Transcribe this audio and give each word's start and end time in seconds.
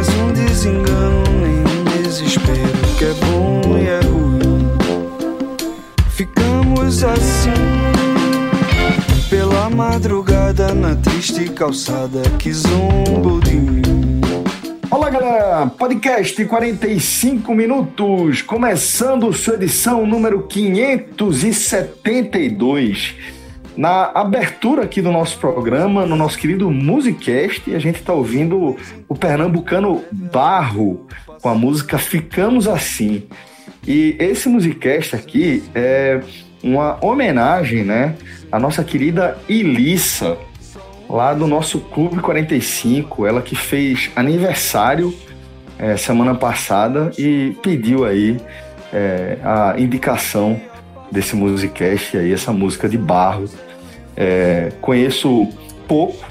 Mais 0.00 0.08
um 0.16 0.32
desengano, 0.32 1.22
nenhum 1.42 1.84
desespero 2.02 2.56
que 2.96 3.04
é 3.04 3.12
bom 3.22 3.60
e 3.76 3.86
é 3.86 4.00
ruim. 4.00 4.66
Ficamos 6.08 7.04
assim, 7.04 7.50
pela 9.28 9.68
madrugada 9.68 10.74
na 10.74 10.96
triste 10.96 11.50
calçada 11.50 12.22
que 12.38 12.50
zombou 12.50 13.40
de 13.40 13.56
mim. 13.56 13.82
Olá, 14.90 15.10
galera! 15.10 15.66
Podcast 15.66 16.46
45 16.46 17.54
minutos, 17.54 18.40
começando 18.40 19.30
sua 19.34 19.56
edição 19.56 20.06
número 20.06 20.44
572. 20.44 23.39
Na 23.76 24.10
abertura 24.14 24.82
aqui 24.82 25.00
do 25.00 25.12
nosso 25.12 25.38
programa, 25.38 26.04
no 26.04 26.16
nosso 26.16 26.38
querido 26.38 26.70
Musicast, 26.70 27.74
a 27.74 27.78
gente 27.78 27.96
está 27.96 28.12
ouvindo 28.12 28.76
o 29.08 29.14
pernambucano 29.14 30.04
Barro 30.10 31.06
com 31.40 31.48
a 31.48 31.54
música 31.54 31.96
Ficamos 31.98 32.66
Assim. 32.66 33.22
E 33.86 34.16
esse 34.18 34.48
Musicast 34.48 35.16
aqui 35.16 35.62
é 35.74 36.20
uma 36.62 36.98
homenagem, 37.04 37.84
né, 37.84 38.14
à 38.52 38.58
nossa 38.58 38.84
querida 38.84 39.38
Ilissa, 39.48 40.36
lá 41.08 41.32
do 41.32 41.46
nosso 41.46 41.80
Clube 41.80 42.20
45, 42.20 43.26
ela 43.26 43.40
que 43.40 43.56
fez 43.56 44.10
aniversário 44.14 45.14
é, 45.78 45.96
semana 45.96 46.34
passada 46.34 47.10
e 47.18 47.56
pediu 47.62 48.04
aí 48.04 48.36
é, 48.92 49.38
a 49.42 49.74
indicação 49.78 50.60
desse 51.10 51.34
musicast 51.34 52.16
aí, 52.16 52.32
essa 52.32 52.52
música 52.52 52.88
de 52.88 52.98
barro. 52.98 53.44
É, 54.16 54.70
conheço 54.80 55.48
pouco 55.88 56.24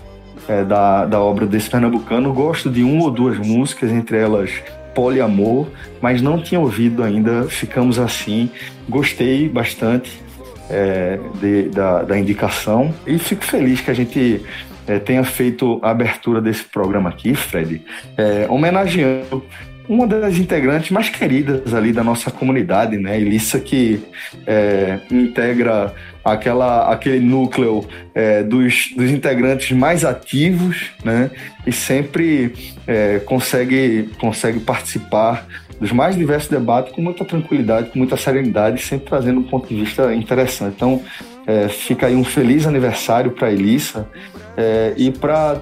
é, 0.48 0.64
da, 0.64 1.06
da 1.06 1.20
obra 1.20 1.46
desse 1.46 1.70
pernambucano, 1.70 2.34
gosto 2.34 2.70
de 2.70 2.84
uma 2.84 3.04
ou 3.04 3.12
duas 3.12 3.38
músicas, 3.38 3.92
entre 3.92 4.18
elas 4.18 4.52
Poliamor, 4.94 5.68
mas 6.02 6.22
não 6.22 6.42
tinha 6.42 6.60
ouvido 6.60 7.04
ainda 7.04 7.44
Ficamos 7.44 8.00
Assim. 8.00 8.50
Gostei 8.88 9.48
bastante 9.48 10.22
é, 10.70 11.20
de, 11.40 11.70
da, 11.70 12.04
da 12.04 12.18
indicação 12.18 12.94
e 13.06 13.18
fico 13.18 13.44
feliz 13.44 13.82
que 13.82 13.92
a 13.92 13.94
gente 13.94 14.44
é, 14.88 15.00
tenha 15.00 15.24
feito 15.24 15.80
a 15.84 15.92
abertura 15.92 16.42
desse 16.42 16.64
programa 16.64 17.10
aqui, 17.10 17.36
Fred, 17.36 17.82
é, 18.18 18.46
homenageando 18.50 19.44
uma 19.90 20.06
das 20.06 20.38
integrantes 20.38 20.92
mais 20.92 21.10
queridas 21.10 21.74
ali 21.74 21.92
da 21.92 22.04
nossa 22.04 22.30
comunidade, 22.30 22.96
né? 22.96 23.20
Elissa, 23.20 23.60
que 23.60 24.00
é, 24.46 25.00
integra 25.10 25.96
aquela, 26.24 26.94
aquele 26.94 27.20
núcleo 27.20 27.84
é, 28.14 28.44
dos, 28.44 28.92
dos 28.96 29.10
integrantes 29.10 29.76
mais 29.76 30.06
ativos, 30.06 30.92
né? 31.04 31.32
E 31.66 31.72
sempre 31.72 32.54
é, 32.86 33.18
consegue, 33.26 34.12
consegue 34.20 34.60
participar 34.60 35.48
dos 35.80 35.92
mais 35.92 36.16
diversos 36.16 36.50
debates 36.50 36.94
com 36.94 37.02
muita 37.02 37.26
tranquilidade, 37.26 37.90
com 37.90 37.98
muita 37.98 38.16
serenidade, 38.16 38.84
sempre 38.84 39.08
trazendo 39.08 39.40
um 39.40 39.44
ponto 39.44 39.68
de 39.68 39.76
vista 39.76 40.14
interessante. 40.14 40.76
Então, 40.76 41.02
é, 41.48 41.68
fica 41.68 42.06
aí 42.06 42.16
um 42.16 42.24
feliz 42.24 42.68
aniversário 42.68 43.32
para 43.32 43.52
Elissa 43.52 44.08
é, 44.56 44.94
e 44.96 45.10
para 45.10 45.60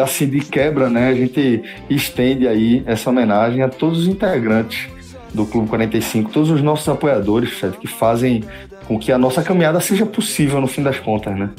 assim 0.00 0.28
de 0.28 0.40
quebra, 0.40 0.88
né, 0.88 1.08
a 1.08 1.14
gente 1.14 1.62
estende 1.88 2.46
aí 2.46 2.82
essa 2.86 3.10
homenagem 3.10 3.62
a 3.62 3.68
todos 3.68 4.00
os 4.00 4.08
integrantes 4.08 4.88
do 5.32 5.46
Clube 5.46 5.68
45, 5.68 6.30
todos 6.30 6.50
os 6.50 6.62
nossos 6.62 6.88
apoiadores, 6.88 7.58
certo? 7.58 7.78
que 7.78 7.86
fazem 7.86 8.42
com 8.86 8.98
que 8.98 9.12
a 9.12 9.18
nossa 9.18 9.42
caminhada 9.42 9.80
seja 9.80 10.06
possível 10.06 10.60
no 10.60 10.66
fim 10.66 10.82
das 10.82 10.98
contas, 10.98 11.36
né? 11.36 11.50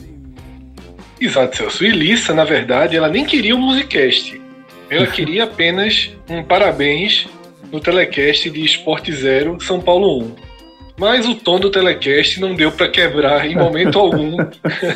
Exato, 1.20 1.58
Celso. 1.58 1.86
E 1.86 1.92
Lissa, 1.92 2.34
na 2.34 2.44
verdade, 2.44 2.96
ela 2.96 3.10
nem 3.10 3.26
queria 3.26 3.56
o 3.56 3.60
Musicast. 3.60 4.40
Ela 4.90 5.08
queria 5.08 5.44
apenas 5.44 6.12
um 6.30 6.44
parabéns 6.44 7.28
no 7.72 7.80
telecast 7.80 8.50
de 8.50 8.64
Esporte 8.64 9.12
Zero 9.12 9.60
São 9.62 9.80
Paulo 9.80 10.24
1. 10.24 10.36
Mas 11.00 11.28
o 11.28 11.36
tom 11.36 11.60
do 11.60 11.70
telecast 11.70 12.40
não 12.40 12.56
deu 12.56 12.72
para 12.72 12.90
quebrar 12.90 13.46
em 13.46 13.56
momento 13.56 13.98
algum 14.00 14.38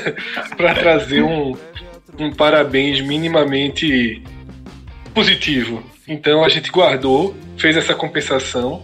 para 0.57 0.73
trazer 0.73 1.21
um, 1.21 1.55
um 2.19 2.31
parabéns 2.31 3.01
minimamente 3.01 4.21
positivo. 5.13 5.83
Então 6.07 6.43
a 6.43 6.49
gente 6.49 6.71
guardou, 6.71 7.35
fez 7.57 7.77
essa 7.77 7.93
compensação 7.93 8.81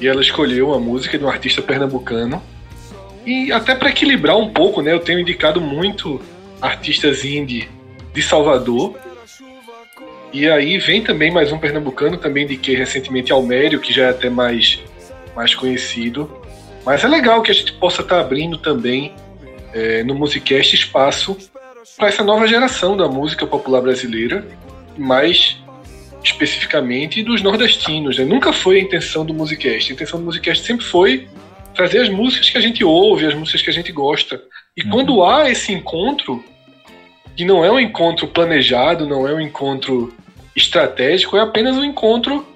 e 0.00 0.06
ela 0.06 0.20
escolheu 0.20 0.74
a 0.74 0.78
música 0.78 1.18
de 1.18 1.24
um 1.24 1.28
artista 1.28 1.62
pernambucano. 1.62 2.42
E 3.24 3.50
até 3.52 3.74
para 3.74 3.90
equilibrar 3.90 4.36
um 4.36 4.52
pouco, 4.52 4.82
né, 4.82 4.92
eu 4.92 5.00
tenho 5.00 5.18
indicado 5.18 5.60
muito 5.60 6.20
artistas 6.60 7.24
indie 7.24 7.68
de 8.12 8.22
Salvador. 8.22 8.98
E 10.32 10.48
aí 10.48 10.78
vem 10.78 11.02
também 11.02 11.30
mais 11.30 11.50
um 11.52 11.58
pernambucano, 11.58 12.16
também 12.16 12.44
indiquei 12.44 12.76
recentemente 12.76 13.32
Almério, 13.32 13.80
que 13.80 13.92
já 13.92 14.04
é 14.04 14.10
até 14.10 14.28
mais, 14.28 14.80
mais 15.34 15.54
conhecido. 15.54 16.30
Mas 16.84 17.02
é 17.02 17.08
legal 17.08 17.42
que 17.42 17.50
a 17.50 17.54
gente 17.54 17.72
possa 17.72 18.02
estar 18.02 18.16
tá 18.16 18.20
abrindo 18.20 18.58
também 18.58 19.14
é, 19.72 20.02
no 20.04 20.14
Musicast 20.14 20.74
espaço 20.74 21.36
para 21.96 22.08
essa 22.08 22.24
nova 22.24 22.46
geração 22.46 22.96
da 22.96 23.08
música 23.08 23.46
popular 23.46 23.80
brasileira, 23.82 24.46
mais 24.96 25.58
especificamente 26.24 27.22
dos 27.22 27.42
nordestinos. 27.42 28.18
Né? 28.18 28.24
Nunca 28.24 28.52
foi 28.52 28.78
a 28.78 28.80
intenção 28.80 29.24
do 29.24 29.32
Musicast. 29.32 29.90
A 29.90 29.94
intenção 29.94 30.18
do 30.18 30.26
Musicast 30.26 30.64
sempre 30.64 30.84
foi 30.84 31.28
trazer 31.74 32.00
as 32.00 32.08
músicas 32.08 32.50
que 32.50 32.58
a 32.58 32.60
gente 32.60 32.82
ouve, 32.82 33.26
as 33.26 33.34
músicas 33.34 33.62
que 33.62 33.70
a 33.70 33.72
gente 33.72 33.92
gosta. 33.92 34.42
E 34.76 34.82
uhum. 34.82 34.90
quando 34.90 35.24
há 35.24 35.50
esse 35.50 35.72
encontro, 35.72 36.42
que 37.36 37.44
não 37.44 37.64
é 37.64 37.70
um 37.70 37.78
encontro 37.78 38.26
planejado, 38.26 39.06
não 39.06 39.28
é 39.28 39.34
um 39.34 39.40
encontro 39.40 40.12
estratégico, 40.54 41.36
é 41.36 41.40
apenas 41.40 41.76
um 41.76 41.84
encontro 41.84 42.46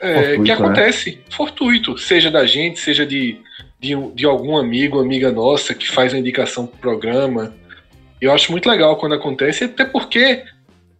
é, 0.00 0.14
fortuito, 0.14 0.42
que 0.42 0.48
né? 0.48 0.54
acontece, 0.54 1.10
né? 1.10 1.18
fortuito, 1.30 1.98
seja 1.98 2.30
da 2.30 2.46
gente, 2.46 2.78
seja 2.78 3.06
de, 3.06 3.38
de, 3.80 3.96
de 4.14 4.26
algum 4.26 4.56
amigo, 4.56 5.00
amiga 5.00 5.32
nossa 5.32 5.74
que 5.74 5.88
faz 5.88 6.12
a 6.12 6.18
indicação 6.18 6.66
pro 6.66 6.78
programa, 6.78 7.54
eu 8.20 8.32
acho 8.32 8.50
muito 8.50 8.68
legal 8.68 8.96
quando 8.96 9.14
acontece, 9.14 9.64
até 9.64 9.84
porque 9.84 10.44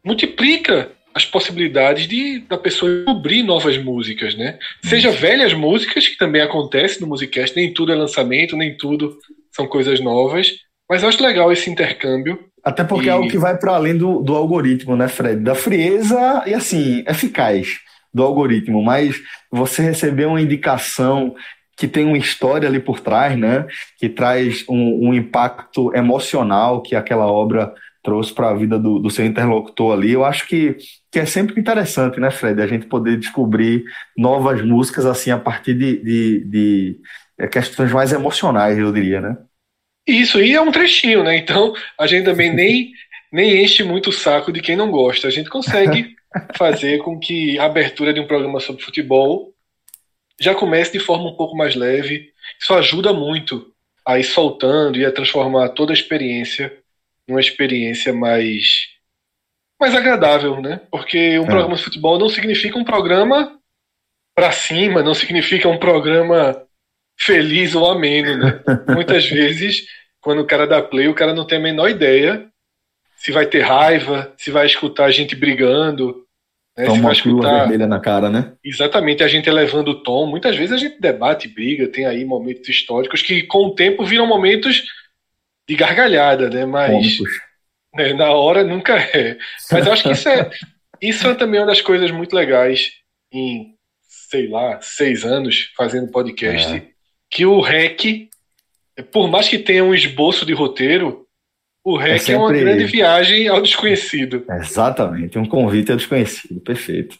multiplica 0.05 0.91
as 1.15 1.25
possibilidades 1.25 2.07
de 2.07 2.41
da 2.49 2.57
pessoa 2.57 2.91
descobrir 2.91 3.43
novas 3.43 3.77
músicas, 3.77 4.35
né? 4.35 4.59
Seja 4.85 5.11
velhas 5.11 5.53
músicas, 5.53 6.07
que 6.07 6.17
também 6.17 6.43
acontece 6.43 7.01
no 7.01 7.07
Musicast, 7.07 7.57
nem 7.57 7.73
tudo 7.73 7.93
é 7.93 7.97
lançamento, 7.97 8.57
nem 8.57 8.77
tudo 8.77 9.19
são 9.53 9.67
coisas 9.67 10.01
novas, 10.01 10.53
mas 10.89 11.03
eu 11.03 11.09
acho 11.09 11.23
legal 11.23 11.51
esse 11.51 11.69
intercâmbio. 11.69 12.39
Até 12.65 12.85
porque 12.85 13.07
e... 13.07 13.09
é 13.09 13.13
algo 13.13 13.29
que 13.29 13.39
vai 13.39 13.57
para 13.57 13.75
além 13.75 13.97
do, 13.97 14.21
do 14.21 14.37
algoritmo, 14.37 14.97
né, 14.97 15.09
Fred? 15.09 15.43
Da 15.43 15.55
frieza 15.55 16.45
e, 16.47 16.55
assim, 16.55 17.05
eficaz 17.09 17.79
do 18.13 18.23
algoritmo, 18.23 18.83
mas 18.83 19.17
você 19.51 19.83
receber 19.83 20.27
uma 20.27 20.41
indicação 20.41 21.35
que 21.79 21.87
tem 21.87 22.05
uma 22.05 22.19
história 22.19 22.69
ali 22.69 22.81
por 22.81 22.99
trás, 22.99 23.39
né? 23.39 23.65
Que 23.97 24.09
traz 24.09 24.65
um, 24.69 25.09
um 25.09 25.15
impacto 25.15 25.95
emocional 25.95 26.83
que 26.83 26.97
aquela 26.97 27.27
obra 27.27 27.73
trouxe 28.03 28.35
para 28.35 28.51
a 28.51 28.55
vida 28.55 28.79
do, 28.79 28.99
do, 28.99 29.11
seu 29.11 29.25
interlocutor 29.25 29.93
ali. 29.97 30.13
Eu 30.13 30.25
acho 30.25 30.47
que, 30.49 30.77
que 31.11 31.21
é 31.21 31.27
sempre 31.27 31.61
interessante, 31.61 32.19
né, 32.19 32.31
Fred? 32.33 32.61
A 32.61 32.67
gente 32.67 32.87
poder 32.87 33.17
descobrir 33.17 33.85
novas 34.17 34.61
músicas 34.61 35.07
assim 35.07 35.31
a 35.31 35.39
partir 35.39 35.75
de, 35.75 36.03
de, 36.03 36.45
de 36.47 37.01
é, 37.39 37.47
questões 37.47 37.93
mais 37.93 38.13
emocionais, 38.13 38.77
eu 38.77 38.93
diria, 38.93 39.21
né? 39.21 39.37
Isso, 40.07 40.41
e 40.41 40.55
é 40.55 40.61
um 40.61 40.73
trechinho, 40.73 41.23
né? 41.23 41.37
Então 41.37 41.75
a 41.97 42.09
gente 42.09 42.25
também 42.25 42.53
nem, 42.53 42.91
nem 43.31 43.63
enche 43.63 43.85
muito 43.85 44.11
o 44.11 44.13
saco 44.13 44.53
de 44.53 44.61
quem 44.61 44.75
não 44.75 44.91
gosta. 44.91 45.29
A 45.29 45.31
gente 45.31 45.49
consegue 45.49 46.17
fazer 46.59 46.99
com 46.99 47.21
que 47.21 47.57
a 47.57 47.67
abertura 47.67 48.13
de 48.13 48.19
um 48.19 48.27
programa 48.27 48.59
sobre 48.59 48.83
futebol 48.83 49.55
já 50.41 50.55
comece 50.55 50.93
de 50.93 51.01
forma 51.01 51.29
um 51.29 51.37
pouco 51.37 51.57
mais 51.57 51.75
leve. 51.75 52.33
Isso 52.61 52.75
ajuda 52.75 53.13
muito 53.13 53.73
a 54.07 54.19
ir 54.19 54.25
soltando 54.25 54.99
e 54.99 55.05
a 55.05 55.13
transformar 55.13 55.71
toda 55.71 55.93
a 55.93 55.95
experiência 55.95 56.73
uma 57.29 57.41
experiência 57.41 58.13
mais 58.13 58.89
mais 59.79 59.95
agradável, 59.95 60.61
né? 60.61 60.81
Porque 60.91 61.39
um 61.39 61.45
é. 61.45 61.47
programa 61.47 61.77
de 61.77 61.83
futebol 61.83 62.19
não 62.19 62.29
significa 62.29 62.77
um 62.77 62.85
programa 62.85 63.57
para 64.35 64.51
cima, 64.51 65.03
não 65.03 65.15
significa 65.15 65.69
um 65.69 65.79
programa 65.79 66.67
feliz 67.17 67.75
ou 67.75 67.89
ameno, 67.89 68.37
né? 68.39 68.61
Muitas 68.93 69.29
vezes, 69.29 69.87
quando 70.21 70.41
o 70.41 70.47
cara 70.47 70.67
dá 70.67 70.83
play, 70.83 71.07
o 71.07 71.15
cara 71.15 71.33
não 71.33 71.47
tem 71.47 71.59
a 71.59 71.63
menor 71.63 71.89
ideia 71.89 72.49
se 73.17 73.33
vai 73.33 73.47
ter 73.47 73.61
raiva, 73.61 74.33
se 74.37 74.51
vai 74.51 74.67
escutar 74.67 75.07
a 75.07 75.11
gente 75.11 75.35
brigando, 75.35 76.25
né? 76.79 76.87
Toma 76.87 77.03
vai 77.03 77.13
escutar 77.13 77.59
vermelha 77.61 77.87
na 77.87 77.99
cara, 77.99 78.31
né? 78.31 78.53
Exatamente, 78.65 79.25
a 79.25 79.29
gente 79.29 79.49
elevando 79.49 79.91
o 79.91 80.03
tom. 80.03 80.27
Muitas 80.27 80.57
vezes 80.57 80.73
a 80.73 80.79
gente 80.79 81.01
debate, 81.01 81.49
briga, 81.49 81.89
tem 81.89 82.07
aí 82.07 82.25
momentos 82.25 82.69
históricos 82.69 83.21
que 83.21 83.43
com 83.43 83.67
o 83.67 83.75
tempo 83.75 84.05
viram 84.05 84.27
momentos 84.27 84.85
de 85.69 85.75
gargalhada, 85.75 86.49
né? 86.49 86.65
Mas 86.65 87.19
né, 87.95 88.13
na 88.15 88.31
hora 88.31 88.63
nunca 88.63 88.97
é. 88.97 89.37
Mas 89.73 89.87
eu 89.87 89.93
acho 89.93 90.05
que 90.05 90.13
isso 90.13 90.29
é 90.29 90.51
isso 91.03 91.27
é 91.27 91.35
também 91.35 91.61
uma 91.61 91.67
das 91.67 91.81
coisas 91.81 92.11
muito 92.11 92.35
legais 92.35 92.93
em 93.33 93.75
sei 94.31 94.49
lá 94.49 94.81
seis 94.81 95.25
anos 95.25 95.73
fazendo 95.77 96.11
podcast, 96.11 96.77
é. 96.77 96.87
que 97.31 97.45
o 97.47 97.61
REC, 97.61 98.29
por 99.11 99.29
mais 99.29 99.49
que 99.49 99.59
tenha 99.59 99.83
um 99.83 99.95
esboço 99.95 100.45
de 100.45 100.53
roteiro, 100.53 101.27
o 101.93 101.97
REC 101.97 102.15
é, 102.15 102.19
sempre... 102.19 102.35
é, 102.35 102.39
uma 102.39 102.53
grande 102.53 102.85
viagem 102.85 103.49
ao 103.49 103.63
desconhecido. 103.63 104.45
Exatamente, 104.51 105.39
um 105.39 105.47
convite 105.47 105.91
ao 105.91 105.97
desconhecido, 105.97 106.61
perfeito. 106.61 107.19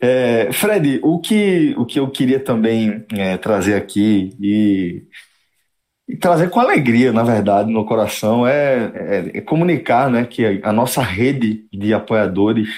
É, 0.00 0.52
Fred, 0.52 1.00
o 1.02 1.18
que, 1.20 1.74
o 1.76 1.84
que 1.86 1.98
eu 1.98 2.10
queria 2.10 2.38
também 2.38 3.04
é, 3.12 3.36
trazer 3.36 3.74
aqui 3.74 4.36
e, 4.40 5.02
e, 6.08 6.16
trazer 6.16 6.50
com 6.50 6.60
alegria, 6.60 7.12
na 7.12 7.22
verdade, 7.22 7.72
no 7.72 7.86
coração, 7.86 8.46
é, 8.46 8.92
é, 8.94 9.38
é 9.38 9.40
comunicar 9.40 10.10
né, 10.10 10.24
que 10.24 10.44
a, 10.44 10.70
a 10.70 10.72
nossa 10.72 11.02
rede 11.02 11.66
de 11.72 11.94
apoiadores 11.94 12.68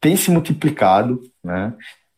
tem 0.00 0.16
se 0.16 0.30
multiplicado, 0.30 1.20
né? 1.42 1.72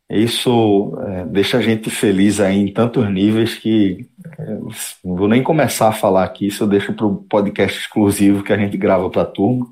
Isso 0.08 0.96
é, 1.04 1.24
deixa 1.26 1.58
a 1.58 1.62
gente 1.62 1.90
feliz 1.90 2.38
aí 2.38 2.56
em 2.56 2.72
tantos 2.72 3.10
níveis 3.10 3.56
que 3.56 4.08
é, 4.38 4.54
não 5.04 5.16
vou 5.16 5.28
nem 5.28 5.42
começar 5.42 5.88
a 5.88 5.92
falar 5.92 6.24
aqui, 6.24 6.46
isso 6.46 6.64
eu 6.64 6.68
deixo 6.68 6.92
para 6.92 7.06
o 7.06 7.16
podcast 7.16 7.78
exclusivo 7.78 8.42
que 8.42 8.52
a 8.52 8.58
gente 8.58 8.76
grava 8.76 9.08
para 9.08 9.22
a 9.22 9.26
turma. 9.26 9.66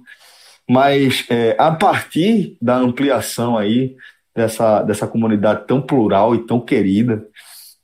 Mas 0.69 1.27
é, 1.29 1.55
a 1.59 1.71
partir 1.73 2.57
da 2.61 2.77
ampliação 2.77 3.59
aí 3.59 3.97
dessa, 4.35 4.83
dessa 4.83 5.07
comunidade 5.07 5.67
tão 5.67 5.81
plural 5.83 6.35
e 6.35 6.47
tão 6.47 6.61
querida, 6.61 7.27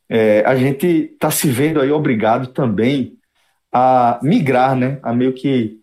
é, 0.09 0.43
a 0.47 0.57
gente 0.57 0.87
está 0.87 1.31
se 1.31 1.49
vendo 1.49 1.81
aí 1.81 1.93
obrigado 1.93 2.49
também 2.49 3.19
a 3.73 4.19
migrar, 4.23 4.75
né? 4.75 4.99
A 5.03 5.13
meio 5.13 5.33
que, 5.33 5.79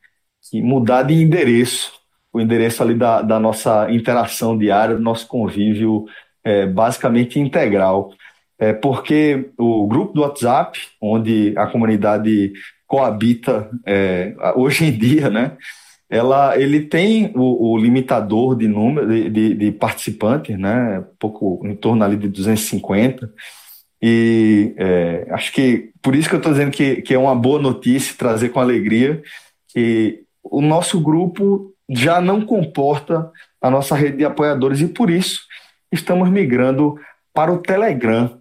que 0.49 0.61
mudar 0.61 1.03
de 1.03 1.13
endereço, 1.13 1.93
o 2.33 2.41
endereço 2.41 2.83
ali 2.83 2.95
da, 2.95 3.21
da 3.21 3.39
nossa 3.39 3.89
interação 3.91 4.57
diária, 4.57 4.95
do 4.95 5.01
nosso 5.01 5.27
convívio 5.27 6.05
é, 6.43 6.65
basicamente 6.65 7.39
integral. 7.39 8.11
É 8.59 8.73
porque 8.73 9.51
o 9.57 9.87
grupo 9.87 10.13
do 10.13 10.21
WhatsApp, 10.21 10.79
onde 11.01 11.53
a 11.55 11.67
comunidade 11.67 12.53
coabita 12.87 13.69
é, 13.85 14.33
hoje 14.55 14.85
em 14.85 14.91
dia, 14.91 15.29
né? 15.29 15.57
Ela, 16.09 16.57
ele 16.57 16.81
tem 16.81 17.33
o, 17.35 17.73
o 17.73 17.77
limitador 17.77 18.55
de 18.55 18.67
número 18.67 19.07
de, 19.07 19.29
de, 19.29 19.53
de, 19.55 19.71
participantes, 19.73 20.57
né? 20.57 21.03
Pouco 21.19 21.61
em 21.65 21.75
torno 21.75 22.03
ali 22.03 22.15
de 22.15 22.29
250. 22.29 23.29
E 24.01 24.73
é, 24.77 25.27
acho 25.31 25.51
que 25.51 25.91
por 26.01 26.15
isso 26.15 26.29
que 26.29 26.35
eu 26.35 26.39
estou 26.39 26.53
dizendo 26.53 26.71
que, 26.71 27.01
que 27.01 27.13
é 27.13 27.19
uma 27.19 27.35
boa 27.35 27.61
notícia 27.61 28.15
trazer 28.17 28.49
com 28.49 28.59
alegria 28.59 29.21
que 29.67 30.23
o 30.43 30.61
nosso 30.61 30.99
grupo 31.01 31.73
já 31.89 32.21
não 32.21 32.41
comporta 32.45 33.29
a 33.61 33.69
nossa 33.69 33.95
rede 33.95 34.17
de 34.17 34.25
apoiadores 34.25 34.79
e 34.79 34.87
por 34.87 35.09
isso 35.09 35.41
estamos 35.91 36.29
migrando 36.29 36.97
para 37.33 37.51
o 37.51 37.57
Telegram. 37.57 38.39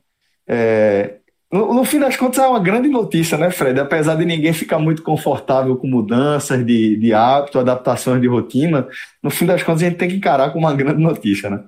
É, 0.49 1.17
no, 1.51 1.73
no, 1.75 1.85
fim 1.85 1.99
das 1.99 2.17
contas, 2.17 2.43
é 2.43 2.47
uma 2.47 2.61
grande 2.61 2.89
notícia, 2.89 3.39
né, 3.39 3.51
Fred? 3.51 3.79
Apesar 3.79 4.17
de 4.17 4.25
ninguém 4.25 4.53
ficar 4.53 4.79
muito 4.79 5.03
confortável 5.03 5.77
com 5.77 5.87
mudanças 5.87 6.65
de, 6.65 6.97
de 6.97 7.15
hábito, 7.15 7.59
adaptações 7.59 8.21
de 8.21 8.27
rotina, 8.27 8.89
no 9.23 9.31
fim 9.31 9.47
das 9.47 9.63
contas 9.63 9.83
a 9.83 9.87
gente 9.87 9.99
tem 9.99 10.09
que 10.09 10.17
encarar 10.17 10.51
como 10.51 10.67
uma 10.67 10.75
grande 10.75 11.01
notícia, 11.01 11.49
né? 11.49 11.65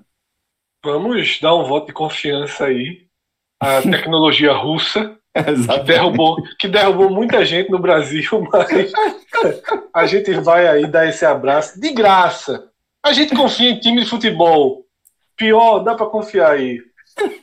Vamos 0.84 1.38
dar 1.40 1.54
um 1.54 1.64
voto 1.64 1.88
de 1.88 1.92
confiança 1.92 2.66
aí 2.66 3.06
à 3.60 3.80
tecnologia 3.82 4.52
russa, 4.52 5.16
que 5.34 5.78
derrubou, 5.84 6.36
que 6.58 6.68
derrubou 6.68 7.10
muita 7.10 7.44
gente 7.44 7.70
no 7.70 7.78
Brasil, 7.78 8.24
mas 8.52 8.92
a 9.94 10.06
gente 10.06 10.32
vai 10.40 10.66
aí 10.66 10.86
dar 10.86 11.08
esse 11.08 11.24
abraço 11.24 11.80
de 11.80 11.92
graça. 11.92 12.68
A 13.04 13.12
gente 13.12 13.34
confia 13.34 13.70
em 13.70 13.78
time 13.78 14.02
de 14.02 14.10
futebol 14.10 14.84
pior, 15.36 15.78
dá 15.80 15.94
para 15.94 16.06
confiar 16.06 16.52
aí 16.52 16.80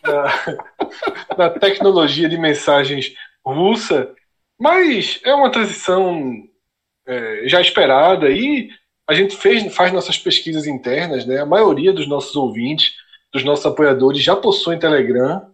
na, 0.03 1.37
na, 1.37 1.49
tecnologia 1.49 2.29
de 2.29 2.37
mensagens 2.37 3.13
russa, 3.45 4.13
mas 4.59 5.19
é 5.23 5.33
uma 5.33 5.51
transição 5.51 6.43
é, 7.05 7.43
já 7.45 7.61
esperada 7.61 8.29
e 8.29 8.69
a 9.07 9.13
gente 9.13 9.35
fez, 9.35 9.73
faz 9.75 9.91
nossas 9.91 10.17
pesquisas 10.17 10.65
internas, 10.65 11.25
né? 11.25 11.39
A 11.39 11.45
maioria 11.45 11.93
dos 11.93 12.07
nossos 12.07 12.35
ouvintes, 12.35 12.93
dos 13.31 13.43
nossos 13.43 13.65
apoiadores 13.65 14.23
já 14.23 14.35
possuem 14.35 14.79
Telegram, 14.79 15.51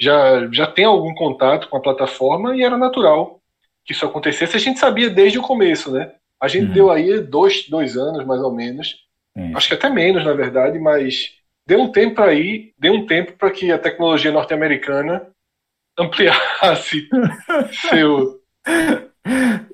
já, 0.00 0.48
já 0.52 0.66
tem 0.66 0.84
algum 0.84 1.14
contato 1.14 1.68
com 1.68 1.76
a 1.76 1.82
plataforma 1.82 2.56
e 2.56 2.62
era 2.62 2.76
natural 2.76 3.40
que 3.84 3.92
isso 3.92 4.04
acontecesse. 4.04 4.56
A 4.56 4.60
gente 4.60 4.78
sabia 4.78 5.08
desde 5.08 5.38
o 5.38 5.42
começo, 5.42 5.90
né? 5.90 6.12
A 6.40 6.46
gente 6.46 6.66
uhum. 6.66 6.72
deu 6.72 6.90
aí 6.90 7.20
dois, 7.20 7.68
dois 7.68 7.96
anos, 7.96 8.24
mais 8.24 8.40
ou 8.40 8.52
menos. 8.52 8.96
Uhum. 9.36 9.56
Acho 9.56 9.68
que 9.68 9.74
até 9.74 9.88
menos, 9.88 10.24
na 10.24 10.32
verdade, 10.34 10.78
mas 10.78 11.37
deu 11.68 11.82
um 11.82 11.92
tempo 11.92 12.22
aí, 12.22 12.72
deu 12.78 12.94
um 12.94 13.04
tempo 13.04 13.32
para 13.32 13.50
que 13.50 13.70
a 13.70 13.78
tecnologia 13.78 14.32
norte-americana 14.32 15.26
ampliasse 15.98 17.06
seu 17.90 18.40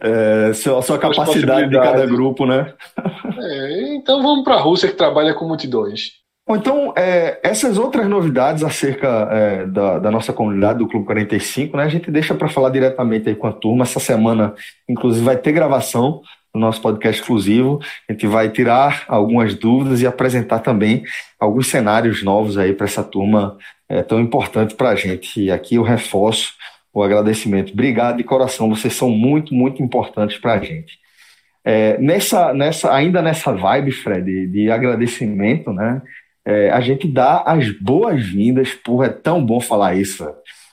é, 0.00 0.52
sua, 0.54 0.82
sua 0.82 0.98
capacidade 0.98 1.70
de 1.70 1.76
cada 1.76 2.04
grupo, 2.04 2.44
né? 2.44 2.74
É, 3.38 3.94
então 3.94 4.20
vamos 4.20 4.42
para 4.42 4.54
a 4.54 4.60
Rússia 4.60 4.88
que 4.88 4.96
trabalha 4.96 5.34
com 5.34 5.46
multidões. 5.46 6.24
Bom, 6.46 6.56
então, 6.56 6.92
é, 6.96 7.40
essas 7.44 7.78
outras 7.78 8.08
novidades 8.08 8.64
acerca 8.64 9.28
é, 9.30 9.66
da, 9.66 9.98
da, 10.00 10.10
nossa 10.10 10.32
comunidade 10.32 10.80
do 10.80 10.88
Clube 10.88 11.06
45, 11.06 11.76
né, 11.76 11.84
a 11.84 11.88
gente 11.88 12.10
deixa 12.10 12.34
para 12.34 12.48
falar 12.48 12.70
diretamente 12.70 13.28
aí 13.28 13.36
com 13.36 13.46
a 13.46 13.52
turma. 13.52 13.84
Essa 13.84 14.00
semana, 14.00 14.54
inclusive, 14.88 15.24
vai 15.24 15.38
ter 15.38 15.52
gravação 15.52 16.20
no 16.54 16.60
nosso 16.60 16.80
podcast 16.80 17.20
exclusivo. 17.20 17.80
A 18.08 18.12
gente 18.12 18.26
vai 18.26 18.48
tirar 18.48 19.04
algumas 19.08 19.54
dúvidas 19.54 20.00
e 20.00 20.06
apresentar 20.06 20.60
também 20.60 21.02
alguns 21.38 21.66
cenários 21.66 22.22
novos 22.22 22.56
aí 22.56 22.72
para 22.72 22.86
essa 22.86 23.02
turma 23.02 23.58
é, 23.88 24.02
tão 24.02 24.20
importante 24.20 24.74
para 24.74 24.90
a 24.90 24.94
gente. 24.94 25.42
E 25.42 25.50
aqui 25.50 25.74
eu 25.74 25.82
reforço 25.82 26.52
o 26.92 27.02
agradecimento. 27.02 27.72
Obrigado 27.72 28.18
de 28.18 28.24
coração, 28.24 28.68
vocês 28.68 28.94
são 28.94 29.10
muito, 29.10 29.52
muito 29.52 29.82
importantes 29.82 30.38
para 30.38 30.54
a 30.54 30.58
gente. 30.58 30.98
É, 31.64 31.98
nessa, 31.98 32.54
nessa, 32.54 32.94
ainda 32.94 33.20
nessa 33.20 33.52
vibe, 33.52 33.90
Fred, 33.90 34.46
de 34.46 34.70
agradecimento, 34.70 35.72
né? 35.72 36.02
É, 36.46 36.70
a 36.70 36.80
gente 36.80 37.08
dá 37.08 37.42
as 37.46 37.70
boas-vindas, 37.70 38.74
porra, 38.74 39.06
é 39.06 39.08
tão 39.08 39.44
bom 39.44 39.60
falar 39.60 39.94
isso. 39.96 40.28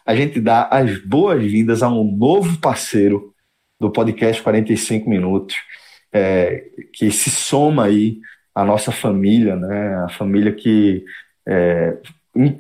A 0.06 0.14
gente 0.14 0.40
dá 0.40 0.68
as 0.70 0.98
boas-vindas 1.06 1.82
a 1.82 1.90
um 1.90 2.04
novo 2.04 2.60
parceiro 2.60 3.34
do 3.80 3.90
podcast 3.90 4.44
45 4.44 5.10
Minutos, 5.10 5.56
é, 6.14 6.64
que 6.94 7.12
se 7.12 7.30
soma 7.30 7.86
aí 7.86 8.20
à 8.54 8.64
nossa 8.66 8.92
família, 8.92 9.56
né? 9.56 9.96
A 10.04 10.10
família 10.10 10.52
que, 10.52 11.04
é, 11.48 11.98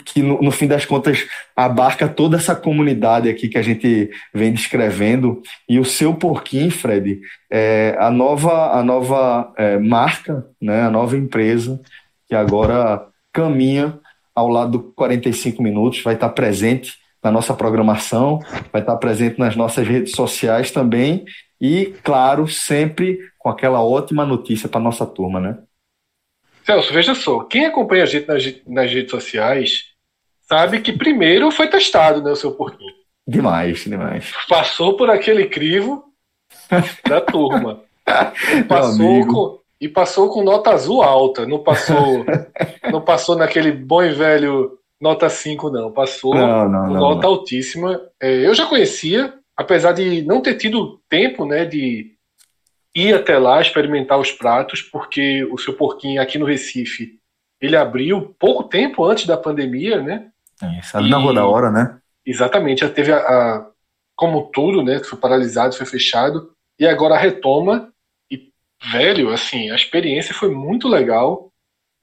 que 0.05 0.22
no, 0.22 0.41
no, 0.41 0.51
fim 0.51 0.67
das 0.67 0.86
contas 0.86 1.27
abarca 1.55 2.08
toda 2.08 2.38
essa 2.38 2.55
comunidade 2.55 3.29
aqui 3.29 3.50
que 3.50 3.58
a 3.58 3.62
gente 3.62 4.10
vem 4.34 4.53
descrevendo 4.53 5.41
e 5.67 5.79
o 5.79 5.86
seu 5.86 6.13
porquinho, 6.13 6.72
Fred, 6.72 7.20
é 7.50 7.96
a 8.00 8.10
nova 8.10 8.72
a 8.72 8.84
nova 8.84 9.53
é, 9.58 9.77
marca, 9.77 10.46
né? 10.62 10.84
A 10.84 10.89
nova 10.89 11.17
empresa 11.17 11.79
que 12.27 12.36
agora 12.36 13.05
caminha 13.34 14.00
ao 14.34 14.48
lado 14.48 14.72
do 14.72 14.79
45 14.93 15.62
minutos, 15.62 16.01
vai 16.01 16.13
estar 16.13 16.29
presente 16.29 16.93
na 17.24 17.31
nossa 17.31 17.53
programação, 17.53 18.39
vai 18.72 18.81
estar 18.81 18.96
presente 18.98 19.38
nas 19.38 19.55
nossas 19.55 19.88
redes 19.88 20.13
sociais 20.13 20.72
também 20.72 21.25
e, 21.62 21.94
claro, 22.03 22.48
sempre 22.48 23.20
com 23.38 23.48
aquela 23.48 23.84
ótima 23.84 24.25
notícia 24.25 24.68
para 24.68 24.82
nossa 24.82 25.06
turma, 25.06 25.39
né? 25.39 25.60
Celso, 26.65 26.91
veja 26.91 27.13
só, 27.13 27.44
quem 27.44 27.65
acompanha 27.65 28.03
a 28.03 28.08
gente 28.08 28.27
nas, 28.27 28.44
nas 28.68 28.91
redes 28.91 29.12
sociais 29.12 29.84
sabe 30.41 30.82
que 30.82 30.91
primeiro 30.91 31.51
foi 31.51 31.68
testado, 31.68 32.22
né, 32.22 32.32
o 32.32 32.36
seu 32.36 32.51
porquinho. 32.53 32.94
Demais, 33.27 33.84
demais. 33.84 34.32
Passou 34.50 34.98
por 34.98 35.10
aquele 35.10 35.46
crivo 35.46 36.03
da 37.08 37.22
turma. 37.22 37.82
E 38.58 38.63
passou, 38.63 39.27
com, 39.27 39.60
e 39.80 39.88
passou 39.88 40.30
com 40.30 40.44
nota 40.44 40.72
azul 40.72 41.01
alta. 41.01 41.46
Não 41.46 41.60
passou, 41.60 42.25
não 42.91 43.01
passou 43.01 43.36
naquele 43.36 43.72
bom 43.72 44.03
e 44.03 44.12
velho 44.12 44.77
nota 45.00 45.30
5, 45.30 45.70
não. 45.70 45.91
Passou 45.91 46.36
não, 46.36 46.68
não, 46.68 46.88
com 46.88 46.94
não, 46.94 47.00
nota 47.00 47.27
altíssima. 47.27 48.01
É, 48.20 48.46
eu 48.46 48.53
já 48.53 48.65
conhecia, 48.65 49.34
apesar 49.62 49.94
de 49.94 50.22
não 50.24 50.41
ter 50.41 50.56
tido 50.56 51.01
tempo 51.10 51.46
né, 51.46 51.65
de, 51.65 52.15
ir 52.96 53.13
até 53.13 53.38
lá 53.38 53.62
experimentar 53.62 54.20
os 54.20 54.32
pratos, 54.32 54.82
porque 54.82 55.44
o 55.46 55.58
seu 55.58 55.74
porquinho 55.74 56.22
aqui 56.22 56.38
no 56.38 56.46
Recife, 56.46 57.20
ele 57.60 57.75
abriu 57.75 58.36
pouco 58.38 58.63
tempo 58.63 59.06
antes 59.06 59.25
da 59.25 59.38
pandemia, 59.38 60.01
né? 60.01 60.27
Isso, 60.80 60.98
ali 60.98 61.10
na 61.10 61.18
Rua 61.18 61.34
da 61.34 61.46
Hora, 61.46 61.72
né? 61.72 61.98
Exatamente, 62.25 62.82
já 62.82 62.89
teve 62.89 63.12
a, 63.12 63.18
a, 63.18 63.68
como 64.15 64.50
tudo, 64.51 64.84
né? 64.84 65.00
Foi 65.03 65.18
paralisado, 65.18 65.75
foi 65.75 65.86
fechado, 65.86 66.51
e 66.77 66.86
agora 66.86 67.18
retoma. 67.18 67.91
E, 68.30 68.51
velho, 68.91 69.32
assim, 69.32 69.70
a 69.72 69.75
experiência 69.75 70.34
foi 70.34 70.53
muito 70.53 70.88
legal. 70.88 71.51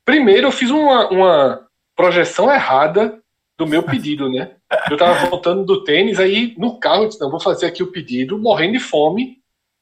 Primeiro, 0.04 0.46
eu 0.46 0.52
fiz 0.52 0.70
uma, 0.70 1.08
uma 1.08 1.66
projeção 1.94 2.50
errada 2.50 3.20
do 3.56 3.66
meu 3.66 3.82
pedido, 3.84 4.30
né? 4.30 4.52
Eu 4.90 4.96
tava 4.96 5.30
voltando 5.30 5.64
do 5.64 5.82
tênis, 5.82 6.20
aí 6.20 6.54
no 6.58 6.78
carro 6.78 7.04
eu 7.04 7.08
disse, 7.08 7.20
não, 7.20 7.30
vou 7.30 7.40
fazer 7.40 7.66
aqui 7.66 7.82
o 7.82 7.90
pedido, 7.90 8.38
morrendo 8.38 8.74
de 8.74 8.80
fome. 8.80 9.38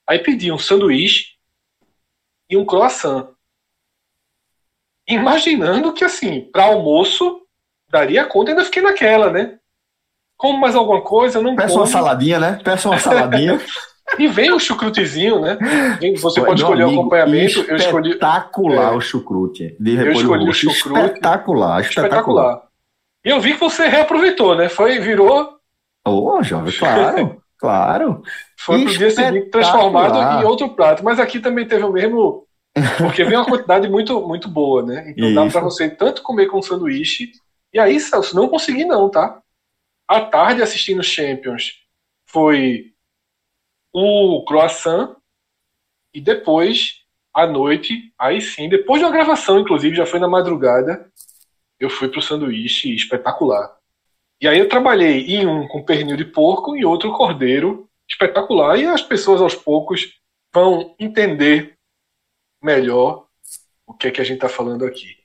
Aí 0.09 0.21
pedi 0.21 0.53
um 0.53 0.59
sanduíche 0.59 1.35
e 2.49 2.57
um 2.57 2.65
croissant. 2.65 3.29
Imaginando 5.09 5.93
que, 5.93 6.05
assim, 6.05 6.41
para 6.41 6.65
almoço, 6.65 7.43
daria 7.91 8.25
conta, 8.25 8.51
ainda 8.51 8.65
fiquei 8.65 8.83
naquela, 8.83 9.31
né? 9.31 9.59
Como 10.37 10.59
mais 10.59 10.75
alguma 10.75 11.01
coisa, 11.01 11.41
não 11.41 11.57
Peça 11.57 11.69
como. 11.69 11.81
uma 11.81 11.87
saladinha, 11.87 12.39
né? 12.39 12.61
Peça 12.63 12.89
uma 12.89 12.99
saladinha. 12.99 13.61
E 14.21 14.29
vem 14.29 14.53
o 14.53 14.59
chucrutezinho, 14.61 15.41
né? 15.41 15.59
Você 16.19 16.39
Meu 16.39 16.47
pode 16.47 16.61
escolher 16.61 16.85
o 16.85 16.87
amigo, 16.87 17.01
acompanhamento. 17.01 17.61
Eu 17.63 17.77
escolhi. 17.77 18.11
Espetacular 18.11 18.95
o 18.95 19.01
chucrute. 19.01 19.77
De 19.81 19.97
Eu 19.97 20.13
escolhi 20.13 20.45
o 20.45 20.47
roxo. 20.47 20.71
chucrute. 20.71 21.07
Espetacular, 21.07 21.81
espetacular. 21.81 21.81
Espetacular. 21.81 22.66
E 23.27 23.29
eu 23.29 23.41
vi 23.41 23.55
que 23.55 23.61
você 23.61 23.89
reaproveitou, 23.89 24.55
né? 24.55 24.69
Foi, 24.69 25.01
virou, 25.01 25.59
Ô, 26.07 26.41
jovem, 26.45 26.73
claro, 26.79 27.43
claro. 27.59 28.23
foi 28.57 28.85
pro 28.85 28.97
dia 28.97 29.11
seguinte 29.11 29.51
transformado 29.51 30.41
em 30.41 30.45
outro 30.45 30.69
prato. 30.69 31.03
Mas 31.03 31.19
aqui 31.19 31.41
também 31.41 31.67
teve 31.67 31.85
o 31.85 31.91
mesmo. 31.91 32.47
Porque 32.99 33.25
vem 33.25 33.37
uma 33.37 33.47
quantidade 33.47 33.89
muito, 33.89 34.21
muito 34.21 34.49
boa, 34.49 34.85
né? 34.85 35.11
Então 35.11 35.35
dá 35.35 35.45
Isso. 35.45 35.53
pra 35.53 35.63
você 35.63 35.91
tanto 35.91 36.23
comer 36.23 36.47
com 36.47 36.63
sanduíche. 36.63 37.33
E 37.73 37.81
aí, 37.81 37.99
Celso, 37.99 38.37
não 38.37 38.49
consegui, 38.49 38.85
não, 38.85 39.11
tá? 39.11 39.41
À 40.07 40.21
tarde, 40.21 40.63
assistindo 40.63 41.03
Champions, 41.03 41.73
foi 42.27 42.93
o 43.93 44.45
croissant. 44.45 45.17
E 46.15 46.21
depois, 46.21 47.03
à 47.35 47.45
noite, 47.47 48.13
aí 48.17 48.41
sim, 48.41 48.69
depois 48.69 49.01
de 49.01 49.07
uma 49.07 49.13
gravação, 49.13 49.59
inclusive, 49.59 49.97
já 49.97 50.07
foi 50.07 50.21
na 50.21 50.29
madrugada, 50.29 51.11
eu 51.79 51.91
fui 51.91 52.09
pro 52.09 52.23
sanduíche 52.23 52.95
espetacular. 52.95 53.77
E 54.41 54.47
aí 54.47 54.59
eu 54.59 54.69
trabalhei 54.69 55.27
em 55.27 55.47
um 55.47 55.67
com 55.67 55.83
pernil 55.83 56.17
de 56.17 56.25
porco 56.25 56.77
e 56.77 56.85
outro 56.85 57.13
cordeiro 57.13 57.89
espetacular. 58.09 58.79
E 58.79 58.85
as 58.85 59.03
pessoas 59.03 59.41
aos 59.41 59.55
poucos 59.55 60.21
vão 60.55 60.95
entender 60.99 61.75
melhor 62.63 63.27
o 63.87 63.95
que 63.95 64.09
é 64.09 64.11
que 64.11 64.21
a 64.21 64.25
gente 64.25 64.37
está 64.37 64.49
falando 64.49 64.85
aqui. 64.85 65.17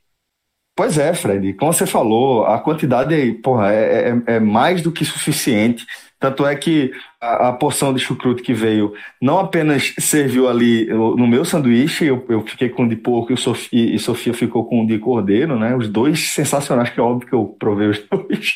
Pois 0.76 0.98
é, 0.98 1.14
Fred, 1.14 1.54
como 1.54 1.74
você 1.74 1.86
falou, 1.86 2.46
a 2.46 2.60
quantidade 2.60 3.34
porra, 3.44 3.74
é, 3.74 4.10
é, 4.10 4.36
é 4.36 4.40
mais 4.40 4.82
do 4.82 4.92
que 4.92 5.04
suficiente. 5.04 5.86
Tanto 6.22 6.46
é 6.46 6.56
que 6.56 6.92
a, 7.20 7.50
a 7.50 7.52
porção 7.52 7.92
de 7.92 8.00
chucrute 8.00 8.44
que 8.44 8.54
veio 8.54 8.94
não 9.20 9.40
apenas 9.40 9.94
serviu 9.98 10.48
ali 10.48 10.86
no 10.86 11.26
meu 11.28 11.44
sanduíche, 11.44 12.06
eu, 12.06 12.24
eu 12.30 12.42
fiquei 12.44 12.70
com 12.70 12.84
o 12.84 12.88
de 12.88 12.96
porco 12.96 13.34
e, 13.34 13.38
Sofia, 13.38 13.96
e 13.96 13.98
Sofia 13.98 14.32
ficou 14.32 14.64
com 14.66 14.84
o 14.84 14.88
de 14.88 15.00
cordeiro, 15.00 15.58
né? 15.58 15.76
Os 15.76 15.90
dois 15.90 16.32
sensacionais, 16.32 16.92
que 16.92 17.00
é 17.00 17.04
óbvio 17.04 17.28
que 17.28 17.34
eu 17.34 17.56
provei 17.60 17.88
os 17.88 18.00
dois. 18.08 18.54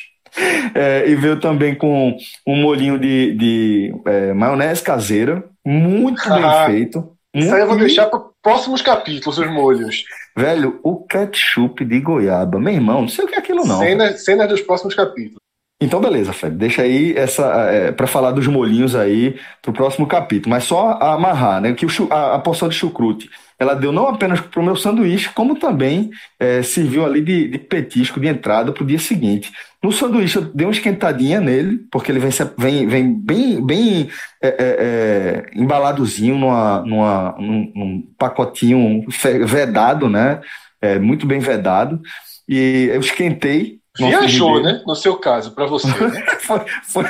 É, 0.76 1.10
e 1.10 1.16
veio 1.16 1.40
também 1.40 1.74
com 1.74 2.16
um 2.46 2.56
molhinho 2.56 3.00
de, 3.00 3.34
de 3.34 3.96
é, 4.06 4.34
maionese 4.34 4.84
caseira, 4.84 5.44
muito 5.66 6.30
bem 6.30 6.44
Ah, 6.44 6.66
feito. 6.68 7.16
Isso 7.34 7.54
aí 7.54 7.62
eu 7.62 7.68
vou 7.68 7.78
deixar 7.78 8.06
para 8.06 8.22
próximos 8.44 8.82
capítulos, 8.82 9.40
os 9.40 9.48
molhos. 9.52 10.04
Velho, 10.38 10.80
o 10.84 11.04
ketchup 11.06 11.84
de 11.84 12.00
goiaba, 12.00 12.60
meu 12.60 12.74
irmão, 12.74 13.02
não 13.02 13.08
sei 13.08 13.26
o 13.26 13.28
que 13.28 13.36
é 13.36 13.40
aquilo 13.40 13.66
não. 13.66 13.80
Cenas, 13.80 14.24
cenas 14.24 14.48
dos 14.48 14.62
próximos 14.62 14.94
capítulos. 14.94 15.40
Então, 15.82 16.00
beleza, 16.00 16.32
Fred. 16.32 16.56
Deixa 16.56 16.84
aí 16.84 17.14
essa 17.18 17.44
é, 17.70 17.92
para 17.92 18.08
falar 18.08 18.32
dos 18.32 18.48
molhinhos 18.48 18.96
aí 18.96 19.38
pro 19.62 19.74
próximo 19.74 20.08
capítulo. 20.08 20.52
Mas 20.52 20.64
só 20.64 20.92
amarrar, 21.02 21.62
né? 21.62 21.74
Que 21.74 21.86
o 21.86 21.90
a, 22.12 22.36
a 22.36 22.40
porção 22.40 22.70
de 22.70 22.76
chucrute 22.76 23.30
ela 23.58 23.74
deu 23.74 23.92
não 23.92 24.08
apenas 24.08 24.42
pro 24.42 24.62
meu 24.62 24.76
sanduíche, 24.76 25.30
como 25.34 25.58
também 25.58 26.10
é, 26.40 26.62
serviu 26.62 27.06
ali 27.06 27.22
de, 27.22 27.48
de 27.48 27.58
petisco 27.58 28.20
de 28.20 28.28
entrada 28.28 28.72
pro 28.74 28.86
dia 28.86 29.00
seguinte. 29.00 29.52
No 29.82 29.92
sanduíche 29.92 30.38
eu 30.38 30.42
dei 30.44 30.66
uma 30.66 30.74
esquentadinha 30.74 31.40
nele, 31.40 31.80
porque 31.92 32.12
ele 32.12 32.20
vem, 32.20 32.32
vem, 32.58 32.88
vem 32.88 33.14
bem, 33.14 33.66
bem 33.66 34.10
é, 34.42 34.48
é, 34.48 34.56
é, 34.60 35.60
embaladozinho 35.60 36.38
numa, 36.38 36.82
numa, 36.82 37.36
num, 37.40 37.72
num 37.76 38.02
pacotinho 38.18 39.06
vedado, 39.48 40.10
né? 40.10 40.42
É, 40.82 41.00
muito 41.00 41.26
bem 41.26 41.40
vedado. 41.40 42.02
E 42.48 42.90
eu 42.92 43.00
esquentei. 43.00 43.80
No 44.00 44.08
Viajou, 44.08 44.62
né? 44.62 44.82
No 44.86 44.96
seu 44.96 45.16
caso, 45.18 45.52
para 45.52 45.66
você. 45.66 45.88
Né? 45.88 46.26
Foi, 46.42 46.60
foi. 46.84 47.06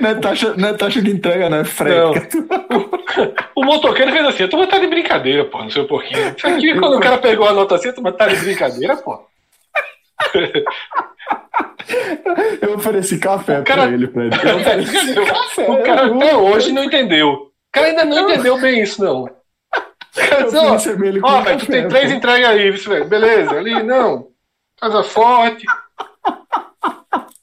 Não 0.00 0.10
é 0.10 0.14
taxa, 0.14 0.54
não 0.56 0.68
é 0.70 0.72
taxa 0.72 1.02
de 1.02 1.10
entrega, 1.10 1.50
não 1.50 1.58
é 1.58 1.64
frete. 1.64 2.38
O 3.54 3.64
motoqueiro 3.64 4.10
fez 4.12 4.24
assim, 4.26 4.44
a 4.44 4.48
turma 4.48 4.66
tá 4.66 4.78
de 4.78 4.86
brincadeira, 4.86 5.44
pô, 5.44 5.62
no 5.62 5.70
seu 5.70 5.86
porquinho. 5.86 6.34
Isso 6.36 6.46
aqui, 6.46 6.78
quando 6.78 6.96
o 6.96 7.00
cara 7.00 7.18
pegou 7.18 7.46
a 7.46 7.52
nota 7.52 7.74
assim, 7.74 7.88
a 7.88 7.92
turma 7.92 8.12
tá 8.12 8.26
de 8.28 8.36
brincadeira, 8.36 8.96
pô. 8.96 9.20
Eu 12.60 12.74
ofereci 12.74 13.18
café 13.18 13.60
O 13.60 13.64
cara- 13.64 13.82
pra 13.82 13.92
ele, 13.92 14.06
Fred. 14.08 14.36
Eu 14.46 14.56
ofereci 14.56 15.14
café. 15.14 15.70
O 15.70 15.82
cara 15.82 16.06
até 16.06 16.36
hoje 16.36 16.72
não 16.72 16.84
entendeu. 16.84 17.28
O 17.32 17.50
cara 17.72 17.86
ainda 17.88 18.04
não 18.04 18.30
entendeu 18.30 18.58
bem 18.58 18.82
isso, 18.82 19.02
não. 19.02 19.28
Cara 20.14 20.46
ó, 20.46 21.04
ele 21.04 21.20
ó, 21.22 21.42
tu 21.56 21.66
tem 21.66 21.86
três 21.86 22.10
entregas 22.10 22.50
aí? 22.50 23.04
Beleza, 23.04 23.56
ali, 23.56 23.82
não. 23.82 24.28
Casa 24.80 25.02
forte. 25.02 25.64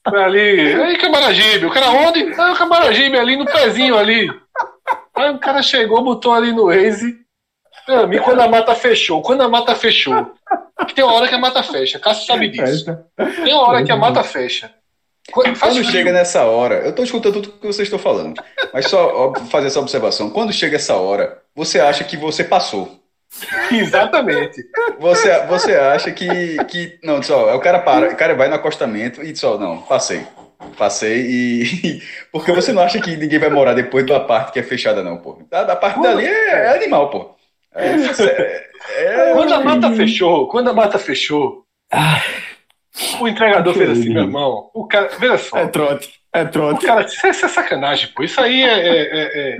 Ali. 0.05 0.73
Aí, 0.73 0.97
Camaragibe. 0.97 1.65
O 1.65 1.71
cara 1.71 1.89
onde? 1.89 2.33
Ah, 2.39 2.51
o 2.51 2.55
Camaragibe 2.55 3.17
ali 3.17 3.35
no 3.35 3.45
pezinho 3.45 3.97
ali. 3.97 4.29
Aí 5.15 5.31
o 5.31 5.39
cara 5.39 5.61
chegou, 5.63 6.03
botou 6.03 6.33
ali 6.33 6.51
no 6.51 6.65
Waze. 6.65 7.25
Meu 7.87 8.01
amigo, 8.01 8.23
quando 8.23 8.39
a 8.39 8.47
mata 8.47 8.73
fechou, 8.75 9.21
quando 9.21 9.41
a 9.41 9.49
mata 9.49 9.75
fechou. 9.75 10.33
Tem 10.93 11.03
uma 11.03 11.13
hora 11.13 11.27
que 11.27 11.35
a 11.35 11.39
mata 11.39 11.63
fecha, 11.63 11.99
Cássio 11.99 12.25
sabe 12.25 12.49
disso. 12.49 12.85
Tem 13.43 13.53
uma 13.53 13.67
hora 13.67 13.83
que 13.83 13.91
a 13.91 13.97
mata 13.97 14.23
fecha. 14.23 14.71
Quando, 15.31 15.59
Quando 15.59 15.83
chega 15.83 16.11
nessa 16.11 16.43
hora, 16.43 16.85
eu 16.85 16.93
tô 16.93 17.03
escutando 17.03 17.41
tudo 17.41 17.57
que 17.57 17.65
vocês 17.65 17.87
estão 17.87 17.97
falando, 17.97 18.39
mas 18.71 18.87
só 18.87 19.33
fazer 19.49 19.67
essa 19.67 19.79
observação. 19.79 20.29
Quando 20.29 20.53
chega 20.53 20.75
essa 20.75 20.95
hora, 20.95 21.41
você 21.55 21.79
acha 21.79 22.03
que 22.03 22.15
você 22.15 22.43
passou. 22.43 22.99
Exatamente. 23.71 24.63
Você, 24.99 25.45
você 25.45 25.75
acha 25.75 26.11
que, 26.11 26.57
que. 26.65 26.99
Não, 27.03 27.21
só, 27.21 27.55
o 27.55 27.59
cara 27.59 27.79
para, 27.79 28.09
o 28.09 28.15
cara 28.15 28.33
vai 28.35 28.47
no 28.47 28.55
acostamento 28.55 29.21
e 29.21 29.35
só, 29.35 29.57
não, 29.57 29.81
passei. 29.81 30.25
Passei 30.77 31.21
e. 31.27 32.01
Porque 32.31 32.51
você 32.51 32.71
não 32.71 32.81
acha 32.81 32.99
que 32.99 33.15
ninguém 33.17 33.39
vai 33.39 33.49
morar 33.49 33.73
depois 33.73 34.05
da 34.05 34.19
parte 34.19 34.51
que 34.53 34.59
é 34.59 34.63
fechada, 34.63 35.03
não, 35.03 35.17
pô. 35.17 35.39
Da, 35.49 35.63
da 35.63 35.75
parte 35.75 36.01
dali 36.01 36.25
é, 36.25 36.49
é 36.49 36.75
animal, 36.75 37.09
pô. 37.09 37.35
É, 37.73 37.87
é- 37.89 38.69
é- 38.97 39.33
Quando 39.33 39.53
a 39.53 39.59
mata 39.59 39.91
fechou, 39.91 40.47
quando 40.47 40.69
a 40.69 40.73
mata 40.73 40.97
fechou, 40.97 41.65
o 43.19 43.27
entregador 43.27 43.73
fez 43.73 43.89
assim, 43.89 44.13
meu 44.13 44.23
irmão. 44.23 44.69
O 44.73 44.87
cara, 44.87 45.09
veja 45.19 45.37
só. 45.37 45.57
É 45.57 45.67
trote. 45.67 46.13
É 46.33 46.43
O 46.43 46.49
trote. 46.49 46.85
cara 46.85 47.01
disse, 47.03 47.27
isso 47.27 47.45
é 47.45 47.49
sacanagem, 47.49 48.09
pô. 48.15 48.23
Isso 48.23 48.39
aí 48.39 48.63
é. 48.63 49.57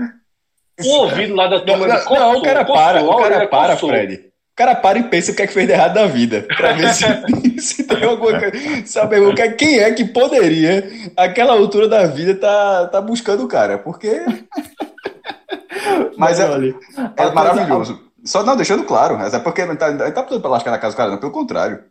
É, 0.79 0.83
é, 0.83 0.87
é... 0.87 0.91
O 0.91 0.95
ouvido 1.01 1.35
lá 1.35 1.47
da 1.47 1.57
Não, 1.57 1.65
turma 1.65 1.87
não, 1.87 1.95
de 1.97 2.05
não, 2.19 2.37
o 2.37 2.41
cara 2.41 2.65
coçou, 2.65 2.81
para, 2.83 2.99
coçou, 2.99 3.13
o 3.13 3.17
cara 3.21 3.39
né, 3.39 3.47
para, 3.47 3.73
coçou. 3.73 3.89
Fred. 3.89 4.15
O 4.15 4.55
cara 4.55 4.75
para 4.75 4.99
e 4.99 5.03
pensa 5.03 5.31
o 5.31 5.35
que 5.35 5.41
é 5.41 5.47
que 5.47 5.53
fez 5.53 5.67
de 5.67 5.73
errado 5.73 5.93
da 5.95 6.05
vida. 6.05 6.45
Pra 6.55 6.71
ver 6.73 6.93
se, 6.93 7.03
se 7.59 7.83
tem 7.83 8.03
alguma 8.03 8.39
coisa. 8.39 8.51
Sabe, 8.85 9.19
o 9.19 9.35
que- 9.35 9.49
quem 9.49 9.79
é 9.79 9.91
que 9.91 10.05
poderia, 10.05 10.89
àquela 11.17 11.53
altura 11.53 11.87
da 11.89 12.05
vida, 12.05 12.35
tá, 12.35 12.87
tá 12.87 13.01
buscando 13.01 13.43
o 13.43 13.47
cara? 13.47 13.77
Porque 13.77 14.23
Mas 16.17 16.39
é- 16.39 16.49
olha, 16.49 16.75
é 17.17 17.29
maravilhoso. 17.31 17.99
Só 18.23 18.43
não, 18.43 18.55
deixando 18.55 18.83
claro, 18.85 19.17
é 19.21 19.39
porque 19.39 19.65
não 19.65 19.75
tá, 19.75 19.91
não 19.91 20.11
tá 20.11 20.23
tudo 20.23 20.41
pra 20.41 20.49
lascar 20.49 20.71
na 20.71 20.79
casa 20.79 20.95
do 20.95 20.97
cara, 20.97 21.11
não, 21.11 21.17
pelo 21.19 21.31
contrário. 21.31 21.83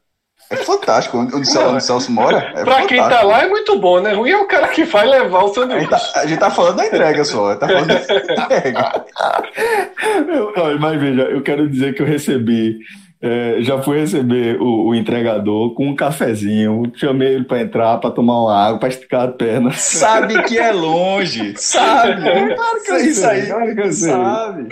É 0.51 0.57
fantástico. 0.57 1.19
Onde, 1.19 1.35
o 1.35 1.81
Celso- 1.81 2.13
mora. 2.13 2.53
É 2.55 2.65
Pra 2.65 2.85
quem 2.87 2.99
tá 2.99 3.05
fantástico. 3.05 3.31
lá 3.33 3.43
é 3.43 3.49
muito 3.49 3.79
bom, 3.79 4.01
né? 4.01 4.13
Ruim 4.13 4.31
é 4.31 4.37
o 4.37 4.47
cara 4.47 4.69
que 4.69 4.85
vai 4.85 5.07
levar 5.07 5.39
o 5.39 5.45
A 5.45 5.47
gente, 5.47 5.55
sanduíche. 5.55 5.89
tá, 5.89 6.01
a 6.21 6.27
gente 6.27 6.39
tá 6.39 6.51
falando 6.51 6.77
da 6.77 6.87
entrega 6.87 7.25
só. 7.25 7.57
Tá 7.57 7.67
falando 7.67 7.87
da 7.89 7.95
entrega. 8.45 9.05
Eu- 10.29 10.79
mas 10.79 11.01
veja, 11.01 11.23
eu 11.23 11.43
quero 11.43 11.69
dizer 11.69 11.95
que 11.95 12.03
eu 12.03 12.07
recebi, 12.07 12.79
é, 13.23 13.57
já 13.61 13.83
fui 13.83 13.99
receber 13.99 14.61
o, 14.61 14.89
o 14.89 14.95
entregador 14.95 15.75
com 15.75 15.87
um 15.89 15.97
cafezinho, 15.97 16.93
chamei 16.95 17.35
ele 17.37 17.45
para 17.45 17.61
entrar, 17.63 17.99
para 17.99 18.11
tomar 18.11 18.39
uma 18.43 18.67
água, 18.67 18.79
para 18.79 18.89
esticar 18.91 19.23
a 19.29 19.33
perna. 19.33 19.73
Sabe 19.73 20.43
que 20.43 20.59
é 20.59 20.73
longe. 20.73 21.55
Sabe. 21.57 22.21
Claro 22.55 22.83
que 22.85 22.91
eu 22.93 23.15
sei, 23.15 23.47
claro 23.47 23.75
que 23.75 23.81
eu 23.81 23.93
sei. 23.93 24.11
Sabe. 24.13 24.69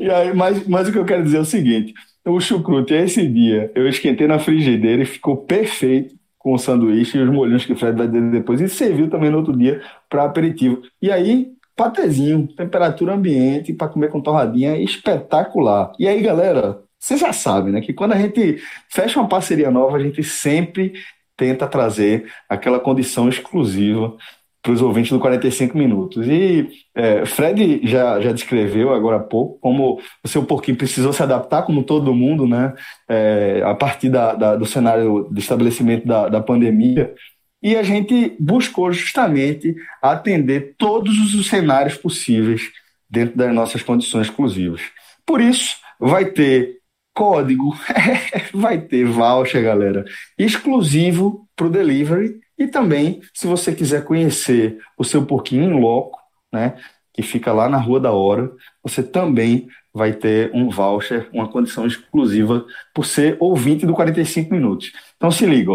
E 0.00 0.10
aí, 0.10 0.34
mas, 0.34 0.66
mas 0.66 0.88
o 0.88 0.92
que 0.92 0.98
eu 0.98 1.04
quero 1.04 1.22
dizer 1.22 1.36
é 1.38 1.40
o 1.40 1.44
seguinte: 1.44 1.94
o 2.24 2.40
chucrute, 2.40 2.94
esse 2.94 3.26
dia, 3.26 3.70
eu 3.74 3.88
esquentei 3.88 4.26
na 4.26 4.38
frigideira 4.38 5.02
e 5.02 5.06
ficou 5.06 5.36
perfeito 5.36 6.14
com 6.38 6.54
o 6.54 6.58
sanduíche 6.58 7.18
e 7.18 7.22
os 7.22 7.30
molhinhos 7.30 7.64
que 7.64 7.72
o 7.72 7.76
Fred 7.76 7.96
vai 7.96 8.06
dizer 8.06 8.30
depois. 8.30 8.60
E 8.60 8.68
serviu 8.68 9.08
também 9.08 9.30
no 9.30 9.38
outro 9.38 9.56
dia 9.56 9.82
para 10.08 10.24
aperitivo. 10.24 10.82
E 11.00 11.10
aí, 11.10 11.52
patezinho, 11.76 12.48
temperatura 12.48 13.14
ambiente 13.14 13.72
para 13.72 13.88
comer 13.88 14.10
com 14.10 14.20
torradinha 14.20 14.76
espetacular. 14.78 15.92
E 15.98 16.06
aí, 16.06 16.20
galera, 16.22 16.82
você 16.98 17.16
já 17.16 17.32
sabe, 17.32 17.70
né, 17.70 17.80
que 17.80 17.92
quando 17.92 18.12
a 18.12 18.18
gente 18.18 18.58
fecha 18.88 19.18
uma 19.20 19.28
parceria 19.28 19.70
nova, 19.70 19.96
a 19.96 20.00
gente 20.00 20.22
sempre 20.22 20.94
tenta 21.36 21.66
trazer 21.66 22.30
aquela 22.48 22.78
condição 22.78 23.28
exclusiva 23.28 24.16
para 24.64 24.72
os 24.72 24.80
ouvintes 24.80 25.12
do 25.12 25.20
45 25.20 25.76
minutos. 25.76 26.26
E 26.26 26.66
é, 26.94 27.26
Fred 27.26 27.82
já, 27.84 28.18
já 28.18 28.32
descreveu 28.32 28.94
agora 28.94 29.18
há 29.18 29.20
pouco 29.20 29.58
como 29.60 30.00
o 30.24 30.26
seu 30.26 30.42
porquinho 30.42 30.78
precisou 30.78 31.12
se 31.12 31.22
adaptar, 31.22 31.64
como 31.64 31.82
todo 31.82 32.14
mundo, 32.14 32.48
né? 32.48 32.72
É, 33.06 33.62
a 33.62 33.74
partir 33.74 34.08
da, 34.08 34.34
da, 34.34 34.56
do 34.56 34.64
cenário 34.64 35.28
de 35.30 35.38
estabelecimento 35.38 36.08
da, 36.08 36.30
da 36.30 36.40
pandemia. 36.40 37.14
E 37.62 37.76
a 37.76 37.82
gente 37.82 38.34
buscou 38.40 38.90
justamente 38.90 39.76
atender 40.00 40.74
todos 40.78 41.34
os 41.34 41.46
cenários 41.46 41.98
possíveis 41.98 42.62
dentro 43.08 43.36
das 43.36 43.54
nossas 43.54 43.82
condições 43.82 44.28
exclusivas. 44.28 44.80
Por 45.26 45.42
isso, 45.42 45.76
vai 46.00 46.24
ter 46.24 46.78
código, 47.12 47.76
vai 48.54 48.78
ter 48.78 49.04
voucher, 49.04 49.62
galera, 49.62 50.06
exclusivo 50.38 51.46
para 51.54 51.66
o 51.66 51.70
delivery 51.70 52.43
e 52.58 52.66
também, 52.66 53.20
se 53.32 53.46
você 53.46 53.74
quiser 53.74 54.04
conhecer 54.04 54.78
o 54.96 55.04
seu 55.04 55.26
porquinho 55.26 55.64
em 55.64 55.80
loco, 55.80 56.18
né, 56.52 56.76
que 57.12 57.22
fica 57.22 57.52
lá 57.52 57.68
na 57.68 57.78
Rua 57.78 58.00
da 58.00 58.12
Hora, 58.12 58.50
você 58.82 59.02
também 59.02 59.68
vai 59.92 60.12
ter 60.12 60.50
um 60.52 60.68
voucher, 60.68 61.28
uma 61.32 61.48
condição 61.48 61.86
exclusiva 61.86 62.66
por 62.92 63.06
ser 63.06 63.36
ouvinte 63.38 63.86
do 63.86 63.94
45 63.94 64.52
minutos. 64.52 64.92
Então 65.16 65.30
se 65.30 65.46
liga. 65.46 65.72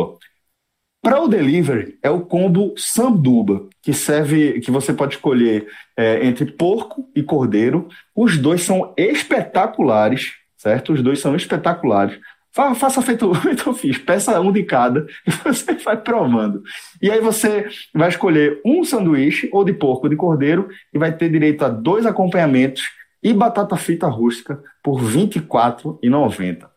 Para 1.02 1.22
o 1.22 1.30
delivery 1.30 1.98
é 2.04 2.10
o 2.10 2.26
combo 2.26 2.74
sanduba, 2.78 3.70
que 3.82 3.94
serve, 3.94 4.60
que 4.60 4.70
você 4.70 4.94
pode 4.94 5.16
escolher 5.16 5.66
é, 5.96 6.26
entre 6.26 6.46
porco 6.46 7.10
e 7.16 7.24
cordeiro. 7.24 7.88
Os 8.14 8.38
dois 8.38 8.64
são 8.64 8.94
espetaculares, 8.98 10.34
certo? 10.58 10.92
Os 10.92 11.02
dois 11.02 11.20
são 11.20 11.38
espetaculares. 11.38 12.20
Faça 12.52 13.02
feito, 13.02 13.34
feito 13.42 13.70
eu 13.70 13.74
fiz, 13.74 13.98
peça 13.98 14.40
um 14.42 14.52
de 14.52 14.64
cada 14.64 15.06
e 15.26 15.32
você 15.32 15.74
vai 15.76 15.98
provando. 15.98 16.62
E 17.02 17.10
aí 17.12 17.20
você 17.20 17.68
vai 17.94 18.10
escolher 18.10 18.60
um 18.66 18.84
sanduíche, 18.84 19.50
ou 19.52 19.64
de 19.64 19.74
porco 19.74 20.06
ou 20.06 20.10
de 20.10 20.16
cordeiro, 20.16 20.70
e 20.94 20.98
vai 20.98 21.16
ter 21.16 21.30
direito 21.30 21.64
a 21.64 21.70
dois 21.70 22.06
acompanhamentos 22.06 22.84
e 23.22 23.34
batata 23.34 23.76
frita 23.76 24.08
rústica 24.08 24.62
por 24.84 25.00
R$ 25.02 25.28
24,90. 25.28 26.68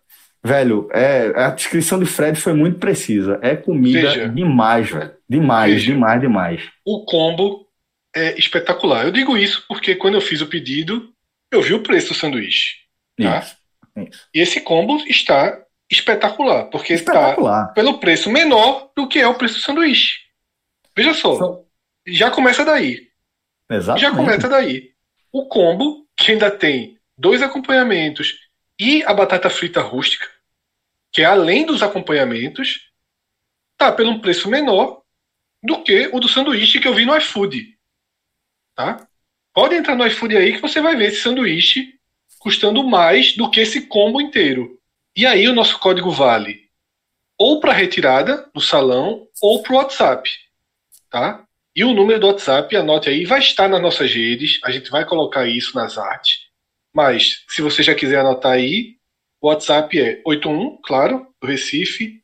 Velho, 0.45 0.89
é, 0.93 1.33
a 1.37 1.51
descrição 1.51 2.01
de 2.01 2.07
Fred 2.07 2.39
foi 2.41 2.53
muito 2.53 2.79
precisa. 2.81 3.39
É 3.43 3.55
comida 3.55 4.01
veja, 4.01 4.29
demais, 4.29 4.91
velho. 4.91 5.13
Demais, 5.29 5.73
veja, 5.75 5.93
demais, 5.93 6.21
demais. 6.21 6.63
O 6.85 7.05
combo 7.05 7.65
é 8.15 8.37
espetacular. 8.37 9.05
Eu 9.05 9.13
digo 9.13 9.39
isso 9.39 9.65
porque 9.69 9.95
quando 9.95 10.15
eu 10.15 10.21
fiz 10.21 10.41
o 10.41 10.49
pedido, 10.49 11.09
eu 11.51 11.63
vi 11.63 11.75
o 11.75 11.83
preço 11.83 12.09
do 12.09 12.15
sanduíche. 12.15 12.75
Tá? 13.17 13.39
Isso. 13.39 13.57
Isso. 13.97 14.29
E 14.35 14.41
esse 14.41 14.61
combo 14.61 14.97
está 15.07 15.62
espetacular, 15.93 16.65
porque 16.71 16.95
espetacular. 16.95 17.65
está 17.65 17.75
pelo 17.75 17.99
preço 17.99 18.31
menor 18.31 18.91
do 18.97 19.07
que 19.07 19.19
é 19.19 19.29
o 19.29 19.35
preço 19.35 19.57
do 19.57 19.61
sanduíche. 19.61 20.21
Veja 20.97 21.13
só, 21.13 21.63
já 22.07 22.31
começa 22.31 22.65
daí. 22.65 23.09
Exatamente. 23.69 24.01
Já 24.01 24.17
começa 24.17 24.49
daí. 24.49 24.93
O 25.31 25.47
combo, 25.47 26.07
que 26.17 26.33
ainda 26.33 26.51
tem 26.51 26.99
dois 27.17 27.43
acompanhamentos 27.43 28.39
e 28.81 29.03
a 29.05 29.13
batata 29.13 29.51
frita 29.51 29.83
rústica, 29.83 30.27
que 31.13 31.21
é 31.21 31.27
além 31.27 31.67
dos 31.67 31.83
acompanhamentos, 31.83 32.91
tá 33.77 33.93
pelo 33.93 34.13
um 34.13 34.21
preço 34.21 34.49
menor 34.49 35.03
do 35.63 35.83
que 35.83 36.09
o 36.13 36.19
do 36.19 36.29
sanduíche 36.29 36.81
que 36.81 36.89
eu 36.89 36.95
vi 36.95 37.05
no 37.05 37.17
iFood. 37.17 37.79
Tá? 38.75 39.07
Pode 39.53 39.75
entrar 39.75 39.95
no 39.95 40.07
iFood 40.07 40.37
aí 40.37 40.55
que 40.55 40.63
você 40.63 40.81
vai 40.81 40.97
ver 40.97 41.09
esse 41.09 41.21
sanduíche 41.21 41.95
custando 42.39 42.83
mais 42.83 43.37
do 43.37 43.51
que 43.51 43.61
esse 43.61 43.83
combo 43.83 44.21
inteiro. 44.21 44.81
E 45.15 45.27
aí 45.27 45.47
o 45.47 45.55
nosso 45.55 45.79
código 45.79 46.11
vale 46.11 46.63
ou 47.39 47.59
para 47.59 47.73
retirada 47.73 48.49
no 48.55 48.61
salão 48.61 49.27
ou 49.41 49.63
para 49.63 49.73
o 49.73 49.77
WhatsApp, 49.77 50.31
tá? 51.11 51.45
E 51.75 51.83
o 51.85 51.93
número 51.93 52.21
do 52.21 52.29
WhatsApp, 52.29 52.77
anote 52.77 53.09
aí, 53.09 53.25
vai 53.25 53.41
estar 53.41 53.67
nas 53.67 53.83
nossas 53.83 54.13
redes, 54.15 54.61
a 54.63 54.71
gente 54.71 54.91
vai 54.91 55.05
colocar 55.05 55.49
isso 55.49 55.75
nas 55.75 55.99
artes. 55.99 56.47
Mas, 56.95 57.45
se 57.49 57.61
você 57.61 57.83
já 57.83 57.97
quiser 57.97 58.21
anotar 58.21 58.53
aí, 58.53 58.97
o 59.41 59.49
WhatsApp 59.49 59.99
é 59.99 60.23
81, 60.25 60.79
claro, 60.83 61.35
do 61.41 61.49
Recife, 61.49 62.23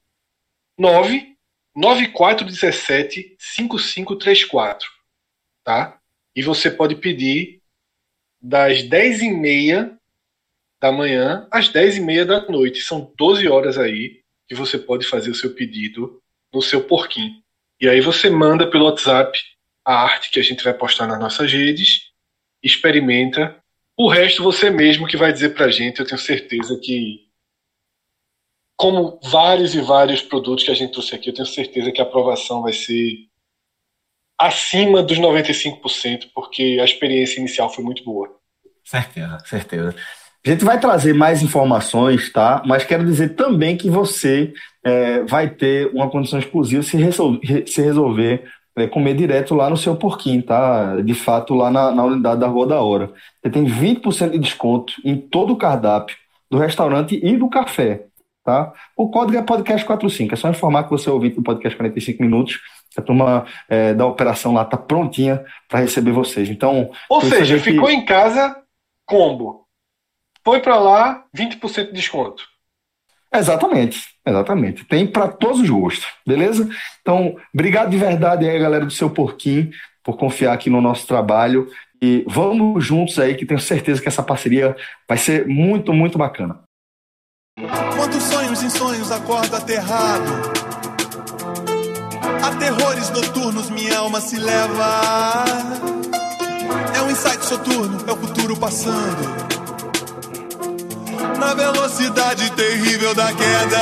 9 0.78 1.36
9417 1.74 3.36
5534, 3.38 4.88
tá? 5.64 5.98
E 6.36 6.42
você 6.42 6.70
pode 6.70 6.94
pedir 6.94 7.60
das 8.40 8.84
10h30 8.84 9.97
da 10.80 10.92
manhã 10.92 11.46
às 11.50 11.68
10 11.68 11.96
e 11.96 12.00
meia 12.00 12.24
da 12.24 12.46
noite. 12.48 12.80
São 12.80 13.12
12 13.16 13.48
horas 13.48 13.78
aí 13.78 14.20
que 14.48 14.54
você 14.54 14.78
pode 14.78 15.06
fazer 15.06 15.30
o 15.30 15.34
seu 15.34 15.54
pedido 15.54 16.20
no 16.52 16.62
seu 16.62 16.82
porquinho. 16.82 17.34
E 17.80 17.88
aí 17.88 18.00
você 18.00 18.30
manda 18.30 18.68
pelo 18.68 18.86
WhatsApp 18.86 19.38
a 19.84 19.94
arte 19.94 20.30
que 20.30 20.40
a 20.40 20.42
gente 20.42 20.64
vai 20.64 20.74
postar 20.74 21.06
nas 21.06 21.20
nossas 21.20 21.52
redes, 21.52 22.10
experimenta. 22.62 23.56
O 23.96 24.08
resto 24.08 24.42
você 24.42 24.70
mesmo 24.70 25.06
que 25.06 25.16
vai 25.16 25.32
dizer 25.32 25.50
pra 25.50 25.70
gente, 25.70 26.00
eu 26.00 26.06
tenho 26.06 26.18
certeza 26.18 26.78
que 26.78 27.28
como 28.76 29.18
vários 29.24 29.74
e 29.74 29.80
vários 29.80 30.22
produtos 30.22 30.64
que 30.64 30.70
a 30.70 30.74
gente 30.74 30.92
trouxe 30.92 31.14
aqui, 31.14 31.30
eu 31.30 31.34
tenho 31.34 31.46
certeza 31.46 31.90
que 31.90 32.00
a 32.00 32.04
aprovação 32.04 32.62
vai 32.62 32.72
ser 32.72 33.28
acima 34.38 35.02
dos 35.02 35.18
95%, 35.18 36.30
porque 36.32 36.78
a 36.80 36.84
experiência 36.84 37.40
inicial 37.40 37.68
foi 37.68 37.82
muito 37.82 38.04
boa. 38.04 38.38
Certeza, 38.84 39.38
certeza. 39.44 39.96
A 40.48 40.50
gente 40.50 40.64
vai 40.64 40.80
trazer 40.80 41.12
mais 41.12 41.42
informações, 41.42 42.32
tá? 42.32 42.62
Mas 42.64 42.82
quero 42.82 43.04
dizer 43.04 43.34
também 43.34 43.76
que 43.76 43.90
você 43.90 44.50
é, 44.82 45.22
vai 45.24 45.46
ter 45.50 45.90
uma 45.92 46.08
condição 46.08 46.38
exclusiva 46.38 46.82
se, 46.82 46.96
resolver, 46.96 47.66
se 47.66 47.82
resolver 47.82 48.44
é, 48.74 48.86
comer 48.86 49.14
direto 49.14 49.54
lá 49.54 49.68
no 49.68 49.76
seu 49.76 49.94
porquinho, 49.94 50.42
tá? 50.42 51.02
De 51.02 51.12
fato, 51.12 51.54
lá 51.54 51.70
na, 51.70 51.90
na 51.90 52.02
unidade 52.02 52.40
da 52.40 52.46
Rua 52.46 52.66
da 52.66 52.80
Hora. 52.80 53.12
Você 53.42 53.50
tem 53.50 53.66
20% 53.66 54.30
de 54.30 54.38
desconto 54.38 54.94
em 55.04 55.18
todo 55.18 55.52
o 55.52 55.56
cardápio 55.56 56.16
do 56.50 56.56
restaurante 56.56 57.20
e 57.22 57.36
do 57.36 57.50
café, 57.50 58.04
tá? 58.42 58.72
O 58.96 59.10
código 59.10 59.36
é 59.36 59.42
podcast45. 59.42 60.32
É 60.32 60.36
só 60.36 60.48
informar 60.48 60.84
que 60.84 60.90
você 60.90 61.10
ouviu 61.10 61.30
o 61.36 61.42
podcast 61.42 61.76
45 61.76 62.22
minutos. 62.22 62.58
A 62.96 63.02
turma 63.02 63.44
é, 63.68 63.92
da 63.92 64.06
operação 64.06 64.54
lá 64.54 64.64
tá 64.64 64.78
prontinha 64.78 65.44
para 65.68 65.80
receber 65.80 66.12
vocês. 66.12 66.48
Então, 66.48 66.90
ou 67.10 67.20
seja, 67.20 67.58
ficou 67.58 67.88
que... 67.88 67.92
em 67.92 68.02
casa 68.06 68.56
combo 69.04 69.67
foi 70.48 70.60
para 70.60 70.78
lá, 70.78 71.24
20% 71.36 71.88
de 71.88 71.92
desconto. 71.92 72.42
Exatamente, 73.30 74.02
exatamente. 74.26 74.82
Tem 74.82 75.06
para 75.06 75.28
todos 75.28 75.60
os 75.60 75.68
gostos, 75.68 76.06
beleza? 76.26 76.66
Então, 77.02 77.36
obrigado 77.52 77.90
de 77.90 77.98
verdade 77.98 78.48
aí, 78.48 78.58
galera 78.58 78.86
do 78.86 78.90
seu 78.90 79.10
porquinho, 79.10 79.68
por 80.02 80.16
confiar 80.16 80.54
aqui 80.54 80.70
no 80.70 80.80
nosso 80.80 81.06
trabalho. 81.06 81.70
E 82.00 82.24
vamos 82.26 82.82
juntos 82.82 83.18
aí, 83.18 83.34
que 83.34 83.44
tenho 83.44 83.60
certeza 83.60 84.00
que 84.00 84.08
essa 84.08 84.22
parceria 84.22 84.74
vai 85.06 85.18
ser 85.18 85.46
muito, 85.46 85.92
muito 85.92 86.16
bacana. 86.16 86.60
Quantos 87.94 88.22
sonhos 88.22 88.62
em 88.62 88.70
sonhos 88.70 89.12
acordo 89.12 89.54
aterrado? 89.54 90.32
A 92.42 92.56
terrores 92.56 93.10
noturnos 93.10 93.68
minha 93.68 93.98
alma 93.98 94.18
se 94.18 94.38
leva. 94.38 95.44
É 96.96 97.02
um 97.02 97.10
insight 97.10 97.44
soturno, 97.44 97.98
é 98.08 98.12
o 98.12 98.16
futuro 98.16 98.58
passando 98.58 99.57
na 101.38 101.54
velocidade 101.54 102.50
terrível 102.52 103.14
da 103.14 103.26
queda. 103.28 103.78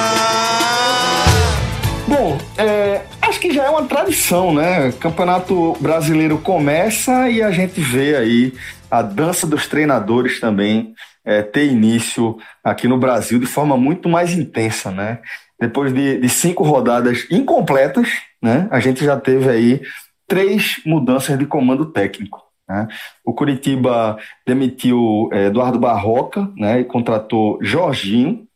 Bom, 2.07 2.39
é, 2.57 3.03
acho 3.23 3.41
que 3.41 3.53
já 3.53 3.65
é 3.65 3.71
uma 3.71 3.85
tradição, 3.85 4.55
né? 4.55 4.93
Campeonato 4.93 5.73
Brasileiro 5.81 6.39
começa 6.39 7.29
e 7.31 7.43
a 7.43 7.51
gente 7.51 7.81
vê 7.81 8.15
aí 8.15 8.53
a 8.91 9.03
dança 9.03 9.47
dos 9.47 9.67
treinadores 9.67 10.39
também 10.39 10.95
é, 11.25 11.43
ter 11.43 11.67
início 11.67 12.37
aqui 12.63 12.87
no 12.87 12.99
Brasil 12.99 13.39
de 13.39 13.47
forma 13.47 13.77
muito 13.77 14.09
mais 14.09 14.33
intensa, 14.33 14.91
né? 14.91 15.21
Depois 15.59 15.93
de, 15.93 16.19
de 16.19 16.29
cinco 16.29 16.63
rodadas 16.63 17.27
incompletas, 17.31 18.09
né? 18.41 18.69
A 18.71 18.79
gente 18.79 19.05
já 19.05 19.19
teve 19.19 19.49
aí 19.49 19.81
três 20.29 20.81
mudanças 20.85 21.39
de 21.39 21.47
comando 21.47 21.87
técnico. 21.87 22.46
Né? 22.69 22.89
O 23.25 23.33
Curitiba 23.33 24.19
demitiu 24.47 25.29
é, 25.33 25.47
Eduardo 25.47 25.79
Barroca 25.79 26.51
né, 26.57 26.81
e 26.81 26.85
contratou 26.85 27.59
Jorginho. 27.63 28.47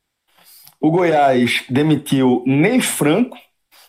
O 0.80 0.90
Goiás 0.90 1.64
demitiu 1.68 2.42
Ney 2.46 2.80
Franco 2.80 3.36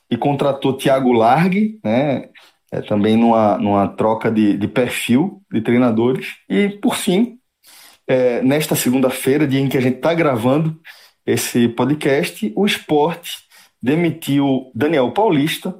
e 0.10 0.18
contratou 0.18 0.78
Thiago 0.78 1.14
Largue, 1.14 1.80
né, 1.84 2.30
é, 2.72 2.82
também 2.82 3.16
numa, 3.16 3.58
numa 3.58 3.88
troca 3.88 4.30
de, 4.30 4.58
de 4.58 4.68
perfil 4.68 5.42
de 5.52 5.62
treinadores. 5.62 6.36
E, 6.50 6.70
por 6.70 6.96
fim, 6.96 7.38
é, 8.08 8.42
nesta 8.42 8.76
segunda-feira, 8.76 9.48
dia 9.48 9.60
em 9.60 9.70
que 9.70 9.78
a 9.78 9.82
gente 9.82 9.98
está 9.98 10.14
gravando 10.14 10.80
esse 11.26 11.68
podcast, 11.70 12.52
o 12.56 12.66
esporte 12.66 13.32
demitiu 13.82 14.72
Daniel 14.76 15.12
Paulista 15.12 15.76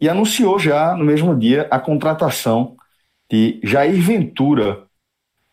e 0.00 0.08
anunciou 0.08 0.58
já 0.58 0.94
no 0.94 1.04
mesmo 1.04 1.36
dia 1.38 1.66
a 1.70 1.78
contratação 1.78 2.76
de 3.30 3.60
Jair 3.62 4.00
Ventura 4.02 4.86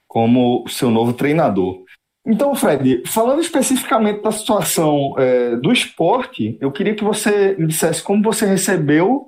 como 0.07 0.67
seu 0.67 0.89
novo 0.89 1.13
treinador. 1.13 1.83
Então, 2.25 2.55
Fred, 2.55 3.03
falando 3.05 3.39
especificamente 3.39 4.21
da 4.21 4.31
situação 4.31 5.15
é, 5.17 5.55
do 5.55 5.71
esporte, 5.71 6.57
eu 6.59 6.71
queria 6.71 6.95
que 6.95 7.03
você 7.03 7.55
me 7.57 7.67
dissesse 7.67 8.03
como 8.03 8.21
você 8.21 8.45
recebeu 8.45 9.27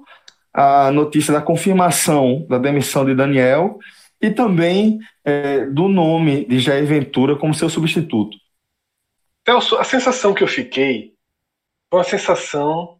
a 0.54 0.92
notícia 0.92 1.32
da 1.32 1.42
confirmação 1.42 2.46
da 2.50 2.58
demissão 2.58 3.06
de 3.06 3.16
Daniel 3.16 3.78
e 4.22 4.30
também 4.30 5.00
é, 5.24 5.66
do 5.68 5.88
nome 5.88 6.46
de 6.46 6.60
Jair 6.60 6.86
Ventura 6.86 7.38
como 7.38 7.54
seu 7.54 7.70
substituto. 7.70 8.38
Celso, 9.48 9.78
a 9.78 9.84
sensação 9.84 10.34
que 10.34 10.44
eu 10.44 10.48
fiquei 10.48 11.14
foi 11.90 12.00
uma 12.00 12.04
sensação 12.04 13.00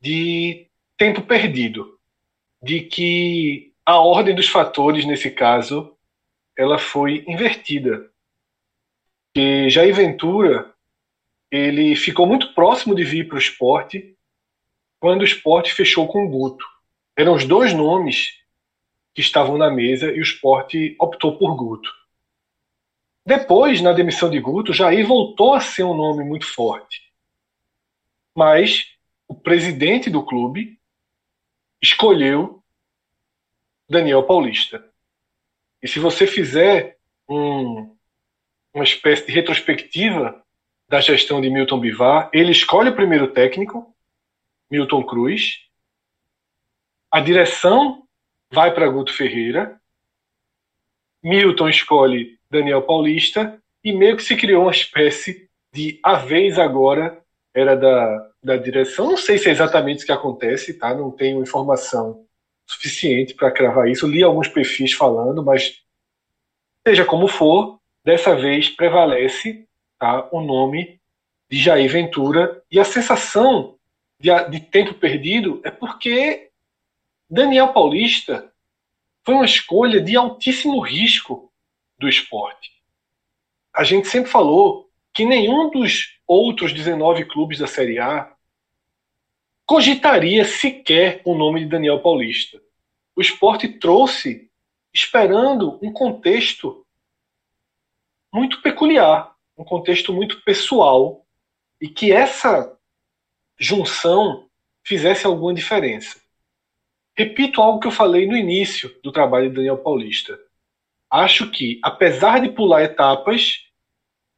de 0.00 0.66
tempo 0.96 1.22
perdido, 1.22 1.98
de 2.62 2.80
que 2.80 3.67
a 3.88 3.98
ordem 3.98 4.34
dos 4.34 4.46
fatores 4.46 5.06
nesse 5.06 5.30
caso 5.30 5.96
ela 6.54 6.78
foi 6.78 7.24
invertida. 7.26 8.12
Que 9.32 9.70
Jair 9.70 9.94
Ventura 9.94 10.74
ele 11.50 11.96
ficou 11.96 12.26
muito 12.26 12.52
próximo 12.52 12.94
de 12.94 13.02
vir 13.02 13.26
para 13.26 13.36
o 13.36 13.40
esporte 13.40 14.14
quando 15.00 15.22
o 15.22 15.24
esporte 15.24 15.72
fechou 15.72 16.06
com 16.06 16.26
o 16.26 16.28
Guto. 16.28 16.66
Eram 17.16 17.34
os 17.34 17.46
dois 17.46 17.72
nomes 17.72 18.34
que 19.14 19.22
estavam 19.22 19.56
na 19.56 19.70
mesa 19.70 20.12
e 20.12 20.18
o 20.18 20.22
esporte 20.22 20.94
optou 21.00 21.38
por 21.38 21.56
Guto. 21.56 21.90
Depois, 23.24 23.80
na 23.80 23.94
demissão 23.94 24.28
de 24.28 24.38
Guto, 24.38 24.74
Jair 24.74 25.06
voltou 25.06 25.54
a 25.54 25.60
ser 25.60 25.84
um 25.84 25.96
nome 25.96 26.22
muito 26.24 26.46
forte. 26.46 27.10
Mas 28.36 28.84
o 29.26 29.34
presidente 29.34 30.10
do 30.10 30.22
clube 30.22 30.78
escolheu 31.80 32.57
Daniel 33.88 34.22
Paulista. 34.22 34.84
E 35.82 35.88
se 35.88 35.98
você 35.98 36.26
fizer 36.26 36.98
um, 37.28 37.96
uma 38.74 38.84
espécie 38.84 39.26
de 39.26 39.32
retrospectiva 39.32 40.44
da 40.88 41.00
gestão 41.00 41.40
de 41.40 41.48
Milton 41.48 41.80
Bivar, 41.80 42.30
ele 42.32 42.52
escolhe 42.52 42.90
o 42.90 42.94
primeiro 42.94 43.28
técnico, 43.28 43.94
Milton 44.70 45.04
Cruz. 45.04 45.66
A 47.10 47.20
direção 47.20 48.06
vai 48.50 48.74
para 48.74 48.88
Guto 48.88 49.12
Ferreira. 49.12 49.80
Milton 51.22 51.68
escolhe 51.68 52.38
Daniel 52.50 52.82
Paulista 52.82 53.60
e 53.82 53.92
meio 53.92 54.16
que 54.16 54.22
se 54.22 54.36
criou 54.36 54.62
uma 54.62 54.70
espécie 54.70 55.48
de 55.72 55.98
a 56.02 56.14
vez 56.14 56.58
agora 56.58 57.22
era 57.54 57.74
da, 57.74 58.30
da 58.42 58.56
direção. 58.56 59.06
Não 59.06 59.16
sei 59.16 59.38
se 59.38 59.48
é 59.48 59.52
exatamente 59.52 59.98
isso 59.98 60.06
que 60.06 60.12
acontece, 60.12 60.74
tá? 60.74 60.94
Não 60.94 61.10
tenho 61.10 61.42
informação 61.42 62.27
suficiente 62.68 63.34
para 63.34 63.50
cravar 63.50 63.88
isso. 63.88 64.06
Li 64.06 64.22
alguns 64.22 64.46
perfis 64.46 64.92
falando, 64.92 65.42
mas 65.42 65.82
seja 66.86 67.04
como 67.04 67.26
for, 67.26 67.80
dessa 68.04 68.36
vez 68.36 68.68
prevalece 68.68 69.66
tá, 69.98 70.28
o 70.30 70.40
nome 70.40 71.00
de 71.50 71.58
Jair 71.58 71.90
Ventura 71.90 72.62
e 72.70 72.78
a 72.78 72.84
sensação 72.84 73.76
de, 74.20 74.28
de 74.50 74.60
tempo 74.60 74.94
perdido 74.94 75.60
é 75.64 75.70
porque 75.70 76.50
Daniel 77.28 77.72
Paulista 77.72 78.52
foi 79.24 79.34
uma 79.34 79.44
escolha 79.44 80.00
de 80.00 80.16
altíssimo 80.16 80.80
risco 80.80 81.50
do 81.98 82.08
esporte. 82.08 82.70
A 83.74 83.82
gente 83.82 84.08
sempre 84.08 84.30
falou 84.30 84.88
que 85.12 85.24
nenhum 85.24 85.70
dos 85.70 86.18
outros 86.26 86.72
19 86.72 87.24
clubes 87.26 87.58
da 87.58 87.66
Série 87.66 87.98
A 87.98 88.34
cogitaria 89.68 90.46
sequer 90.46 91.20
o 91.26 91.34
nome 91.34 91.60
de 91.60 91.66
Daniel 91.66 92.00
Paulista. 92.00 92.58
O 93.14 93.20
esporte 93.20 93.68
trouxe 93.68 94.50
esperando 94.94 95.78
um 95.82 95.92
contexto 95.92 96.86
muito 98.32 98.62
peculiar, 98.62 99.36
um 99.58 99.64
contexto 99.64 100.10
muito 100.10 100.40
pessoal, 100.40 101.26
e 101.78 101.86
que 101.86 102.10
essa 102.10 102.78
junção 103.58 104.48
fizesse 104.82 105.26
alguma 105.26 105.52
diferença. 105.52 106.18
Repito 107.14 107.60
algo 107.60 107.78
que 107.78 107.88
eu 107.88 107.92
falei 107.92 108.26
no 108.26 108.38
início 108.38 108.98
do 109.02 109.12
trabalho 109.12 109.50
de 109.50 109.56
Daniel 109.56 109.76
Paulista. 109.76 110.40
Acho 111.10 111.50
que, 111.50 111.78
apesar 111.82 112.40
de 112.40 112.48
pular 112.48 112.84
etapas, 112.84 113.66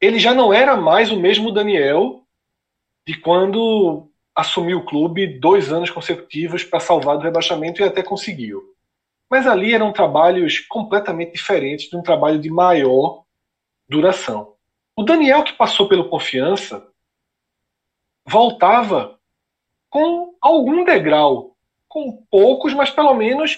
ele 0.01 0.19
já 0.19 0.33
não 0.33 0.53
era 0.53 0.75
mais 0.75 1.09
o 1.09 1.17
mesmo 1.17 1.53
Daniel 1.53 2.27
de 3.07 3.17
quando 3.17 4.10
assumiu 4.35 4.79
o 4.79 4.85
clube 4.85 5.39
dois 5.39 5.71
anos 5.71 5.89
consecutivos 5.89 6.63
para 6.63 6.79
salvar 6.79 7.17
do 7.17 7.23
rebaixamento 7.23 7.81
e 7.81 7.85
até 7.85 8.01
conseguiu. 8.01 8.75
Mas 9.29 9.47
ali 9.47 9.73
eram 9.73 9.91
trabalhos 9.91 10.59
completamente 10.59 11.33
diferentes 11.33 11.89
de 11.89 11.95
um 11.95 12.01
trabalho 12.01 12.39
de 12.39 12.49
maior 12.49 13.23
duração. 13.87 14.55
O 14.95 15.03
Daniel 15.03 15.43
que 15.43 15.53
passou 15.53 15.87
pelo 15.87 16.09
confiança 16.09 16.87
voltava 18.25 19.19
com 19.89 20.35
algum 20.39 20.83
degrau, 20.83 21.55
com 21.87 22.25
poucos, 22.29 22.73
mas 22.73 22.89
pelo 22.89 23.13
menos 23.13 23.57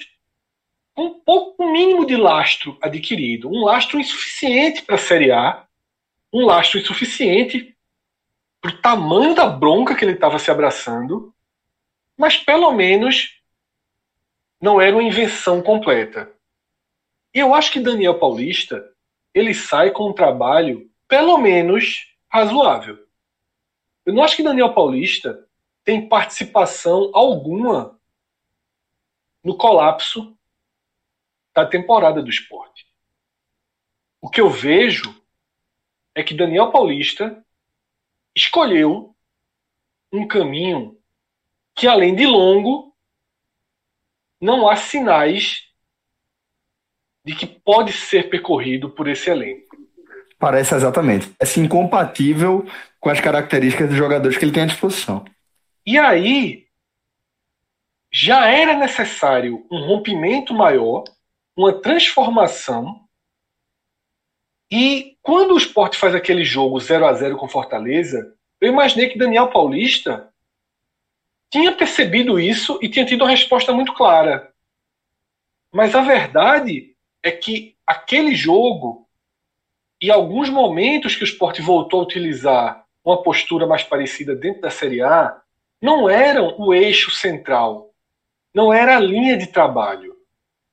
um 0.98 1.20
pouco 1.20 1.72
mínimo 1.72 2.06
de 2.06 2.16
lastro 2.16 2.78
adquirido, 2.82 3.50
um 3.50 3.64
lastro 3.64 4.00
insuficiente 4.00 4.84
para 4.84 4.96
a 4.96 5.00
Série 5.00 5.32
A, 5.32 5.66
um 6.32 6.46
lastro 6.46 6.80
insuficiente 6.80 7.73
para 8.64 8.72
o 8.72 8.82
tamanho 8.82 9.36
da 9.36 9.46
bronca 9.46 9.94
que 9.94 10.06
ele 10.06 10.14
estava 10.14 10.40
se 10.40 10.50
abraçando, 10.50 11.36
mas 12.18 12.38
pelo 12.38 12.72
menos 12.72 13.42
não 14.62 14.80
era 14.80 14.96
uma 14.96 15.04
invenção 15.04 15.62
completa. 15.62 16.34
E 17.34 17.40
eu 17.40 17.54
acho 17.54 17.74
que 17.74 17.82
Daniel 17.82 18.18
Paulista 18.18 18.90
ele 19.34 19.54
sai 19.54 19.92
com 19.92 20.08
um 20.08 20.14
trabalho 20.14 20.90
pelo 21.10 21.38
menos 21.38 22.16
razoável. 22.30 23.06
Eu 24.06 24.14
não 24.14 24.24
acho 24.24 24.38
que 24.38 24.44
Daniel 24.44 24.74
Paulista 24.74 25.46
tem 25.84 26.08
participação 26.08 27.12
alguma 27.14 28.00
no 29.44 29.58
colapso 29.58 30.38
da 31.54 31.66
temporada 31.66 32.24
do 32.24 32.30
esporte. 32.30 32.88
O 34.22 34.30
que 34.30 34.40
eu 34.40 34.50
vejo 34.50 35.22
é 36.16 36.24
que 36.24 36.34
Daniel 36.34 36.72
Paulista 36.72 37.44
escolheu 38.36 39.16
um 40.12 40.28
caminho 40.28 40.98
que, 41.76 41.88
além 41.88 42.16
de 42.16 42.26
longo, 42.26 42.94
não 44.40 44.68
há 44.68 44.76
sinais 44.76 45.64
de 47.26 47.36
que 47.36 47.48
pode 47.48 47.94
ser 47.94 48.30
percorrido 48.30 48.90
por 48.90 49.08
esse 49.08 49.30
elenco. 49.30 49.78
Parece 50.38 50.76
exatamente. 50.76 51.34
É 51.40 51.60
incompatível 51.60 52.66
com 53.00 53.10
as 53.10 53.22
características 53.22 53.88
dos 53.88 53.98
jogadores 53.98 54.38
que 54.38 54.44
ele 54.44 54.52
tem 54.52 54.64
à 54.64 54.66
disposição. 54.66 55.24
E 55.86 55.98
aí, 55.98 56.68
já 58.12 58.48
era 58.48 58.78
necessário 58.78 59.66
um 59.72 59.80
rompimento 59.80 60.54
maior, 60.54 61.04
uma 61.56 61.74
transformação. 61.82 63.03
E 64.76 65.20
quando 65.22 65.54
o 65.54 65.58
esporte 65.58 66.00
faz 66.00 66.16
aquele 66.16 66.44
jogo 66.44 66.80
0 66.80 67.06
a 67.06 67.14
0 67.14 67.38
com 67.38 67.48
Fortaleza, 67.48 68.34
eu 68.60 68.70
imaginei 68.70 69.08
que 69.08 69.20
Daniel 69.20 69.50
Paulista 69.50 70.34
tinha 71.52 71.72
percebido 71.74 72.40
isso 72.40 72.80
e 72.82 72.90
tinha 72.90 73.06
tido 73.06 73.22
uma 73.22 73.30
resposta 73.30 73.72
muito 73.72 73.94
clara. 73.94 74.52
Mas 75.72 75.94
a 75.94 76.02
verdade 76.02 76.96
é 77.22 77.30
que 77.30 77.76
aquele 77.86 78.34
jogo 78.34 79.08
e 80.02 80.10
alguns 80.10 80.50
momentos 80.50 81.16
que 81.16 81.24
o 81.24 81.24
esporte 81.24 81.62
voltou 81.62 82.00
a 82.00 82.04
utilizar 82.04 82.84
uma 83.06 83.22
postura 83.22 83.68
mais 83.68 83.84
parecida 83.84 84.36
dentro 84.36 84.62
da 84.62 84.72
Série 84.72 85.04
A 85.04 85.40
não 85.80 86.10
eram 86.10 86.56
o 86.58 86.74
eixo 86.74 87.12
central, 87.12 87.94
não 88.52 88.74
era 88.74 88.98
a 88.98 89.00
linha 89.00 89.38
de 89.38 89.46
trabalho. 89.46 90.16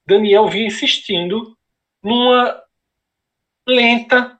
Daniel 0.06 0.48
vinha 0.48 0.68
insistindo 0.68 1.54
numa 2.02 2.62
lenta, 3.68 4.38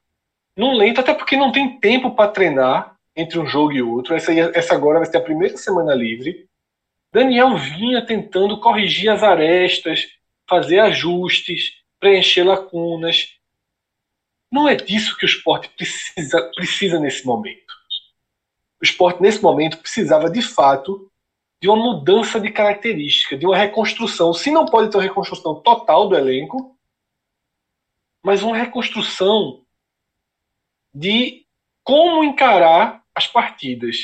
num 0.57 0.75
lento, 0.75 1.01
até 1.01 1.15
porque 1.15 1.37
não 1.37 1.53
tem 1.53 1.79
tempo 1.79 2.11
para 2.15 2.31
treinar 2.31 2.97
entre 3.17 3.39
um 3.39 3.47
jogo 3.47 3.73
e 3.73 3.83
outro. 3.83 4.15
Essa, 4.15 4.33
essa 4.33 4.75
agora 4.75 4.99
vai 4.99 5.09
ser 5.09 5.19
a 5.19 5.23
primeira 5.23 5.57
semana 5.57 5.95
livre. 5.95 6.49
Daniel 7.13 7.57
vinha 7.57 8.05
tentando 8.05 8.61
corrigir 8.61 9.11
as 9.11 9.23
arestas, 9.23 10.07
fazer 10.49 10.79
ajustes, 10.81 11.75
preencher 11.99 12.45
lacunas. 12.45 13.37
Não 14.51 14.69
é 14.69 14.75
disso 14.75 15.17
que 15.17 15.25
o 15.25 15.29
esporte 15.29 15.69
precisa, 15.71 16.51
precisa 16.55 16.99
nesse 16.99 17.27
momento. 17.27 17.73
O 18.81 18.85
esporte, 18.85 19.21
nesse 19.21 19.43
momento, 19.43 19.79
precisava 19.79 20.31
de 20.31 20.41
fato 20.41 21.11
de 21.61 21.69
uma 21.69 21.77
mudança 21.77 22.41
de 22.41 22.51
característica, 22.51 23.37
de 23.37 23.45
uma 23.45 23.57
reconstrução. 23.57 24.33
Se 24.33 24.51
não 24.51 24.65
pode 24.65 24.91
ter 24.91 24.97
uma 24.97 25.03
reconstrução 25.03 25.57
total 25.57 26.09
do 26.09 26.17
elenco, 26.17 26.75
mas 28.23 28.43
uma 28.43 28.57
reconstrução 28.57 29.63
de 30.95 31.47
como 31.83 32.25
encarar 32.25 33.03
as 33.15 33.27
partidas. 33.27 33.97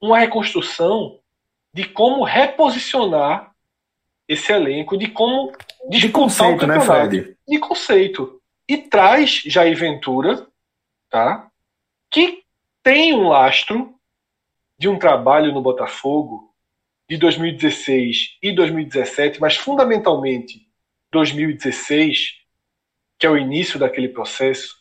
Uma 0.00 0.18
reconstrução 0.18 1.20
de 1.72 1.84
como 1.84 2.24
reposicionar 2.24 3.54
esse 4.28 4.52
elenco 4.52 4.96
de 4.96 5.08
como 5.08 5.52
de 5.88 6.08
conceito, 6.08 6.66
né, 6.66 6.80
Fred? 6.80 7.36
De 7.46 7.58
conceito. 7.58 8.40
E 8.68 8.76
traz 8.78 9.42
Jair 9.44 9.76
Ventura, 9.76 10.46
tá? 11.08 11.48
Que 12.10 12.42
tem 12.82 13.14
um 13.14 13.28
lastro 13.28 13.94
de 14.78 14.88
um 14.88 14.98
trabalho 14.98 15.52
no 15.52 15.62
Botafogo 15.62 16.52
de 17.08 17.16
2016 17.16 18.36
e 18.42 18.52
2017, 18.52 19.40
mas 19.40 19.56
fundamentalmente 19.56 20.66
2016, 21.12 22.34
que 23.18 23.26
é 23.26 23.30
o 23.30 23.36
início 23.36 23.78
daquele 23.78 24.08
processo, 24.08 24.76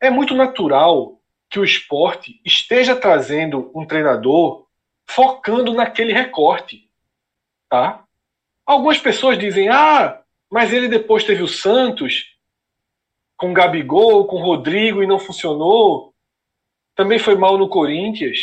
é 0.00 0.10
muito 0.10 0.34
natural 0.34 1.20
que 1.48 1.58
o 1.58 1.64
esporte 1.64 2.40
esteja 2.44 2.96
trazendo 2.96 3.70
um 3.74 3.86
treinador 3.86 4.66
focando 5.06 5.72
naquele 5.72 6.12
recorte, 6.12 6.90
tá? 7.68 8.04
Algumas 8.64 8.98
pessoas 8.98 9.38
dizem: 9.38 9.68
"Ah, 9.68 10.22
mas 10.50 10.72
ele 10.72 10.88
depois 10.88 11.24
teve 11.24 11.42
o 11.42 11.48
Santos 11.48 12.36
com 13.36 13.54
Gabigol, 13.54 14.26
com 14.26 14.42
Rodrigo 14.42 15.02
e 15.02 15.06
não 15.06 15.18
funcionou. 15.18 16.14
Também 16.94 17.18
foi 17.18 17.36
mal 17.36 17.56
no 17.56 17.68
Corinthians." 17.68 18.38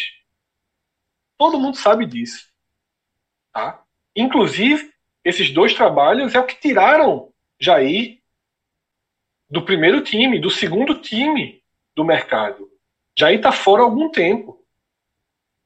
Todo 1.38 1.60
mundo 1.60 1.76
sabe 1.76 2.06
disso. 2.06 2.50
Tá? 3.52 3.84
Inclusive, 4.16 4.94
esses 5.26 5.52
dois 5.52 5.74
trabalhos 5.74 6.34
é 6.34 6.40
o 6.40 6.46
que 6.46 6.56
tiraram 6.56 7.34
Jair 7.60 8.23
do 9.54 9.64
primeiro 9.64 10.02
time, 10.02 10.40
do 10.40 10.50
segundo 10.50 11.00
time 11.00 11.64
do 11.96 12.04
mercado. 12.04 12.72
Jair 13.16 13.38
está 13.38 13.52
fora 13.52 13.84
há 13.84 13.86
algum 13.86 14.10
tempo. 14.10 14.66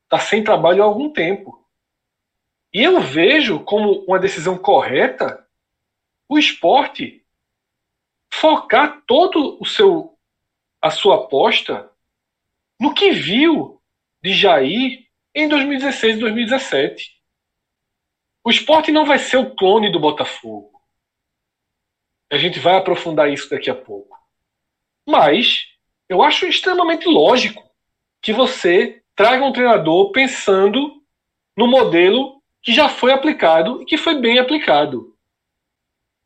Está 0.03 0.19
sem 0.19 0.43
trabalho 0.43 0.83
há 0.83 0.85
algum 0.85 1.09
tempo. 1.09 1.65
E 2.73 2.83
eu 2.83 2.99
vejo 2.99 3.61
como 3.61 4.03
uma 4.03 4.19
decisão 4.19 4.57
correta 4.57 5.47
o 6.27 6.37
esporte 6.37 7.25
focar 8.29 9.03
todo 9.07 9.57
o 9.57 9.65
seu 9.65 10.19
a 10.81 10.91
sua 10.91 11.23
aposta 11.23 11.89
no 12.77 12.93
que 12.93 13.11
viu 13.11 13.81
de 14.21 14.33
Jair 14.33 15.07
em 15.33 15.47
2016 15.47 16.17
e 16.17 16.19
2017. 16.19 17.13
O 18.43 18.49
esporte 18.49 18.91
não 18.91 19.05
vai 19.05 19.17
ser 19.17 19.37
o 19.37 19.55
clone 19.55 19.89
do 19.89 19.99
Botafogo. 19.99 20.76
A 22.31 22.37
gente 22.37 22.59
vai 22.59 22.75
aprofundar 22.75 23.31
isso 23.31 23.49
daqui 23.49 23.69
a 23.69 23.75
pouco. 23.75 24.17
Mas 25.07 25.67
eu 26.09 26.21
acho 26.21 26.45
extremamente 26.45 27.07
lógico 27.07 27.63
que 28.21 28.33
você 28.33 29.01
traga 29.15 29.43
um 29.43 29.53
treinador 29.53 30.11
pensando 30.11 31.01
no 31.55 31.67
modelo 31.67 32.41
que 32.61 32.73
já 32.73 32.89
foi 32.89 33.11
aplicado 33.11 33.81
e 33.81 33.85
que 33.85 33.97
foi 33.97 34.19
bem 34.19 34.39
aplicado. 34.39 35.15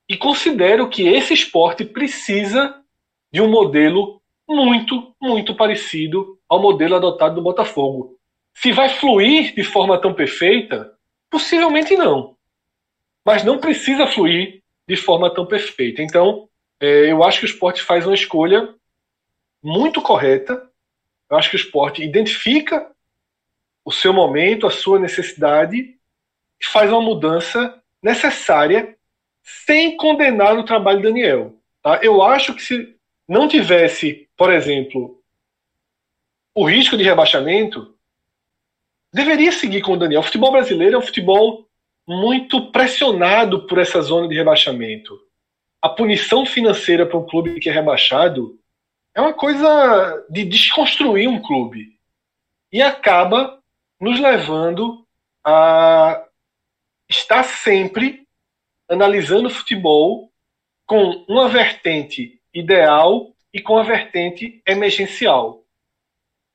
E 0.10 0.18
considero 0.18 0.90
que 0.90 1.08
esse 1.08 1.34
esporte 1.34 1.86
precisa 1.86 2.82
de 3.32 3.42
um 3.42 3.50
modelo 3.50 4.22
muito, 4.48 5.16
muito 5.22 5.56
parecido 5.56 6.38
ao 6.50 6.62
modelo 6.62 6.96
adotado 6.96 7.36
do 7.36 7.42
Botafogo. 7.42 8.18
Se 8.54 8.72
vai 8.72 8.90
fluir 8.90 9.56
de 9.56 9.64
forma 9.64 10.00
tão 10.02 10.14
perfeita, 10.14 10.94
possivelmente 11.30 11.96
não. 11.96 12.36
Mas 13.26 13.44
não 13.44 13.60
precisa 13.60 14.08
fluir 14.08 14.62
de 14.88 14.96
forma 14.96 15.34
tão 15.34 15.46
perfeita. 15.46 16.02
Então, 16.02 16.50
é, 16.80 17.12
eu 17.12 17.24
acho 17.24 17.40
que 17.40 17.46
o 17.46 17.50
esporte 17.50 17.82
faz 17.82 18.06
uma 18.06 18.16
escolha 18.16 18.74
muito 19.64 20.02
correta. 20.02 20.70
Eu 21.30 21.38
acho 21.38 21.50
que 21.50 21.56
o 21.56 21.60
esporte 21.60 22.04
identifica 22.04 22.92
o 23.86 23.92
seu 23.92 24.14
momento, 24.14 24.68
a 24.68 24.72
sua 24.72 25.00
necessidade 25.00 25.78
e 26.60 26.66
faz 26.66 26.92
uma 26.92 27.02
mudança 27.02 27.82
necessária 28.02 28.98
sem 29.44 29.98
condenar 29.98 30.58
o 30.58 30.66
trabalho 30.66 31.00
do 31.00 31.04
Daniel. 31.04 31.56
Tá? 31.82 32.00
Eu 32.04 32.22
acho 32.22 32.54
que 32.54 32.62
se 32.62 32.96
não 33.28 33.48
tivesse, 33.48 34.30
por 34.38 34.52
exemplo, 34.52 35.22
o 36.54 36.66
risco 36.66 36.98
de 36.98 37.04
rebaixamento, 37.04 37.98
deveria 39.14 39.52
seguir 39.52 39.82
com 39.82 39.94
o 39.94 39.98
Daniel. 39.98 40.22
O 40.22 40.24
futebol 40.24 40.52
brasileiro 40.52 40.96
é 40.96 41.00
um 41.00 41.04
futebol 41.04 41.68
muito 42.08 42.72
pressionado 42.72 43.66
por 43.68 43.78
essa 43.78 44.02
zona 44.02 44.28
de 44.28 44.36
rebaixamento. 44.36 45.20
A 45.82 45.90
punição 45.90 46.46
financeira 46.46 47.06
para 47.06 47.18
um 47.18 47.26
clube 47.26 47.60
que 47.60 47.70
é 47.70 47.72
rebaixado 47.72 48.60
é 49.16 49.22
uma 49.22 49.34
coisa 49.34 50.26
de 50.30 50.46
desconstruir 50.46 51.28
um 51.28 51.42
clube. 51.42 51.98
E 52.72 52.82
acaba 52.82 53.62
nos 54.00 54.20
levando 54.20 55.06
a 55.46 56.26
estar 57.10 57.44
sempre 57.44 58.26
analisando 58.90 59.48
o 59.48 59.52
futebol 59.52 60.32
com 60.86 61.26
uma 61.28 61.48
vertente 61.48 62.42
ideal 62.54 63.34
e 63.54 63.62
com 63.62 63.78
a 63.78 63.84
vertente 63.84 64.62
emergencial. 64.68 65.64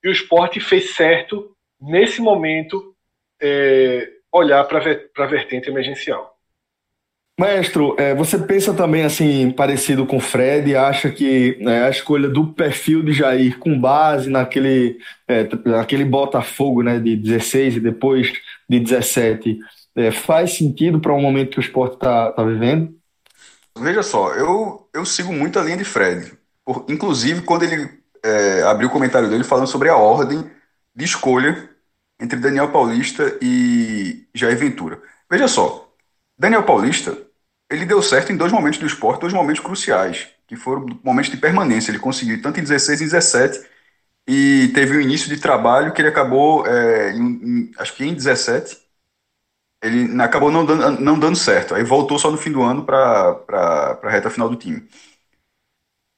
E 0.02 0.08
o 0.08 0.12
esporte 0.12 0.60
fez 0.60 0.94
certo 0.94 1.56
nesse 1.80 2.20
momento, 2.20 2.94
é, 3.40 4.10
olhar 4.32 4.64
para 4.64 4.78
a 4.78 5.26
vertente 5.26 5.68
emergencial. 5.68 6.36
Maestro, 7.38 7.94
é, 7.98 8.14
você 8.14 8.38
pensa 8.38 8.72
também 8.72 9.04
assim, 9.04 9.50
parecido 9.50 10.06
com 10.06 10.16
o 10.16 10.20
Fred, 10.20 10.74
acha 10.74 11.10
que 11.10 11.58
né, 11.60 11.84
a 11.84 11.90
escolha 11.90 12.30
do 12.30 12.54
perfil 12.54 13.02
de 13.02 13.12
Jair 13.12 13.58
com 13.58 13.78
base 13.78 14.30
naquele, 14.30 14.98
é, 15.28 15.46
naquele 15.66 16.06
Botafogo 16.06 16.82
né, 16.82 16.98
de 16.98 17.14
16 17.14 17.76
e 17.76 17.80
depois 17.80 18.32
de 18.66 18.80
17 18.80 19.58
é, 19.96 20.10
faz 20.10 20.56
sentido 20.56 20.98
para 20.98 21.12
o 21.12 21.16
um 21.16 21.20
momento 21.20 21.50
que 21.50 21.58
o 21.58 21.60
esporte 21.60 21.96
está 21.96 22.32
tá 22.32 22.42
vivendo? 22.42 22.94
Veja 23.78 24.02
só, 24.02 24.32
eu, 24.34 24.88
eu 24.94 25.04
sigo 25.04 25.30
muito 25.30 25.58
a 25.58 25.62
linha 25.62 25.76
de 25.76 25.84
Fred. 25.84 26.32
Por, 26.64 26.86
inclusive, 26.88 27.42
quando 27.42 27.64
ele 27.64 27.86
é, 28.24 28.62
abriu 28.62 28.88
o 28.88 28.92
comentário 28.92 29.28
dele 29.28 29.44
falando 29.44 29.66
sobre 29.66 29.90
a 29.90 29.96
ordem 29.96 30.50
de 30.94 31.04
escolha 31.04 31.68
entre 32.20 32.38
Daniel 32.38 32.70
Paulista 32.70 33.38
e 33.40 34.26
Jair 34.34 34.56
Ventura. 34.56 35.00
Veja 35.30 35.48
só, 35.48 35.92
Daniel 36.38 36.62
Paulista, 36.64 37.16
ele 37.70 37.84
deu 37.84 38.02
certo 38.02 38.32
em 38.32 38.36
dois 38.36 38.52
momentos 38.52 38.78
do 38.78 38.86
esporte, 38.86 39.20
dois 39.20 39.32
momentos 39.32 39.62
cruciais, 39.62 40.28
que 40.46 40.56
foram 40.56 40.86
momentos 41.02 41.30
de 41.30 41.36
permanência. 41.36 41.90
Ele 41.90 41.98
conseguiu 41.98 42.40
tanto 42.40 42.60
em 42.60 42.62
16 42.62 43.00
e 43.00 43.04
17, 43.04 43.66
e 44.28 44.68
teve 44.74 44.96
um 44.96 45.00
início 45.00 45.28
de 45.28 45.40
trabalho 45.40 45.92
que 45.92 46.00
ele 46.00 46.08
acabou, 46.08 46.66
é, 46.66 47.12
em, 47.12 47.20
em, 47.22 47.70
acho 47.78 47.94
que 47.94 48.04
em 48.04 48.14
17, 48.14 48.76
ele 49.82 50.20
acabou 50.20 50.50
não 50.50 50.64
dando, 50.64 51.00
não 51.00 51.18
dando 51.18 51.36
certo. 51.36 51.74
Aí 51.74 51.84
voltou 51.84 52.18
só 52.18 52.30
no 52.30 52.36
fim 52.38 52.50
do 52.50 52.62
ano 52.62 52.84
para 52.84 53.98
a 54.02 54.10
reta 54.10 54.30
final 54.30 54.48
do 54.48 54.56
time. 54.56 54.88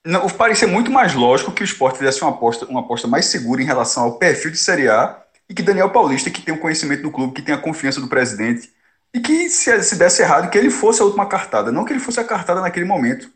Não, 0.06 0.26
parecia 0.28 0.66
muito 0.66 0.90
mais 0.90 1.14
lógico 1.14 1.52
que 1.52 1.62
o 1.62 1.64
esporte 1.64 1.98
fizesse 1.98 2.22
uma 2.22 2.30
aposta, 2.30 2.64
uma 2.66 2.80
aposta 2.80 3.06
mais 3.06 3.26
segura 3.26 3.60
em 3.60 3.66
relação 3.66 4.04
ao 4.04 4.18
perfil 4.18 4.50
de 4.50 4.56
Série 4.56 4.88
A 4.88 5.22
e 5.48 5.54
que 5.54 5.62
Daniel 5.62 5.90
Paulista, 5.90 6.30
que 6.30 6.42
tem 6.42 6.54
o 6.54 6.60
conhecimento 6.60 7.02
do 7.02 7.10
clube, 7.10 7.34
que 7.34 7.42
tem 7.42 7.54
a 7.54 7.58
confiança 7.58 8.00
do 8.00 8.08
presidente, 8.08 8.72
e 9.14 9.20
que 9.20 9.48
se, 9.48 9.82
se 9.82 9.96
desse 9.96 10.22
errado, 10.22 10.50
que 10.50 10.58
ele 10.58 10.70
fosse 10.70 11.00
a 11.00 11.04
última 11.04 11.26
cartada, 11.26 11.72
não 11.72 11.84
que 11.84 11.92
ele 11.92 12.00
fosse 12.00 12.20
a 12.20 12.24
cartada 12.24 12.60
naquele 12.60 12.86
momento. 12.86 13.30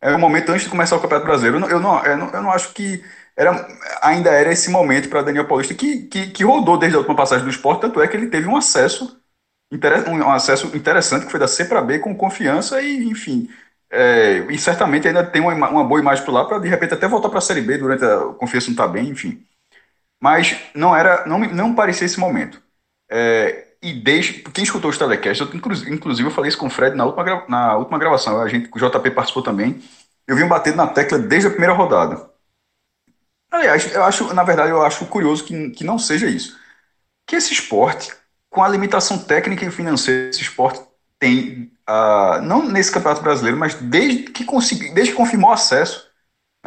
Era 0.00 0.16
o 0.16 0.20
momento 0.20 0.50
antes 0.50 0.64
de 0.64 0.70
começar 0.70 0.96
o 0.96 1.00
Campeonato 1.00 1.26
Brasileiro. 1.26 1.56
Eu 1.68 1.80
não, 1.80 2.04
eu 2.04 2.16
não, 2.16 2.30
eu 2.30 2.42
não, 2.42 2.52
acho 2.52 2.72
que 2.72 3.02
era, 3.36 3.66
ainda 4.02 4.30
era 4.30 4.52
esse 4.52 4.70
momento 4.70 5.08
para 5.08 5.22
Daniel 5.22 5.46
Paulista, 5.46 5.74
que, 5.74 6.02
que, 6.04 6.30
que 6.30 6.44
rodou 6.44 6.78
desde 6.78 6.96
a 6.96 6.98
última 7.00 7.16
passagem 7.16 7.44
do 7.44 7.50
esporte, 7.50 7.82
tanto 7.82 8.00
é 8.00 8.08
que 8.08 8.16
ele 8.16 8.28
teve 8.28 8.46
um 8.48 8.56
acesso, 8.56 9.20
um 10.08 10.30
acesso 10.30 10.76
interessante, 10.76 11.26
que 11.26 11.30
foi 11.30 11.40
da 11.40 11.48
C 11.48 11.64
para 11.64 11.82
B, 11.82 11.98
com 11.98 12.14
confiança 12.16 12.80
e, 12.82 13.04
enfim, 13.08 13.48
é, 13.90 14.46
e 14.50 14.58
certamente 14.58 15.08
ainda 15.08 15.24
tem 15.24 15.42
uma, 15.42 15.68
uma 15.70 15.84
boa 15.84 16.00
imagem 16.00 16.24
por 16.24 16.32
lá 16.32 16.44
para 16.44 16.58
de 16.58 16.68
repente 16.68 16.94
até 16.94 17.08
voltar 17.08 17.28
para 17.28 17.38
a 17.38 17.40
Série 17.42 17.62
B 17.62 17.78
durante 17.78 18.04
a 18.04 18.18
confiança 18.34 18.66
não 18.68 18.72
está 18.72 18.88
bem, 18.88 19.08
enfim. 19.08 19.44
Mas 20.20 20.56
não 20.74 20.96
era, 20.96 21.24
não, 21.26 21.38
não 21.38 21.74
parecia 21.74 22.06
esse 22.06 22.18
momento. 22.18 22.60
É, 23.10 23.68
e 23.80 23.92
desde 23.92 24.42
quem 24.42 24.64
escutou 24.64 24.90
os 24.90 24.98
telecasts, 24.98 25.46
eu, 25.46 25.54
inclusive 25.54 26.28
eu 26.28 26.32
falei 26.32 26.48
isso 26.48 26.58
com 26.58 26.66
o 26.66 26.70
Fred 26.70 26.96
na 26.96 27.04
última, 27.04 27.44
na 27.48 27.76
última 27.76 27.98
gravação, 27.98 28.40
a 28.40 28.48
gente, 28.48 28.68
o 28.74 28.78
JP 28.78 29.10
participou 29.12 29.42
também. 29.42 29.82
Eu 30.26 30.36
vim 30.36 30.46
batendo 30.46 30.76
na 30.76 30.86
tecla 30.86 31.18
desde 31.18 31.46
a 31.46 31.50
primeira 31.50 31.72
rodada. 31.72 32.28
Aliás, 33.50 33.92
eu 33.94 34.04
acho, 34.04 34.34
na 34.34 34.42
verdade, 34.42 34.70
eu 34.70 34.82
acho 34.82 35.06
curioso 35.06 35.44
que, 35.44 35.70
que 35.70 35.84
não 35.84 35.98
seja 35.98 36.26
isso. 36.26 36.58
Que 37.26 37.36
esse 37.36 37.52
esporte, 37.52 38.12
com 38.50 38.62
a 38.62 38.68
limitação 38.68 39.18
técnica 39.18 39.64
e 39.64 39.70
financeira, 39.70 40.30
esse 40.30 40.42
esporte 40.42 40.80
tem 41.18 41.72
uh, 41.88 42.42
não 42.42 42.68
nesse 42.68 42.92
Campeonato 42.92 43.22
Brasileiro, 43.22 43.58
mas 43.58 43.74
desde 43.74 44.24
que, 44.24 44.44
consegui, 44.44 44.90
desde 44.92 45.12
que 45.12 45.16
confirmou 45.16 45.50
acesso, 45.50 46.07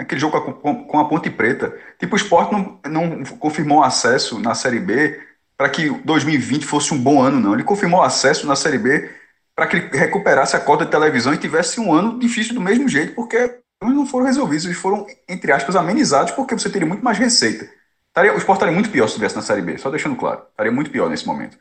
naquele 0.01 0.19
jogo 0.19 0.39
com, 0.53 0.83
com 0.85 0.99
a 0.99 1.07
Ponte 1.07 1.29
Preta, 1.29 1.73
tipo, 1.99 2.15
o 2.15 2.17
Sport 2.17 2.51
não, 2.51 2.79
não 2.89 3.23
confirmou 3.37 3.83
acesso 3.83 4.39
na 4.39 4.55
Série 4.55 4.79
B 4.79 5.19
para 5.55 5.69
que 5.69 5.89
2020 5.89 6.65
fosse 6.65 6.93
um 6.93 6.97
bom 6.97 7.21
ano, 7.21 7.39
não. 7.39 7.53
Ele 7.53 7.63
confirmou 7.63 8.01
acesso 8.01 8.47
na 8.47 8.55
Série 8.55 8.79
B 8.79 9.09
para 9.55 9.67
que 9.67 9.77
ele 9.77 9.97
recuperasse 9.97 10.55
a 10.55 10.59
cota 10.59 10.85
de 10.85 10.91
televisão 10.91 11.33
e 11.33 11.37
tivesse 11.37 11.79
um 11.79 11.93
ano 11.93 12.17
difícil 12.17 12.55
do 12.55 12.61
mesmo 12.61 12.89
jeito, 12.89 13.13
porque 13.13 13.59
não 13.81 14.05
foram 14.05 14.25
resolvidos, 14.25 14.65
eles 14.65 14.77
foram, 14.77 15.05
entre 15.29 15.51
aspas, 15.51 15.75
amenizados, 15.75 16.31
porque 16.31 16.55
você 16.55 16.69
teria 16.69 16.87
muito 16.87 17.03
mais 17.03 17.17
receita. 17.17 17.69
o 18.15 18.37
Sport 18.37 18.57
estaria 18.57 18.73
muito 18.73 18.89
pior 18.89 19.05
se 19.05 19.11
estivesse 19.11 19.35
na 19.35 19.41
Série 19.41 19.61
B, 19.61 19.77
só 19.77 19.91
deixando 19.91 20.15
claro. 20.15 20.41
Estaria 20.51 20.71
muito 20.71 20.89
pior 20.89 21.09
nesse 21.09 21.27
momento. 21.27 21.57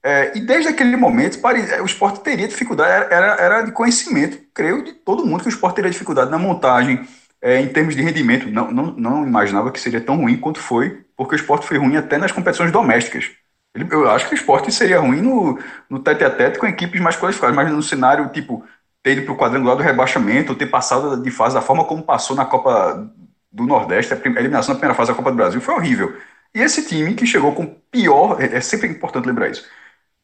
É, 0.00 0.36
e 0.36 0.40
desde 0.40 0.68
aquele 0.68 0.96
momento, 0.96 1.40
é, 1.72 1.80
o 1.80 1.86
esporte 1.86 2.20
teria 2.20 2.46
dificuldade, 2.46 3.06
era, 3.10 3.36
era 3.40 3.62
de 3.62 3.72
conhecimento, 3.72 4.38
creio, 4.52 4.84
de 4.84 4.92
todo 4.92 5.24
mundo 5.24 5.40
que 5.40 5.48
o 5.48 5.56
esporte 5.56 5.76
teria 5.76 5.90
dificuldade 5.90 6.30
na 6.30 6.36
montagem, 6.36 7.08
é, 7.44 7.60
em 7.60 7.68
termos 7.68 7.94
de 7.94 8.02
rendimento. 8.02 8.50
Não, 8.50 8.70
não, 8.70 8.86
não 8.92 9.26
imaginava 9.26 9.70
que 9.70 9.78
seria 9.78 10.00
tão 10.00 10.16
ruim 10.16 10.38
quanto 10.38 10.58
foi, 10.58 11.04
porque 11.14 11.34
o 11.34 11.36
esporte 11.36 11.66
foi 11.66 11.76
ruim 11.76 11.96
até 11.96 12.16
nas 12.16 12.32
competições 12.32 12.72
domésticas. 12.72 13.30
Eu 13.74 14.10
acho 14.10 14.28
que 14.28 14.34
o 14.34 14.36
esporte 14.36 14.72
seria 14.72 15.00
ruim 15.00 15.20
no, 15.20 15.58
no 15.90 15.98
tete 15.98 16.24
a 16.24 16.30
tete 16.30 16.58
com 16.58 16.66
equipes 16.66 17.00
mais 17.00 17.16
qualificadas, 17.16 17.54
mas 17.54 17.70
no 17.70 17.82
cenário 17.82 18.30
tipo 18.30 18.64
ter 19.02 19.18
ido 19.18 19.26
para 19.26 19.34
o 19.34 19.36
quadrangular 19.36 19.76
do 19.76 19.82
rebaixamento, 19.82 20.52
ou 20.52 20.58
ter 20.58 20.66
passado 20.66 21.22
de 21.22 21.30
fase 21.30 21.54
da 21.54 21.60
forma 21.60 21.84
como 21.84 22.02
passou 22.02 22.34
na 22.34 22.46
Copa 22.46 23.06
do 23.52 23.64
Nordeste, 23.66 24.14
a 24.14 24.16
eliminação 24.16 24.72
na 24.72 24.80
primeira 24.80 24.94
fase 24.94 25.10
da 25.10 25.16
Copa 25.16 25.30
do 25.30 25.36
Brasil, 25.36 25.60
foi 25.60 25.74
horrível. 25.74 26.16
E 26.54 26.60
esse 26.60 26.86
time 26.88 27.14
que 27.14 27.26
chegou 27.26 27.52
com 27.52 27.66
pior, 27.90 28.40
é, 28.40 28.56
é 28.56 28.60
sempre 28.62 28.88
importante 28.88 29.26
lembrar 29.26 29.50
isso, 29.50 29.68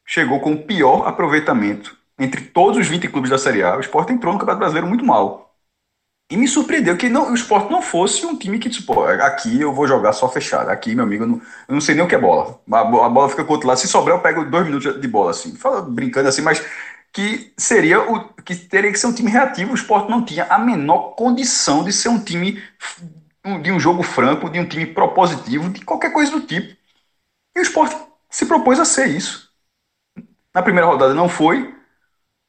chegou 0.07 0.41
com 0.41 0.57
pior 0.57 1.07
aproveitamento 1.07 1.97
entre 2.19 2.41
todos 2.43 2.79
os 2.79 2.89
20 2.89 3.09
clubes 3.09 3.31
da 3.31 3.37
Série 3.37 3.63
A. 3.63 3.77
O 3.77 3.81
Sport 3.81 4.11
entrou 4.11 4.33
no 4.33 4.39
Campeonato 4.39 4.61
Brasileiro 4.61 4.87
muito 4.89 5.05
mal. 5.05 5.50
E 6.31 6.37
me 6.37 6.47
surpreendeu 6.47 6.97
que 6.97 7.09
não, 7.09 7.33
o 7.33 7.35
Sport 7.35 7.71
não 7.71 7.83
fosse 7.83 8.25
um 8.25 8.37
time 8.37 8.59
que, 8.61 8.71
tipo, 8.71 9.03
aqui 9.03 9.61
eu 9.61 9.73
vou 9.73 9.87
jogar 9.89 10.13
só 10.13 10.29
fechado. 10.29 10.69
Aqui, 10.71 10.95
meu 10.95 11.05
amigo, 11.05 11.25
eu 11.25 11.29
não, 11.29 11.37
eu 11.69 11.75
não 11.75 11.81
sei 11.81 11.95
nem 11.97 12.05
o 12.05 12.09
que 12.09 12.15
é 12.15 12.19
bola. 12.19 12.61
A, 12.73 12.81
a 12.81 13.09
bola 13.09 13.29
fica 13.29 13.45
com 13.45 13.51
o 13.51 13.55
outro 13.55 13.67
lado. 13.67 13.79
Se 13.79 13.89
sobrar, 13.89 14.17
eu 14.17 14.23
pego 14.23 14.45
dois 14.45 14.65
minutos 14.65 15.01
de 15.01 15.09
bola, 15.09 15.33
assim. 15.33 15.57
Fala, 15.57 15.83
brincando 15.83 16.29
assim, 16.29 16.43
mas 16.43 16.65
que 17.13 17.53
seria 17.59 18.01
o 18.01 18.29
que 18.45 18.55
teria 18.55 18.93
que 18.93 18.99
ser 18.99 19.09
um 19.09 19.13
time 19.13 19.29
reativo. 19.31 19.73
O 19.73 19.75
Sport 19.75 20.09
não 20.09 20.25
tinha 20.25 20.45
a 20.45 20.59
menor 20.59 21.17
condição 21.17 21.83
de 21.83 21.93
ser 21.93 22.09
um 22.09 22.23
time 22.23 22.63
de 23.63 23.73
um 23.73 23.81
jogo 23.81 24.03
franco, 24.03 24.49
de 24.51 24.61
um 24.61 24.69
time 24.69 24.87
propositivo, 24.87 25.71
de 25.71 25.85
qualquer 25.85 26.13
coisa 26.13 26.31
do 26.31 26.43
tipo. 26.43 26.77
E 27.57 27.61
o 27.61 27.63
Sport 27.63 27.97
se 28.31 28.47
propôs 28.47 28.81
a 28.81 28.85
ser 28.85 29.09
isso. 29.09 29.51
Na 30.55 30.63
primeira 30.63 30.87
rodada 30.87 31.15
não 31.15 31.29
foi. 31.29 31.75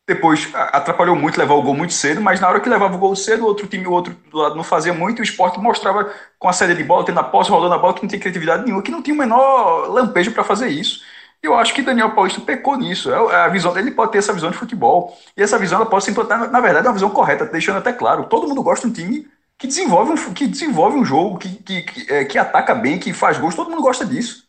Depois 0.08 0.50
atrapalhou 0.54 1.16
muito 1.16 1.38
levar 1.38 1.54
o 1.54 1.62
gol 1.62 1.76
muito 1.76 1.94
cedo, 1.94 2.20
mas 2.20 2.40
na 2.40 2.50
hora 2.50 2.60
que 2.60 2.68
levava 2.68 2.96
o 2.96 2.98
gol 2.98 3.16
cedo, 3.16 3.44
o 3.44 3.46
outro 3.46 3.68
time, 3.68 3.88
o 3.88 3.92
outro 3.92 4.14
do 4.30 4.38
lado 4.38 4.56
não 4.56 4.64
fazia 4.64 4.94
muito, 4.94 5.20
e 5.20 5.22
o 5.22 5.24
esporte 5.24 5.60
mostrava 5.60 6.12
com 6.38 6.50
a 6.50 6.54
série 6.54 6.76
de 6.76 6.84
bola, 6.84 7.06
tendo 7.06 7.20
a 7.20 7.24
posse, 7.24 7.50
rodando 7.50 7.76
a 7.76 7.78
bola, 7.78 7.94
que 7.94 8.02
não 8.02 8.10
tinha 8.10 8.20
criatividade 8.20 8.64
nenhuma, 8.64 8.82
que 8.82 8.92
não 8.92 9.02
tinha 9.02 9.14
o 9.14 9.18
menor 9.18 9.88
lampejo 9.88 10.32
para 10.34 10.44
fazer 10.44 10.70
isso. 10.70 11.02
E 11.44 11.48
eu 11.48 11.56
acho 11.56 11.74
que 11.74 11.82
Daniel 11.82 12.12
Paulista 12.12 12.42
pecou 12.42 12.78
nisso. 12.78 13.12
É, 13.12 13.16
é 13.16 13.36
a 13.46 13.48
visão 13.48 13.74
dele 13.74 13.92
pode 13.92 14.12
ter 14.12 14.20
essa 14.20 14.34
visão 14.34 14.52
de 14.52 14.58
futebol. 14.58 15.18
E 15.36 15.42
essa 15.42 15.58
visão 15.58 15.80
ela 15.80 15.90
pode 15.90 16.04
se 16.04 16.12
implantar, 16.12 16.52
na 16.52 16.60
verdade, 16.60 16.86
é 16.88 16.90
uma 16.90 16.96
visão 16.96 17.10
correta, 17.10 17.46
deixando 17.46 17.78
até 17.78 17.94
claro. 17.94 18.26
Todo 18.26 18.48
mundo 18.48 18.62
gosta 18.62 18.88
de 18.88 18.92
um 18.92 18.94
time 18.94 19.28
que 19.58 19.68
desenvolve 19.68 20.12
um, 20.12 20.34
que 20.34 20.48
desenvolve 20.48 20.98
um 20.98 21.06
jogo, 21.06 21.38
que, 21.38 21.50
que, 21.50 21.82
que, 21.84 22.14
é, 22.14 22.26
que 22.26 22.38
ataca 22.38 22.76
bem, 22.76 23.00
que 23.00 23.14
faz 23.14 23.38
gols, 23.38 23.56
todo 23.56 23.70
mundo 23.70 23.82
gosta 23.82 24.06
disso. 24.06 24.48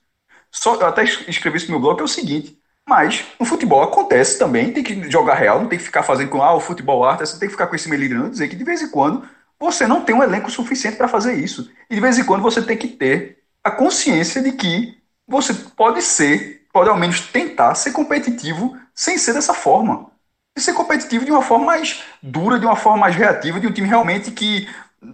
Só, 0.50 0.74
eu 0.76 0.86
até 0.86 1.04
escrevi 1.04 1.58
isso 1.58 1.66
no 1.66 1.72
meu 1.72 1.80
blog, 1.80 2.00
é 2.00 2.04
o 2.04 2.08
seguinte 2.08 2.61
mas 2.88 3.24
no 3.38 3.46
futebol 3.46 3.82
acontece 3.82 4.38
também, 4.38 4.72
tem 4.72 4.82
que 4.82 5.10
jogar 5.10 5.34
real, 5.34 5.60
não 5.60 5.68
tem 5.68 5.78
que 5.78 5.84
ficar 5.84 6.02
fazendo 6.02 6.30
com 6.30 6.42
ah, 6.42 6.54
o 6.54 6.60
futebol 6.60 7.04
arte, 7.04 7.20
você 7.20 7.38
tem 7.38 7.48
que 7.48 7.54
ficar 7.54 7.66
com 7.66 7.76
esse 7.76 7.88
melindrão 7.88 8.28
dizer 8.28 8.48
que 8.48 8.56
de 8.56 8.64
vez 8.64 8.82
em 8.82 8.90
quando 8.90 9.26
você 9.58 9.86
não 9.86 10.02
tem 10.02 10.14
um 10.14 10.22
elenco 10.22 10.50
suficiente 10.50 10.96
para 10.96 11.06
fazer 11.06 11.34
isso. 11.34 11.70
E 11.88 11.94
de 11.94 12.00
vez 12.00 12.18
em 12.18 12.24
quando 12.24 12.42
você 12.42 12.60
tem 12.60 12.76
que 12.76 12.88
ter 12.88 13.38
a 13.62 13.70
consciência 13.70 14.42
de 14.42 14.52
que 14.52 14.98
você 15.26 15.54
pode 15.54 16.02
ser, 16.02 16.66
pode 16.72 16.90
ao 16.90 16.96
menos 16.96 17.20
tentar 17.20 17.74
ser 17.76 17.92
competitivo 17.92 18.76
sem 18.94 19.16
ser 19.16 19.34
dessa 19.34 19.54
forma. 19.54 20.10
E 20.56 20.60
ser 20.60 20.74
competitivo 20.74 21.24
de 21.24 21.30
uma 21.30 21.42
forma 21.42 21.66
mais 21.66 22.02
dura, 22.20 22.58
de 22.58 22.66
uma 22.66 22.76
forma 22.76 22.98
mais 22.98 23.14
reativa, 23.14 23.60
de 23.60 23.66
um 23.66 23.72
time 23.72 23.88
realmente 23.88 24.30
que. 24.30 24.68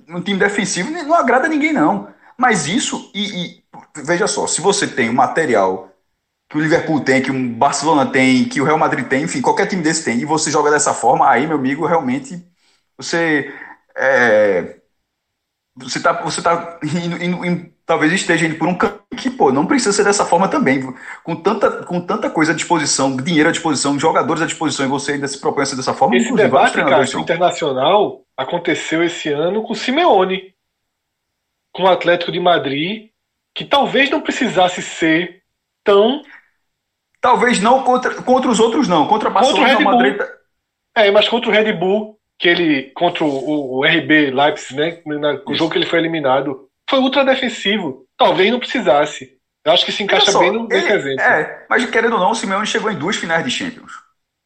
Um 0.07 0.21
time 0.21 0.39
defensivo 0.39 0.91
não 0.91 1.15
agrada 1.15 1.47
a 1.47 1.49
ninguém, 1.49 1.73
não. 1.73 2.09
Mas 2.37 2.67
isso, 2.67 3.11
e, 3.15 3.43
e 3.43 3.65
veja 3.97 4.27
só, 4.27 4.47
se 4.47 4.61
você 4.61 4.87
tem 4.87 5.09
um 5.09 5.15
material 5.15 5.91
que 6.49 6.57
o 6.57 6.61
Liverpool 6.61 7.01
tem, 7.01 7.21
que 7.21 7.31
o 7.31 7.49
Barcelona 7.51 8.07
tem, 8.07 8.45
que 8.45 8.61
o 8.61 8.65
Real 8.65 8.79
Madrid 8.79 9.07
tem, 9.07 9.25
enfim, 9.25 9.43
qualquer 9.43 9.67
time 9.67 9.83
desse 9.83 10.05
tem, 10.05 10.19
e 10.19 10.25
você 10.25 10.51
joga 10.51 10.71
dessa 10.71 10.95
forma, 10.95 11.29
aí, 11.29 11.47
meu 11.47 11.57
amigo, 11.57 11.85
realmente 11.87 12.43
você 12.97 13.53
é, 13.95 14.79
você 15.77 16.01
tá, 16.01 16.13
você 16.13 16.43
tá 16.43 16.79
indo, 16.83 17.23
indo, 17.23 17.45
indo, 17.45 17.73
talvez 17.87 18.13
esteja 18.13 18.47
indo 18.47 18.57
por 18.57 18.67
um 18.67 18.75
caminho 18.77 18.99
que, 19.17 19.31
pô, 19.31 19.53
não 19.53 19.67
precisa 19.67 19.93
ser 19.93 20.05
dessa 20.05 20.25
forma 20.25 20.49
também, 20.49 20.95
com 21.23 21.37
tanta, 21.37 21.85
com 21.85 22.01
tanta 22.01 22.31
coisa 22.31 22.53
à 22.53 22.55
disposição, 22.55 23.17
dinheiro 23.17 23.49
à 23.49 23.53
disposição, 23.53 23.99
jogadores 23.99 24.43
à 24.43 24.47
disposição, 24.47 24.87
e 24.87 24.89
você 24.89 25.13
ainda 25.13 25.29
se 25.29 25.41
propõe 25.41 25.63
a 25.63 25.67
ser 25.67 25.77
dessa 25.77 25.95
forma. 25.95 26.17
Esse 26.17 26.33
debate, 26.35 26.75
cara, 26.75 27.05
internacional 27.05 28.23
aconteceu 28.37 29.03
esse 29.03 29.29
ano 29.31 29.63
com 29.63 29.73
o 29.73 29.77
Simeone, 29.77 30.55
com 31.73 31.85
o 31.85 31.89
Atlético 31.89 32.33
de 32.33 32.41
Madrid, 32.41 33.11
que 33.55 33.65
talvez 33.65 34.11
não 34.11 34.21
precisasse 34.21 34.83
ser 34.83 35.43
tão 35.83 36.23
Talvez 37.21 37.61
não 37.61 37.83
contra, 37.83 38.15
contra 38.23 38.51
os 38.51 38.61
outros, 38.61 38.87
não. 38.87 39.07
Contra 39.07 39.29
a 39.29 39.33
Barcelona 39.33 39.69
contra 39.69 39.81
o 39.81 39.85
Madrid. 39.85 40.17
Tá- 40.17 40.29
é, 40.97 41.11
mas 41.11 41.29
contra 41.29 41.51
o 41.51 41.53
Red 41.53 41.73
Bull, 41.73 42.19
que 42.39 42.49
ele. 42.49 42.91
Contra 42.95 43.25
o, 43.25 43.79
o 43.79 43.85
RB 43.85 44.31
Leipzig, 44.31 44.75
né? 44.75 45.01
o 45.47 45.55
jogo 45.55 45.73
que 45.73 45.79
ele 45.79 45.87
foi 45.87 45.99
eliminado. 45.99 46.69
Foi 46.89 46.99
ultra 46.99 47.25
defensivo. 47.25 48.07
Talvez 48.17 48.51
não 48.51 48.59
precisasse. 48.59 49.39
Eu 49.65 49.73
acho 49.73 49.85
que 49.85 49.93
se 49.93 50.03
encaixa 50.03 50.33
só, 50.33 50.39
bem 50.39 50.53
no 50.53 50.67
ele. 50.73 51.21
É, 51.21 51.67
mas 51.69 51.85
querendo 51.91 52.15
ou 52.15 52.21
não, 52.21 52.31
o 52.31 52.35
Simeone 52.35 52.67
chegou 52.67 52.91
em 52.91 52.99
duas 52.99 53.17
finais 53.17 53.45
de 53.45 53.51
Champions. 53.51 53.93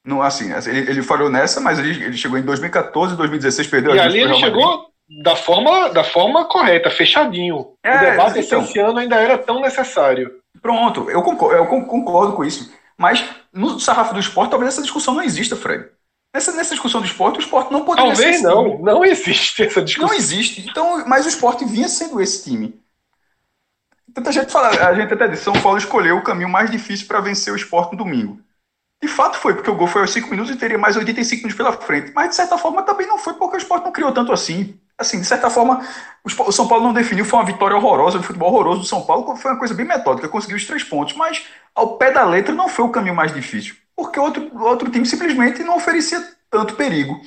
Não, 0.05 0.21
assim, 0.21 0.53
ele, 0.67 0.91
ele 0.91 1.03
falhou 1.03 1.31
nessa, 1.31 1.61
mas 1.61 1.79
ele, 1.79 2.05
ele 2.05 2.17
chegou 2.17 2.37
em 2.37 2.43
2014 2.43 3.15
e 3.15 3.17
2016, 3.17 3.69
perdeu 3.69 3.95
e 3.95 4.01
a 4.01 4.03
E 4.03 4.07
ali 4.07 4.21
ele 4.21 4.35
chegou 4.35 4.89
da 5.23 5.37
forma, 5.37 5.91
da 5.91 6.03
forma 6.03 6.45
correta, 6.47 6.91
fechadinho. 6.91 7.75
É, 7.85 7.97
o 7.97 8.01
debate 8.01 8.41
então, 8.41 8.63
esse 8.63 8.79
ano 8.81 8.99
ainda 8.99 9.17
era 9.17 9.39
tão 9.39 9.61
necessário. 9.61 10.42
Pronto, 10.63 11.11
eu 11.11 11.23
concordo, 11.23 11.57
eu 11.57 11.67
concordo 11.67 12.35
com 12.35 12.45
isso. 12.45 12.73
Mas 12.97 13.29
no 13.53 13.81
sarrafo 13.81 14.15
do 14.15 14.21
esporte, 14.21 14.51
talvez 14.51 14.73
essa 14.73 14.83
discussão 14.83 15.13
não 15.13 15.23
exista, 15.23 15.57
Fred. 15.57 15.91
Nessa, 16.33 16.53
nessa 16.53 16.71
discussão 16.71 17.01
do 17.01 17.07
esporte, 17.07 17.39
o 17.39 17.43
esporte 17.43 17.73
não 17.73 17.85
poderia 17.85 18.13
talvez 18.13 18.37
ser. 18.37 18.43
Talvez 18.45 18.79
não, 18.79 18.95
não 18.95 19.05
existe 19.05 19.65
essa 19.65 19.83
discussão. 19.83 20.09
Não 20.09 20.17
existe. 20.17 20.67
Então, 20.71 21.07
mas 21.07 21.27
o 21.27 21.29
esporte 21.29 21.65
vinha 21.65 21.89
sendo 21.89 22.21
esse 22.23 22.45
time. 22.45 22.81
Tanta 24.15 24.31
gente 24.31 24.53
fala, 24.53 24.69
a 24.69 24.95
gente 24.95 25.13
até 25.13 25.27
disse, 25.27 25.43
São 25.43 25.55
Paulo 25.55 25.79
escolheu 25.79 26.17
o 26.17 26.23
caminho 26.23 26.49
mais 26.49 26.71
difícil 26.71 27.07
para 27.07 27.21
vencer 27.21 27.53
o 27.53 27.57
esporte 27.57 27.93
no 27.93 27.99
domingo. 27.99 28.39
De 29.03 29.09
fato 29.09 29.37
foi, 29.37 29.55
porque 29.55 29.71
o 29.71 29.75
gol 29.75 29.89
foi 29.89 30.03
aos 30.03 30.13
5 30.13 30.31
minutos 30.31 30.55
e 30.55 30.57
teria 30.57 30.79
mais 30.79 30.97
85 30.97 31.43
minutos 31.43 31.57
pela 31.57 31.73
frente. 31.73 32.13
Mas 32.15 32.31
de 32.31 32.37
certa 32.37 32.57
forma 32.57 32.83
também 32.83 33.07
não 33.07 33.19
foi, 33.19 33.35
porque 33.35 33.57
o 33.57 33.59
esporte 33.59 33.85
não 33.85 33.93
criou 33.93 34.13
tanto 34.13 34.33
assim 34.33 34.79
assim, 34.99 35.21
de 35.21 35.27
certa 35.27 35.51
forma, 35.51 35.85
o 36.25 36.53
São 36.53 36.69
Paulo 36.69 36.85
não 36.85 36.93
definiu, 36.93 37.25
foi 37.25 37.39
uma 37.39 37.47
vitória 37.47 37.77
horrorosa, 37.77 38.19
um 38.19 38.23
futebol 38.23 38.53
horroroso 38.53 38.81
do 38.81 38.87
São 38.87 39.03
Paulo, 39.03 39.37
foi 39.37 39.51
uma 39.51 39.59
coisa 39.59 39.75
bem 39.75 39.87
metódica, 39.87 40.29
conseguiu 40.29 40.57
os 40.57 40.67
três 40.67 40.85
pontos, 40.85 41.15
mas 41.15 41.45
ao 41.75 41.97
pé 41.97 42.11
da 42.11 42.25
letra 42.25 42.55
não 42.55 42.69
foi 42.69 42.85
o 42.85 42.91
caminho 42.91 43.15
mais 43.15 43.35
difícil, 43.35 43.75
porque 43.97 44.21
outro, 44.21 44.51
outro 44.61 44.91
time 44.91 45.07
simplesmente 45.07 45.63
não 45.63 45.77
oferecia 45.77 46.23
tanto 46.51 46.75
perigo. 46.75 47.21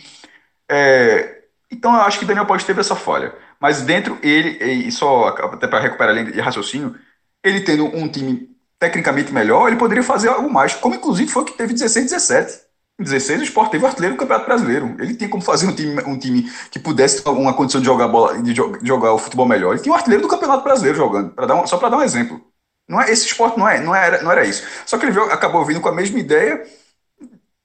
É, 0.69 1.43
então 1.71 1.93
eu 1.93 2.01
acho 2.01 2.19
que 2.19 2.25
Daniel 2.25 2.45
pode 2.45 2.65
teve 2.65 2.79
essa 2.79 2.95
falha, 2.95 3.33
mas 3.59 3.81
dentro 3.81 4.17
ele, 4.21 4.63
e 4.63 4.91
só 4.91 5.27
até 5.27 5.67
para 5.67 5.79
recuperar 5.79 6.15
a 6.15 6.19
linha 6.19 6.31
de 6.31 6.39
raciocínio, 6.39 6.95
ele 7.43 7.61
tendo 7.61 7.85
um 7.85 8.07
time 8.07 8.49
tecnicamente 8.79 9.31
melhor, 9.33 9.67
ele 9.67 9.77
poderia 9.77 10.03
fazer 10.03 10.29
algo 10.29 10.51
mais, 10.51 10.73
como 10.75 10.95
inclusive 10.95 11.31
foi 11.31 11.43
o 11.43 11.45
que 11.45 11.53
teve 11.53 11.73
16 11.73 12.05
17. 12.11 12.53
Em 12.53 12.64
16, 12.99 13.41
o 13.41 13.43
Sport 13.43 13.71
teve 13.71 13.83
o 13.83 13.87
artilheiro 13.87 14.15
do 14.15 14.19
Campeonato 14.19 14.45
Brasileiro. 14.45 14.95
Ele 14.99 15.15
tinha 15.15 15.29
como 15.29 15.43
fazer 15.43 15.67
um 15.67 15.75
time, 15.75 16.01
um 16.03 16.17
time 16.17 16.49
que 16.71 16.79
pudesse 16.79 17.21
ter 17.21 17.27
alguma 17.27 17.53
condição 17.53 17.81
de 17.81 17.85
jogar, 17.85 18.07
bola, 18.07 18.41
de 18.41 18.53
jogar 18.83 19.13
o 19.13 19.17
futebol 19.17 19.45
melhor. 19.45 19.73
Ele 19.73 19.81
tinha 19.81 19.93
o 19.93 19.95
artilheiro 19.95 20.23
do 20.23 20.29
Campeonato 20.29 20.63
Brasileiro 20.63 20.97
jogando, 20.97 21.31
pra 21.31 21.45
dar 21.45 21.55
um, 21.55 21.67
só 21.67 21.77
para 21.77 21.89
dar 21.89 21.97
um 21.97 22.01
exemplo. 22.01 22.41
Não 22.87 23.01
é, 23.01 23.11
esse 23.11 23.25
esporte 23.25 23.57
não, 23.57 23.67
é, 23.67 23.81
não, 23.81 23.93
era, 23.93 24.21
não 24.21 24.31
era 24.31 24.45
isso. 24.45 24.63
Só 24.85 24.97
que 24.97 25.05
ele 25.05 25.11
veio, 25.11 25.25
acabou 25.31 25.65
vindo 25.65 25.81
com 25.81 25.89
a 25.89 25.95
mesma 25.95 26.19
ideia 26.19 26.63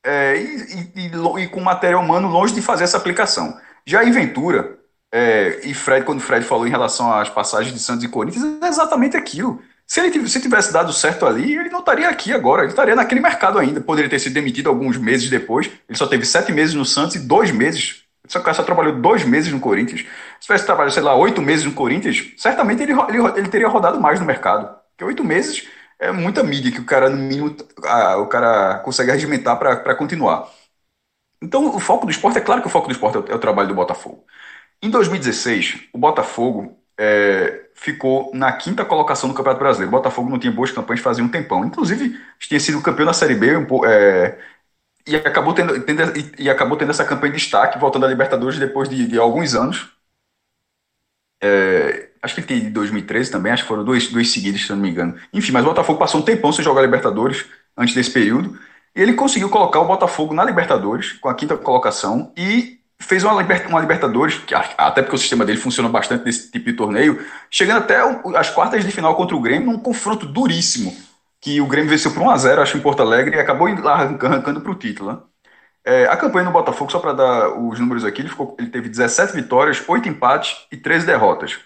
é, 0.04 0.36
e, 0.36 0.92
e, 0.96 1.06
e, 1.06 1.42
e, 1.42 1.48
com 1.48 1.60
material 1.60 2.02
humano 2.02 2.28
longe 2.28 2.54
de 2.54 2.62
fazer 2.62 2.84
essa 2.84 2.96
aplicação. 2.96 3.56
Já 3.86 4.02
em 4.02 4.10
Ventura, 4.10 4.78
é, 5.12 5.60
e 5.64 5.74
Fred, 5.74 6.04
quando 6.04 6.18
o 6.20 6.22
Fred 6.22 6.44
falou 6.44 6.66
em 6.66 6.70
relação 6.70 7.12
às 7.12 7.28
passagens 7.28 7.74
de 7.74 7.80
Santos 7.80 8.04
e 8.04 8.08
Corinthians, 8.08 8.62
é 8.62 8.68
exatamente 8.68 9.16
aquilo. 9.16 9.62
Se 9.90 9.98
ele 9.98 10.29
se 10.29 10.40
tivesse 10.40 10.72
dado 10.72 10.92
certo 10.92 11.26
ali, 11.26 11.57
ele 11.57 11.68
não 11.68 11.81
estaria 11.81 12.09
aqui 12.09 12.33
agora, 12.33 12.62
ele 12.62 12.70
estaria 12.70 12.94
naquele 12.94 13.20
mercado 13.20 13.59
ainda. 13.59 13.81
Poderia 13.81 14.09
ter 14.09 14.20
sido 14.20 14.34
demitido 14.34 14.68
alguns 14.68 14.97
meses 14.97 15.28
depois. 15.28 15.66
Ele 15.88 15.99
só 15.99 16.07
teve 16.07 16.24
sete 16.24 16.53
meses 16.53 16.76
no 16.76 16.84
Santos 16.84 17.16
e 17.16 17.18
dois 17.26 17.51
meses. 17.51 18.05
Só 18.28 18.38
que 18.38 18.55
só 18.55 18.62
trabalhou 18.62 19.01
dois 19.01 19.24
meses 19.24 19.53
no 19.53 19.59
Corinthians. 19.59 20.03
Se 20.38 20.47
tivesse 20.47 20.64
trabalhado, 20.64 20.95
sei 20.95 21.03
lá, 21.03 21.16
oito 21.16 21.43
meses 21.43 21.64
no 21.64 21.72
Corinthians, 21.72 22.24
certamente 22.36 22.80
ele, 22.84 22.93
ele, 22.93 23.18
ele 23.36 23.49
teria 23.49 23.66
rodado 23.66 24.01
mais 24.01 24.20
no 24.20 24.26
mercado. 24.26 24.72
Porque 24.91 25.05
oito 25.05 25.24
meses 25.24 25.66
é 25.99 26.12
muita 26.12 26.45
mídia 26.45 26.70
que 26.70 26.80
o 26.80 26.84
cara, 26.84 27.11
no 27.11 27.16
mínimo, 27.16 27.57
a, 27.84 28.16
o 28.18 28.28
cara 28.28 28.78
consegue 28.84 29.11
regimentar 29.11 29.59
para 29.59 29.95
continuar. 29.97 30.49
Então, 31.43 31.74
o 31.74 31.80
foco 31.80 32.07
do 32.07 32.12
esporte, 32.12 32.38
é 32.38 32.41
claro 32.41 32.62
que 32.62 32.68
o 32.68 32.70
foco 32.70 32.86
do 32.86 32.93
esporte 32.93 33.16
é 33.16 33.20
o, 33.20 33.26
é 33.32 33.34
o 33.34 33.41
trabalho 33.41 33.68
do 33.68 33.74
Botafogo. 33.74 34.24
Em 34.82 34.88
2016, 34.91 35.88
o 35.93 35.99
Botafogo 35.99 36.80
é, 37.03 37.62
ficou 37.74 38.30
na 38.34 38.53
quinta 38.53 38.84
colocação 38.84 39.26
do 39.26 39.34
Campeonato 39.34 39.62
Brasileiro. 39.62 39.88
O 39.88 39.98
Botafogo 39.98 40.28
não 40.28 40.38
tinha 40.38 40.53
boas 40.53 40.70
campanhas 40.70 41.01
fazia 41.01 41.24
um 41.24 41.28
tempão. 41.28 41.64
Inclusive, 41.64 42.20
tinha 42.38 42.61
sido 42.61 42.82
campeão 42.82 43.07
da 43.07 43.14
Série 43.14 43.34
B 43.34 43.57
um, 43.57 43.66
é, 43.86 44.38
e, 45.07 45.16
acabou 45.16 45.55
tendo, 45.55 45.80
tendo, 45.80 46.03
e, 46.14 46.30
e, 46.40 46.51
acabou 46.51 46.76
tendo 46.76 46.90
essa 46.90 47.05
campanha 47.07 47.32
de 47.32 47.38
destaque, 47.38 47.78
voltando 47.78 48.05
à 48.05 48.09
Libertadores 48.09 48.59
depois 48.59 48.86
de, 48.86 49.07
de 49.09 49.18
alguns 49.18 49.55
anos. 49.55 49.88
É, 51.42 52.11
acho 52.22 52.34
que 52.34 52.42
tem 52.42 52.61
de 52.61 52.68
2013 52.68 53.30
também, 53.30 53.51
acho 53.51 53.62
que 53.62 53.68
foram 53.68 53.82
dois, 53.82 54.09
dois 54.09 54.30
seguidos, 54.30 54.66
se 54.66 54.70
não 54.70 54.78
me 54.78 54.90
engano. 54.90 55.16
Enfim, 55.32 55.53
mas 55.53 55.62
o 55.64 55.68
Botafogo 55.68 55.98
passou 55.98 56.20
um 56.20 56.24
tempão 56.24 56.53
sem 56.53 56.62
jogar 56.62 56.82
Libertadores. 56.82 57.46
antes 57.74 57.94
desse 57.94 58.11
período. 58.11 58.59
Ele 58.94 59.14
conseguiu 59.14 59.48
colocar 59.48 59.80
o 59.80 59.86
Botafogo 59.86 60.34
na 60.34 60.44
Libertadores, 60.44 61.12
com 61.12 61.30
a 61.30 61.34
quinta 61.34 61.57
colocação, 61.57 62.30
e 62.36 62.80
fez 63.01 63.24
uma, 63.24 63.32
uma 63.32 63.80
Libertadores, 63.80 64.38
que, 64.38 64.55
até 64.55 65.03
porque 65.03 65.16
o 65.16 65.18
sistema 65.18 65.44
dele 65.44 65.59
funciona 65.59 65.88
bastante 65.88 66.24
nesse 66.24 66.51
tipo 66.51 66.66
de 66.66 66.74
torneio, 66.74 67.24
chegando 67.51 67.78
até 67.78 67.98
as 68.36 68.51
quartas 68.51 68.84
de 68.84 68.92
final 68.92 69.16
contra 69.16 69.34
o 69.34 69.40
Grêmio, 69.40 69.72
num 69.72 69.78
confronto 69.78 70.26
duríssimo, 70.26 70.94
que 71.40 71.61
o 71.61 71.66
Grêmio 71.66 71.90
venceu 71.90 72.12
por 72.12 72.22
1x0, 72.22 72.59
acho, 72.59 72.76
em 72.76 72.80
Porto 72.80 73.01
Alegre, 73.01 73.36
e 73.36 73.40
acabou 73.40 73.66
arrancando 73.66 74.61
para 74.61 74.70
o 74.70 74.74
título. 74.74 75.12
Né? 75.12 75.18
É, 75.82 76.05
a 76.05 76.16
campanha 76.16 76.44
no 76.44 76.53
Botafogo, 76.53 76.92
só 76.92 76.98
para 76.98 77.14
dar 77.14 77.59
os 77.59 77.80
números 77.80 78.05
aqui, 78.05 78.20
ele, 78.20 78.28
ficou, 78.28 78.55
ele, 78.59 78.68
teve 78.68 78.88
17 78.88 79.32
vitórias, 79.32 79.82
8 79.88 80.09
empates 80.09 80.66
e 80.70 80.76
13 80.76 81.07
derrotas. 81.07 81.59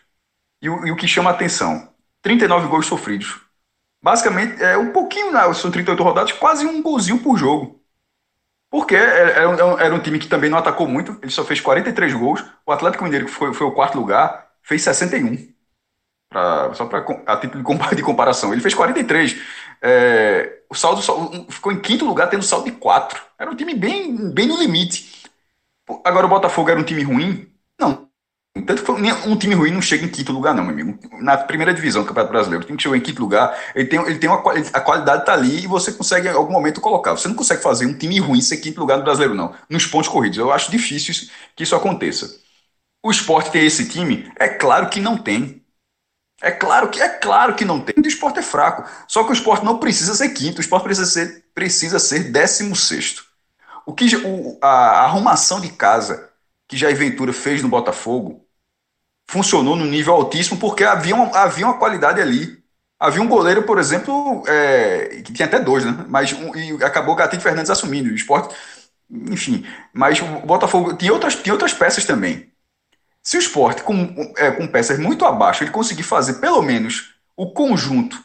E 0.63 0.71
o, 0.71 0.87
e 0.87 0.93
o 0.93 0.97
que 0.97 1.09
chama 1.09 1.31
a 1.31 1.33
atenção, 1.33 1.89
39 2.23 2.69
gols 2.69 2.87
sofridos. 2.87 3.41
Basicamente, 4.01 4.63
é 4.63 4.79
um 4.79 4.93
pouquinho, 4.93 5.33
são 5.55 5.71
38 5.71 6.03
rodadas, 6.03 6.33
quase 6.33 6.65
um 6.65 6.81
golzinho 6.81 7.19
por 7.19 7.37
jogo. 7.37 7.84
Porque 8.75 8.97
era 8.97 9.49
um, 9.49 9.79
era 9.79 9.95
um, 9.95 10.01
time 10.01 10.19
que 10.19 10.27
também 10.27 10.51
não 10.51 10.59
atacou 10.59 10.89
muito, 10.89 11.17
ele 11.23 11.31
só 11.31 11.45
fez 11.45 11.61
43 11.61 12.13
gols. 12.13 12.45
O 12.67 12.73
Atlético 12.73 13.05
Mineiro, 13.05 13.27
que 13.27 13.31
foi, 13.31 13.55
foi 13.55 13.65
o 13.69 13.71
quarto 13.71 13.97
lugar, 13.97 14.51
fez 14.65 14.83
61. 14.83 15.47
Pra, 16.29 16.75
só 16.75 16.85
para 16.87 17.07
a 17.25 17.37
título 17.37 17.63
de 17.95 18.03
comparação. 18.03 18.53
Ele 18.53 18.61
fez 18.61 18.75
43. 18.75 19.41
É, 19.81 20.59
o 20.69 20.75
saldo 20.75 21.01
ficou 21.53 21.71
em 21.71 21.81
quinto 21.81 22.05
lugar, 22.05 22.29
tendo 22.29 22.43
saldo 22.43 22.65
de 22.65 22.73
4. 22.73 23.23
Era 23.39 23.49
um 23.49 23.55
time 23.55 23.77
bem, 23.77 24.33
bem 24.33 24.49
no 24.49 24.59
limite. 24.59 25.23
Agora 26.05 26.27
o 26.27 26.31
Botafogo 26.31 26.69
era 26.69 26.81
um 26.81 26.85
time 26.85 27.05
ruim? 27.05 27.54
Tanto 28.63 28.85
que 28.85 28.91
um 28.93 29.37
time 29.37 29.55
ruim 29.55 29.73
não 29.73 29.83
chega 29.83 30.05
em 30.05 30.09
quinto 30.09 30.33
lugar, 30.33 30.55
não, 30.55 30.63
meu 30.63 30.73
amigo. 30.73 30.97
Na 31.21 31.37
primeira 31.37 31.75
divisão 31.75 32.03
do 32.03 32.07
Campeonato 32.07 32.33
Brasileiro, 32.33 32.63
o 32.63 32.67
time 32.67 32.77
que 32.77 32.83
chegou 32.85 32.97
em 32.97 33.01
quinto 33.01 33.21
lugar, 33.21 33.59
ele 33.75 33.89
tem, 33.89 34.01
ele 34.01 34.19
tem 34.19 34.31
uma, 34.31 34.39
a 34.73 34.81
qualidade 34.81 35.23
está 35.23 35.33
ali 35.33 35.65
e 35.65 35.67
você 35.67 35.93
consegue 35.93 36.29
em 36.29 36.31
algum 36.31 36.53
momento 36.53 36.81
colocar. 36.81 37.13
Você 37.13 37.27
não 37.27 37.35
consegue 37.35 37.61
fazer 37.61 37.85
um 37.85 37.99
time 37.99 38.19
ruim 38.21 38.41
ser 38.41 38.59
quinto 38.59 38.81
lugar 38.81 38.97
no 38.97 39.03
Brasileiro, 39.03 39.35
não. 39.35 39.53
Nos 39.69 39.87
pontos 39.87 40.09
corridos. 40.09 40.39
Eu 40.39 40.53
acho 40.53 40.71
difícil 40.71 41.29
que 41.57 41.65
isso 41.65 41.75
aconteça. 41.75 42.39
O 43.03 43.11
esporte 43.11 43.51
tem 43.51 43.67
esse 43.67 43.89
time? 43.89 44.31
É 44.37 44.49
claro 44.49 44.89
que 44.89 45.01
não 45.01 45.19
tem. 45.19 45.63
É 46.41 46.53
claro 46.53 46.89
que 46.91 47.03
é 47.03 47.09
claro 47.09 47.57
que 47.57 47.65
não 47.65 47.81
tem. 47.81 47.95
O 47.99 48.07
esporte 48.07 48.39
é 48.39 48.43
fraco. 48.43 48.89
Só 49.09 49.25
que 49.25 49.31
o 49.31 49.33
esporte 49.35 49.65
não 49.65 49.79
precisa 49.79 50.15
ser 50.15 50.29
quinto, 50.31 50.59
o 50.59 50.61
esporte 50.61 50.85
precisa 50.85 51.11
ser, 51.11 51.45
precisa 51.53 51.99
ser 51.99 52.31
décimo 52.31 52.77
sexto. 52.77 53.25
O 53.85 53.93
que 53.95 54.15
o, 54.17 54.59
a, 54.63 54.69
a 54.69 55.05
arrumação 55.05 55.61
de 55.61 55.71
casa 55.71 56.31
que 56.69 56.77
Jair 56.77 56.97
Ventura 56.97 57.33
fez 57.33 57.63
no 57.63 57.69
Botafogo 57.69 58.44
funcionou 59.29 59.77
no 59.77 59.85
nível 59.85 60.15
altíssimo 60.15 60.59
porque 60.59 60.85
havia 60.85 61.15
uma, 61.15 61.37
havia 61.37 61.67
uma 61.67 61.79
qualidade 61.79 62.21
ali. 62.21 62.63
Havia 62.99 63.23
um 63.23 63.29
goleiro, 63.29 63.65
por 63.65 63.79
exemplo, 63.79 64.43
é, 64.47 65.23
que 65.25 65.33
tinha 65.33 65.47
até 65.47 65.59
dois, 65.59 65.85
né? 65.85 66.05
Mas 66.09 66.33
um, 66.33 66.55
e 66.57 66.83
acabou 66.85 67.15
o 67.15 67.17
Gatito 67.17 67.43
Fernandes 67.43 67.71
assumindo 67.71 68.11
o 68.11 68.15
esporte. 68.15 68.55
Enfim, 69.11 69.67
mas 69.93 70.21
o 70.21 70.47
Botafogo 70.47 70.95
tinha 70.97 71.13
outras, 71.13 71.37
tinha 71.37 71.53
outras 71.53 71.75
peças 71.75 72.05
também. 72.05 72.51
Se 73.23 73.37
o 73.37 73.41
esporte, 73.41 73.83
com, 73.83 74.33
é, 74.37 74.51
com 74.51 74.67
peças 74.67 74.99
muito 74.99 75.25
abaixo, 75.25 75.65
ele 75.65 75.71
conseguir 75.71 76.03
fazer 76.03 76.35
pelo 76.35 76.63
menos 76.63 77.15
o 77.37 77.53
conjunto 77.53 78.23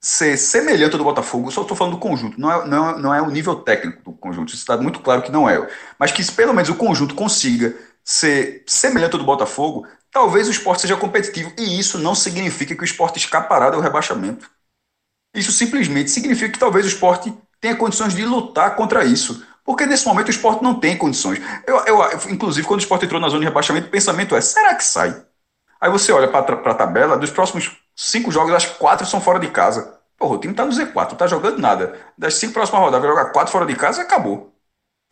ser 0.00 0.36
semelhante 0.36 0.92
ao 0.92 0.98
do 0.98 1.04
Botafogo, 1.04 1.50
só 1.50 1.62
estou 1.62 1.76
falando 1.76 1.94
do 1.94 2.00
conjunto, 2.00 2.40
não 2.40 2.52
é, 2.52 2.66
não, 2.66 2.90
é, 2.90 2.98
não 2.98 3.14
é 3.14 3.20
o 3.20 3.30
nível 3.30 3.56
técnico 3.56 4.02
do 4.04 4.12
conjunto, 4.12 4.48
isso 4.48 4.58
está 4.58 4.76
muito 4.76 5.00
claro 5.00 5.22
que 5.22 5.32
não 5.32 5.48
é. 5.50 5.68
Mas 5.98 6.12
que 6.12 6.24
pelo 6.32 6.54
menos 6.54 6.68
o 6.68 6.76
conjunto 6.76 7.14
consiga 7.14 7.74
ser 8.04 8.62
semelhante 8.66 9.14
ao 9.14 9.18
do 9.18 9.24
Botafogo, 9.24 9.84
talvez 10.10 10.48
o 10.48 10.50
esporte 10.50 10.82
seja 10.82 10.96
competitivo. 10.96 11.52
E 11.58 11.78
isso 11.78 11.98
não 11.98 12.14
significa 12.14 12.74
que 12.74 12.82
o 12.82 12.84
esporte 12.84 13.18
escapará 13.18 13.70
do 13.70 13.80
rebaixamento. 13.80 14.50
Isso 15.34 15.52
simplesmente 15.52 16.10
significa 16.10 16.52
que 16.52 16.58
talvez 16.58 16.84
o 16.84 16.88
esporte 16.88 17.32
tenha 17.60 17.76
condições 17.76 18.14
de 18.14 18.24
lutar 18.24 18.74
contra 18.76 19.04
isso. 19.04 19.44
Porque 19.64 19.84
nesse 19.84 20.06
momento 20.06 20.28
o 20.28 20.30
esporte 20.30 20.62
não 20.62 20.78
tem 20.78 20.96
condições. 20.96 21.40
Eu, 21.66 21.84
eu, 21.86 22.30
inclusive, 22.30 22.66
quando 22.66 22.80
o 22.80 22.82
esporte 22.82 23.04
entrou 23.04 23.20
na 23.20 23.28
zona 23.28 23.40
de 23.40 23.46
rebaixamento, 23.46 23.88
o 23.88 23.90
pensamento 23.90 24.36
é: 24.36 24.40
será 24.40 24.74
que 24.74 24.84
sai? 24.84 25.24
Aí 25.80 25.90
você 25.90 26.12
olha 26.12 26.28
para 26.28 26.70
a 26.70 26.74
tabela, 26.74 27.18
dos 27.18 27.30
próximos 27.30 27.76
cinco 27.94 28.30
jogos, 28.30 28.64
que 28.64 28.78
quatro 28.78 29.06
são 29.06 29.20
fora 29.20 29.38
de 29.38 29.48
casa. 29.50 30.00
Porra, 30.16 30.36
o 30.36 30.38
time 30.38 30.54
tá 30.54 30.64
no 30.64 30.72
Z4, 30.72 31.10
não 31.10 31.16
tá 31.16 31.26
jogando 31.26 31.58
nada. 31.58 32.00
Das 32.16 32.34
cinco 32.34 32.54
próximas 32.54 32.80
rodadas, 32.80 33.06
vai 33.06 33.10
jogar 33.10 33.32
quatro 33.32 33.52
fora 33.52 33.66
de 33.66 33.74
casa 33.76 34.00
e 34.00 34.04
acabou. 34.04 34.55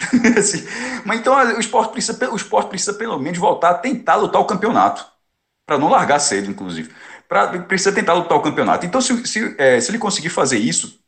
assim, 0.39 0.65
mas 1.05 1.21
então 1.21 1.35
o 1.35 1.61
esporte, 1.61 1.93
precisa, 1.93 2.31
o 2.31 2.37
esporte 2.37 2.69
precisa 2.69 2.95
pelo 2.95 3.19
menos 3.19 3.39
voltar 3.39 3.71
a 3.71 3.75
tentar 3.75 4.17
lutar 4.17 4.41
o 4.41 4.47
campeonato. 4.47 5.07
Para 5.67 5.79
não 5.79 5.89
largar 5.89 6.19
cedo, 6.19 6.51
inclusive. 6.51 6.93
Pra, 7.29 7.59
precisa 7.63 7.93
tentar 7.93 8.13
lutar 8.15 8.37
o 8.37 8.43
campeonato. 8.43 8.85
Então, 8.85 9.01
se, 9.01 9.27
se, 9.27 9.55
é, 9.59 9.81
se 9.81 9.91
ele 9.91 9.99
conseguir 9.99 10.29
fazer 10.29 10.59
isso, 10.59 11.01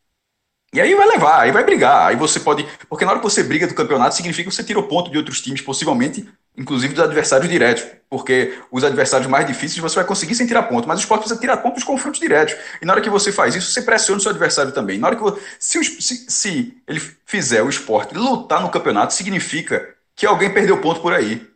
e 0.72 0.80
aí 0.80 0.94
vai 0.94 1.06
levar, 1.06 1.40
aí 1.40 1.52
vai 1.52 1.64
brigar. 1.64 2.06
Aí 2.08 2.16
você 2.16 2.40
pode. 2.40 2.66
Porque 2.88 3.04
na 3.04 3.12
hora 3.12 3.20
que 3.20 3.26
você 3.26 3.42
briga 3.42 3.66
do 3.66 3.74
campeonato, 3.74 4.14
significa 4.14 4.48
que 4.48 4.54
você 4.54 4.64
tirou 4.64 4.88
ponto 4.88 5.10
de 5.10 5.18
outros 5.18 5.40
times, 5.40 5.60
possivelmente, 5.60 6.28
inclusive 6.56 6.94
dos 6.94 7.04
adversários 7.04 7.48
diretos. 7.48 7.84
Porque 8.08 8.58
os 8.70 8.84
adversários 8.84 9.28
mais 9.28 9.46
difíceis 9.46 9.78
você 9.78 9.96
vai 9.96 10.04
conseguir 10.04 10.34
sem 10.34 10.46
tirar 10.46 10.62
ponto. 10.64 10.86
Mas 10.86 10.98
o 10.98 11.02
esporte 11.02 11.22
precisa 11.22 11.40
tirar 11.40 11.56
ponto 11.58 11.74
dos 11.74 11.84
confrontos 11.84 12.20
diretos. 12.20 12.54
E 12.80 12.86
na 12.86 12.92
hora 12.92 13.02
que 13.02 13.10
você 13.10 13.32
faz 13.32 13.54
isso, 13.54 13.70
você 13.70 13.82
pressiona 13.82 14.18
o 14.18 14.22
seu 14.22 14.30
adversário 14.30 14.72
também. 14.72 14.98
Na 14.98 15.08
hora 15.08 15.16
que 15.16 15.22
você, 15.22 15.40
se, 15.58 15.84
se, 16.00 16.30
se 16.30 16.76
ele 16.86 17.00
fizer 17.24 17.62
o 17.62 17.68
esporte 17.68 18.14
lutar 18.14 18.62
no 18.62 18.70
campeonato, 18.70 19.12
significa 19.12 19.88
que 20.14 20.24
alguém 20.24 20.52
perdeu 20.52 20.80
ponto 20.80 21.00
por 21.00 21.12
aí. 21.12 21.46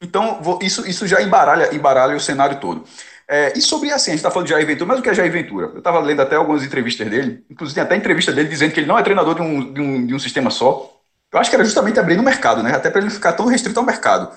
Então, 0.00 0.40
isso, 0.62 0.86
isso 0.88 1.06
já 1.06 1.20
embaralha, 1.20 1.74
embaralha 1.74 2.16
o 2.16 2.20
cenário 2.20 2.58
todo. 2.60 2.84
É, 3.30 3.52
e 3.56 3.60
sobre 3.60 3.90
assim, 3.92 4.10
a 4.10 4.14
gente 4.14 4.20
está 4.20 4.30
falando 4.30 4.46
de 4.46 4.54
Jair 4.54 4.66
Ventura, 4.66 4.88
mas 4.88 5.00
o 5.00 5.02
que 5.02 5.10
é 5.10 5.14
Jair 5.14 5.30
Ventura? 5.30 5.66
Eu 5.66 5.78
estava 5.78 6.00
lendo 6.00 6.22
até 6.22 6.36
algumas 6.36 6.64
entrevistas 6.64 7.08
dele, 7.10 7.44
inclusive 7.50 7.78
até 7.78 7.94
entrevista 7.94 8.32
dele 8.32 8.48
dizendo 8.48 8.72
que 8.72 8.80
ele 8.80 8.86
não 8.86 8.98
é 8.98 9.02
treinador 9.02 9.34
de 9.34 9.42
um, 9.42 9.72
de 9.72 9.80
um, 9.80 10.06
de 10.06 10.14
um 10.14 10.18
sistema 10.18 10.50
só. 10.50 10.98
Eu 11.30 11.38
acho 11.38 11.50
que 11.50 11.56
era 11.56 11.64
justamente 11.64 12.00
abrir 12.00 12.16
no 12.16 12.22
mercado, 12.22 12.62
né? 12.62 12.74
Até 12.74 12.88
para 12.88 13.02
ele 13.02 13.10
ficar 13.10 13.34
tão 13.34 13.44
restrito 13.44 13.78
ao 13.78 13.84
mercado. 13.84 14.34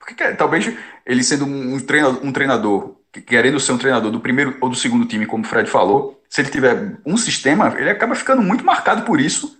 Porque 0.00 0.32
talvez 0.32 0.72
ele 1.06 1.22
sendo 1.22 1.44
um 1.44 1.78
treinador, 1.78 2.20
um 2.24 2.32
treinador, 2.32 2.96
querendo 3.26 3.60
ser 3.60 3.72
um 3.72 3.78
treinador 3.78 4.10
do 4.10 4.18
primeiro 4.18 4.56
ou 4.60 4.70
do 4.70 4.74
segundo 4.74 5.06
time, 5.06 5.26
como 5.26 5.44
o 5.44 5.46
Fred 5.46 5.70
falou, 5.70 6.20
se 6.28 6.40
ele 6.40 6.50
tiver 6.50 6.98
um 7.04 7.16
sistema, 7.16 7.74
ele 7.78 7.90
acaba 7.90 8.14
ficando 8.14 8.42
muito 8.42 8.64
marcado 8.64 9.02
por 9.02 9.20
isso 9.20 9.58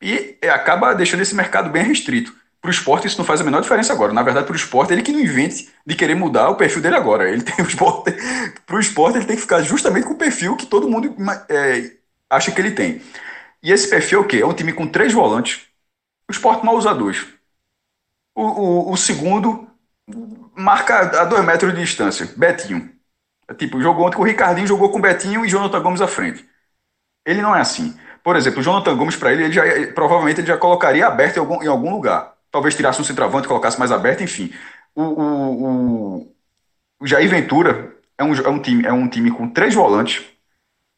e 0.00 0.38
acaba 0.48 0.94
deixando 0.94 1.20
esse 1.20 1.34
mercado 1.34 1.70
bem 1.70 1.82
restrito. 1.82 2.34
Para 2.60 2.68
o 2.68 2.72
esporte 2.72 3.06
isso 3.06 3.18
não 3.18 3.24
faz 3.24 3.40
a 3.40 3.44
menor 3.44 3.62
diferença 3.62 3.92
agora. 3.92 4.12
Na 4.12 4.22
verdade, 4.22 4.46
para 4.46 4.52
o 4.52 4.56
esporte, 4.56 4.92
ele 4.92 5.02
que 5.02 5.12
não 5.12 5.20
invente 5.20 5.70
de 5.84 5.94
querer 5.94 6.14
mudar 6.14 6.50
o 6.50 6.56
perfil 6.56 6.82
dele 6.82 6.96
agora. 6.96 7.28
Ele 7.28 7.42
tem 7.42 7.54
o 7.64 7.68
esporte. 7.68 8.14
Para 8.66 8.76
o 8.76 8.80
esporte, 8.80 9.16
ele 9.16 9.24
tem 9.24 9.36
que 9.36 9.42
ficar 9.42 9.62
justamente 9.62 10.06
com 10.06 10.12
o 10.12 10.18
perfil 10.18 10.56
que 10.56 10.66
todo 10.66 10.88
mundo 10.88 11.14
é, 11.48 11.92
acha 12.28 12.52
que 12.52 12.60
ele 12.60 12.72
tem. 12.72 13.00
E 13.62 13.72
esse 13.72 13.88
perfil 13.88 14.20
é 14.20 14.22
o 14.22 14.26
quê? 14.26 14.40
É 14.42 14.46
um 14.46 14.52
time 14.52 14.72
com 14.72 14.86
três 14.86 15.12
volantes. 15.12 15.62
O 16.28 16.32
esporte 16.32 16.64
mal 16.64 16.76
usa 16.76 16.94
dois. 16.94 17.26
O, 18.34 18.42
o, 18.42 18.92
o 18.92 18.96
segundo 18.96 19.69
marca 20.54 21.20
a 21.20 21.24
dois 21.24 21.44
metros 21.44 21.74
de 21.74 21.80
distância. 21.80 22.28
Betinho. 22.36 22.90
É 23.48 23.54
tipo, 23.54 23.80
jogou 23.80 24.06
ontem 24.06 24.16
com 24.16 24.22
o 24.22 24.26
Ricardinho, 24.26 24.66
jogou 24.66 24.90
com 24.90 25.00
Betinho 25.00 25.44
e 25.44 25.48
Jonathan 25.48 25.80
Gomes 25.80 26.00
à 26.00 26.06
frente. 26.06 26.48
Ele 27.26 27.42
não 27.42 27.54
é 27.54 27.60
assim. 27.60 27.96
Por 28.22 28.36
exemplo, 28.36 28.60
o 28.60 28.62
Jonathan 28.62 28.96
Gomes, 28.96 29.16
para 29.16 29.32
ele, 29.32 29.44
ele 29.44 29.52
já, 29.52 29.62
provavelmente 29.94 30.40
ele 30.40 30.46
já 30.46 30.56
colocaria 30.56 31.06
aberto 31.06 31.36
em 31.36 31.40
algum, 31.40 31.62
em 31.62 31.66
algum 31.66 31.94
lugar 31.94 32.34
talvez 32.50 32.74
tirasse 32.74 33.00
um 33.00 33.04
centroavante, 33.04 33.48
colocasse 33.48 33.78
mais 33.78 33.92
aberto, 33.92 34.22
enfim. 34.22 34.52
O, 34.94 35.02
o, 35.02 35.64
o, 35.64 36.34
o 37.00 37.06
Jair 37.06 37.30
Ventura 37.30 37.96
é 38.18 38.24
um, 38.24 38.34
é, 38.34 38.48
um 38.48 38.58
time, 38.58 38.84
é 38.84 38.92
um 38.92 39.08
time 39.08 39.30
com 39.30 39.48
três 39.48 39.74
volantes, 39.74 40.24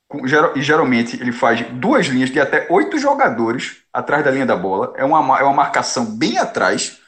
com, 0.08 0.26
e 0.56 0.62
geralmente 0.62 1.20
ele 1.20 1.32
faz 1.32 1.60
duas 1.72 2.06
linhas 2.06 2.30
de 2.30 2.40
até 2.40 2.66
oito 2.70 2.98
jogadores 2.98 3.82
atrás 3.92 4.24
da 4.24 4.30
linha 4.30 4.46
da 4.46 4.56
bola. 4.56 4.92
É 4.96 5.04
uma, 5.04 5.38
é 5.38 5.42
uma 5.42 5.54
marcação 5.54 6.04
bem 6.16 6.38
atrás 6.38 7.00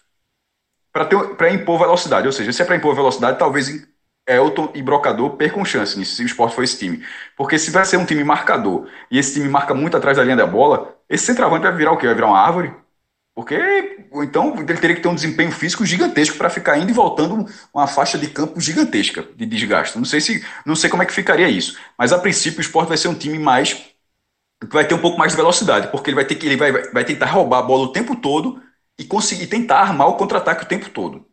para 0.94 1.52
impor 1.52 1.78
velocidade. 1.78 2.26
Ou 2.26 2.32
seja, 2.32 2.52
se 2.52 2.62
é 2.62 2.64
para 2.64 2.76
impor 2.76 2.94
velocidade, 2.94 3.38
talvez 3.38 3.84
Elton 4.26 4.70
e 4.74 4.80
Brocador 4.80 5.30
percam 5.36 5.64
chance 5.64 5.98
nisso, 5.98 6.16
se 6.16 6.22
o 6.22 6.26
esporte 6.26 6.54
for 6.54 6.62
esse 6.62 6.78
time. 6.78 7.04
Porque 7.36 7.58
se 7.58 7.70
vai 7.70 7.84
ser 7.84 7.96
um 7.96 8.06
time 8.06 8.22
marcador 8.22 8.88
e 9.10 9.18
esse 9.18 9.34
time 9.34 9.48
marca 9.48 9.74
muito 9.74 9.96
atrás 9.96 10.16
da 10.16 10.22
linha 10.22 10.36
da 10.36 10.46
bola, 10.46 10.96
esse 11.10 11.26
centroavante 11.26 11.64
vai 11.64 11.76
virar 11.76 11.92
o 11.92 11.96
quê? 11.96 12.06
Vai 12.06 12.14
virar 12.14 12.28
uma 12.28 12.40
árvore? 12.40 12.72
Porque, 13.34 13.56
então, 14.14 14.54
ele 14.56 14.78
teria 14.78 14.94
que 14.94 15.02
ter 15.02 15.08
um 15.08 15.14
desempenho 15.14 15.50
físico 15.50 15.84
gigantesco 15.84 16.38
para 16.38 16.48
ficar 16.48 16.78
indo 16.78 16.90
e 16.90 16.94
voltando 16.94 17.44
uma 17.74 17.88
faixa 17.88 18.16
de 18.16 18.28
campo 18.28 18.60
gigantesca 18.60 19.26
de 19.34 19.44
desgaste. 19.44 19.98
Não 19.98 20.04
sei 20.04 20.20
se, 20.20 20.46
não 20.64 20.76
sei 20.76 20.88
como 20.88 21.02
é 21.02 21.06
que 21.06 21.12
ficaria 21.12 21.48
isso, 21.48 21.76
mas 21.98 22.12
a 22.12 22.18
princípio 22.18 22.60
o 22.60 22.62
Sport 22.62 22.86
vai 22.88 22.96
ser 22.96 23.08
um 23.08 23.14
time 23.14 23.36
mais 23.36 23.72
que 24.60 24.72
vai 24.72 24.86
ter 24.86 24.94
um 24.94 24.98
pouco 24.98 25.18
mais 25.18 25.32
de 25.32 25.36
velocidade, 25.36 25.88
porque 25.88 26.10
ele 26.10 26.14
vai 26.14 26.24
ter 26.24 26.36
que 26.36 26.46
ele 26.46 26.56
vai, 26.56 26.72
vai 26.92 27.04
tentar 27.04 27.26
roubar 27.26 27.58
a 27.58 27.62
bola 27.62 27.84
o 27.84 27.92
tempo 27.92 28.14
todo 28.16 28.62
e 28.98 29.04
conseguir 29.04 29.46
tentar 29.46 29.80
armar 29.80 30.08
o 30.08 30.16
contra-ataque 30.16 30.64
o 30.64 30.68
tempo 30.68 30.90
todo. 30.90 31.26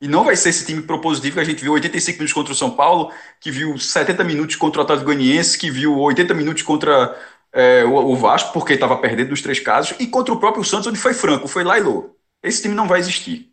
E 0.00 0.08
não 0.08 0.24
vai 0.24 0.34
ser 0.34 0.48
esse 0.48 0.64
time 0.64 0.82
propositivo 0.82 1.34
que 1.34 1.40
a 1.40 1.44
gente 1.44 1.62
viu 1.62 1.72
85 1.74 2.16
minutos 2.16 2.32
contra 2.32 2.52
o 2.52 2.56
São 2.56 2.70
Paulo, 2.70 3.12
que 3.38 3.50
viu 3.50 3.76
70 3.76 4.24
minutos 4.24 4.56
contra 4.56 4.80
o 4.80 4.84
Atlético 4.84 5.06
Goianiense, 5.06 5.58
que 5.58 5.70
viu 5.70 5.98
80 5.98 6.32
minutos 6.32 6.62
contra 6.62 7.18
é, 7.52 7.84
o, 7.84 8.16
Vasco, 8.16 8.52
porque 8.52 8.74
estava 8.74 8.96
perdendo 8.96 9.30
nos 9.30 9.42
três 9.42 9.60
casos, 9.60 9.94
e 10.00 10.06
contra 10.06 10.32
o 10.32 10.40
próprio 10.40 10.64
Santos, 10.64 10.86
onde 10.86 10.98
foi 10.98 11.12
franco, 11.12 11.46
foi 11.46 11.64
lá 11.64 11.78
e 11.78 11.82
lô. 11.82 12.16
Esse 12.42 12.62
time 12.62 12.74
não 12.74 12.88
vai 12.88 12.98
existir. 12.98 13.52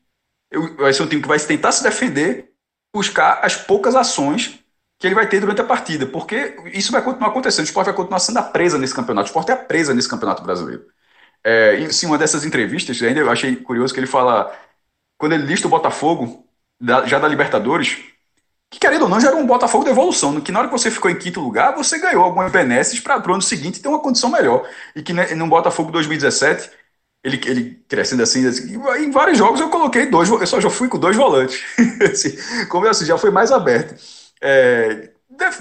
Eu, 0.50 0.76
vai 0.78 0.94
ser 0.94 1.04
um 1.04 1.08
time 1.08 1.22
que 1.22 1.28
vai 1.28 1.40
tentar 1.40 1.72
se 1.74 1.84
defender, 1.84 2.52
buscar 2.96 3.42
as 3.44 3.56
poucas 3.56 3.96
ações 3.96 4.60
que 4.98 5.06
ele 5.06 5.16
vai 5.16 5.28
ter 5.28 5.40
durante 5.42 5.62
a 5.62 5.66
partida, 5.66 6.08
porque 6.08 6.56
isso 6.74 6.92
vai 6.92 7.04
continuar 7.04 7.30
acontecendo, 7.30 7.66
o 7.66 7.68
esporte 7.68 7.88
vai 7.88 7.96
continuar 7.96 8.20
sendo 8.20 8.40
a 8.40 8.44
presa 8.44 8.78
nesse 8.78 8.96
campeonato, 8.96 9.28
o 9.28 9.30
esporte 9.30 9.52
é 9.52 9.54
a 9.54 9.58
presa 9.58 9.94
nesse 9.94 10.10
campeonato 10.10 10.44
brasileiro. 10.44 10.86
É, 11.44 11.76
e, 11.76 11.94
sim, 11.94 12.08
uma 12.08 12.18
dessas 12.18 12.46
entrevistas, 12.46 13.02
ainda 13.02 13.20
eu 13.20 13.30
achei 13.30 13.56
curioso 13.56 13.94
que 13.94 14.00
ele 14.00 14.08
fala, 14.08 14.54
quando 15.18 15.34
ele 15.34 15.46
lista 15.46 15.68
o 15.68 15.70
Botafogo, 15.70 16.46
da, 16.80 17.06
já 17.06 17.20
da 17.20 17.28
Libertadores, 17.28 17.98
que 18.70 18.80
querendo 18.80 19.04
ou 19.04 19.10
não, 19.10 19.20
já 19.20 19.30
era 19.30 19.38
um 19.38 19.46
Botafogo 19.46 19.86
de 19.86 19.92
evolução, 19.92 20.40
que 20.42 20.52
na 20.52 20.60
hora 20.60 20.68
que 20.68 20.74
você 20.74 20.92
ficou 20.92 21.10
em 21.10 21.18
quinto 21.18 21.40
lugar, 21.40 21.74
você 21.76 22.00
ganhou 22.00 22.24
algumas 22.24 22.52
benesses 22.52 23.00
para 23.00 23.26
o 23.26 23.34
ano 23.34 23.42
seguinte 23.42 23.82
ter 23.82 23.88
uma 23.88 24.00
condição 24.00 24.30
melhor. 24.30 24.68
E 24.96 25.02
que 25.02 25.14
né, 25.14 25.34
no 25.36 25.48
Botafogo 25.48 25.92
2017, 25.92 26.70
ele, 27.24 27.42
ele 27.46 27.84
crescendo 27.88 28.24
assim, 28.24 28.46
assim, 28.46 28.76
em 29.00 29.12
vários 29.12 29.38
jogos 29.38 29.60
eu 29.60 29.70
coloquei 29.70 30.06
dois, 30.08 30.30
eu 30.30 30.48
só 30.48 30.60
já 30.60 30.70
fui 30.70 30.88
com 30.90 31.00
dois 31.00 31.16
volantes. 31.16 31.64
assim, 32.12 32.36
como 32.68 32.88
assim, 32.88 33.06
já 33.06 33.18
foi 33.18 33.32
mais 33.32 33.52
aberto. 33.52 33.96
É, 34.42 35.10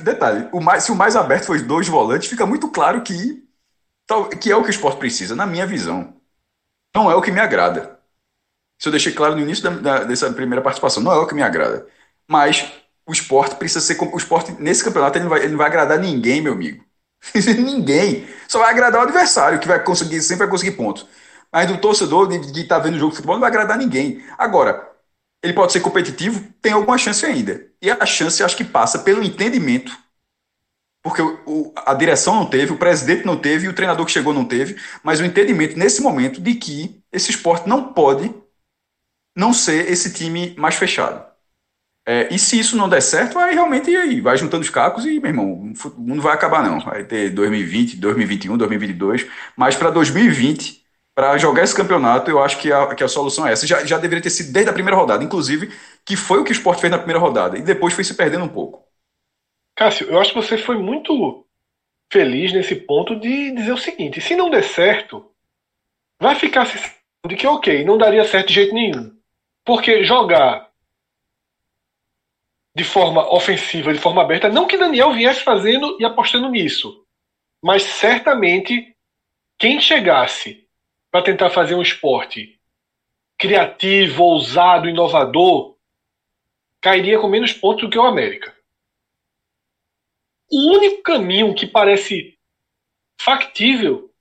detalhe, 0.02 0.48
o 0.52 0.60
mais, 0.60 0.84
se 0.84 0.92
o 0.92 0.96
mais 0.96 1.16
aberto 1.16 1.46
foi 1.46 1.60
dois 1.62 1.88
volantes, 1.88 2.28
fica 2.28 2.46
muito 2.46 2.68
claro 2.68 3.02
que, 3.02 3.42
que 4.40 4.50
é 4.50 4.56
o 4.56 4.62
que 4.62 4.68
o 4.68 4.70
esporte 4.70 4.98
precisa, 4.98 5.34
na 5.34 5.46
minha 5.46 5.66
visão. 5.66 6.14
Não 6.94 7.10
é 7.10 7.14
o 7.14 7.22
que 7.22 7.30
me 7.30 7.40
agrada. 7.40 7.98
Isso 8.78 8.88
eu 8.88 8.92
deixei 8.92 9.12
claro 9.12 9.34
no 9.34 9.40
início 9.40 9.64
da, 9.64 9.70
da, 9.70 10.04
dessa 10.04 10.32
primeira 10.32 10.62
participação. 10.62 11.02
Não 11.02 11.12
é 11.12 11.16
o 11.16 11.26
que 11.26 11.34
me 11.34 11.42
agrada. 11.42 11.86
Mas 12.28 12.72
o 13.06 13.12
esporte 13.12 13.56
precisa 13.56 13.80
ser. 13.80 13.98
O 14.00 14.16
esporte, 14.16 14.52
nesse 14.60 14.84
campeonato, 14.84 15.18
ele 15.18 15.24
não 15.24 15.30
vai, 15.30 15.40
ele 15.40 15.50
não 15.50 15.58
vai 15.58 15.66
agradar 15.66 15.98
ninguém, 15.98 16.40
meu 16.40 16.52
amigo. 16.52 16.84
ninguém. 17.58 18.26
Só 18.48 18.58
vai 18.58 18.70
agradar 18.70 19.00
o 19.00 19.04
adversário, 19.04 19.58
que 19.58 19.68
vai 19.68 19.82
conseguir, 19.82 20.20
sempre 20.20 20.44
vai 20.44 20.50
conseguir 20.50 20.72
pontos. 20.72 21.06
Mas 21.52 21.68
do 21.68 21.78
torcedor 21.78 22.28
de, 22.28 22.60
estar 22.60 22.76
tá 22.76 22.82
vendo 22.82 22.94
o 22.94 22.98
jogo 22.98 23.10
de 23.10 23.16
futebol 23.16 23.36
não 23.36 23.40
vai 23.40 23.50
agradar 23.50 23.78
ninguém. 23.78 24.24
Agora, 24.36 24.90
ele 25.42 25.52
pode 25.52 25.72
ser 25.72 25.80
competitivo, 25.80 26.44
tem 26.60 26.72
alguma 26.72 26.98
chance 26.98 27.24
ainda. 27.24 27.66
E 27.80 27.90
a 27.90 28.06
chance 28.06 28.42
acho 28.42 28.56
que 28.56 28.64
passa 28.64 28.98
pelo 28.98 29.22
entendimento. 29.22 29.96
Porque 31.06 31.22
o, 31.22 31.72
a 31.76 31.94
direção 31.94 32.34
não 32.34 32.46
teve, 32.46 32.72
o 32.72 32.76
presidente 32.76 33.24
não 33.24 33.36
teve 33.36 33.66
e 33.66 33.68
o 33.68 33.72
treinador 33.72 34.04
que 34.04 34.10
chegou 34.10 34.34
não 34.34 34.44
teve, 34.44 34.76
mas 35.04 35.20
o 35.20 35.24
entendimento 35.24 35.78
nesse 35.78 36.02
momento 36.02 36.40
de 36.40 36.56
que 36.56 37.00
esse 37.12 37.30
esporte 37.30 37.68
não 37.68 37.92
pode 37.92 38.34
não 39.36 39.52
ser 39.52 39.88
esse 39.88 40.12
time 40.12 40.56
mais 40.58 40.74
fechado. 40.74 41.24
É, 42.04 42.34
e 42.34 42.36
se 42.40 42.58
isso 42.58 42.76
não 42.76 42.88
der 42.88 43.00
certo, 43.00 43.38
aí 43.38 43.54
realmente 43.54 43.94
aí, 43.94 44.20
vai 44.20 44.36
juntando 44.36 44.64
os 44.64 44.70
cacos 44.70 45.06
e, 45.06 45.20
meu 45.20 45.30
irmão, 45.30 45.72
o 45.96 46.00
mundo 46.00 46.22
vai 46.22 46.34
acabar 46.34 46.64
não. 46.64 46.80
Vai 46.80 47.04
ter 47.04 47.30
2020, 47.30 47.98
2021, 47.98 48.56
2022, 48.58 49.28
mas 49.56 49.76
para 49.76 49.90
2020 49.90 50.84
para 51.14 51.38
jogar 51.38 51.62
esse 51.62 51.74
campeonato, 51.74 52.28
eu 52.32 52.42
acho 52.42 52.58
que 52.58 52.72
a, 52.72 52.94
que 52.96 53.04
a 53.04 53.08
solução 53.08 53.46
é 53.46 53.52
essa. 53.52 53.64
Já, 53.64 53.84
já 53.84 53.96
deveria 53.96 54.22
ter 54.22 54.30
sido 54.30 54.52
desde 54.52 54.70
a 54.70 54.72
primeira 54.72 54.96
rodada, 54.96 55.22
inclusive, 55.22 55.72
que 56.04 56.16
foi 56.16 56.40
o 56.40 56.44
que 56.44 56.50
o 56.50 56.52
esporte 56.52 56.80
fez 56.80 56.90
na 56.90 56.98
primeira 56.98 57.20
rodada, 57.20 57.56
e 57.56 57.62
depois 57.62 57.94
foi 57.94 58.02
se 58.02 58.14
perdendo 58.14 58.44
um 58.44 58.48
pouco. 58.48 58.84
Cássio, 59.76 60.08
eu 60.08 60.18
acho 60.18 60.32
que 60.32 60.40
você 60.40 60.56
foi 60.56 60.78
muito 60.78 61.46
feliz 62.10 62.52
nesse 62.52 62.74
ponto 62.74 63.14
de 63.14 63.52
dizer 63.52 63.72
o 63.72 63.78
seguinte: 63.78 64.20
se 64.20 64.34
não 64.34 64.48
der 64.48 64.64
certo, 64.64 65.30
vai 66.18 66.34
ficar 66.34 66.66
se 66.66 66.96
de 67.28 67.36
que, 67.36 67.46
ok, 67.46 67.84
não 67.84 67.98
daria 67.98 68.24
certo 68.24 68.48
de 68.48 68.54
jeito 68.54 68.74
nenhum. 68.74 69.14
Porque 69.64 70.04
jogar 70.04 70.70
de 72.74 72.84
forma 72.84 73.34
ofensiva, 73.34 73.92
de 73.92 73.98
forma 73.98 74.22
aberta, 74.22 74.48
não 74.48 74.66
que 74.66 74.76
Daniel 74.76 75.12
viesse 75.12 75.40
fazendo 75.40 75.96
e 76.00 76.04
apostando 76.04 76.48
nisso, 76.48 77.04
mas 77.62 77.82
certamente 77.82 78.94
quem 79.58 79.80
chegasse 79.80 80.68
para 81.10 81.24
tentar 81.24 81.50
fazer 81.50 81.74
um 81.74 81.82
esporte 81.82 82.60
criativo, 83.38 84.24
ousado, 84.24 84.88
inovador, 84.88 85.76
cairia 86.80 87.18
com 87.18 87.28
menos 87.28 87.52
pontos 87.52 87.82
do 87.82 87.90
que 87.90 87.98
o 87.98 88.04
América. 88.04 88.55
O 90.50 90.76
único 90.76 91.02
caminho 91.02 91.54
que 91.54 91.66
parece 91.66 92.38
factível 93.20 94.14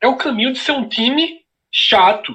é 0.00 0.06
o 0.06 0.16
caminho 0.16 0.52
de 0.52 0.58
ser 0.58 0.72
um 0.72 0.88
time 0.88 1.44
chato, 1.72 2.34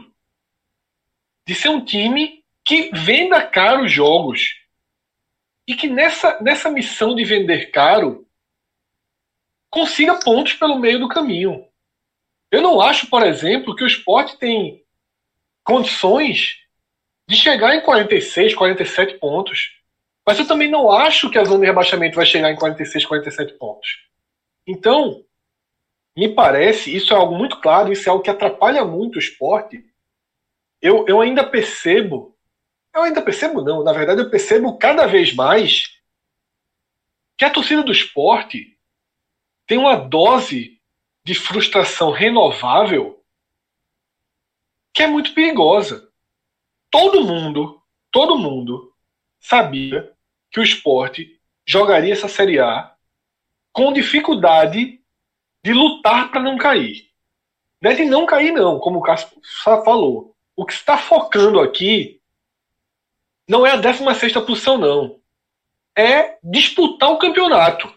de 1.47 1.53
ser 1.53 1.69
um 1.69 1.83
time 1.83 2.43
que 2.63 2.89
venda 2.91 3.45
caro 3.45 3.85
os 3.85 3.91
jogos 3.91 4.55
e 5.67 5.75
que 5.75 5.87
nessa, 5.87 6.41
nessa 6.41 6.69
missão 6.69 7.15
de 7.15 7.23
vender 7.23 7.71
caro 7.71 8.25
consiga 9.69 10.19
pontos 10.19 10.53
pelo 10.53 10.79
meio 10.79 10.99
do 10.99 11.09
caminho. 11.09 11.67
Eu 12.51 12.61
não 12.61 12.79
acho, 12.79 13.09
por 13.09 13.23
exemplo, 13.23 13.75
que 13.75 13.83
o 13.83 13.87
esporte 13.87 14.37
tem 14.37 14.85
condições 15.63 16.61
de 17.27 17.35
chegar 17.35 17.75
em 17.75 17.81
46, 17.81 18.53
47 18.55 19.17
pontos. 19.17 19.77
Mas 20.25 20.39
eu 20.39 20.47
também 20.47 20.69
não 20.69 20.91
acho 20.91 21.29
que 21.29 21.37
a 21.37 21.43
zona 21.43 21.59
de 21.59 21.65
rebaixamento 21.67 22.15
vai 22.15 22.25
chegar 22.25 22.51
em 22.51 22.55
46, 22.55 23.05
47 23.05 23.53
pontos. 23.53 24.05
Então, 24.65 25.23
me 26.17 26.33
parece, 26.33 26.95
isso 26.95 27.13
é 27.13 27.15
algo 27.15 27.35
muito 27.35 27.61
claro, 27.61 27.91
isso 27.91 28.09
é 28.09 28.11
algo 28.11 28.23
que 28.23 28.29
atrapalha 28.29 28.83
muito 28.83 29.17
o 29.17 29.19
esporte. 29.19 29.85
Eu, 30.81 31.05
eu 31.07 31.21
ainda 31.21 31.43
percebo, 31.43 32.35
eu 32.93 33.03
ainda 33.03 33.21
percebo 33.21 33.61
não, 33.61 33.83
na 33.83 33.93
verdade 33.93 34.21
eu 34.21 34.29
percebo 34.29 34.77
cada 34.77 35.05
vez 35.05 35.33
mais 35.33 35.99
que 37.37 37.43
a 37.43 37.49
torcida 37.49 37.83
do 37.83 37.91
esporte 37.91 38.79
tem 39.67 39.77
uma 39.77 39.95
dose 39.95 40.81
de 41.23 41.35
frustração 41.35 42.11
renovável 42.11 43.23
que 44.93 45.03
é 45.03 45.07
muito 45.07 45.33
perigosa. 45.33 46.09
Todo 46.89 47.25
mundo, 47.25 47.81
todo 48.09 48.37
mundo 48.37 48.95
sabia 49.39 50.14
que 50.55 50.59
o 50.61 50.63
esporte 50.63 51.37
jogaria 51.67 52.13
essa 52.13 52.29
Série 52.29 52.61
A 52.61 52.95
com 53.73 53.91
dificuldade 53.91 55.01
de 55.61 55.73
lutar 55.73 56.31
para 56.31 56.41
não 56.41 56.57
cair. 56.57 57.09
É 57.83 57.93
de 57.93 58.05
não 58.05 58.25
cair, 58.25 58.53
não, 58.53 58.79
como 58.79 58.99
o 58.99 59.01
Cássio 59.01 59.29
falou. 59.83 60.33
O 60.55 60.65
que 60.65 60.71
está 60.71 60.97
focando 60.97 61.59
aqui 61.59 62.21
não 63.45 63.65
é 63.65 63.71
a 63.71 63.75
16 63.75 64.31
posição, 64.45 64.77
não. 64.77 65.19
É 65.93 66.37
disputar 66.41 67.11
o 67.11 67.19
campeonato. 67.19 67.93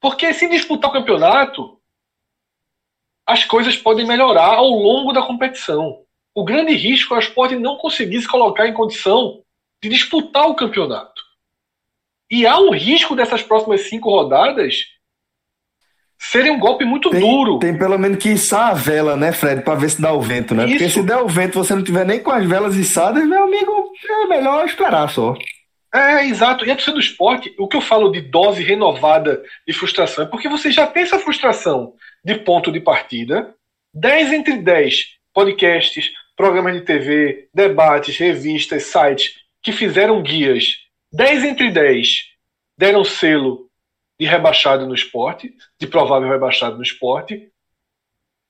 Porque 0.00 0.34
se 0.34 0.48
disputar 0.48 0.90
o 0.90 0.92
campeonato, 0.92 1.80
as 3.24 3.44
coisas 3.44 3.76
podem 3.76 4.04
melhorar 4.04 4.56
ao 4.56 4.68
longo 4.68 5.12
da 5.12 5.22
competição. 5.22 6.04
O 6.34 6.44
grande 6.44 6.74
risco 6.74 7.14
é 7.14 7.18
o 7.18 7.20
esporte 7.20 7.54
não 7.54 7.76
conseguir 7.76 8.20
se 8.20 8.26
colocar 8.26 8.66
em 8.66 8.74
condição 8.74 9.44
de 9.80 9.88
disputar 9.88 10.48
o 10.48 10.56
campeonato. 10.56 11.11
E 12.32 12.46
há 12.46 12.58
um 12.58 12.70
risco 12.70 13.14
dessas 13.14 13.42
próximas 13.42 13.82
cinco 13.82 14.08
rodadas 14.08 14.76
serem 16.18 16.50
um 16.50 16.58
golpe 16.58 16.82
muito 16.82 17.10
tem, 17.10 17.20
duro. 17.20 17.58
Tem 17.58 17.76
pelo 17.76 17.98
menos 17.98 18.16
que 18.16 18.30
içar 18.30 18.70
a 18.70 18.74
vela, 18.74 19.16
né, 19.16 19.32
Fred, 19.32 19.62
para 19.62 19.74
ver 19.74 19.90
se 19.90 20.00
dá 20.00 20.14
o 20.14 20.20
vento, 20.22 20.54
né? 20.54 20.64
Isso. 20.64 20.72
Porque 20.72 20.88
se 20.88 21.02
der 21.02 21.18
o 21.18 21.28
vento 21.28 21.58
você 21.58 21.74
não 21.74 21.84
tiver 21.84 22.06
nem 22.06 22.22
com 22.22 22.30
as 22.30 22.48
velas 22.48 22.74
içadas, 22.74 23.28
meu 23.28 23.44
amigo, 23.44 23.92
é 24.08 24.26
melhor 24.28 24.64
esperar 24.64 25.10
só. 25.10 25.36
É, 25.94 26.24
exato. 26.24 26.64
E 26.64 26.70
a 26.70 26.74
torcida 26.74 26.94
do 26.94 27.00
esporte, 27.00 27.54
o 27.58 27.68
que 27.68 27.76
eu 27.76 27.82
falo 27.82 28.10
de 28.10 28.22
dose 28.22 28.62
renovada 28.62 29.42
de 29.66 29.74
frustração 29.74 30.24
é 30.24 30.26
porque 30.26 30.48
você 30.48 30.72
já 30.72 30.86
tem 30.86 31.02
essa 31.02 31.18
frustração 31.18 31.92
de 32.24 32.36
ponto 32.36 32.72
de 32.72 32.80
partida, 32.80 33.54
10 33.92 34.32
entre 34.32 34.56
10 34.56 35.04
podcasts, 35.34 36.10
programas 36.34 36.72
de 36.72 36.80
TV, 36.80 37.48
debates, 37.52 38.16
revistas, 38.16 38.84
sites 38.84 39.34
que 39.62 39.70
fizeram 39.70 40.22
guias, 40.22 40.76
10 41.12 41.44
entre 41.44 41.70
10 41.70 42.08
deram 42.76 43.04
selo 43.04 43.68
de 44.18 44.26
rebaixado 44.26 44.86
no 44.86 44.94
esporte, 44.94 45.54
de 45.78 45.86
provável 45.86 46.28
rebaixado 46.28 46.76
no 46.76 46.82
esporte. 46.82 47.50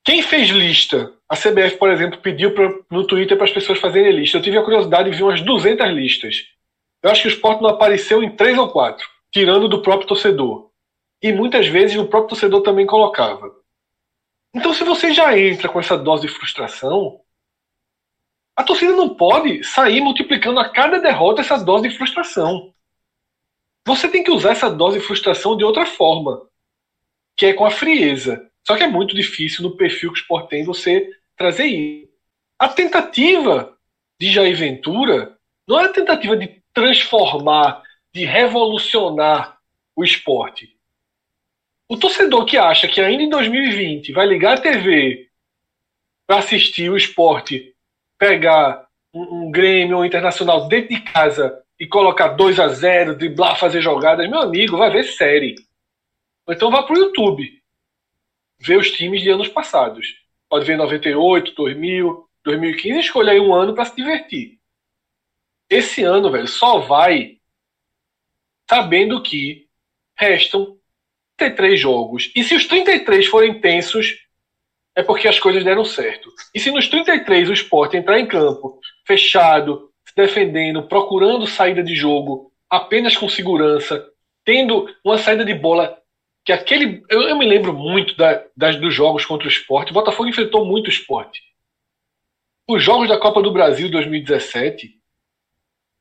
Quem 0.05 0.23
fez 0.23 0.49
lista? 0.49 1.13
A 1.29 1.37
CBF, 1.37 1.77
por 1.79 1.91
exemplo, 1.91 2.21
pediu 2.21 2.55
pra, 2.55 2.71
no 2.91 3.07
Twitter 3.07 3.37
para 3.37 3.47
as 3.47 3.53
pessoas 3.53 3.79
fazerem 3.79 4.13
lista. 4.13 4.37
Eu 4.37 4.43
tive 4.43 4.59
a 4.59 4.63
curiosidade 4.63 5.11
de 5.11 5.17
ver 5.17 5.23
umas 5.23 5.41
200 5.41 5.91
listas. 5.91 6.45
Eu 7.03 7.11
acho 7.11 7.23
que 7.23 7.29
o 7.29 7.33
esporte 7.33 7.63
não 7.63 7.71
apareceu 7.71 8.23
em 8.23 8.37
três 8.37 8.57
ou 8.59 8.69
quatro, 8.69 9.09
tirando 9.33 9.69
do 9.69 9.83
próprio 9.83 10.09
torcedor. 10.09 10.71
E 11.21 11.33
muitas 11.33 11.67
vezes 11.67 11.97
o 11.97 12.07
próprio 12.07 12.31
torcedor 12.31 12.63
também 12.63 12.87
colocava. 12.87 13.51
Então, 14.55 14.75
se 14.75 14.85
você 14.85 15.13
já 15.13 15.37
entra 15.39 15.69
com 15.69 15.81
essa 15.81 15.97
dose 15.97 16.27
de 16.27 16.33
frustração, 16.33 17.22
a 18.55 18.63
torcida 18.63 18.93
não 18.93 19.15
pode 19.15 19.65
sair 19.65 20.01
multiplicando 20.01 20.61
a 20.61 20.69
cada 20.69 20.99
derrota 21.01 21.41
essa 21.41 21.57
dose 21.57 21.89
de 21.89 21.97
frustração. 21.97 22.73
Você 23.87 24.09
tem 24.09 24.23
que 24.23 24.31
usar 24.31 24.53
essa 24.53 24.71
dose 24.71 24.99
de 24.99 25.05
frustração 25.05 25.57
de 25.57 25.65
outra 25.65 25.87
forma, 25.87 26.47
que 27.37 27.47
é 27.47 27.53
com 27.53 27.65
a 27.65 27.71
frieza. 27.71 28.49
Só 28.65 28.77
que 28.77 28.85
é 28.85 28.87
muito 28.87 29.15
difícil 29.15 29.63
no 29.63 29.77
perfil 29.77 30.13
que 30.13 30.19
o 30.19 30.23
esporte 30.23 30.51
tem 30.51 30.65
você 30.65 31.11
trazer 31.37 31.67
isso. 31.67 32.13
A 32.59 32.69
tentativa 32.69 33.77
de 34.21 34.31
Jair 34.31 34.57
Ventura 34.57 35.37
não 35.67 35.81
é 35.81 35.87
a 35.87 35.93
tentativa 35.93 36.37
de 36.37 36.63
transformar, 36.73 37.83
de 38.13 38.25
revolucionar 38.25 39.59
o 39.97 40.05
esporte. 40.05 40.77
O 41.89 41.97
torcedor 41.97 42.45
que 42.45 42.57
acha 42.57 42.87
que 42.87 43.01
ainda 43.01 43.23
em 43.23 43.29
2020 43.29 44.13
vai 44.13 44.27
ligar 44.27 44.59
a 44.59 44.61
TV 44.61 45.29
para 46.27 46.39
assistir 46.39 46.91
o 46.91 46.97
esporte, 46.97 47.72
pegar 48.23 48.87
um, 49.13 49.47
um 49.47 49.51
Grêmio 49.51 49.97
ou 49.97 50.05
Internacional 50.05 50.69
dentro 50.69 50.95
de 50.95 51.01
casa 51.01 51.61
e 51.77 51.89
colocar 51.89 52.29
2 52.29 52.61
a 52.61 52.69
0 52.69 53.17
driblar, 53.17 53.59
fazer 53.59 53.83
jogadas, 53.83 54.31
meu 54.31 54.39
amigo, 54.39 54.77
vai 54.77 54.93
ver 54.93 55.03
série. 55.03 55.57
Ou 56.47 56.55
então 56.55 56.71
vá 56.71 56.85
pro 56.85 56.97
YouTube. 56.97 57.61
Ver 58.61 58.79
os 58.79 58.93
times 58.93 59.23
de 59.23 59.29
anos 59.29 59.49
passados. 59.49 60.07
Pode 60.49 60.65
ver 60.65 60.77
98, 60.77 61.53
2000, 61.53 62.29
2015 62.45 63.01
escolha 63.01 63.33
aí 63.33 63.41
um 63.41 63.53
ano 63.53 63.75
para 63.75 63.87
se 63.87 63.97
divertir. 63.97 64.61
Esse 65.69 66.05
ano, 66.05 66.31
velho, 66.31 66.47
só 66.47 66.79
vai 66.79 67.39
sabendo 68.71 69.21
que 69.21 69.67
restam 70.17 70.79
33 71.37 71.81
jogos. 71.81 72.31
E 72.37 72.45
se 72.45 72.55
os 72.55 72.67
33 72.69 73.27
forem 73.27 73.61
tensos, 73.61 74.22
é 74.95 75.03
porque 75.03 75.29
as 75.29 75.39
coisas 75.39 75.65
deram 75.65 75.85
certo. 75.85 76.31
E 76.55 76.61
se 76.61 76.71
nos 76.71 76.89
33 76.89 77.49
o 77.49 77.53
esporte 77.53 77.97
entrar 77.97 78.19
em 78.21 78.27
campo, 78.27 78.79
fechado, 79.07 79.91
se 80.07 80.15
defendendo, 80.15 80.83
procurando 80.83 81.47
saída 81.47 81.83
de 81.83 81.95
jogo, 81.95 82.53
apenas 82.69 83.17
com 83.17 83.29
segurança, 83.29 84.07
tendo 84.45 84.89
uma 85.05 85.19
saída 85.19 85.45
de 85.45 85.55
bola 85.55 85.99
que 86.45 86.53
aquele. 86.53 87.03
Eu, 87.09 87.23
eu 87.23 87.39
me 87.39 87.47
lembro 87.47 87.73
muito 87.73 88.17
da, 88.17 88.45
das, 88.57 88.77
dos 88.77 88.95
jogos 88.95 89.25
contra 89.25 89.47
o 89.47 89.51
esporte. 89.51 89.91
O 89.91 89.95
Botafogo 89.95 90.29
enfrentou 90.29 90.65
muito 90.65 90.87
o 90.87 90.91
esporte. 90.91 91.41
Os 92.69 92.83
jogos 92.83 93.09
da 93.09 93.19
Copa 93.19 93.43
do 93.43 93.53
Brasil 93.53 93.91
2017, 93.91 94.91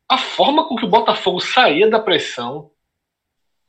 a 0.09 0.17
forma 0.17 0.67
com 0.67 0.75
que 0.75 0.85
o 0.85 0.89
Botafogo 0.89 1.39
saía 1.39 1.89
da 1.89 1.99
pressão, 1.99 2.71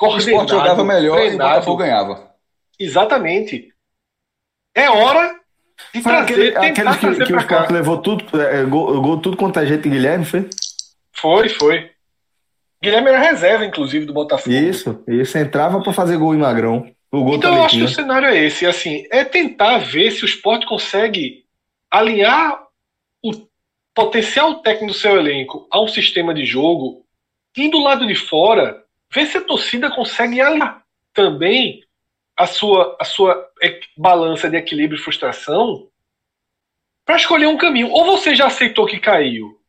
o 0.00 0.16
esporte 0.16 0.50
jogava 0.50 0.84
melhor 0.84 1.16
treinado, 1.16 1.32
e 1.32 1.34
o 1.34 1.54
Botafogo 1.54 1.76
ganhava. 1.76 2.34
Exatamente. 2.78 3.71
É 4.74 4.88
hora 4.88 5.40
de 5.94 6.02
foi 6.02 6.12
trazer, 6.12 6.56
aquele, 6.56 6.70
aquele 6.70 7.16
que, 7.16 7.24
que 7.26 7.32
o 7.32 7.38
esporte 7.38 7.72
levou 7.72 7.98
tudo, 7.98 8.40
é, 8.40 8.64
gol, 8.64 9.00
gol 9.00 9.20
tudo 9.20 9.36
quanto 9.36 9.58
a 9.58 9.64
gente, 9.64 9.88
Guilherme, 9.88 10.24
foi? 10.24 10.48
Foi, 11.12 11.48
foi. 11.48 11.90
Guilherme 12.82 13.08
era 13.08 13.18
reserva, 13.18 13.64
inclusive, 13.64 14.06
do 14.06 14.12
Botafogo. 14.12 14.54
Isso, 14.54 15.04
isso 15.06 15.38
entrava 15.38 15.80
para 15.80 15.92
fazer 15.92 16.16
gol 16.16 16.34
em 16.34 16.38
Magrão. 16.38 16.90
O 17.12 17.22
gol 17.22 17.36
então 17.36 17.54
eu 17.54 17.64
acho 17.64 17.76
que 17.76 17.84
o 17.84 17.88
cenário 17.88 18.26
é 18.26 18.38
esse, 18.38 18.66
assim, 18.66 19.06
é 19.10 19.22
tentar 19.22 19.78
ver 19.78 20.10
se 20.10 20.24
o 20.24 20.26
esporte 20.26 20.66
consegue 20.66 21.44
alinhar 21.90 22.62
o 23.22 23.32
potencial 23.94 24.56
técnico 24.56 24.94
do 24.94 24.98
seu 24.98 25.16
elenco 25.18 25.68
a 25.70 25.80
um 25.80 25.86
sistema 25.86 26.32
de 26.32 26.46
jogo 26.46 27.04
e 27.54 27.70
do 27.70 27.78
lado 27.78 28.06
de 28.06 28.14
fora 28.14 28.82
ver 29.12 29.26
se 29.26 29.36
a 29.36 29.42
torcida 29.42 29.90
consegue 29.90 30.40
alinhar 30.40 30.82
também 31.12 31.84
a 32.36 32.46
sua, 32.46 32.96
a 33.00 33.04
sua 33.04 33.50
balança 33.96 34.48
de 34.48 34.56
equilíbrio 34.56 34.98
e 34.98 35.02
frustração 35.02 35.88
para 37.04 37.16
escolher 37.16 37.46
um 37.46 37.58
caminho. 37.58 37.90
Ou 37.90 38.04
você 38.04 38.34
já 38.34 38.46
aceitou 38.46 38.86
que 38.86 38.98
caiu 38.98 39.60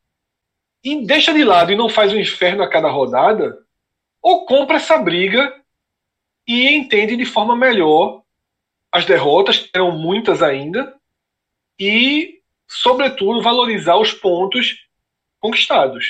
e 0.83 1.05
deixa 1.05 1.33
de 1.33 1.43
lado 1.43 1.71
e 1.71 1.75
não 1.75 1.89
faz 1.89 2.11
um 2.11 2.19
inferno 2.19 2.63
a 2.63 2.69
cada 2.69 2.89
rodada, 2.89 3.57
ou 4.21 4.45
compra 4.45 4.77
essa 4.77 4.97
briga 4.97 5.61
e 6.47 6.69
entende 6.69 7.15
de 7.15 7.25
forma 7.25 7.55
melhor 7.55 8.21
as 8.91 9.05
derrotas, 9.05 9.57
que 9.57 9.69
eram 9.73 9.91
muitas 9.97 10.43
ainda, 10.43 10.95
e, 11.79 12.41
sobretudo, 12.67 13.41
valorizar 13.41 13.97
os 13.97 14.13
pontos 14.13 14.87
conquistados. 15.39 16.05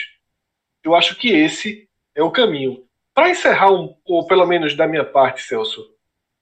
Eu 0.83 0.93
acho 0.93 1.15
que 1.15 1.29
esse 1.29 1.87
é 2.13 2.21
o 2.21 2.31
caminho. 2.31 2.85
Para 3.13 3.29
encerrar, 3.29 3.71
um, 3.71 3.95
ou 4.03 4.27
pelo 4.27 4.45
menos 4.45 4.75
da 4.75 4.87
minha 4.87 5.05
parte, 5.05 5.41
Celso, 5.43 5.92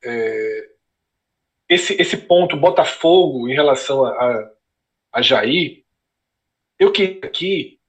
é, 0.04 0.70
esse, 1.70 1.93
esse 2.02 2.18
ponto 2.18 2.58
Botafogo 2.58 3.47
em 3.47 3.54
relação 3.54 4.06
a, 4.06 4.12
a, 4.12 4.52
a 5.14 5.22
Jair, 5.22 5.84
eu 6.78 6.91
queria 6.91 7.20
aqui 7.24 7.80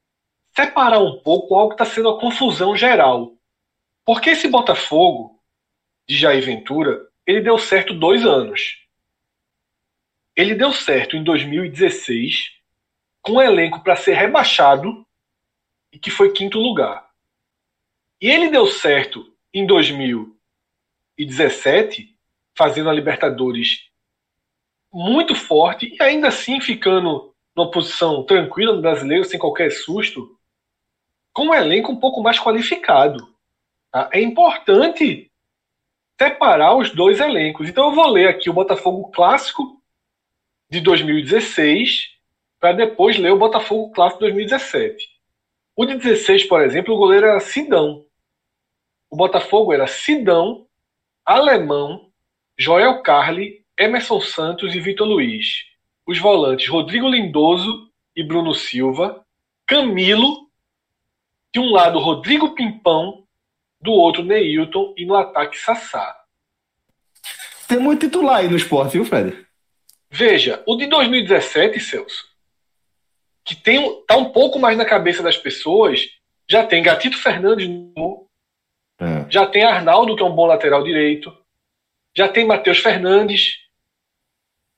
separar 0.54 1.00
um 1.00 1.20
pouco 1.20 1.54
algo 1.54 1.74
que 1.74 1.82
está 1.82 1.94
sendo 1.94 2.10
a 2.10 2.20
confusão 2.20 2.76
geral. 2.76 3.34
Porque 4.04 4.30
esse 4.30 4.48
Botafogo 4.48 5.42
de 6.06 6.16
Jair 6.16 6.44
Ventura, 6.44 7.08
ele 7.26 7.40
deu 7.40 7.58
certo 7.58 7.94
dois 7.94 8.24
anos. 8.24 8.86
Ele 10.36 10.54
deu 10.54 10.72
certo 10.72 11.16
em 11.16 11.22
2016 11.22 12.52
com 13.20 13.32
um 13.32 13.42
elenco 13.42 13.82
para 13.82 13.96
ser 13.96 14.14
rebaixado 14.14 15.06
e 15.92 15.98
que 15.98 16.10
foi 16.10 16.32
quinto 16.32 16.58
lugar. 16.58 17.08
E 18.20 18.28
ele 18.30 18.50
deu 18.50 18.66
certo 18.66 19.36
em 19.52 19.66
2017, 21.18 22.16
fazendo 22.56 22.90
a 22.90 22.92
Libertadores 22.92 23.90
muito 24.92 25.34
forte 25.34 25.94
e 25.94 26.02
ainda 26.02 26.28
assim 26.28 26.60
ficando 26.60 27.34
numa 27.56 27.70
posição 27.70 28.24
tranquila 28.24 28.74
no 28.74 28.82
brasileiro, 28.82 29.24
sem 29.24 29.38
qualquer 29.38 29.70
susto, 29.70 30.38
com 31.32 31.46
um 31.46 31.54
elenco 31.54 31.92
um 31.92 32.00
pouco 32.00 32.22
mais 32.22 32.38
qualificado. 32.38 33.32
Tá? 33.90 34.10
É 34.12 34.20
importante 34.20 35.30
separar 36.20 36.76
os 36.76 36.90
dois 36.94 37.20
elencos. 37.20 37.68
Então 37.68 37.88
eu 37.88 37.94
vou 37.94 38.06
ler 38.08 38.28
aqui 38.28 38.48
o 38.50 38.54
Botafogo 38.54 39.10
clássico 39.10 39.82
de 40.70 40.80
2016 40.80 42.12
para 42.60 42.72
depois 42.72 43.18
ler 43.18 43.32
o 43.32 43.38
Botafogo 43.38 43.90
clássico 43.92 44.20
de 44.20 44.30
2017. 44.30 45.10
O 45.74 45.84
de 45.84 45.96
16, 45.96 46.44
por 46.44 46.62
exemplo, 46.62 46.94
o 46.94 46.98
goleiro 46.98 47.26
era 47.26 47.40
Sidão. 47.40 48.04
O 49.10 49.16
Botafogo 49.16 49.72
era 49.72 49.86
Sidão, 49.86 50.66
Alemão, 51.24 52.10
Joel 52.58 53.02
Carli, 53.02 53.64
Emerson 53.78 54.20
Santos 54.20 54.74
e 54.74 54.80
Vitor 54.80 55.06
Luiz. 55.06 55.64
Os 56.06 56.18
volantes 56.18 56.68
Rodrigo 56.68 57.08
Lindoso 57.08 57.90
e 58.14 58.22
Bruno 58.22 58.54
Silva, 58.54 59.24
Camilo, 59.66 60.48
de 61.54 61.60
um 61.60 61.70
lado 61.70 61.98
Rodrigo 61.98 62.54
Pimpão, 62.54 63.26
do 63.80 63.92
outro 63.92 64.22
Neilton 64.22 64.94
e 64.96 65.04
no 65.04 65.14
ataque 65.14 65.58
Sassá. 65.58 66.16
Tem 67.68 67.78
muito 67.78 68.06
titular 68.06 68.38
aí 68.38 68.48
no 68.48 68.56
esporte, 68.56 68.92
viu, 68.92 69.04
Fred? 69.04 69.46
Veja, 70.10 70.62
o 70.66 70.76
de 70.76 70.86
2017, 70.86 71.80
Celso, 71.80 72.26
que 73.44 73.54
tem, 73.54 74.04
tá 74.06 74.16
um 74.16 74.30
pouco 74.30 74.58
mais 74.58 74.76
na 74.76 74.84
cabeça 74.84 75.22
das 75.22 75.36
pessoas, 75.36 76.06
já 76.48 76.66
tem 76.66 76.82
Gatito 76.82 77.16
Fernandes 77.16 77.68
no 77.68 78.21
é. 79.02 79.26
Já 79.28 79.46
tem 79.46 79.64
Arnaldo, 79.64 80.14
que 80.14 80.22
é 80.22 80.26
um 80.26 80.34
bom 80.34 80.46
lateral 80.46 80.84
direito. 80.84 81.36
Já 82.16 82.28
tem 82.28 82.46
Matheus 82.46 82.78
Fernandes, 82.78 83.56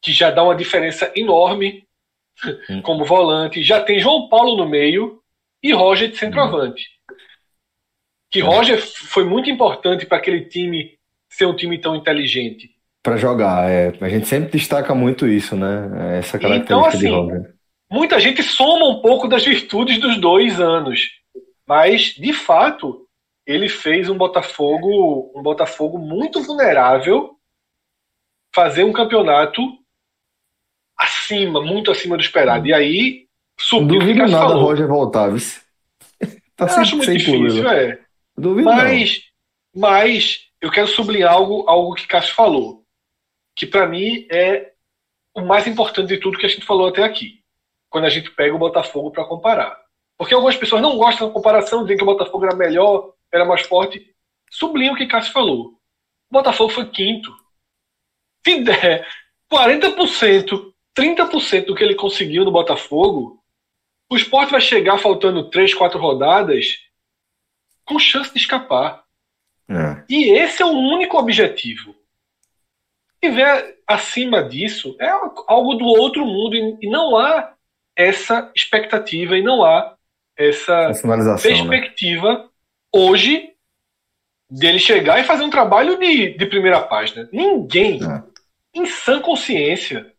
que 0.03 0.13
já 0.13 0.31
dá 0.31 0.43
uma 0.43 0.55
diferença 0.55 1.13
enorme 1.15 1.85
hum. 2.71 2.81
como 2.83 3.05
volante. 3.05 3.63
Já 3.63 3.83
tem 3.83 4.01
João 4.01 4.29
Paulo 4.29 4.57
no 4.57 4.69
meio 4.69 5.21
e 5.63 5.73
Roger 5.73 6.09
de 6.11 6.17
centroavante. 6.17 6.83
Hum. 6.83 7.15
Que 8.31 8.41
é. 8.41 8.43
Roger 8.43 8.81
foi 8.81 9.25
muito 9.25 9.51
importante 9.51 10.07
para 10.07 10.19
aquele 10.19 10.47
time 10.47 10.99
ser 11.29 11.47
um 11.47 11.55
time 11.55 11.79
tão 11.79 11.95
inteligente. 11.95 12.71
Para 13.03 13.19
jogar, 13.19 13.71
é. 13.71 13.93
A 14.01 14.09
gente 14.09 14.27
sempre 14.27 14.51
destaca 14.53 14.95
muito 14.95 15.29
isso, 15.29 15.55
né? 15.55 16.19
Essa 16.19 16.39
característica 16.39 16.75
então, 16.75 16.85
assim, 16.87 16.99
de 16.99 17.09
Roger. 17.09 17.55
Muita 17.91 18.19
gente 18.19 18.43
soma 18.43 18.89
um 18.89 19.03
pouco 19.03 19.29
das 19.29 19.45
virtudes 19.45 19.99
dos 19.99 20.17
dois 20.19 20.59
anos. 20.59 21.11
Mas, 21.67 22.15
de 22.15 22.33
fato, 22.33 23.04
ele 23.47 23.69
fez 23.69 24.09
um 24.09 24.17
Botafogo, 24.17 25.33
um 25.35 25.43
Botafogo 25.43 25.99
muito 25.99 26.43
vulnerável 26.43 27.39
fazer 28.55 28.85
um 28.85 28.93
campeonato 28.93 29.61
acima, 30.97 31.61
muito 31.61 31.91
acima 31.91 32.17
do 32.17 32.23
esperado. 32.23 32.67
E 32.67 32.73
aí 32.73 33.27
subiu. 33.59 33.99
Duvido 33.99 34.21
nada 34.21 34.49
falou. 34.49 34.65
Roger 34.65 34.87
voltar, 34.87 35.31
tá 36.57 36.67
eu 36.67 36.77
acho 36.77 36.97
muito 36.97 37.13
difícil, 37.13 37.69
é. 37.69 38.01
Duvido 38.37 38.65
mas, 38.65 39.21
não. 39.75 39.89
mas 39.89 40.41
eu 40.61 40.71
quero 40.71 40.87
sublinhar 40.87 41.33
algo, 41.33 41.65
algo 41.69 41.95
que 41.95 42.07
Cássio 42.07 42.35
falou, 42.35 42.85
que 43.55 43.67
para 43.67 43.87
mim 43.87 44.27
é 44.31 44.73
o 45.35 45.43
mais 45.43 45.67
importante 45.67 46.09
de 46.09 46.19
tudo 46.19 46.39
que 46.39 46.47
a 46.47 46.49
gente 46.49 46.65
falou 46.65 46.89
até 46.89 47.03
aqui, 47.03 47.41
quando 47.91 48.05
a 48.05 48.09
gente 48.09 48.31
pega 48.31 48.55
o 48.55 48.59
Botafogo 48.59 49.11
para 49.11 49.25
comparar. 49.25 49.77
Porque 50.17 50.33
algumas 50.33 50.57
pessoas 50.57 50.81
não 50.81 50.97
gostam 50.97 51.27
da 51.27 51.35
comparação, 51.35 51.83
dizem 51.83 51.97
que 51.97 52.03
o 52.03 52.07
Botafogo 52.07 52.45
era 52.45 52.55
melhor, 52.55 53.14
era 53.35 53.45
mais 53.45 53.63
forte. 53.63 54.15
Sublinha 54.51 54.93
o 54.93 54.97
que 54.97 55.07
Cássio 55.07 55.33
falou. 55.33 55.73
O 56.31 56.33
Botafogo 56.33 56.71
foi 56.71 56.89
quinto. 56.89 57.35
Se 58.47 58.63
der 58.63 59.07
40%, 59.53 60.73
30% 60.97 61.67
do 61.67 61.75
que 61.75 61.83
ele 61.83 61.95
conseguiu 61.95 62.45
no 62.45 62.53
Botafogo, 62.53 63.43
o 64.11 64.17
esporte 64.17 64.53
vai 64.53 64.61
chegar 64.61 64.99
faltando 64.99 65.51
3, 65.51 65.75
4 65.75 65.99
rodadas 65.99 66.67
com 67.85 67.99
chance 67.99 68.33
de 68.33 68.39
escapar. 68.39 69.03
É. 69.69 70.05
E 70.09 70.31
esse 70.31 70.63
é 70.63 70.67
o 70.67 70.71
único 70.73 71.19
objetivo. 71.19 71.93
Se 73.13 73.31
tiver 73.31 73.79
acima 73.87 74.43
disso, 74.43 74.97
é 75.01 75.09
algo 75.09 75.75
do 75.75 75.87
outro 75.87 76.25
mundo 76.25 76.55
e 76.81 76.89
não 76.89 77.17
há 77.17 77.55
essa 77.97 78.51
expectativa 78.55 79.37
e 79.37 79.43
não 79.43 79.65
há 79.65 79.97
essa 80.37 80.89
né? 80.89 81.39
perspectiva 81.41 82.33
né? 82.35 82.49
Hoje 82.95 83.53
dele 84.49 84.79
chegar 84.79 85.19
e 85.19 85.25
fazer 85.25 85.43
um 85.43 85.51
trabalho 85.51 85.99
de, 85.99 86.37
de 86.37 86.47
primeira 86.47 86.81
página. 86.81 87.29
Ninguém, 87.33 88.01
é. 88.03 88.23
em 88.73 88.87
sã 88.87 89.21
consciência, 89.21 90.15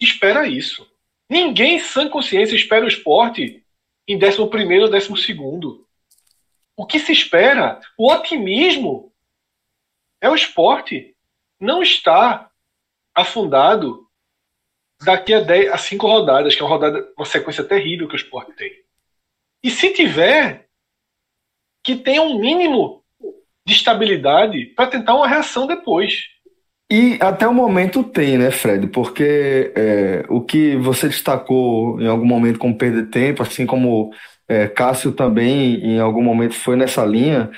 espera 0.00 0.48
isso. 0.48 0.90
Ninguém 1.30 1.76
em 1.76 1.78
sã 1.78 2.08
consciência 2.08 2.56
espera 2.56 2.84
o 2.84 2.88
esporte 2.88 3.64
em 4.08 4.16
11 4.16 4.40
ou 4.40 4.48
12. 4.90 5.84
o 6.76 6.86
que 6.86 6.98
se 6.98 7.12
espera, 7.12 7.80
o 7.96 8.10
otimismo 8.10 9.12
é 10.20 10.28
o 10.28 10.34
esporte. 10.34 11.14
Não 11.60 11.82
está 11.82 12.50
afundado 13.14 14.06
daqui 15.02 15.32
a, 15.32 15.40
10, 15.40 15.72
a 15.72 15.78
cinco 15.78 16.06
rodadas, 16.06 16.54
que 16.54 16.62
é 16.62 16.64
uma 16.64 16.70
rodada, 16.70 17.12
uma 17.16 17.24
sequência 17.24 17.64
terrível 17.64 18.08
que 18.08 18.14
o 18.14 18.16
esporte 18.16 18.52
tem. 18.52 18.72
E 19.62 19.70
se 19.70 19.92
tiver, 19.92 20.65
que 21.86 21.94
tenha 21.94 22.20
um 22.20 22.40
mínimo 22.40 23.00
de 23.64 23.72
estabilidade 23.72 24.66
para 24.74 24.88
tentar 24.88 25.14
uma 25.14 25.28
reação 25.28 25.68
depois. 25.68 26.24
E 26.90 27.16
até 27.20 27.46
o 27.46 27.54
momento 27.54 28.02
tem, 28.02 28.36
né, 28.36 28.50
Fred? 28.50 28.88
Porque 28.88 29.72
é, 29.76 30.24
o 30.28 30.40
que 30.40 30.74
você 30.74 31.06
destacou 31.06 32.00
em 32.00 32.08
algum 32.08 32.26
momento 32.26 32.58
como 32.58 32.76
perder 32.76 33.06
tempo, 33.06 33.40
assim 33.40 33.66
como 33.66 34.10
é, 34.48 34.66
Cássio 34.66 35.12
também 35.12 35.76
em 35.76 36.00
algum 36.00 36.22
momento 36.22 36.54
foi 36.54 36.74
nessa 36.74 37.04
linha, 37.04 37.50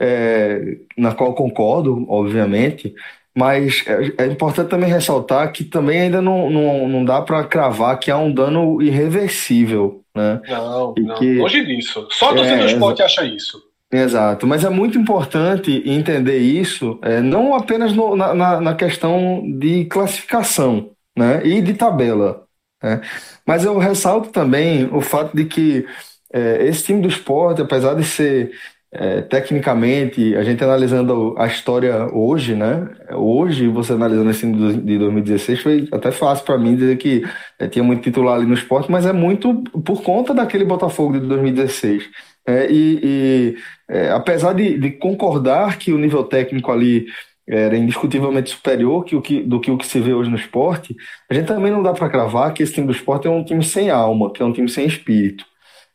é, 0.00 0.78
na 0.98 1.14
qual 1.14 1.32
concordo, 1.32 2.04
obviamente, 2.08 2.92
mas 3.36 3.84
é, 3.86 4.24
é, 4.24 4.26
importante 4.26 4.68
também 4.68 4.90
ressaltar 4.90 5.52
que 5.52 5.62
também 5.62 6.00
ainda 6.00 6.20
não, 6.20 6.50
não, 6.50 6.88
não 6.88 7.04
dá 7.04 7.22
para 7.22 7.44
cravar 7.44 8.00
que 8.00 8.10
há 8.10 8.18
um 8.18 8.32
dano 8.32 8.82
irreversível, 8.82 10.02
né? 10.12 10.40
Não, 10.48 10.94
e 10.96 11.02
não. 11.02 11.14
Que, 11.16 11.34
longe 11.34 11.64
disso. 11.64 12.08
Só 12.10 12.30
a 12.30 12.34
torcida 12.34 12.58
do 12.58 12.66
esporte 12.66 13.02
acha 13.02 13.24
isso. 13.24 13.65
Exato, 13.92 14.46
mas 14.48 14.64
é 14.64 14.68
muito 14.68 14.98
importante 14.98 15.70
entender 15.88 16.38
isso, 16.38 16.98
é, 17.02 17.20
não 17.20 17.54
apenas 17.54 17.92
no, 17.92 18.16
na, 18.16 18.60
na 18.60 18.74
questão 18.74 19.40
de 19.58 19.84
classificação 19.84 20.90
né, 21.16 21.46
e 21.46 21.62
de 21.62 21.72
tabela, 21.72 22.46
né, 22.82 23.00
mas 23.46 23.64
eu 23.64 23.78
ressalto 23.78 24.30
também 24.32 24.86
o 24.92 25.00
fato 25.00 25.36
de 25.36 25.44
que 25.44 25.86
é, 26.32 26.66
esse 26.66 26.82
time 26.84 27.00
do 27.00 27.08
esporte, 27.08 27.62
apesar 27.62 27.94
de 27.94 28.04
ser 28.04 28.50
é, 28.92 29.22
tecnicamente, 29.22 30.34
a 30.36 30.42
gente 30.44 30.64
analisando 30.64 31.34
a 31.38 31.46
história 31.46 32.06
hoje, 32.14 32.54
né? 32.54 32.88
Hoje, 33.12 33.68
você 33.68 33.92
analisando 33.92 34.30
esse 34.30 34.40
time 34.40 34.80
de 34.82 34.98
2016, 34.98 35.60
foi 35.60 35.88
até 35.92 36.10
fácil 36.12 36.44
para 36.46 36.56
mim 36.58 36.74
dizer 36.76 36.96
que 36.96 37.22
é, 37.58 37.68
tinha 37.68 37.84
muito 37.84 38.02
titular 38.02 38.36
ali 38.36 38.46
no 38.46 38.54
esporte, 38.54 38.90
mas 38.90 39.04
é 39.06 39.12
muito 39.12 39.62
por 39.84 40.02
conta 40.02 40.32
daquele 40.32 40.64
Botafogo 40.64 41.18
de 41.20 41.26
2016. 41.26 42.04
É, 42.46 42.70
e, 42.70 43.00
e 43.02 43.56
é, 43.88 44.10
apesar 44.10 44.52
de, 44.52 44.78
de, 44.78 44.90
concordar 44.90 45.78
que 45.78 45.92
o 45.92 45.98
nível 45.98 46.24
técnico 46.24 46.72
ali 46.72 47.06
era 47.48 47.76
indiscutivelmente 47.76 48.50
superior 48.50 49.04
que 49.04 49.14
o 49.14 49.22
que, 49.22 49.40
do 49.42 49.60
que 49.60 49.70
o 49.70 49.78
que 49.78 49.86
se 49.86 50.00
vê 50.00 50.12
hoje 50.12 50.28
no 50.28 50.36
esporte, 50.36 50.96
a 51.30 51.34
gente 51.34 51.46
também 51.46 51.70
não 51.70 51.82
dá 51.82 51.92
para 51.92 52.08
cravar 52.08 52.52
que 52.52 52.62
esse 52.62 52.72
time 52.74 52.86
do 52.86 52.92
esporte 52.92 53.28
é 53.28 53.30
um 53.30 53.44
time 53.44 53.62
sem 53.62 53.88
alma, 53.88 54.32
que 54.32 54.42
é 54.42 54.44
um 54.44 54.52
time 54.52 54.68
sem 54.68 54.86
espírito. 54.86 55.44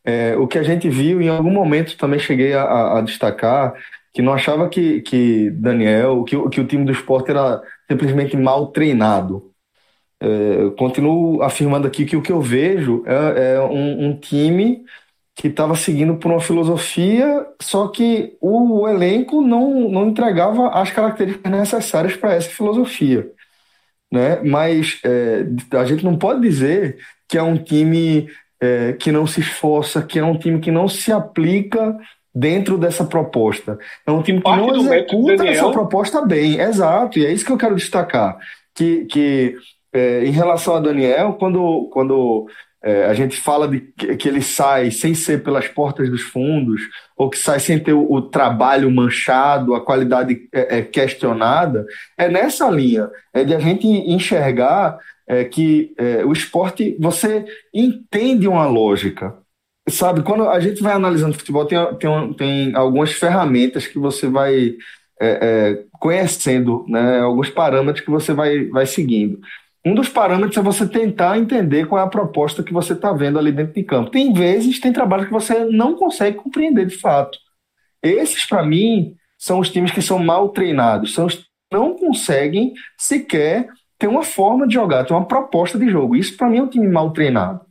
É, 0.04 0.36
o 0.38 0.48
que 0.48 0.58
a 0.58 0.64
gente 0.64 0.90
viu, 0.90 1.22
em 1.22 1.30
algum 1.30 1.52
momento 1.52 1.98
também 1.98 2.20
cheguei 2.20 2.54
a, 2.54 2.98
a 2.98 3.02
destacar, 3.02 3.74
que 4.14 4.22
não 4.22 4.34
achava 4.34 4.68
que, 4.70 5.02
que 5.02 5.50
Daniel, 5.52 6.24
que, 6.24 6.38
que 6.50 6.62
o 6.62 6.66
time 6.68 6.86
do 6.86 6.92
esporte 6.92 7.32
era 7.32 7.62
simplesmente 7.90 8.36
mal 8.38 8.68
treinado. 8.68 9.52
É, 10.20 10.70
continuo 10.78 11.42
afirmando 11.42 11.88
aqui 11.88 12.06
que 12.06 12.16
o 12.16 12.22
que 12.22 12.32
eu 12.32 12.40
vejo 12.40 13.04
é, 13.08 13.56
é 13.56 13.62
um, 13.62 14.08
um 14.08 14.20
time 14.20 14.84
que 15.36 15.48
estava 15.48 15.76
seguindo 15.76 16.18
por 16.18 16.32
uma 16.32 16.42
filosofia, 16.42 17.46
só 17.62 17.88
que 17.88 18.36
o, 18.42 18.82
o, 18.82 18.88
elenco 18.88 19.42
não, 19.42 19.90
não 19.90 20.08
entregava 20.08 20.70
as 20.70 20.92
características 20.92 21.52
necessárias 21.52 22.16
para 22.16 22.34
essa 22.34 22.50
filosofia. 22.50 23.30
Né? 24.12 24.42
Mas 24.44 25.00
é, 25.06 25.46
a 25.78 25.86
gente 25.86 26.04
não 26.04 26.18
pode 26.18 26.42
dizer 26.42 26.98
que 27.28 27.38
é 27.38 27.44
um 27.44 27.58
time 27.58 28.30
é, 28.62 28.94
que 28.94 29.12
não 29.12 29.26
se 29.26 29.40
esforça, 29.40 30.02
que 30.02 30.20
é 30.20 30.24
um 30.24 30.38
time 30.38 30.60
que 30.60 30.70
não 30.70 30.88
se 30.88 31.12
aplica 31.12 31.98
dentro 32.34 32.78
dessa 32.78 33.06
proposta. 33.06 33.80
É 34.06 34.12
um 34.12 34.22
time 34.22 34.40
que 34.40 34.44
Parte 34.44 34.62
não 34.62 34.76
executa 34.76 35.48
essa 35.48 35.72
proposta 35.72 36.26
bem. 36.26 36.60
Exato, 36.60 37.20
e 37.20 37.26
é 37.26 37.32
isso 37.32 37.46
que 37.46 37.52
eu 37.52 37.58
quero 37.58 37.76
destacar. 37.76 38.38
Que, 38.76 39.06
que 39.06 39.56
é, 39.94 40.26
em 40.26 40.32
relação 40.32 40.76
a 40.76 40.80
Daniel, 40.80 41.34
quando, 41.34 41.90
quando 41.92 42.48
é, 42.84 43.06
a 43.06 43.14
gente 43.14 43.40
fala 43.40 43.68
de 43.68 43.80
que, 43.80 44.28
ele 44.28 44.42
sai 44.42 44.90
sem 44.90 45.14
ser 45.14 45.44
pelas 45.44 45.68
portas 45.68 46.10
dos 46.10 46.22
fundos, 46.22 46.82
ou 47.16 47.30
que 47.30 47.38
sai 47.38 47.60
sem 47.60 47.78
ter 47.78 47.94
o, 47.94 48.12
o 48.12 48.22
trabalho 48.24 48.90
manchado, 48.90 49.76
a 49.76 49.82
qualidade 49.82 50.50
é, 50.52 50.80
é, 50.80 50.82
questionada, 50.82 51.86
é 52.18 52.28
nessa 52.28 52.70
linha, 52.70 53.10
é 53.34 53.44
de 53.44 53.54
a 53.54 53.60
gente 53.60 53.88
enxergar 53.88 54.98
é, 55.28 55.44
que 55.46 55.94
é, 55.98 56.26
o 56.26 56.34
esporte, 56.34 56.98
você 57.00 57.46
entende 57.74 58.48
uma 58.48 58.66
lógica. 58.66 59.36
Sabe, 59.88 60.24
quando 60.24 60.48
a 60.48 60.60
gente 60.60 60.82
vai 60.82 60.94
analisando 60.94 61.38
futebol, 61.38 61.66
tem, 61.66 61.78
tem, 61.96 62.34
tem 62.34 62.76
algumas 62.76 63.12
ferramentas 63.14 63.86
que 63.88 64.00
você 64.00 64.28
vai 64.28 64.76
é, 65.22 65.84
conhecendo, 66.00 66.84
né, 66.88 67.20
alguns 67.20 67.50
parâmetros 67.50 68.04
que 68.04 68.10
você 68.10 68.34
vai, 68.34 68.66
vai 68.66 68.88
seguindo. 68.88 69.40
Um 69.84 69.96
dos 69.96 70.10
parâmetros 70.10 70.58
é 70.58 70.62
você 70.62 70.88
tentar 70.88 71.40
entender 71.40 71.88
qual 71.88 72.00
é 72.00 72.04
a 72.04 72.10
proposta 72.10 72.62
que 72.62 72.74
você 72.74 72.94
está 72.94 73.12
vendo 73.14 73.40
ali 73.40 73.52
dentro 73.52 73.74
de 73.74 73.84
campo. 73.84 74.12
Tem 74.12 74.32
vezes, 74.32 74.80
tem 74.80 74.94
trabalhos 74.94 75.26
que 75.26 75.34
você 75.34 75.66
não 75.66 75.96
consegue 75.96 76.38
compreender 76.38 76.86
de 76.86 76.98
fato. 76.98 77.40
Esses, 78.02 78.46
para 78.46 78.64
mim, 78.64 79.16
são 79.38 79.60
os 79.60 79.72
times 79.72 79.92
que 79.92 80.02
são 80.02 80.20
mal 80.20 80.50
treinados, 80.50 81.14
são 81.14 81.26
os 81.26 81.36
que 81.36 81.46
não 81.72 81.96
conseguem 81.96 82.74
sequer 82.98 83.68
ter 83.98 84.08
uma 84.08 84.24
forma 84.24 84.68
de 84.68 84.76
jogar, 84.76 85.04
ter 85.04 85.14
uma 85.14 85.26
proposta 85.26 85.80
de 85.80 85.90
jogo. 85.90 86.16
Isso, 86.16 86.38
para 86.38 86.50
mim, 86.50 86.60
é 86.60 86.64
um 86.64 86.68
time 86.68 86.88
mal 86.88 87.12
treinado. 87.12 87.62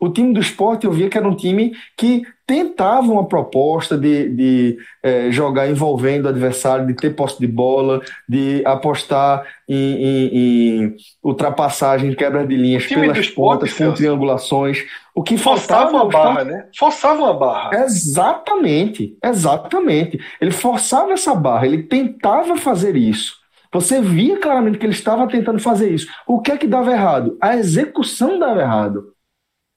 O 0.00 0.08
time 0.08 0.32
do 0.32 0.40
esporte 0.40 0.86
eu 0.86 0.92
via 0.92 1.08
que 1.08 1.18
era 1.18 1.28
um 1.28 1.36
time 1.36 1.72
que 1.96 2.22
tentava 2.50 3.06
uma 3.12 3.24
proposta 3.24 3.96
de, 3.96 4.28
de 4.28 4.78
é, 5.04 5.30
jogar 5.30 5.70
envolvendo 5.70 6.24
o 6.24 6.28
adversário, 6.28 6.84
de 6.84 6.94
ter 6.94 7.14
posse 7.14 7.38
de 7.38 7.46
bola, 7.46 8.02
de 8.28 8.60
apostar 8.66 9.46
em, 9.68 9.76
em, 9.76 10.26
em 10.34 10.96
ultrapassagem, 11.22 12.12
quebra 12.12 12.44
de 12.44 12.56
linhas 12.56 12.86
pelas 12.86 13.28
pontas, 13.28 13.72
com 13.72 13.92
triangulações. 13.92 14.84
O 15.14 15.22
que 15.22 15.38
forçava 15.38 15.92
uma 15.92 16.08
barra, 16.08 16.42
né? 16.42 16.66
Forçava 16.76 17.22
uma 17.22 17.34
barra. 17.34 17.84
Exatamente, 17.84 19.16
exatamente. 19.22 20.18
Ele 20.40 20.50
forçava 20.50 21.12
essa 21.12 21.36
barra, 21.36 21.66
ele 21.66 21.84
tentava 21.84 22.56
fazer 22.56 22.96
isso. 22.96 23.38
Você 23.72 24.00
via 24.00 24.40
claramente 24.40 24.76
que 24.76 24.86
ele 24.86 24.92
estava 24.92 25.28
tentando 25.28 25.60
fazer 25.60 25.88
isso. 25.94 26.08
O 26.26 26.40
que 26.40 26.50
é 26.50 26.56
que 26.56 26.66
dava 26.66 26.90
errado? 26.90 27.38
A 27.40 27.56
execução 27.56 28.40
dava 28.40 28.60
errado. 28.60 29.04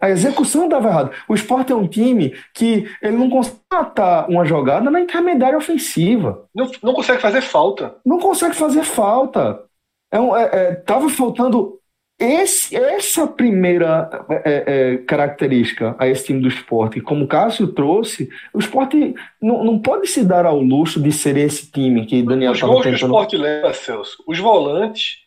A 0.03 0.09
execução 0.09 0.67
dava 0.67 0.89
errado. 0.89 1.11
O 1.29 1.33
esporte 1.33 1.71
é 1.71 1.75
um 1.75 1.87
time 1.87 2.35
que 2.53 2.91
ele 3.01 3.15
não 3.15 3.29
consegue 3.29 3.61
matar 3.71 4.29
uma 4.29 4.43
jogada 4.43 4.91
na 4.91 4.99
intermediária 4.99 5.57
ofensiva. 5.57 6.43
Não, 6.53 6.69
não 6.83 6.93
consegue 6.93 7.21
fazer 7.21 7.41
falta. 7.41 7.95
Não 8.05 8.19
consegue 8.19 8.53
fazer 8.53 8.83
falta. 8.83 9.63
É, 10.11 10.19
um, 10.19 10.35
é, 10.35 10.49
é 10.51 10.75
tava 10.75 11.07
faltando 11.07 11.79
esse, 12.19 12.75
essa 12.75 13.25
primeira 13.25 14.09
é, 14.29 14.63
é, 14.67 14.97
característica 14.97 15.95
a 15.97 16.05
esse 16.05 16.25
time 16.25 16.41
do 16.41 16.49
esporte. 16.49 16.99
Como 16.99 17.23
o 17.23 17.27
Cássio 17.27 17.67
trouxe, 17.67 18.27
o 18.53 18.59
esporte 18.59 19.15
não, 19.41 19.63
não 19.63 19.79
pode 19.79 20.07
se 20.07 20.25
dar 20.25 20.45
ao 20.45 20.59
luxo 20.59 21.01
de 21.01 21.13
ser 21.13 21.37
esse 21.37 21.71
time 21.71 22.05
que 22.05 22.21
Daniel 22.21 22.51
estava 22.51 22.73
tentando... 22.73 22.93
Os 22.93 22.99
gols 22.99 22.99
que 22.99 23.05
o 23.05 23.07
esporte 23.07 23.37
leva, 23.37 23.73
Celso, 23.73 24.21
os 24.27 24.37
volantes 24.37 25.19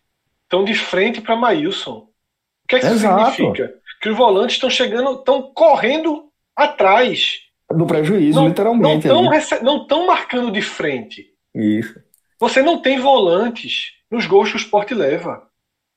estão 0.42 0.66
de 0.66 0.74
frente 0.74 1.22
para 1.22 1.34
Maílson. 1.34 2.06
O 2.66 2.68
que 2.68 2.76
é 2.76 2.80
que 2.80 2.86
isso 2.88 2.98
significa? 2.98 3.74
Que 4.07 4.11
os 4.11 4.16
volantes 4.16 4.54
estão 4.54 4.70
chegando, 4.70 5.14
estão 5.14 5.50
correndo 5.52 6.30
atrás. 6.54 7.40
Do 7.68 7.86
prejuízo, 7.86 8.38
não, 8.38 8.46
literalmente. 8.46 9.09
Não 9.62 9.82
estão 9.82 10.07
marcando 10.07 10.52
de 10.52 10.62
frente. 10.62 11.26
Isso. 11.52 12.00
Você 12.38 12.62
não 12.62 12.80
tem 12.80 13.00
volantes 13.00 13.94
nos 14.09 14.26
gols 14.26 14.50
que 14.50 14.57
o 14.57 14.59
esporte 14.59 14.94
leva. 14.94 15.42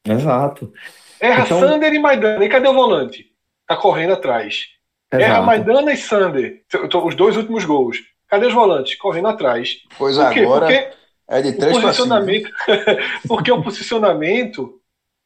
Exato. 0.08 0.74
Erra 1.20 1.46
então... 1.46 1.60
Sander 1.60 1.94
e 1.94 2.00
Maidana. 2.00 2.44
E 2.44 2.50
cadê 2.50 2.68
o 2.68 2.74
volante? 2.74 3.28
Tá 3.68 3.78
correndo 3.78 4.14
atrás. 4.14 4.66
Exato. 5.14 5.32
Erra 5.32 5.42
Maidana 5.44 5.94
e 5.94 5.98
Sander. 5.98 6.64
Os 7.06 7.14
dois 7.14 7.38
últimos 7.38 7.64
gols. 7.64 7.98
Cadê 8.28 8.48
os 8.48 8.54
volantes? 8.54 8.96
Correndo 8.96 9.28
atrás. 9.28 9.84
Pois 10.00 10.16
Por 10.16 10.26
agora 10.26 10.66
Porque 10.66 10.92
é 11.28 11.42
de 11.44 11.52
três 11.54 11.78
o 11.78 11.82
posicionamento, 11.82 12.50
Porque 13.28 13.52
o 13.52 13.62
posicionamento, 13.62 14.82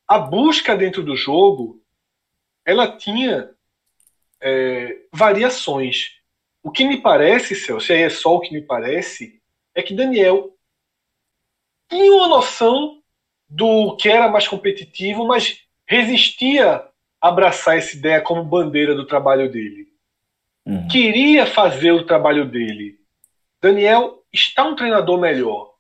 a 0.06 0.20
busca 0.20 0.76
dentro 0.76 1.02
do 1.02 1.16
jogo, 1.16 1.82
ela 2.66 2.98
tinha 2.98 3.52
é, 4.42 4.98
variações. 5.12 6.12
O 6.62 6.72
que 6.72 6.86
me 6.86 7.02
parece, 7.02 7.56
Celso, 7.56 7.92
e 7.92 7.96
aí 7.96 8.02
é 8.04 8.10
só 8.10 8.36
o 8.36 8.40
que 8.40 8.54
me 8.54 8.62
parece, 8.62 9.42
é 9.76 9.82
que 9.82 9.94
Daniel 9.94 10.56
tinha 11.90 12.12
uma 12.14 12.28
noção 12.28 13.02
do 13.48 13.96
que 13.98 14.10
era 14.10 14.28
mais 14.28 14.48
competitivo, 14.48 15.26
mas 15.28 15.60
resistia 15.86 16.84
a 17.22 17.28
abraçar 17.28 17.78
essa 17.78 17.96
ideia 17.96 18.22
como 18.22 18.44
bandeira 18.44 18.96
do 18.96 19.06
trabalho 19.06 19.52
dele. 19.52 19.88
Uhum. 20.66 20.88
Queria 20.88 21.46
fazer 21.46 21.92
o 21.92 22.06
trabalho 22.06 22.46
dele. 22.46 22.98
Daniel 23.62 24.24
está 24.32 24.64
um 24.64 24.76
treinador 24.76 25.20
melhor. 25.20 25.73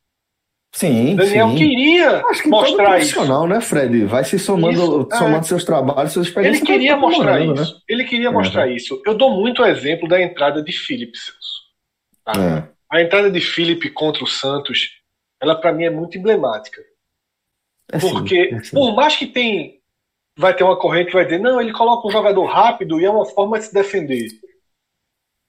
Sim, 0.75 1.15
Daniel 1.15 1.49
sim. 1.49 1.55
queria 1.55 2.25
Acho 2.25 2.41
que 2.41 2.49
mostrar 2.49 2.77
todo 2.77 2.87
profissional, 2.87 3.43
isso. 3.45 3.53
né, 3.53 3.61
Fred? 3.61 4.05
Vai 4.05 4.23
se 4.23 4.39
somando, 4.39 4.73
isso, 4.73 5.07
somando 5.13 5.37
é. 5.37 5.43
seus 5.43 5.63
trabalhos, 5.63 6.11
suas 6.11 6.27
experiências. 6.27 6.67
Ele 6.67 6.71
queria 6.71 6.97
mostrar 6.97 7.39
isso. 7.41 7.73
Né? 7.75 7.81
Ele 7.87 8.03
queria 8.05 8.27
é. 8.29 8.31
mostrar 8.31 8.67
isso. 8.67 9.01
Eu 9.05 9.13
dou 9.13 9.39
muito 9.39 9.61
o 9.61 9.65
exemplo 9.67 10.07
da 10.07 10.19
entrada 10.19 10.63
de 10.63 10.71
Phillips. 10.71 11.31
Tá? 12.25 12.33
É. 12.35 12.73
A 12.89 13.01
entrada 13.01 13.29
de 13.29 13.39
Felipe 13.39 13.89
contra 13.91 14.23
o 14.23 14.27
Santos, 14.27 14.99
ela 15.39 15.55
para 15.55 15.71
mim 15.71 15.83
é 15.83 15.91
muito 15.91 16.17
emblemática. 16.17 16.81
É 17.91 17.99
porque, 17.99 18.49
sim, 18.49 18.55
é 18.55 18.63
sim. 18.63 18.75
por 18.75 18.95
mais 18.95 19.15
que 19.15 19.27
tem, 19.27 19.79
vai 20.35 20.55
ter 20.55 20.63
uma 20.63 20.77
corrente 20.77 21.07
que 21.07 21.13
vai 21.13 21.25
dizer, 21.25 21.39
não, 21.39 21.61
ele 21.61 21.71
coloca 21.71 22.07
um 22.07 22.11
jogador 22.11 22.45
rápido 22.45 22.99
e 22.99 23.05
é 23.05 23.09
uma 23.11 23.25
forma 23.25 23.59
de 23.59 23.65
se 23.65 23.73
defender. 23.73 24.27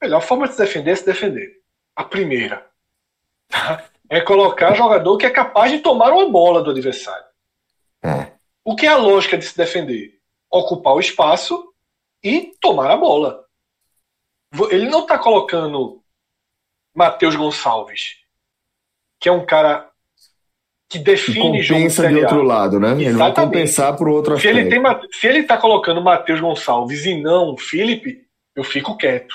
A 0.03 0.05
melhor 0.05 0.21
forma 0.21 0.47
de 0.47 0.53
se 0.53 0.61
defender 0.61 0.91
é 0.91 0.97
se 0.97 1.07
defender. 1.07 1.51
A 1.97 2.05
primeira. 2.05 2.67
Tá? 3.49 3.85
É 4.09 4.21
colocar 4.21 4.75
jogador 4.75 5.17
que 5.17 5.27
é 5.27 5.31
capaz 5.31 5.73
de 5.73 5.79
tomar 5.79 6.13
uma 6.13 6.29
bola 6.29 6.63
do 6.63 6.71
adversário. 6.71 7.25
É. 8.03 8.33
O 8.65 8.77
que 8.77 8.87
é 8.87 8.91
a 8.91 8.97
lógica 8.97 9.37
de 9.37 9.45
se 9.45 9.57
defender? 9.57 10.19
Ocupar 10.51 10.95
o 10.95 11.01
espaço 11.01 11.73
e 12.23 12.53
tomar 12.61 12.91
a 12.91 12.97
bola. 12.97 13.45
Ele 14.71 14.89
não 14.89 15.01
está 15.01 15.19
colocando 15.19 16.03
Matheus 16.95 17.35
Gonçalves, 17.35 18.19
que 19.19 19.29
é 19.29 19.33
um 19.33 19.45
cara 19.45 19.91
que 20.89 20.99
define 20.99 21.63
jogo 21.63 21.81
compensa 21.81 22.09
de 22.09 22.17
outro 22.21 22.43
lado, 22.43 22.79
né? 22.79 22.89
Exatamente. 22.89 23.09
Ele 23.09 23.19
vai 23.19 23.35
compensar 23.35 23.97
por 23.97 24.09
outro 24.09 24.39
se 24.39 24.47
ele 24.47 24.69
tem 24.69 24.81
Se 25.11 25.27
ele 25.27 25.41
está 25.41 25.57
colocando 25.57 26.01
Matheus 26.01 26.41
Gonçalves 26.41 27.05
e 27.05 27.21
não 27.21 27.57
Felipe, 27.57 28.27
eu 28.55 28.63
fico 28.63 28.97
quieto. 28.97 29.35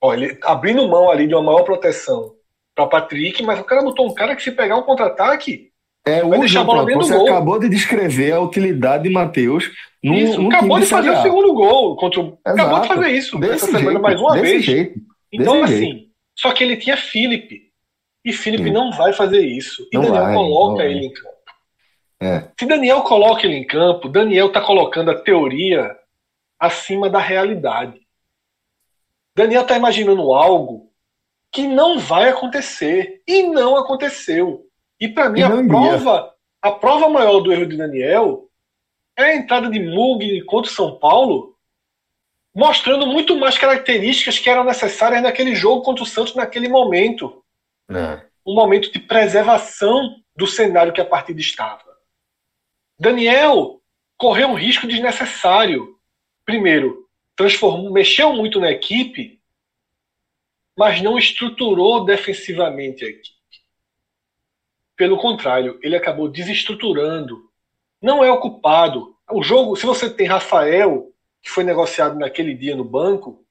Olha, 0.00 0.26
ele 0.26 0.38
abrindo 0.42 0.88
mão 0.88 1.10
ali 1.10 1.26
de 1.26 1.34
uma 1.34 1.42
maior 1.42 1.64
proteção 1.64 2.34
para 2.74 2.86
Patrick, 2.86 3.42
mas 3.42 3.60
o 3.60 3.64
cara 3.64 3.82
botou 3.82 4.06
um 4.06 4.14
cara 4.14 4.34
que 4.34 4.42
se 4.42 4.50
pegar 4.50 4.76
um 4.76 4.82
contra-ataque, 4.82 5.70
é, 6.06 6.22
vai 6.22 6.38
a 6.38 6.64
bola 6.64 6.84
dentro 6.84 7.06
do 7.06 7.08
gol. 7.08 7.18
Você 7.24 7.30
acabou 7.30 7.58
de 7.58 7.68
descrever 7.68 8.32
a 8.32 8.40
utilidade 8.40 9.04
de 9.04 9.10
Matheus 9.10 9.70
no, 10.02 10.14
isso, 10.14 10.42
no 10.42 10.48
acabou 10.48 10.78
de 10.78 10.86
fazer 10.86 11.10
o 11.10 11.22
segundo 11.22 11.54
gol 11.54 11.96
contra 11.96 12.20
o... 12.20 12.38
acabou 12.44 12.80
de 12.80 12.88
fazer 12.88 13.08
isso 13.10 13.38
desse 13.38 13.64
essa 13.64 13.78
semana 13.78 13.98
mais 13.98 14.20
uma 14.20 14.34
vez. 14.38 14.64
Jeito, 14.64 15.00
então 15.32 15.62
assim, 15.62 15.78
jeito. 15.78 16.10
só 16.36 16.52
que 16.52 16.62
ele 16.62 16.76
tinha 16.76 16.96
Felipe 16.96 17.70
e 18.22 18.32
Felipe 18.32 18.70
não 18.70 18.90
vai 18.92 19.12
fazer 19.12 19.40
isso. 19.40 19.86
E 19.92 19.96
não 19.96 20.04
Daniel 20.04 20.24
vai, 20.24 20.34
coloca 20.34 20.84
ele 20.84 21.06
em 21.06 21.12
campo. 21.12 21.34
É. 22.20 22.48
Se 22.58 22.66
Daniel 22.66 23.02
coloca 23.02 23.46
ele 23.46 23.56
em 23.56 23.66
campo, 23.66 24.08
Daniel 24.08 24.48
está 24.48 24.60
colocando 24.60 25.10
a 25.10 25.18
teoria 25.18 25.94
acima 26.58 27.08
da 27.08 27.18
realidade. 27.18 28.00
Daniel 29.36 29.62
está 29.62 29.76
imaginando 29.76 30.32
algo 30.32 30.90
que 31.54 31.68
não 31.68 32.00
vai 32.00 32.28
acontecer. 32.28 33.22
E 33.26 33.44
não 33.44 33.76
aconteceu. 33.76 34.66
E 34.98 35.08
para 35.08 35.30
mim, 35.30 35.42
a 35.42 35.48
prova, 35.48 36.34
a 36.60 36.72
prova 36.72 37.08
maior 37.08 37.40
do 37.40 37.52
erro 37.52 37.66
de 37.66 37.76
Daniel 37.76 38.50
é 39.16 39.22
a 39.22 39.36
entrada 39.36 39.70
de 39.70 39.78
Mug 39.78 40.42
contra 40.46 40.70
o 40.70 40.74
São 40.74 40.98
Paulo, 40.98 41.56
mostrando 42.52 43.06
muito 43.06 43.36
mais 43.36 43.56
características 43.56 44.38
que 44.38 44.50
eram 44.50 44.64
necessárias 44.64 45.22
naquele 45.22 45.54
jogo 45.54 45.82
contra 45.82 46.02
o 46.02 46.06
Santos 46.06 46.34
naquele 46.34 46.68
momento. 46.68 47.44
É. 47.88 48.20
Um 48.44 48.54
momento 48.54 48.90
de 48.90 48.98
preservação 48.98 50.16
do 50.34 50.48
cenário 50.48 50.92
que 50.92 51.00
a 51.00 51.06
partida 51.06 51.40
estava. 51.40 51.84
Daniel 52.98 53.80
correu 54.16 54.48
um 54.48 54.54
risco 54.54 54.88
desnecessário. 54.88 55.96
Primeiro, 56.44 57.08
transformou, 57.36 57.92
mexeu 57.92 58.32
muito 58.32 58.58
na 58.58 58.70
equipe, 58.70 59.33
mas 60.76 61.00
não 61.00 61.18
estruturou 61.18 62.04
defensivamente 62.04 63.04
a 63.04 63.08
equipe. 63.08 63.34
Pelo 64.96 65.18
contrário, 65.18 65.78
ele 65.82 65.96
acabou 65.96 66.28
desestruturando. 66.28 67.50
Não 68.00 68.22
é 68.22 68.30
ocupado. 68.30 69.16
O 69.30 69.42
jogo, 69.42 69.76
se 69.76 69.86
você 69.86 70.08
tem 70.08 70.26
Rafael, 70.26 71.12
que 71.42 71.50
foi 71.50 71.64
negociado 71.64 72.18
naquele 72.18 72.54
dia 72.54 72.76
no 72.76 72.84
banco, 72.84 73.44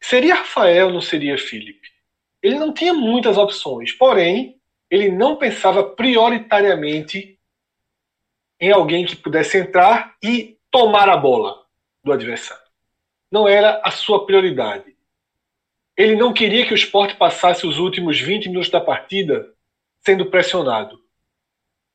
seria 0.00 0.34
Rafael, 0.34 0.90
não 0.92 1.00
seria 1.00 1.38
Felipe 1.38 1.98
ele 2.42 2.58
não 2.58 2.72
tinha 2.72 2.94
muitas 2.94 3.36
opções, 3.36 3.92
porém, 3.92 4.60
ele 4.90 5.10
não 5.10 5.36
pensava 5.36 5.82
prioritariamente 5.82 7.38
em 8.60 8.72
alguém 8.72 9.04
que 9.04 9.16
pudesse 9.16 9.58
entrar 9.58 10.16
e 10.22 10.58
tomar 10.70 11.08
a 11.08 11.16
bola 11.16 11.64
do 12.02 12.12
adversário. 12.12 12.64
Não 13.30 13.46
era 13.46 13.80
a 13.84 13.90
sua 13.90 14.24
prioridade. 14.24 14.96
Ele 15.98 16.14
não 16.14 16.32
queria 16.32 16.64
que 16.64 16.72
o 16.72 16.76
esporte 16.76 17.16
passasse 17.16 17.66
os 17.66 17.78
últimos 17.78 18.20
20 18.20 18.48
minutos 18.48 18.70
da 18.70 18.80
partida 18.80 19.52
sendo 20.06 20.26
pressionado. 20.26 20.96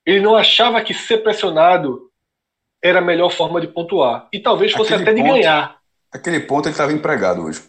Ele 0.06 0.20
não 0.20 0.36
achava 0.36 0.84
que 0.84 0.94
ser 0.94 1.20
pressionado 1.20 2.12
era 2.82 3.00
a 3.00 3.02
melhor 3.02 3.32
forma 3.32 3.62
de 3.62 3.68
pontuar. 3.68 4.28
E 4.34 4.42
talvez 4.42 4.74
fosse 4.74 4.94
aquele 4.94 5.10
até 5.10 5.22
ponto, 5.22 5.24
de 5.24 5.40
ganhar. 5.40 5.82
Aquele 6.12 6.42
ponto 6.42 6.68
ele 6.68 6.74
estava 6.74 6.92
empregado 6.92 7.44
hoje. 7.44 7.64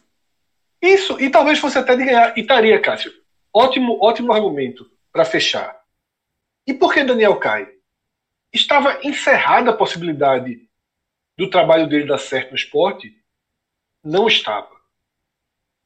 Isso, 0.83 1.21
e 1.21 1.31
talvez 1.31 1.61
fosse 1.61 1.79
até 1.79 1.95
de 1.95 2.05
ganhar. 2.05 2.37
E 2.37 2.41
estaria, 2.41 2.81
Cássio. 2.81 3.13
Ótimo, 3.55 3.97
ótimo 4.03 4.33
argumento 4.33 4.91
para 5.13 5.25
fechar. 5.25 5.81
E 6.67 6.75
por 6.75 6.93
que 6.93 7.05
Daniel 7.05 7.37
cai? 7.37 7.69
Estava 8.53 8.99
encerrada 9.05 9.71
a 9.71 9.77
possibilidade 9.77 10.69
do 11.39 11.49
trabalho 11.49 11.89
dele 11.89 12.07
dar 12.07 12.19
certo 12.19 12.51
no 12.51 12.57
esporte? 12.57 13.17
Não 14.03 14.27
estava. 14.27 14.74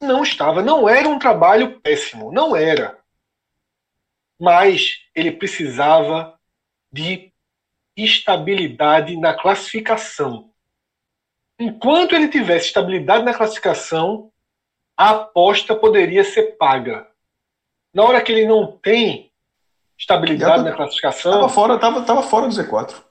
Não 0.01 0.23
estava. 0.23 0.61
Não 0.61 0.87
era 0.87 1.07
um 1.07 1.19
trabalho 1.19 1.79
péssimo. 1.81 2.31
Não 2.31 2.55
era. 2.55 2.97
Mas 4.39 5.01
ele 5.13 5.31
precisava 5.31 6.39
de 6.91 7.31
estabilidade 7.95 9.17
na 9.17 9.33
classificação. 9.33 10.49
Enquanto 11.59 12.15
ele 12.15 12.29
tivesse 12.29 12.67
estabilidade 12.67 13.25
na 13.25 13.33
classificação, 13.33 14.31
a 14.95 15.09
aposta 15.09 15.75
poderia 15.75 16.23
ser 16.23 16.57
paga. 16.57 17.07
Na 17.93 18.03
hora 18.03 18.21
que 18.21 18.31
ele 18.31 18.47
não 18.47 18.71
tem 18.71 19.29
estabilidade 19.97 20.63
na 20.63 20.75
classificação. 20.75 21.33
Estava 21.33 21.49
fora, 21.49 21.77
tava, 21.77 22.01
tava 22.03 22.23
fora 22.23 22.47
do 22.47 22.53
Z4. 22.53 23.03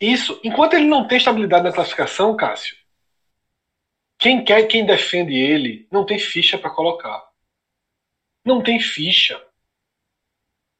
Isso. 0.00 0.38
Enquanto 0.44 0.74
ele 0.74 0.86
não 0.86 1.08
tem 1.08 1.16
estabilidade 1.16 1.64
na 1.64 1.72
classificação, 1.72 2.36
Cássio, 2.36 2.76
quem 4.18 4.44
quer, 4.44 4.66
quem 4.66 4.84
defende 4.84 5.32
ele, 5.34 5.86
não 5.90 6.04
tem 6.04 6.18
ficha 6.18 6.58
para 6.58 6.70
colocar. 6.70 7.30
Não 8.44 8.60
tem 8.60 8.80
ficha. 8.80 9.40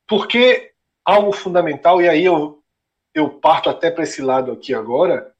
Porque 0.07 0.72
algo 1.05 1.32
fundamental, 1.32 2.03
e 2.03 2.09
aí 2.09 2.24
eu, 2.24 2.62
eu 3.14 3.30
parto 3.30 3.70
até 3.70 3.91
para 3.91 4.03
esse 4.03 4.20
lado 4.20 4.51
aqui 4.51 4.74
agora, 4.74 5.34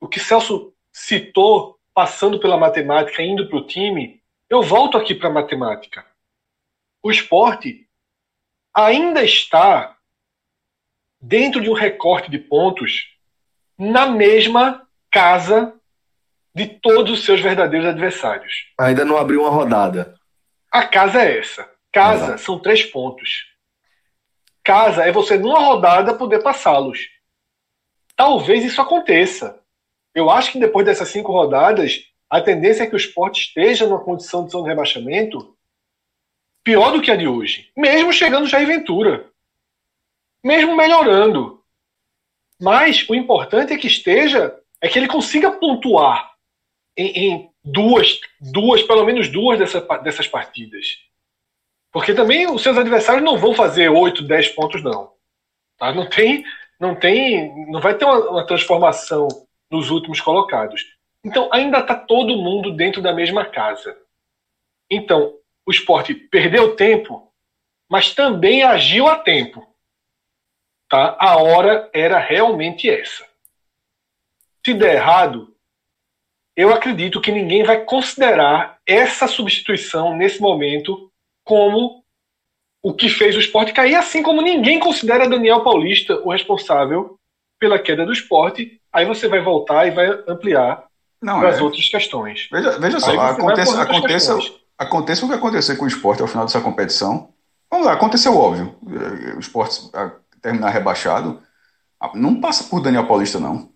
o 0.00 0.06
que 0.06 0.20
Celso 0.20 0.72
citou, 0.92 1.78
passando 1.92 2.38
pela 2.38 2.56
matemática, 2.56 3.22
indo 3.22 3.48
para 3.48 3.58
o 3.58 3.66
time, 3.66 4.22
eu 4.48 4.62
volto 4.62 4.96
aqui 4.96 5.14
para 5.14 5.28
a 5.28 5.32
matemática. 5.32 6.06
O 7.02 7.10
esporte 7.10 7.88
ainda 8.72 9.24
está 9.24 9.96
dentro 11.20 11.60
de 11.60 11.68
um 11.68 11.74
recorte 11.74 12.30
de 12.30 12.38
pontos 12.38 13.16
na 13.76 14.06
mesma 14.06 14.86
casa 15.10 15.75
de 16.56 16.66
todos 16.66 17.12
os 17.12 17.24
seus 17.26 17.42
verdadeiros 17.42 17.86
adversários. 17.86 18.72
Ainda 18.80 19.04
não 19.04 19.18
abriu 19.18 19.42
uma 19.42 19.50
rodada. 19.50 20.14
A 20.72 20.86
casa 20.86 21.22
é 21.22 21.38
essa. 21.38 21.70
Casa 21.92 22.24
Exato. 22.24 22.40
são 22.40 22.58
três 22.58 22.82
pontos. 22.82 23.44
Casa 24.64 25.04
é 25.04 25.12
você 25.12 25.36
numa 25.36 25.58
rodada 25.58 26.14
poder 26.14 26.42
passá-los. 26.42 27.10
Talvez 28.16 28.64
isso 28.64 28.80
aconteça. 28.80 29.60
Eu 30.14 30.30
acho 30.30 30.50
que 30.50 30.58
depois 30.58 30.86
dessas 30.86 31.10
cinco 31.10 31.30
rodadas 31.30 32.04
a 32.30 32.40
tendência 32.40 32.84
é 32.84 32.86
que 32.86 32.94
o 32.94 32.96
esporte 32.96 33.42
esteja 33.42 33.86
numa 33.86 34.02
condição 34.02 34.46
de 34.46 34.50
zona 34.50 34.64
de 34.64 34.70
rebaixamento 34.70 35.54
pior 36.64 36.90
do 36.90 37.02
que 37.02 37.10
a 37.10 37.16
de 37.16 37.28
hoje, 37.28 37.70
mesmo 37.76 38.14
chegando 38.14 38.46
já 38.46 38.62
em 38.62 38.66
Ventura, 38.66 39.30
mesmo 40.42 40.74
melhorando. 40.74 41.62
Mas 42.58 43.06
o 43.10 43.14
importante 43.14 43.74
é 43.74 43.76
que 43.76 43.86
esteja, 43.86 44.58
é 44.80 44.88
que 44.88 44.98
ele 44.98 45.06
consiga 45.06 45.52
pontuar 45.52 46.34
em, 46.96 47.06
em 47.06 47.50
duas, 47.64 48.18
duas, 48.40 48.82
pelo 48.82 49.04
menos 49.04 49.28
duas 49.28 49.58
dessa, 49.58 49.80
dessas 49.98 50.26
partidas. 50.26 50.98
Porque 51.92 52.14
também 52.14 52.50
os 52.50 52.62
seus 52.62 52.76
adversários 52.76 53.24
não 53.24 53.38
vão 53.38 53.54
fazer 53.54 53.88
8, 53.88 54.22
10 54.22 54.48
pontos, 54.50 54.82
não. 54.82 55.12
Tá? 55.78 55.92
Não 55.92 56.08
tem, 56.08 56.44
não 56.78 56.94
tem, 56.94 57.66
não 57.70 57.80
vai 57.80 57.96
ter 57.96 58.04
uma, 58.04 58.30
uma 58.30 58.46
transformação 58.46 59.28
nos 59.70 59.90
últimos 59.90 60.20
colocados. 60.20 60.82
Então, 61.24 61.48
ainda 61.52 61.78
está 61.78 61.94
todo 61.94 62.36
mundo 62.36 62.72
dentro 62.72 63.02
da 63.02 63.12
mesma 63.12 63.44
casa. 63.44 63.98
Então, 64.90 65.34
o 65.66 65.70
esporte 65.70 66.14
perdeu 66.14 66.76
tempo, 66.76 67.32
mas 67.90 68.14
também 68.14 68.62
agiu 68.62 69.08
a 69.08 69.18
tempo. 69.18 69.66
Tá? 70.88 71.16
A 71.18 71.36
hora 71.36 71.90
era 71.92 72.18
realmente 72.18 72.88
essa. 72.88 73.26
Se 74.64 74.72
der 74.74 74.96
errado, 74.96 75.55
eu 76.56 76.72
acredito 76.72 77.20
que 77.20 77.30
ninguém 77.30 77.62
vai 77.62 77.84
considerar 77.84 78.78
essa 78.86 79.28
substituição 79.28 80.16
nesse 80.16 80.40
momento 80.40 81.10
como 81.44 82.02
o 82.82 82.94
que 82.94 83.08
fez 83.08 83.36
o 83.36 83.40
esporte 83.40 83.72
cair, 83.72 83.94
assim 83.94 84.22
como 84.22 84.40
ninguém 84.40 84.80
considera 84.80 85.28
Daniel 85.28 85.62
Paulista 85.62 86.20
o 86.24 86.30
responsável 86.30 87.18
pela 87.58 87.78
queda 87.78 88.06
do 88.06 88.12
esporte. 88.12 88.80
Aí 88.92 89.04
você 89.04 89.28
vai 89.28 89.42
voltar 89.42 89.86
e 89.86 89.90
vai 89.90 90.06
ampliar 90.26 90.84
não, 91.20 91.40
para 91.40 91.50
as 91.50 91.58
é. 91.58 91.62
outras 91.62 91.88
questões. 91.88 92.48
Veja, 92.50 92.78
veja 92.78 93.00
só, 93.00 93.10
aconteça, 93.20 93.82
aconteça, 93.82 94.38
aconteça 94.78 95.24
o 95.26 95.28
que 95.28 95.34
acontecer 95.34 95.76
com 95.76 95.84
o 95.84 95.88
esporte 95.88 96.22
ao 96.22 96.28
final 96.28 96.46
dessa 96.46 96.60
competição, 96.60 97.30
vamos 97.70 97.86
lá, 97.86 97.92
aconteceu 97.92 98.36
óbvio. 98.36 98.74
O 99.36 99.40
esporte 99.40 99.90
terminar 100.40 100.70
rebaixado, 100.70 101.42
não 102.14 102.40
passa 102.40 102.64
por 102.64 102.80
Daniel 102.80 103.06
Paulista, 103.06 103.38
não. 103.38 103.70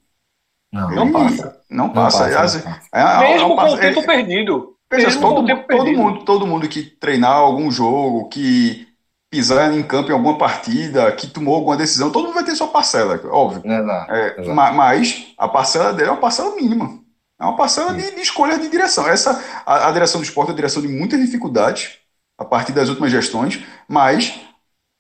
Não, 0.72 0.86
Ele, 0.88 0.96
não 0.96 1.12
passa. 1.12 1.59
Não 1.70 1.88
passa. 1.90 2.26
Não 2.26 2.34
passa, 2.34 2.88
é, 2.92 3.00
é, 3.00 3.18
Mesmo 3.20 3.56
com 3.56 3.62
o 3.62 3.78
tempo 3.78 4.04
perdido. 4.04 4.76
Mesmo 4.92 5.20
todo, 5.20 5.46
tempo 5.46 5.66
todo, 5.68 5.84
perdido. 5.84 6.02
mundo, 6.02 6.24
todo 6.24 6.46
mundo 6.46 6.68
que 6.68 6.82
treinar 6.82 7.36
algum 7.36 7.70
jogo, 7.70 8.28
que 8.28 8.88
pisar 9.30 9.72
em 9.72 9.82
campo 9.82 10.10
em 10.10 10.12
alguma 10.12 10.36
partida, 10.36 11.12
que 11.12 11.28
tomou 11.28 11.54
alguma 11.54 11.76
decisão, 11.76 12.10
todo 12.10 12.24
mundo 12.24 12.34
vai 12.34 12.44
ter 12.44 12.56
sua 12.56 12.66
parcela, 12.66 13.20
óbvio. 13.30 13.62
Exato, 13.64 14.12
é, 14.12 14.40
exato. 14.40 14.50
Mas 14.50 15.32
a 15.38 15.48
parcela 15.48 15.92
dele 15.92 16.08
é 16.08 16.12
uma 16.12 16.20
parcela 16.20 16.56
mínima. 16.56 16.98
É 17.40 17.44
uma 17.44 17.56
parcela 17.56 17.94
de, 17.94 18.10
de, 18.10 18.20
escolha 18.20 18.58
de 18.58 18.68
direção. 18.68 19.08
Essa, 19.08 19.42
a, 19.64 19.88
a, 19.88 19.92
direção 19.92 20.20
do 20.20 20.24
esporte 20.24 20.48
é 20.48 20.50
uma 20.50 20.56
direção 20.56 20.82
de 20.82 20.88
muitas 20.88 21.20
dificuldades 21.20 21.98
a 22.36 22.44
partir 22.44 22.72
das 22.72 22.88
últimas 22.88 23.12
gestões, 23.12 23.64
mas 23.88 24.40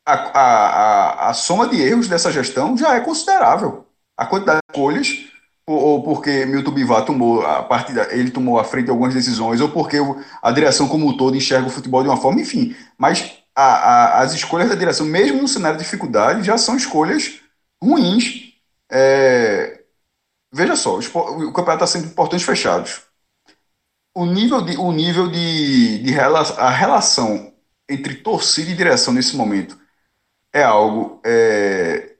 a, 0.06 0.14
a, 0.14 0.40
a, 0.40 1.30
a 1.30 1.34
soma 1.34 1.68
de 1.68 1.82
erros 1.82 2.08
dessa 2.08 2.30
gestão 2.30 2.76
já 2.76 2.94
é 2.94 3.00
considerável. 3.00 3.86
A 4.16 4.24
quantidade 4.24 4.60
de 4.64 4.72
escolhas, 4.72 5.29
ou, 5.72 6.02
porque 6.02 6.44
Milton 6.46 6.70
Bivar 6.72 7.04
tomou 7.04 7.44
a 7.44 7.62
partida, 7.62 8.08
ele 8.10 8.30
tomou 8.30 8.58
a 8.58 8.64
frente 8.64 8.90
algumas 8.90 9.14
decisões, 9.14 9.60
ou 9.60 9.68
porque 9.68 9.98
a 10.42 10.50
direção 10.52 10.88
como 10.88 11.06
um 11.06 11.16
todo 11.16 11.36
enxerga 11.36 11.68
o 11.68 11.70
futebol 11.70 12.02
de 12.02 12.08
uma 12.08 12.16
forma, 12.16 12.40
enfim. 12.40 12.74
Mas 12.98 13.38
a, 13.54 13.62
a, 13.62 14.20
as 14.20 14.32
escolhas 14.34 14.68
da 14.68 14.74
direção, 14.74 15.06
mesmo 15.06 15.42
no 15.42 15.48
cenário 15.48 15.78
de 15.78 15.84
dificuldade, 15.84 16.44
já 16.44 16.56
são 16.58 16.76
escolhas 16.76 17.40
ruins. 17.82 18.54
É, 18.90 19.80
Veja 20.52 20.74
só, 20.74 20.98
o, 20.98 21.52
campeonato 21.52 21.84
está 21.84 21.86
sendo 21.86 22.08
de 22.08 22.14
portões 22.14 22.42
fechados. 22.42 23.02
O 24.14 24.26
nível 24.26 24.60
de, 24.60 24.76
o 24.76 24.90
nível 24.90 25.28
de, 25.30 25.98
de 25.98 26.10
rela, 26.10 26.40
a 26.58 26.70
relação 26.70 27.54
entre 27.88 28.16
torcida 28.16 28.70
e 28.70 28.76
direção 28.76 29.14
nesse 29.14 29.36
momento 29.36 29.78
é 30.52 30.62
algo 30.64 31.20
é, 31.24 32.16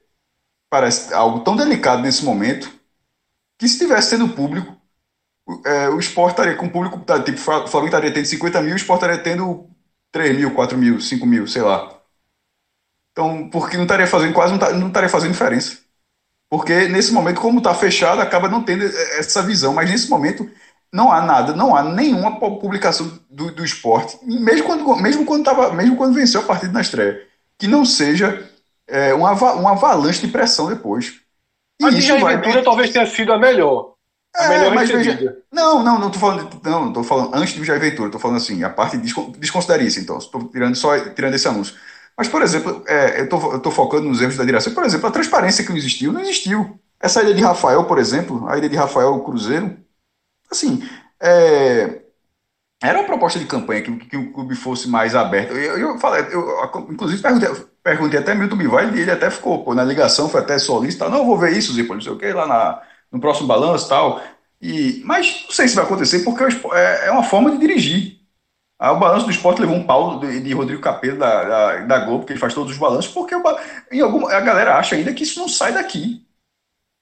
parece 0.69 1.13
algo 1.13 1.41
tão 1.41 1.55
delicado 1.55 2.01
nesse 2.01 2.23
momento 2.23 2.71
que 3.61 3.69
se 3.69 3.77
tivesse 3.77 4.09
sendo 4.09 4.27
público 4.29 4.75
é, 5.65 5.87
o 5.89 5.99
esporte 5.99 6.31
estaria 6.31 6.55
com 6.55 6.67
público 6.67 6.99
tá, 7.01 7.21
tipo, 7.21 7.37
o 7.37 7.67
Flamengo 7.67 7.85
estaria 7.85 8.11
tendo 8.11 8.25
50 8.25 8.61
mil, 8.61 8.73
o 8.73 8.77
esporte 8.77 9.03
estaria 9.03 9.23
tendo 9.23 9.69
3 10.11 10.35
mil, 10.35 10.51
4 10.53 10.77
mil, 10.77 10.99
5 10.99 11.25
mil, 11.27 11.47
sei 11.47 11.61
lá. 11.61 12.01
Então, 13.11 13.49
porque 13.51 13.77
não 13.77 13.83
estaria 13.83 14.07
fazendo 14.07 14.33
quase 14.33 14.57
não, 14.57 14.79
não 14.79 14.87
estaria 14.87 15.09
fazendo 15.09 15.33
diferença. 15.33 15.79
Porque 16.49 16.87
nesse 16.87 17.13
momento, 17.13 17.41
como 17.41 17.59
está 17.59 17.73
fechado, 17.75 18.21
acaba 18.21 18.49
não 18.49 18.63
tendo 18.63 18.83
essa 18.85 19.43
visão. 19.43 19.73
Mas 19.73 19.89
nesse 19.89 20.09
momento, 20.09 20.49
não 20.91 21.11
há 21.11 21.21
nada, 21.21 21.53
não 21.55 21.75
há 21.75 21.83
nenhuma 21.83 22.39
publicação 22.39 23.19
do, 23.29 23.51
do 23.51 23.63
esporte, 23.63 24.17
mesmo 24.25 24.65
quando, 24.65 24.95
mesmo, 24.97 25.25
quando 25.25 25.45
tava, 25.45 25.73
mesmo 25.73 25.95
quando 25.95 26.15
venceu 26.15 26.41
a 26.41 26.45
partida 26.45 26.73
na 26.73 26.81
estreia, 26.81 27.21
que 27.59 27.67
não 27.67 27.85
seja 27.85 28.49
é, 28.87 29.13
uma, 29.13 29.31
uma 29.53 29.71
avalanche 29.71 30.25
de 30.25 30.31
pressão 30.31 30.67
depois. 30.67 31.20
A 31.83 31.89
isso. 31.89 32.25
Ventura 32.25 32.63
talvez 32.63 32.91
tenha 32.91 33.05
sido 33.05 33.33
a 33.33 33.37
melhor. 33.37 33.93
A 34.35 34.45
é, 34.45 34.49
melhor 34.49 34.75
mas 34.75 34.89
veja, 34.89 35.37
não, 35.51 35.83
não, 35.83 35.99
não 35.99 36.07
estou 36.07 36.21
falando, 36.21 36.61
não, 36.63 36.85
não 36.85 36.93
tô 36.93 37.03
falando 37.03 37.35
antes 37.35 37.53
do 37.53 37.65
Jair 37.65 37.81
Ventura, 37.81 38.07
estou 38.07 38.21
falando 38.21 38.37
assim, 38.37 38.63
a 38.63 38.69
parte 38.69 38.97
desconsidere 38.97 39.85
isso, 39.85 39.99
então, 39.99 40.17
estou 40.17 40.45
tirando 40.45 40.75
só 40.75 40.97
tirando 41.09 41.33
esse 41.33 41.47
anúncio. 41.47 41.75
Mas, 42.17 42.27
por 42.27 42.41
exemplo, 42.41 42.83
é, 42.87 43.21
eu 43.21 43.25
estou 43.25 43.71
focando 43.71 44.07
nos 44.07 44.21
erros 44.21 44.37
da 44.37 44.45
direção. 44.45 44.73
Por 44.73 44.85
exemplo, 44.85 45.07
a 45.07 45.11
transparência 45.11 45.63
que 45.63 45.69
não 45.69 45.77
existiu, 45.77 46.13
não 46.13 46.21
existiu. 46.21 46.79
Essa 46.99 47.23
ilha 47.23 47.33
de 47.33 47.41
Rafael, 47.41 47.83
por 47.85 47.97
exemplo, 47.97 48.47
a 48.47 48.57
ilha 48.57 48.69
de 48.69 48.75
Rafael 48.75 49.19
Cruzeiro, 49.21 49.77
assim, 50.51 50.87
é, 51.19 52.01
era 52.81 52.99
uma 52.99 53.07
proposta 53.07 53.39
de 53.39 53.45
campanha 53.45 53.81
que, 53.81 53.95
que 54.05 54.17
o 54.17 54.31
clube 54.33 54.55
fosse 54.55 54.87
mais 54.87 55.15
aberto. 55.15 55.53
Eu, 55.53 55.77
eu 55.77 55.99
falei, 55.99 56.25
eu, 56.31 56.69
inclusive 56.89 57.21
perguntei, 57.21 57.49
perguntei 57.83 58.19
até 58.19 58.33
Milton 58.33 58.55
Bivar, 58.57 58.83
ele, 58.83 59.01
ele 59.01 59.11
até 59.11 59.29
ficou 59.29 59.63
pô, 59.63 59.73
na 59.73 59.83
ligação, 59.83 60.29
foi 60.29 60.41
até 60.41 60.57
solista, 60.59 61.09
não, 61.09 61.25
vou 61.25 61.37
ver 61.37 61.57
isso, 61.57 61.73
Zipo, 61.73 61.93
não 61.93 62.01
sei 62.01 62.11
o 62.11 62.17
que, 62.17 62.31
lá 62.31 62.45
na, 62.47 62.81
no 63.11 63.19
próximo 63.19 63.47
balanço 63.47 63.85
e 63.85 63.89
tal. 63.89 64.21
E, 64.61 65.01
mas 65.05 65.43
não 65.45 65.51
sei 65.51 65.67
se 65.67 65.75
vai 65.75 65.85
acontecer, 65.85 66.19
porque 66.23 66.43
é, 66.73 67.07
é 67.07 67.11
uma 67.11 67.23
forma 67.23 67.51
de 67.51 67.57
dirigir. 67.57 68.21
O 68.79 68.95
balanço 68.95 69.25
do 69.25 69.31
esporte 69.31 69.61
levou 69.61 69.75
um 69.75 69.85
pau 69.85 70.19
de, 70.19 70.39
de 70.39 70.53
Rodrigo 70.53 70.81
Capello 70.81 71.19
da, 71.19 71.43
da, 71.43 71.75
da, 71.81 71.99
Globo, 71.99 72.25
que 72.25 72.33
ele 72.33 72.39
faz 72.39 72.53
todos 72.53 72.71
os 72.71 72.79
balanços, 72.79 73.11
porque 73.13 73.35
o, 73.35 73.43
em 73.91 74.01
algum, 74.01 74.27
a 74.27 74.39
galera 74.39 74.75
acha 74.77 74.95
ainda 74.95 75.13
que 75.13 75.21
isso 75.23 75.39
não 75.39 75.47
sai 75.47 75.71
daqui. 75.71 76.25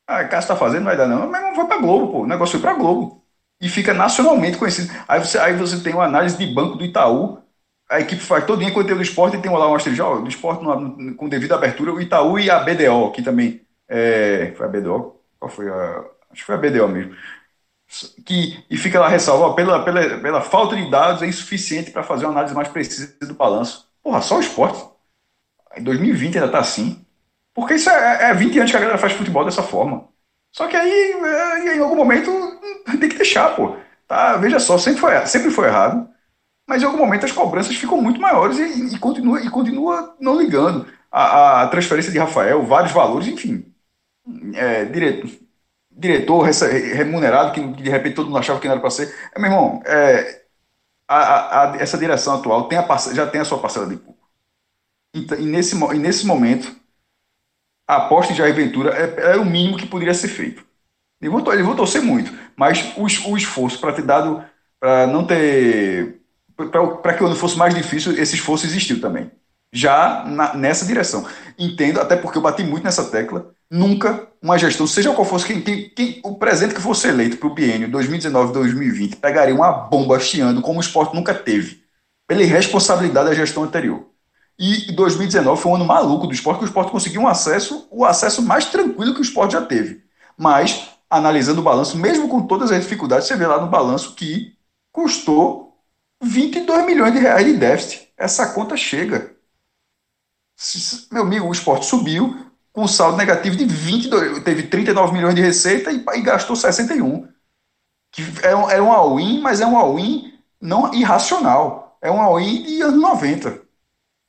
Ah, 0.05 0.25
Cássio 0.25 0.53
está 0.53 0.55
fazendo, 0.57 0.79
não 0.79 0.87
vai 0.87 0.97
dar 0.97 1.07
não. 1.07 1.29
Mas 1.29 1.41
não 1.41 1.55
foi 1.55 1.67
para 1.67 1.77
Globo, 1.77 2.11
pô. 2.11 2.21
O 2.23 2.27
negócio 2.27 2.59
foi 2.59 2.61
para 2.61 2.77
Globo. 2.77 3.23
E 3.61 3.69
fica 3.69 3.93
nacionalmente 3.93 4.57
conhecido. 4.57 4.91
Aí 5.07 5.19
você, 5.19 5.37
aí 5.37 5.53
você 5.55 5.79
tem 5.81 5.93
uma 5.93 6.05
análise 6.05 6.37
de 6.37 6.53
banco 6.53 6.77
do 6.77 6.83
Itaú, 6.83 7.39
a 7.89 7.99
equipe 7.99 8.21
faz 8.21 8.45
todo 8.45 8.59
dia 8.59 8.71
conteúdo 8.71 8.97
do 8.97 9.03
esporte 9.03 9.37
e 9.37 9.41
tem 9.41 9.51
lá 9.51 9.69
um 9.69 9.75
asterisco 9.75 10.21
do 10.21 10.29
esporte 10.29 10.63
com 11.17 11.27
devida 11.27 11.55
abertura, 11.55 11.93
o 11.93 12.01
Itaú 12.01 12.39
e 12.39 12.49
a 12.49 12.59
BDO, 12.59 13.11
que 13.11 13.21
também. 13.21 13.61
É, 13.87 14.53
foi 14.55 14.65
a 14.67 14.69
BDO? 14.69 15.19
Qual 15.39 15.49
foi 15.49 15.67
a. 15.69 16.05
Acho 16.31 16.41
que 16.41 16.45
foi 16.45 16.55
a 16.55 16.57
BDO 16.59 16.87
mesmo 16.87 17.15
que, 18.23 18.63
e 18.69 18.77
fica 18.77 18.99
lá 18.99 19.07
ressalva, 19.07 19.55
pela, 19.55 19.83
pela, 19.83 20.19
pela 20.19 20.41
falta 20.41 20.75
de 20.75 20.89
dados 20.89 21.23
é 21.23 21.27
insuficiente 21.27 21.91
para 21.91 22.03
fazer 22.03 22.25
uma 22.25 22.33
análise 22.33 22.53
mais 22.53 22.67
precisa 22.67 23.17
do 23.21 23.33
balanço. 23.33 23.89
Porra, 24.03 24.21
só 24.21 24.37
o 24.37 24.41
esporte. 24.41 24.87
Em 25.75 25.83
2020 25.83 26.35
ainda 26.35 26.45
está 26.45 26.59
assim. 26.59 27.03
Porque 27.53 27.73
isso 27.73 27.89
é, 27.89 28.29
é 28.29 28.33
20 28.33 28.59
anos 28.59 28.71
que 28.71 28.77
a 28.77 28.79
galera 28.79 28.97
faz 28.97 29.13
futebol 29.13 29.43
dessa 29.43 29.63
forma. 29.63 30.07
Só 30.55 30.67
que 30.67 30.75
aí, 30.77 31.13
é, 31.13 31.75
em 31.75 31.79
algum 31.79 31.95
momento, 31.95 32.31
tem 32.99 33.09
que 33.09 33.17
deixar, 33.17 33.55
pô. 33.55 33.75
Tá? 34.07 34.37
Veja 34.37 34.59
só, 34.59 34.77
sempre 34.77 35.01
foi, 35.01 35.25
sempre 35.25 35.51
foi 35.51 35.67
errado. 35.67 36.07
Mas 36.69 36.83
em 36.83 36.85
algum 36.85 36.99
momento 36.99 37.25
as 37.25 37.31
cobranças 37.31 37.75
ficam 37.75 37.99
muito 37.99 38.21
maiores 38.21 38.59
e, 38.59 38.95
e 38.95 38.99
continua, 38.99 39.41
e 39.41 39.49
continua 39.49 40.15
não 40.19 40.39
ligando. 40.39 40.85
A, 41.11 41.63
a, 41.63 41.67
transferência 41.67 42.11
de 42.11 42.19
Rafael, 42.19 42.63
vários 42.63 42.91
valores, 42.91 43.27
enfim. 43.27 43.65
É, 44.53 44.85
direto, 44.85 45.27
diretor 45.89 46.43
remunerado 46.43 47.53
que 47.53 47.81
de 47.81 47.89
repente 47.89 48.13
todo 48.13 48.27
mundo 48.27 48.37
achava 48.37 48.59
que 48.59 48.67
não 48.67 48.73
era 48.73 48.81
para 48.81 48.91
ser. 48.91 49.11
É, 49.35 49.39
meu 49.39 49.49
irmão, 49.49 49.81
é, 49.83 50.43
a, 51.07 51.71
a, 51.71 51.77
essa 51.77 51.97
direção 51.97 52.35
atual 52.35 52.67
tem 52.67 52.77
já 53.15 53.25
tem 53.25 53.41
a 53.41 53.45
sua 53.45 53.57
parcela 53.57 53.87
de 53.87 53.97
culpa. 53.97 54.27
Então, 55.15 55.39
e, 55.39 55.45
nesse, 55.47 55.75
e 55.75 55.97
nesse 55.97 56.27
momento, 56.27 56.75
a 57.87 57.95
aposta 57.95 58.31
em 58.31 58.35
Jair 58.35 58.55
é, 58.55 59.33
é 59.33 59.37
o 59.37 59.45
mínimo 59.45 59.75
que 59.75 59.87
poderia 59.87 60.13
ser 60.13 60.27
feito. 60.27 60.63
Ele 61.19 61.31
vou, 61.31 61.51
ele 61.51 61.63
vou 61.63 61.75
torcer 61.75 62.03
muito, 62.03 62.31
mas 62.55 62.95
o, 62.95 63.31
o 63.31 63.37
esforço 63.37 63.81
para 63.81 63.91
ter 63.91 64.03
dado, 64.03 64.45
para 64.79 65.07
não 65.07 65.25
ter. 65.25 66.18
Para 67.01 67.13
que 67.13 67.23
o 67.23 67.27
ano 67.27 67.35
fosse 67.35 67.57
mais 67.57 67.73
difícil, 67.73 68.11
esse 68.17 68.35
esforço 68.35 68.65
existiu 68.65 68.99
também. 68.99 69.31
Já 69.71 70.25
na, 70.25 70.55
nessa 70.55 70.85
direção. 70.85 71.25
Entendo, 71.57 72.01
até 72.01 72.15
porque 72.15 72.37
eu 72.37 72.41
bati 72.41 72.63
muito 72.63 72.83
nessa 72.83 73.05
tecla 73.05 73.53
Nunca 73.71 74.27
uma 74.41 74.57
gestão, 74.57 74.87
seja 74.87 75.13
qual 75.13 75.25
fosse 75.25 75.45
quem, 75.45 75.61
quem, 75.61 75.89
quem 75.89 76.19
o 76.23 76.35
presidente 76.35 76.73
que 76.73 76.81
fosse 76.81 77.07
eleito 77.07 77.37
para 77.37 77.47
o 77.47 77.53
biênio 77.53 77.87
2019-2020, 77.91 79.17
pegaria 79.17 79.53
uma 79.53 79.71
bomba 79.71 80.17
hasteando 80.17 80.61
como 80.61 80.79
o 80.79 80.81
esporte 80.81 81.13
nunca 81.13 81.35
teve, 81.35 81.83
pela 82.27 82.41
irresponsabilidade 82.41 83.29
da 83.29 83.35
gestão 83.35 83.63
anterior. 83.63 84.07
E 84.57 84.91
2019 84.93 85.61
foi 85.61 85.71
um 85.71 85.75
ano 85.75 85.85
maluco 85.85 86.25
do 86.25 86.33
esporte, 86.33 86.57
que 86.57 86.63
o 86.63 86.67
esporte 86.67 86.91
conseguiu 86.91 87.21
um 87.21 87.27
acesso, 87.27 87.87
o 87.91 88.03
acesso 88.03 88.41
mais 88.41 88.65
tranquilo 88.65 89.13
que 89.13 89.21
o 89.21 89.23
esporte 89.23 89.51
já 89.51 89.61
teve. 89.61 90.01
Mas, 90.35 90.89
analisando 91.07 91.61
o 91.61 91.63
balanço, 91.63 91.95
mesmo 91.95 92.27
com 92.27 92.47
todas 92.47 92.71
as 92.71 92.81
dificuldades, 92.81 93.27
você 93.27 93.35
vê 93.35 93.45
lá 93.45 93.61
no 93.61 93.67
balanço 93.67 94.15
que 94.15 94.55
custou 94.91 95.68
22 96.21 96.85
milhões 96.85 97.13
de 97.13 97.19
reais 97.19 97.45
de 97.45 97.53
déficit. 97.53 98.11
Essa 98.17 98.53
conta 98.53 98.75
chega. 98.75 99.35
Meu 101.11 101.23
amigo, 101.23 101.47
o 101.47 101.51
esporte 101.51 101.85
subiu, 101.85 102.45
com 102.73 102.87
saldo 102.87 103.17
negativo 103.17 103.55
de 103.55 103.65
22, 103.65 104.43
teve 104.43 104.63
39 104.63 105.13
milhões 105.13 105.35
de 105.35 105.41
receita 105.41 105.91
e, 105.91 106.03
e 106.15 106.21
gastou 106.21 106.55
61. 106.55 107.27
Que 108.11 108.23
é 108.43 108.55
um, 108.55 108.69
é 108.69 108.81
um 108.81 108.91
all-in, 108.91 109.39
mas 109.39 109.61
é 109.61 109.65
um 109.65 109.77
all-in 109.77 110.33
não 110.59 110.93
irracional. 110.93 111.97
É 112.01 112.11
um 112.11 112.21
all-in 112.21 112.63
de 112.63 112.81
anos 112.81 112.99
90. 112.99 113.61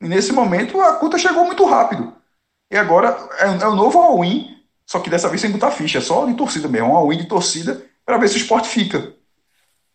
E 0.03 0.09
nesse 0.09 0.33
momento 0.33 0.81
a 0.81 0.95
conta 0.95 1.19
chegou 1.19 1.45
muito 1.45 1.65
rápido. 1.65 2.15
E 2.71 2.77
agora 2.77 3.29
é, 3.39 3.47
é 3.65 3.69
um 3.69 3.75
novo 3.75 3.99
all-in, 3.99 4.57
só 4.87 5.01
que 5.01 5.11
dessa 5.11 5.29
vez 5.29 5.41
sem 5.41 5.51
botar 5.51 5.73
ficha, 5.73 5.99
é 5.99 6.01
só 6.01 6.25
de 6.27 6.35
torcida 6.35 6.69
mesmo, 6.69 6.91
um 6.91 6.97
all-in 6.97 7.19
de 7.19 7.27
torcida 7.27 7.85
para 8.05 8.17
ver 8.17 8.29
se 8.29 8.37
o 8.37 8.39
esporte 8.39 8.69
fica. 8.69 9.15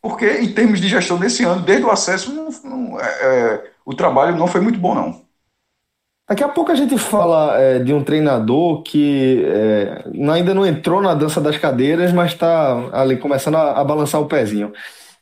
Porque 0.06 0.38
em 0.40 0.54
termos 0.54 0.80
de 0.80 0.88
gestão 0.88 1.18
desse 1.18 1.44
ano, 1.44 1.64
desde 1.64 1.84
o 1.84 1.90
acesso, 1.90 2.32
não, 2.32 2.50
não, 2.64 3.02
é, 3.02 3.06
é, 3.06 3.64
o 3.84 3.92
trabalho 3.92 4.38
não 4.38 4.46
foi 4.46 4.62
muito 4.62 4.78
bom, 4.78 4.94
não. 4.94 5.20
Daqui 6.30 6.44
a 6.44 6.48
pouco 6.48 6.72
a 6.72 6.76
gente 6.76 6.96
fala 7.00 7.60
é, 7.60 7.80
de 7.80 7.92
um 7.92 8.04
treinador 8.04 8.84
que 8.84 9.44
é, 9.48 10.06
ainda 10.32 10.54
não 10.54 10.64
entrou 10.64 11.02
na 11.02 11.16
dança 11.16 11.42
das 11.42 11.58
cadeiras, 11.58 12.14
mas 12.14 12.34
está 12.34 12.88
ali 12.94 13.18
começando 13.18 13.56
a, 13.56 13.82
a, 13.82 13.84
balançar 13.84 14.22
o 14.22 14.28
pezinho. 14.28 14.72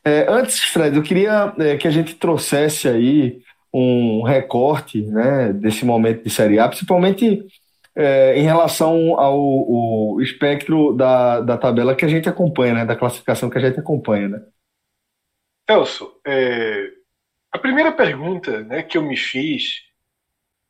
É, 0.04 0.26
antes, 0.28 0.58
Fred, 0.64 0.94
eu 0.94 1.02
queria 1.02 1.54
é, 1.60 1.78
que 1.78 1.88
a 1.88 1.90
gente 1.90 2.16
trouxesse 2.16 2.86
aí 2.86 3.38
um 3.72 4.22
recorte 4.22 5.00
né, 5.00 5.50
desse 5.54 5.86
momento 5.86 6.22
de 6.22 6.28
Série 6.28 6.58
A, 6.58 6.68
principalmente 6.68 7.42
é, 7.96 8.38
em 8.38 8.42
relação 8.42 9.18
ao, 9.18 10.20
espectro 10.20 10.92
da, 10.92 11.40
da 11.40 11.56
tabela 11.56 11.94
que 11.94 12.04
a 12.04 12.08
gente 12.08 12.28
acompanha, 12.28 12.74
né, 12.74 12.84
da 12.84 12.94
classificação 12.94 13.48
que 13.48 13.56
a 13.56 13.62
gente 13.62 13.80
acompanha. 13.80 14.28
Né? 14.28 14.40
Celso, 15.68 16.20
é, 16.26 16.90
A 17.52 17.58
primeira 17.58 17.92
pergunta 17.92 18.62
né, 18.64 18.82
que 18.82 18.98
eu 18.98 19.02
me 19.02 19.16
fiz 19.16 19.82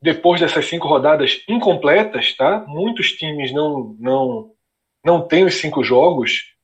depois 0.01 0.39
dessas 0.39 0.67
cinco 0.67 0.87
rodadas 0.87 1.43
incompletas, 1.47 2.33
tá? 2.35 2.65
Muitos 2.67 3.11
times 3.13 3.51
não 3.51 3.95
não 3.99 4.55
não 5.03 5.27
têm 5.27 5.45
os 5.45 5.55
cinco 5.55 5.83
jogos. 5.83 6.55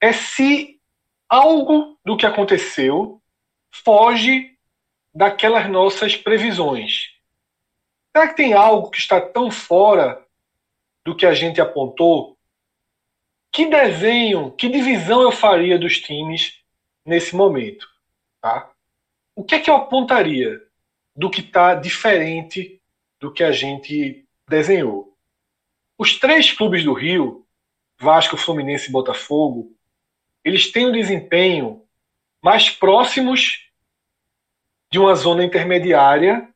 É 0.00 0.12
se 0.12 0.80
algo 1.28 1.98
do 2.04 2.16
que 2.16 2.26
aconteceu 2.26 3.20
foge 3.72 4.56
daquelas 5.14 5.68
nossas 5.70 6.16
previsões. 6.16 7.10
Será 8.14 8.28
que 8.28 8.36
tem 8.36 8.52
algo 8.52 8.90
que 8.90 8.98
está 8.98 9.20
tão 9.20 9.50
fora 9.50 10.24
do 11.04 11.16
que 11.16 11.26
a 11.26 11.34
gente 11.34 11.60
apontou? 11.60 12.36
Que 13.52 13.66
desenho, 13.66 14.52
que 14.52 14.68
divisão 14.68 15.22
eu 15.22 15.32
faria 15.32 15.78
dos 15.78 15.98
times 16.00 16.63
nesse 17.04 17.34
momento? 17.34 17.88
Tá? 18.40 18.70
O 19.34 19.44
que 19.44 19.56
é 19.56 19.60
que 19.60 19.70
eu 19.70 19.74
apontaria 19.74 20.60
do 21.14 21.30
que 21.30 21.40
está 21.40 21.74
diferente 21.74 22.80
do 23.20 23.32
que 23.32 23.42
a 23.42 23.52
gente 23.52 24.26
desenhou? 24.48 25.16
Os 25.98 26.18
três 26.18 26.52
clubes 26.52 26.84
do 26.84 26.92
Rio, 26.92 27.46
Vasco, 27.98 28.36
Fluminense 28.36 28.88
e 28.88 28.92
Botafogo, 28.92 29.74
eles 30.44 30.70
têm 30.70 30.86
um 30.86 30.92
desempenho 30.92 31.82
mais 32.42 32.68
próximos 32.68 33.70
de 34.90 34.98
uma 34.98 35.14
zona 35.14 35.44
intermediária 35.44 36.48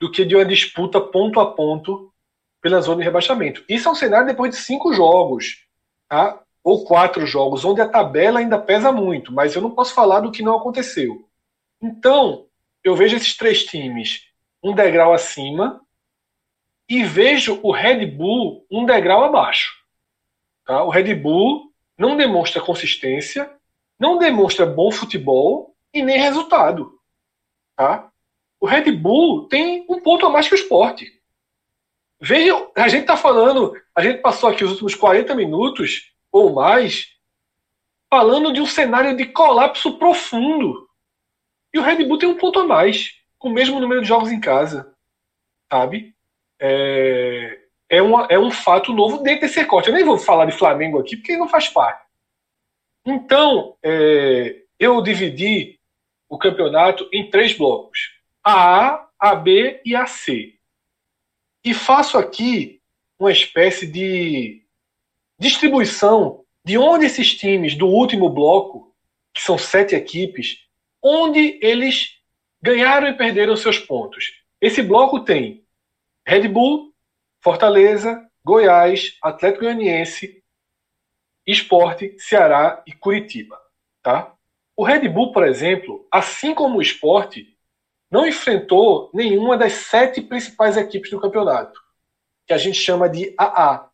do 0.00 0.10
que 0.10 0.24
de 0.24 0.34
uma 0.34 0.44
disputa 0.44 1.00
ponto 1.00 1.40
a 1.40 1.54
ponto 1.54 2.12
pela 2.60 2.80
zona 2.80 2.98
de 2.98 3.04
rebaixamento. 3.04 3.64
Isso 3.68 3.88
é 3.88 3.92
um 3.92 3.94
cenário 3.94 4.26
depois 4.26 4.50
de 4.50 4.56
cinco 4.56 4.92
jogos, 4.92 5.64
tá? 6.08 6.42
Ou 6.66 6.84
quatro 6.84 7.24
jogos, 7.24 7.64
onde 7.64 7.80
a 7.80 7.88
tabela 7.88 8.40
ainda 8.40 8.58
pesa 8.58 8.90
muito, 8.90 9.32
mas 9.32 9.54
eu 9.54 9.62
não 9.62 9.70
posso 9.70 9.94
falar 9.94 10.18
do 10.18 10.32
que 10.32 10.42
não 10.42 10.56
aconteceu. 10.56 11.24
Então, 11.80 12.48
eu 12.82 12.96
vejo 12.96 13.14
esses 13.14 13.36
três 13.36 13.64
times 13.64 14.26
um 14.60 14.74
degrau 14.74 15.12
acima 15.14 15.80
e 16.88 17.04
vejo 17.04 17.60
o 17.62 17.70
Red 17.70 18.06
Bull 18.06 18.66
um 18.68 18.84
degrau 18.84 19.22
abaixo. 19.22 19.76
Tá? 20.64 20.82
O 20.82 20.90
Red 20.90 21.14
Bull 21.14 21.72
não 21.96 22.16
demonstra 22.16 22.60
consistência, 22.60 23.48
não 23.96 24.18
demonstra 24.18 24.66
bom 24.66 24.90
futebol 24.90 25.72
e 25.94 26.02
nem 26.02 26.18
resultado. 26.18 26.98
Tá? 27.76 28.10
O 28.58 28.66
Red 28.66 28.90
Bull 28.90 29.46
tem 29.46 29.86
um 29.88 30.00
ponto 30.00 30.26
a 30.26 30.30
mais 30.30 30.48
que 30.48 30.54
o 30.56 30.58
esporte. 30.58 31.12
Veja, 32.20 32.68
a 32.74 32.88
gente 32.88 33.02
está 33.02 33.16
falando, 33.16 33.80
a 33.94 34.02
gente 34.02 34.20
passou 34.20 34.48
aqui 34.48 34.64
os 34.64 34.72
últimos 34.72 34.96
40 34.96 35.32
minutos 35.36 36.15
ou 36.36 36.52
mais 36.52 37.16
falando 38.10 38.52
de 38.52 38.60
um 38.60 38.66
cenário 38.66 39.16
de 39.16 39.26
colapso 39.26 39.98
profundo. 39.98 40.88
E 41.72 41.78
o 41.78 41.82
Red 41.82 42.04
Bull 42.04 42.18
tem 42.18 42.28
um 42.28 42.36
ponto 42.36 42.60
a 42.60 42.66
mais, 42.66 43.14
com 43.38 43.48
o 43.48 43.52
mesmo 43.52 43.80
número 43.80 44.02
de 44.02 44.08
jogos 44.08 44.30
em 44.30 44.40
casa. 44.40 44.94
Sabe? 45.70 46.14
É, 46.60 47.58
é, 47.88 48.02
uma, 48.02 48.26
é 48.30 48.38
um 48.38 48.50
fato 48.50 48.92
novo 48.92 49.22
dentro 49.22 49.42
desse 49.42 49.60
recorte. 49.60 49.88
Eu 49.88 49.94
nem 49.94 50.04
vou 50.04 50.18
falar 50.18 50.44
de 50.44 50.52
Flamengo 50.52 50.98
aqui, 50.98 51.16
porque 51.16 51.36
não 51.36 51.48
faz 51.48 51.68
parte. 51.68 52.04
Então, 53.04 53.76
é, 53.82 54.62
eu 54.78 55.00
dividi 55.02 55.80
o 56.28 56.38
campeonato 56.38 57.08
em 57.12 57.30
três 57.30 57.56
blocos: 57.56 57.98
a 58.44 58.88
A, 58.88 59.08
a 59.18 59.34
B 59.34 59.80
e 59.84 59.96
a 59.96 60.06
C. 60.06 60.54
E 61.64 61.74
faço 61.74 62.18
aqui 62.18 62.80
uma 63.18 63.32
espécie 63.32 63.86
de 63.86 64.65
distribuição 65.38 66.44
de 66.64 66.78
onde 66.78 67.06
esses 67.06 67.34
times 67.34 67.76
do 67.76 67.86
último 67.86 68.28
bloco, 68.28 68.94
que 69.32 69.42
são 69.42 69.56
sete 69.56 69.94
equipes, 69.94 70.58
onde 71.02 71.58
eles 71.62 72.16
ganharam 72.60 73.08
e 73.08 73.16
perderam 73.16 73.56
seus 73.56 73.78
pontos. 73.78 74.42
Esse 74.60 74.82
bloco 74.82 75.20
tem 75.20 75.64
Red 76.26 76.48
Bull, 76.48 76.92
Fortaleza, 77.40 78.26
Goiás, 78.44 79.16
Atlético 79.22 79.64
Goianiense, 79.64 80.42
Esporte, 81.46 82.16
Ceará 82.18 82.82
e 82.86 82.92
Curitiba. 82.92 83.56
Tá? 84.02 84.34
O 84.76 84.84
Red 84.84 85.08
Bull, 85.08 85.32
por 85.32 85.46
exemplo, 85.46 86.06
assim 86.10 86.54
como 86.54 86.78
o 86.78 86.82
Esporte, 86.82 87.56
não 88.10 88.26
enfrentou 88.26 89.10
nenhuma 89.12 89.56
das 89.56 89.72
sete 89.72 90.20
principais 90.20 90.76
equipes 90.76 91.10
do 91.10 91.20
campeonato, 91.20 91.80
que 92.46 92.52
a 92.52 92.58
gente 92.58 92.78
chama 92.78 93.08
de 93.08 93.34
AA. 93.38 93.85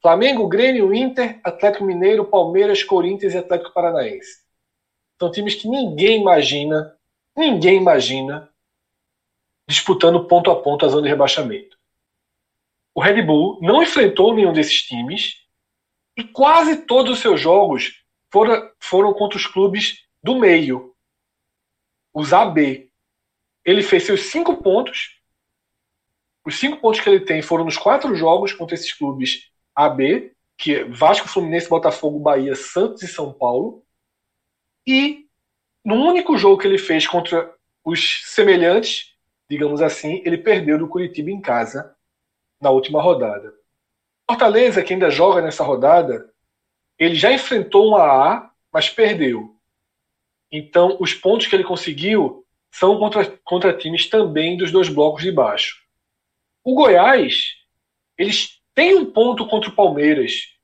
Flamengo, 0.00 0.48
Grêmio, 0.48 0.94
Inter, 0.94 1.40
Atlético 1.42 1.84
Mineiro, 1.84 2.24
Palmeiras, 2.24 2.82
Corinthians 2.82 3.34
e 3.34 3.38
Atlético 3.38 3.72
Paranaense. 3.72 4.44
São 5.18 5.30
times 5.30 5.56
que 5.56 5.68
ninguém 5.68 6.20
imagina, 6.20 6.96
ninguém 7.36 7.76
imagina 7.76 8.48
disputando 9.66 10.26
ponto 10.26 10.50
a 10.50 10.62
ponto 10.62 10.86
a 10.86 10.88
zona 10.88 11.02
de 11.02 11.08
rebaixamento. 11.08 11.76
O 12.94 13.00
Red 13.00 13.22
Bull 13.22 13.58
não 13.60 13.82
enfrentou 13.82 14.34
nenhum 14.34 14.52
desses 14.52 14.82
times 14.82 15.44
e 16.16 16.24
quase 16.24 16.86
todos 16.86 17.12
os 17.12 17.18
seus 17.20 17.40
jogos 17.40 18.02
foram, 18.30 18.70
foram 18.80 19.12
contra 19.12 19.36
os 19.36 19.46
clubes 19.46 20.04
do 20.22 20.36
meio, 20.36 20.94
os 22.12 22.32
AB. 22.32 22.90
Ele 23.64 23.82
fez 23.82 24.04
seus 24.04 24.22
cinco 24.22 24.56
pontos. 24.62 25.20
Os 26.44 26.58
cinco 26.58 26.78
pontos 26.78 27.00
que 27.00 27.08
ele 27.10 27.20
tem 27.20 27.42
foram 27.42 27.64
nos 27.64 27.76
quatro 27.76 28.14
jogos 28.14 28.52
contra 28.52 28.74
esses 28.74 28.92
clubes 28.92 29.50
AB, 29.78 30.32
que 30.56 30.74
é 30.74 30.84
Vasco, 30.84 31.28
Fluminense, 31.28 31.68
Botafogo, 31.68 32.18
Bahia, 32.18 32.56
Santos 32.56 33.02
e 33.04 33.08
São 33.08 33.32
Paulo. 33.32 33.84
E 34.84 35.26
no 35.84 35.94
único 35.94 36.36
jogo 36.36 36.60
que 36.60 36.66
ele 36.66 36.78
fez 36.78 37.06
contra 37.06 37.54
os 37.84 38.22
semelhantes, 38.24 39.14
digamos 39.48 39.80
assim, 39.80 40.20
ele 40.24 40.36
perdeu 40.36 40.78
do 40.78 40.88
Curitiba 40.88 41.30
em 41.30 41.40
casa 41.40 41.94
na 42.60 42.70
última 42.70 43.00
rodada. 43.00 43.54
Fortaleza, 44.28 44.82
que 44.82 44.92
ainda 44.92 45.10
joga 45.10 45.40
nessa 45.40 45.62
rodada, 45.62 46.28
ele 46.98 47.14
já 47.14 47.32
enfrentou 47.32 47.90
um 47.90 47.96
AA, 47.96 48.50
mas 48.72 48.90
perdeu. 48.90 49.54
Então, 50.50 50.96
os 50.98 51.14
pontos 51.14 51.46
que 51.46 51.54
ele 51.54 51.64
conseguiu 51.64 52.44
são 52.70 52.98
contra, 52.98 53.24
contra 53.44 53.72
times 53.72 54.10
também 54.10 54.56
dos 54.56 54.72
dois 54.72 54.88
blocos 54.88 55.22
de 55.22 55.30
baixo. 55.30 55.80
O 56.64 56.74
Goiás, 56.74 57.54
eles 58.18 58.57
têm 58.78 58.94
um 58.94 59.10
ponto 59.10 59.44
contra 59.48 59.68
o 59.68 59.74
Palmeiras, 59.74 60.56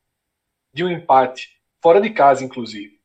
de 0.73 0.85
um 0.85 0.89
empate, 0.89 1.61
fora 1.83 2.01
de 2.01 2.11
casa, 2.11 2.45
inclusive. 2.45 3.01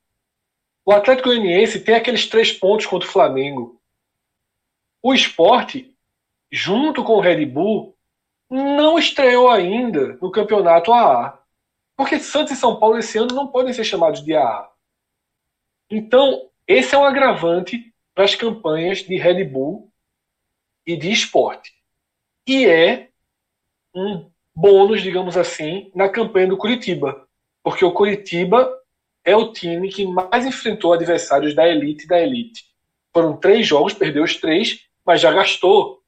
O 0.86 0.91
Atlético 0.91 1.30
Goianiense 1.30 1.84
tem 1.84 1.95
aqueles 1.95 2.28
três 2.28 2.51
pontos 2.51 2.86
contra 2.86 3.10
o 3.10 3.12
Flamengo. 3.12 3.82
O 5.01 5.12
esporte, 5.12 5.97
junto 6.51 7.03
com 7.03 7.14
o 7.14 7.22
Red 7.22 7.44
Bull, 7.48 7.98
não 8.52 8.99
estreou 8.99 9.49
ainda 9.49 10.14
no 10.22 10.30
campeonato 10.30 10.94
AA. 10.94 11.44
Porque 11.98 12.19
Santos 12.19 12.53
e 12.53 12.56
São 12.56 12.80
Paulo 12.80 12.99
esse 12.99 13.18
ano 13.18 13.34
não 13.34 13.48
podem 13.48 13.73
ser 13.73 13.86
chamados 13.86 14.23
de 14.23 14.36
AA. 14.36 14.69
Então, 15.90 16.52
esse 16.68 16.94
é 16.94 16.98
um 16.99 17.03
agravante 17.03 17.91
para 18.14 18.26
as 18.26 18.36
campanhas 18.36 18.99
de 18.99 19.18
Red 19.18 19.44
Bull 19.45 19.91
e 20.86 20.95
de 20.95 21.11
esporte. 21.11 21.73
E 22.45 22.68
é 22.68 23.10
um 23.95 24.30
bônus, 24.60 25.02
digamos 25.02 25.38
assim, 25.38 25.90
na 25.95 26.10
campanha 26.10 26.48
do 26.48 26.57
Curitiba. 26.57 27.26
Porque 27.64 27.86
o 27.86 27.94
Curitiba 27.94 28.69
é 29.23 29.36
o 29.36 29.53
time 29.53 29.88
que 29.90 30.06
mais 30.06 30.45
enfrentou 30.45 30.91
adversários 30.91 31.56
da 31.56 31.68
elite 31.68 32.06
da 32.06 32.19
elite. 32.19 32.65
Foram 33.14 33.38
três 33.38 33.65
jogos, 33.65 33.94
perdeu 33.94 34.23
os 34.23 34.36
três, 34.36 34.86
mas 35.06 35.22
já 35.22 35.31
gastou 35.31 36.03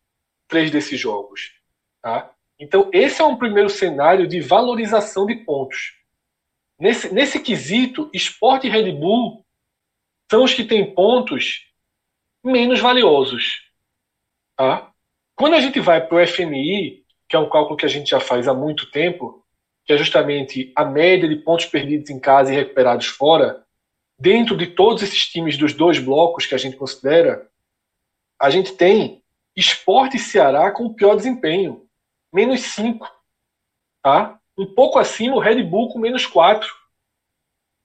três 0.49 0.69
desses 0.69 0.99
jogos. 0.99 1.53
Tá? 2.02 2.32
Então, 2.60 2.90
esse 2.91 3.22
é 3.22 3.26
um 3.26 3.38
primeiro 3.38 3.69
cenário 3.69 4.28
de 4.28 4.41
valorização 4.41 5.26
de 5.26 5.36
pontos. 5.36 5.94
Nesse, 6.78 7.14
nesse 7.14 7.40
quesito, 7.40 8.10
Sport 8.14 8.65
e 8.65 8.69
Red 8.69 8.91
Bull 8.91 9.45
são 10.30 10.44
os 10.44 10.53
que 10.53 10.65
têm 10.65 10.94
pontos 10.94 11.68
menos 12.44 12.82
valiosos. 12.82 13.61
Tá? 14.57 14.91
Quando 15.36 15.53
a 15.53 15.61
gente 15.61 15.80
vai 15.80 16.06
para 16.06 16.22
o 16.22 16.28
FMI, 16.28 17.01
que 17.32 17.36
é 17.38 17.40
um 17.40 17.49
cálculo 17.49 17.78
que 17.78 17.86
a 17.86 17.90
gente 17.90 18.10
já 18.10 18.20
faz 18.20 18.45
há 18.45 18.53
muito 18.53 18.91
tempo, 18.91 19.41
que 19.86 19.94
é 19.94 19.98
justamente 19.98 20.70
a 20.76 20.84
média 20.84 21.30
de 21.30 21.38
pontos 21.38 21.66
perdidos 21.66 22.10
em 22.10 22.20
casa 22.20 22.52
e 22.52 22.56
recuperados 22.58 23.08
fora, 23.08 23.64
dentro 24.20 24.58
de 24.58 24.68
todos 24.68 25.02
esses 25.02 25.28
times 25.28 25.58
dos 25.58 25.74
dois 25.74 25.98
blocos 25.98 26.45
que 26.45 26.53
a 26.53 26.58
gente 26.58 26.76
considera, 26.76 27.49
a 28.38 28.49
gente 28.49 28.74
tem 28.74 29.24
Esporte 29.56 30.18
e 30.18 30.20
Ceará 30.20 30.72
com 30.72 30.86
o 30.86 30.94
pior 30.94 31.16
desempenho, 31.16 31.86
menos 32.34 32.64
5. 32.64 33.10
Tá? 34.03 34.38
Um 34.58 34.66
pouco 34.66 34.99
acima 34.99 35.38
o 35.38 35.40
Red 35.40 35.64
Bull 35.64 35.88
com 35.88 35.99
menos 35.99 36.26
4. 36.26 36.70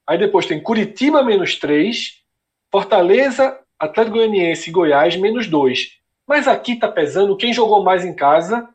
Aí 0.05 0.17
depois 0.17 0.45
tem 0.45 0.61
Curitiba 0.61 1.23
menos 1.23 1.55
3, 1.55 2.21
Fortaleza, 2.69 3.57
Atlético 3.79 4.17
Goianiense 4.17 4.69
e 4.69 4.73
Goiás 4.73 5.15
menos 5.15 5.47
2. 5.47 6.01
Mas 6.27 6.49
aqui 6.49 6.73
está 6.73 6.91
pesando 6.91 7.37
quem 7.37 7.53
jogou 7.53 7.81
mais 7.81 8.03
em 8.03 8.13
casa 8.13 8.67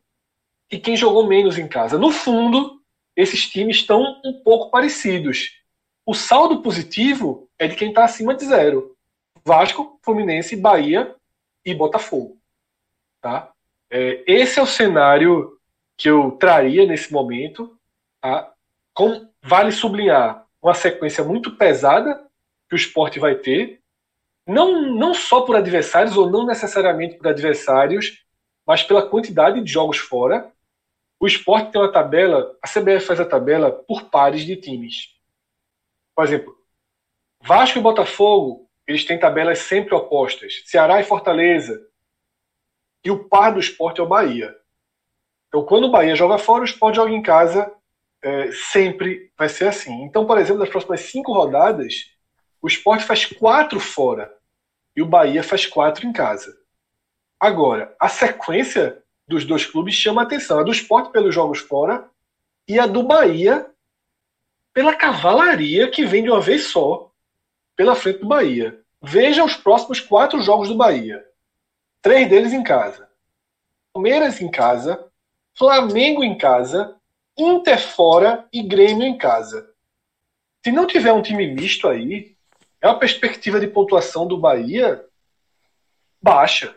e 0.72 0.78
quem 0.78 0.96
jogou 0.96 1.26
menos 1.26 1.58
em 1.58 1.68
casa. 1.68 1.98
No 1.98 2.10
fundo, 2.10 2.80
esses 3.14 3.46
times 3.48 3.76
estão 3.76 4.20
um 4.24 4.42
pouco 4.42 4.70
parecidos. 4.70 5.60
O 6.06 6.14
saldo 6.14 6.62
positivo 6.62 7.48
é 7.58 7.68
de 7.68 7.76
quem 7.76 7.90
está 7.90 8.04
acima 8.04 8.34
de 8.34 8.46
zero. 8.46 8.96
Vasco, 9.44 10.00
Fluminense, 10.02 10.56
Bahia 10.56 11.14
e 11.62 11.74
Botafogo. 11.74 12.38
Tá? 13.20 13.52
É, 13.90 14.24
esse 14.26 14.58
é 14.58 14.62
o 14.62 14.66
cenário 14.66 15.58
que 15.96 16.08
eu 16.08 16.32
traria 16.32 16.86
nesse 16.86 17.12
momento. 17.12 17.78
Tá? 18.20 18.50
Com, 18.94 19.28
vale 19.42 19.70
sublinhar 19.70 20.46
uma 20.62 20.74
sequência 20.74 21.22
muito 21.22 21.54
pesada 21.56 22.26
que 22.68 22.74
o 22.74 22.76
esporte 22.76 23.18
vai 23.18 23.34
ter, 23.34 23.80
não, 24.46 24.90
não 24.92 25.12
só 25.12 25.42
por 25.42 25.54
adversários, 25.54 26.16
ou 26.16 26.30
não 26.30 26.46
necessariamente 26.46 27.16
por 27.16 27.28
adversários, 27.28 28.24
mas 28.66 28.82
pela 28.82 29.06
quantidade 29.06 29.62
de 29.62 29.70
jogos 29.70 29.98
fora. 29.98 30.50
O 31.22 31.26
esporte 31.28 31.70
tem 31.70 31.80
uma 31.80 31.92
tabela, 31.92 32.58
a 32.60 32.66
CBF 32.66 33.06
faz 33.06 33.20
a 33.20 33.24
tabela 33.24 33.70
por 33.70 34.10
pares 34.10 34.44
de 34.44 34.56
times. 34.56 35.14
Por 36.16 36.24
exemplo, 36.24 36.52
Vasco 37.40 37.78
e 37.78 37.80
Botafogo, 37.80 38.68
eles 38.88 39.04
têm 39.04 39.20
tabelas 39.20 39.60
sempre 39.60 39.94
opostas. 39.94 40.64
Ceará 40.66 41.00
e 41.00 41.04
Fortaleza. 41.04 41.80
E 43.04 43.10
o 43.12 43.28
par 43.28 43.52
do 43.52 43.60
esporte 43.60 44.00
é 44.00 44.02
o 44.02 44.08
Bahia. 44.08 44.52
Então, 45.46 45.64
quando 45.64 45.84
o 45.84 45.90
Bahia 45.92 46.16
joga 46.16 46.38
fora, 46.38 46.62
o 46.62 46.64
esporte 46.64 46.96
joga 46.96 47.12
em 47.12 47.22
casa. 47.22 47.72
É, 48.20 48.50
sempre 48.50 49.32
vai 49.38 49.48
ser 49.48 49.68
assim. 49.68 50.02
Então, 50.02 50.26
por 50.26 50.38
exemplo, 50.38 50.58
nas 50.58 50.70
próximas 50.70 51.02
cinco 51.02 51.32
rodadas, 51.32 52.10
o 52.60 52.66
esporte 52.66 53.04
faz 53.04 53.26
quatro 53.26 53.78
fora 53.78 54.36
e 54.96 55.00
o 55.00 55.06
Bahia 55.06 55.44
faz 55.44 55.66
quatro 55.66 56.04
em 56.04 56.12
casa. 56.12 56.52
Agora, 57.38 57.94
a 58.00 58.08
sequência 58.08 59.01
dos 59.32 59.44
dois 59.44 59.66
clubes 59.66 59.94
chama 59.94 60.22
a 60.22 60.24
atenção. 60.24 60.60
A 60.60 60.62
do 60.62 60.70
esporte 60.70 61.10
pelos 61.10 61.34
jogos 61.34 61.58
fora 61.58 62.08
e 62.68 62.78
a 62.78 62.86
do 62.86 63.02
Bahia 63.02 63.66
pela 64.72 64.94
cavalaria 64.94 65.90
que 65.90 66.04
vem 66.04 66.22
de 66.22 66.30
uma 66.30 66.40
vez 66.40 66.66
só 66.66 67.10
pela 67.74 67.94
frente 67.94 68.20
do 68.20 68.28
Bahia. 68.28 68.80
Veja 69.02 69.44
os 69.44 69.54
próximos 69.54 70.00
quatro 70.00 70.40
jogos 70.40 70.68
do 70.68 70.76
Bahia. 70.76 71.24
Três 72.00 72.28
deles 72.28 72.52
em 72.52 72.62
casa. 72.62 73.08
Palmeiras 73.92 74.40
em 74.40 74.50
casa, 74.50 75.06
Flamengo 75.54 76.22
em 76.22 76.36
casa, 76.36 76.96
Inter 77.36 77.80
fora 77.80 78.46
e 78.52 78.62
Grêmio 78.62 79.06
em 79.06 79.18
casa. 79.18 79.70
Se 80.64 80.70
não 80.70 80.86
tiver 80.86 81.12
um 81.12 81.22
time 81.22 81.46
misto 81.52 81.88
aí, 81.88 82.36
é 82.80 82.86
uma 82.86 82.98
perspectiva 82.98 83.58
de 83.58 83.66
pontuação 83.66 84.26
do 84.26 84.38
Bahia 84.38 85.04
baixa. 86.20 86.74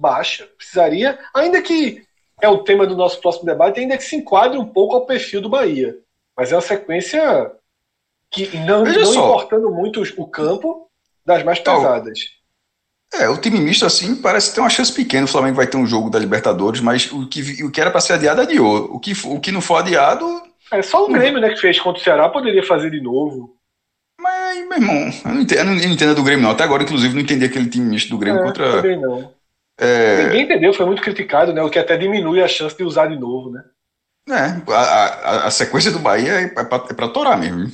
Baixa. 0.00 0.48
Precisaria, 0.56 1.18
ainda 1.34 1.60
que 1.60 2.02
é 2.40 2.48
o 2.48 2.64
tema 2.64 2.86
do 2.86 2.96
nosso 2.96 3.20
próximo 3.20 3.44
debate, 3.44 3.80
ainda 3.80 3.96
que 3.96 4.04
se 4.04 4.16
enquadre 4.16 4.58
um 4.58 4.64
pouco 4.64 4.96
ao 4.96 5.06
perfil 5.06 5.42
do 5.42 5.48
Bahia. 5.48 5.96
Mas 6.36 6.50
é 6.50 6.54
uma 6.54 6.62
sequência 6.62 7.52
que 8.30 8.56
não, 8.58 8.84
não 8.84 9.14
importando 9.14 9.70
muito 9.70 10.02
o 10.16 10.26
campo 10.26 10.88
das 11.24 11.42
mais 11.42 11.58
pesadas. 11.58 12.18
É, 13.12 13.28
o 13.28 13.36
time 13.36 13.58
misto 13.58 13.84
assim 13.84 14.14
parece 14.14 14.54
ter 14.54 14.60
uma 14.60 14.70
chance 14.70 14.92
pequena. 14.92 15.24
O 15.24 15.28
Flamengo 15.28 15.56
vai 15.56 15.66
ter 15.66 15.76
um 15.76 15.86
jogo 15.86 16.08
da 16.08 16.18
Libertadores, 16.18 16.80
mas 16.80 17.10
o 17.10 17.28
que, 17.28 17.64
o 17.64 17.70
que 17.70 17.80
era 17.80 17.90
para 17.90 18.00
ser 18.00 18.14
adiado 18.14 18.40
adiou. 18.40 18.84
O 18.94 19.00
que, 19.00 19.12
o 19.24 19.40
que 19.40 19.50
não 19.50 19.60
for 19.60 19.76
adiado. 19.76 20.24
É 20.70 20.80
só 20.80 21.04
o 21.04 21.08
Grêmio, 21.12 21.40
né, 21.40 21.50
que 21.50 21.60
fez 21.60 21.80
contra 21.80 22.00
o 22.00 22.04
Ceará, 22.04 22.28
poderia 22.28 22.62
fazer 22.62 22.90
de 22.90 23.00
novo. 23.00 23.56
Mas, 24.20 24.68
meu 24.68 24.78
irmão, 24.78 25.10
eu 25.24 25.34
não 25.34 25.40
entendo, 25.40 25.58
eu 25.58 25.64
não 25.64 25.74
entendo 25.74 26.14
do 26.14 26.22
Grêmio, 26.22 26.44
não. 26.44 26.52
Até 26.52 26.62
agora, 26.62 26.84
inclusive, 26.84 27.12
não 27.12 27.22
entendi 27.22 27.44
aquele 27.44 27.68
time 27.68 27.86
misto 27.86 28.10
do 28.10 28.18
Grêmio 28.18 28.40
é, 28.40 28.44
contra. 28.44 28.96
Não. 28.96 29.32
É... 29.80 30.24
Ninguém 30.24 30.42
entendeu, 30.42 30.74
foi 30.74 30.84
muito 30.84 31.00
criticado, 31.00 31.54
né? 31.54 31.62
O 31.62 31.70
que 31.70 31.78
até 31.78 31.96
diminui 31.96 32.42
a 32.42 32.48
chance 32.48 32.76
de 32.76 32.84
usar 32.84 33.06
de 33.06 33.18
novo, 33.18 33.50
né? 33.50 33.64
É, 34.28 34.72
a, 34.72 34.78
a, 34.78 35.46
a 35.46 35.50
sequência 35.50 35.90
do 35.90 35.98
Bahia 35.98 36.32
é 36.32 36.48
pra, 36.48 36.84
é 36.90 36.92
pra 36.92 37.08
torar 37.08 37.38
mesmo. 37.38 37.72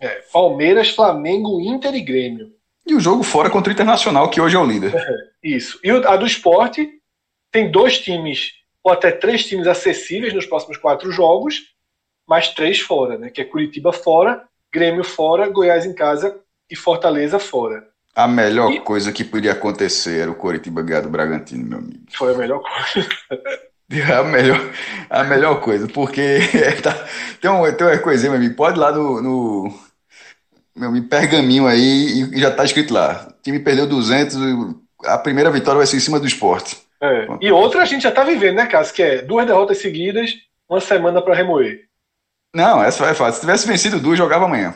É, 0.00 0.20
Palmeiras, 0.32 0.90
Flamengo, 0.90 1.60
Inter 1.60 1.94
e 1.94 2.00
Grêmio. 2.00 2.52
E 2.84 2.94
o 2.94 3.00
jogo 3.00 3.22
fora 3.22 3.48
contra 3.48 3.70
o 3.70 3.72
Internacional, 3.72 4.28
que 4.28 4.40
hoje 4.40 4.56
é 4.56 4.58
o 4.58 4.66
líder. 4.66 4.92
Isso. 5.42 5.78
E 5.84 5.90
a 5.90 6.16
do 6.16 6.26
esporte 6.26 6.88
tem 7.52 7.70
dois 7.70 7.98
times, 7.98 8.52
ou 8.82 8.92
até 8.92 9.10
três 9.10 9.46
times 9.46 9.66
acessíveis 9.66 10.34
nos 10.34 10.46
próximos 10.46 10.76
quatro 10.76 11.12
jogos, 11.12 11.62
mais 12.26 12.48
três 12.48 12.80
fora, 12.80 13.16
né? 13.16 13.30
Que 13.30 13.42
é 13.42 13.44
Curitiba 13.44 13.92
fora, 13.92 14.42
Grêmio 14.72 15.04
fora, 15.04 15.48
Goiás 15.48 15.86
em 15.86 15.94
casa 15.94 16.38
e 16.70 16.74
Fortaleza 16.74 17.38
fora. 17.38 17.86
A 18.18 18.26
melhor 18.26 18.72
e... 18.72 18.80
coisa 18.80 19.12
que 19.12 19.22
podia 19.22 19.52
acontecer 19.52 20.22
era 20.22 20.30
o 20.32 20.34
Curitiba 20.34 20.82
ganhar 20.82 21.02
do 21.02 21.08
Bragantino, 21.08 21.64
meu 21.64 21.78
amigo. 21.78 22.00
Foi 22.12 22.34
a 22.34 22.36
melhor 22.36 22.60
coisa. 22.60 23.08
É 23.92 24.12
a 24.12 24.24
melhor, 24.24 24.60
a 25.08 25.22
melhor 25.22 25.60
coisa, 25.60 25.86
porque 25.86 26.40
tá, 26.82 27.06
tem, 27.40 27.48
um, 27.48 27.72
tem 27.72 27.86
uma 27.86 27.98
coisinha, 27.98 28.32
meu 28.32 28.40
amigo, 28.40 28.56
pode 28.56 28.76
ir 28.76 28.80
lá 28.80 28.90
no, 28.90 29.22
no 29.22 29.80
meu 30.74 30.88
amigo, 30.88 31.06
pergaminho 31.06 31.68
aí 31.68 32.28
e 32.34 32.40
já 32.40 32.50
tá 32.50 32.64
escrito 32.64 32.92
lá. 32.92 33.28
O 33.30 33.40
time 33.40 33.60
perdeu 33.60 33.86
200, 33.86 34.36
a 35.04 35.16
primeira 35.16 35.48
vitória 35.52 35.78
vai 35.78 35.86
ser 35.86 35.98
em 35.98 36.00
cima 36.00 36.18
do 36.18 36.26
esporte. 36.26 36.76
É. 37.00 37.28
E 37.40 37.52
outra 37.52 37.82
a 37.82 37.84
gente 37.84 38.02
já 38.02 38.10
tá 38.10 38.24
vivendo, 38.24 38.56
né, 38.56 38.66
Cássio? 38.66 38.96
Que 38.96 39.02
é 39.04 39.22
duas 39.22 39.46
derrotas 39.46 39.78
seguidas, 39.78 40.34
uma 40.68 40.80
semana 40.80 41.22
para 41.22 41.36
remoer. 41.36 41.84
Não, 42.52 42.82
essa 42.82 43.06
é 43.06 43.14
fácil. 43.14 43.34
Se 43.34 43.40
tivesse 43.42 43.66
vencido 43.68 44.00
duas, 44.00 44.18
jogava 44.18 44.46
amanhã. 44.46 44.74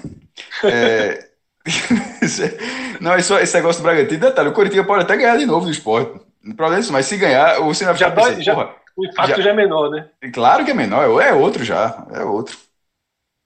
É... 0.62 1.26
não, 3.00 3.16
esse, 3.16 3.32
esse 3.34 3.56
negócio 3.56 3.82
do 3.82 3.84
Bragantino, 3.84 4.20
detalhe, 4.20 4.48
o 4.48 4.52
Coritiba 4.52 4.84
pode 4.84 5.04
até 5.04 5.16
ganhar 5.16 5.36
de 5.36 5.46
novo 5.46 5.66
do 5.66 5.72
esporte. 5.72 6.20
Não 6.42 6.56
problema 6.56 6.80
isso, 6.80 6.92
mas 6.92 7.06
se 7.06 7.16
ganhar, 7.16 7.60
o 7.60 7.72
Senna 7.72 7.94
já, 7.94 8.08
dói, 8.08 8.42
já, 8.42 8.54
porra, 8.54 8.74
o 8.96 9.06
impacto 9.06 9.36
já, 9.36 9.42
já, 9.42 9.50
é 9.50 9.54
menor, 9.54 9.90
né? 9.90 10.10
Claro 10.32 10.64
que 10.64 10.72
é 10.72 10.74
menor, 10.74 11.22
é 11.22 11.32
outro 11.32 11.64
já, 11.64 12.06
é 12.12 12.24
outro. 12.24 12.58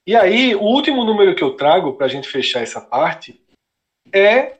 E 0.06 0.14
aí, 0.14 0.54
o 0.54 0.62
último 0.62 1.04
número 1.04 1.34
que 1.34 1.42
eu 1.42 1.56
trago 1.56 1.94
para 1.94 2.06
a 2.06 2.08
gente 2.08 2.28
fechar 2.28 2.62
essa 2.62 2.80
parte 2.80 3.40
é 4.12 4.58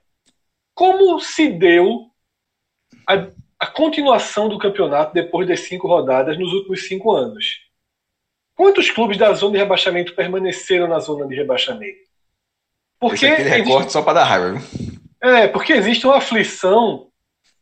como 0.74 1.19
se 1.20 1.49
deu 1.49 2.11
a, 3.09 3.28
a, 3.59 3.66
continuação 3.66 4.49
do 4.49 4.59
campeonato 4.59 5.15
depois 5.15 5.47
das 5.47 5.61
cinco 5.61 5.87
rodadas 5.87 6.37
nos 6.39 6.53
últimos 6.53 6.87
cinco 6.87 7.12
anos. 7.12 7.61
Quantos 8.55 8.91
clubes 8.91 9.16
da 9.16 9.33
zona 9.33 9.53
de 9.53 9.59
rebaixamento 9.59 10.15
permaneceram 10.15 10.89
na 10.89 10.99
zona 10.99 11.27
de 11.27 11.35
rebaixamento? 11.35 12.06
Porque 12.98 13.27
Esse 13.27 13.43
é 13.43 13.56
recorte 13.59 13.93
só 13.93 14.02
para 14.02 14.14
dar 14.14 14.24
raiva. 14.24 14.59
É, 15.20 15.48
porque 15.48 15.73
existe 15.73 16.06
uma 16.06 16.18
aflição 16.18 17.10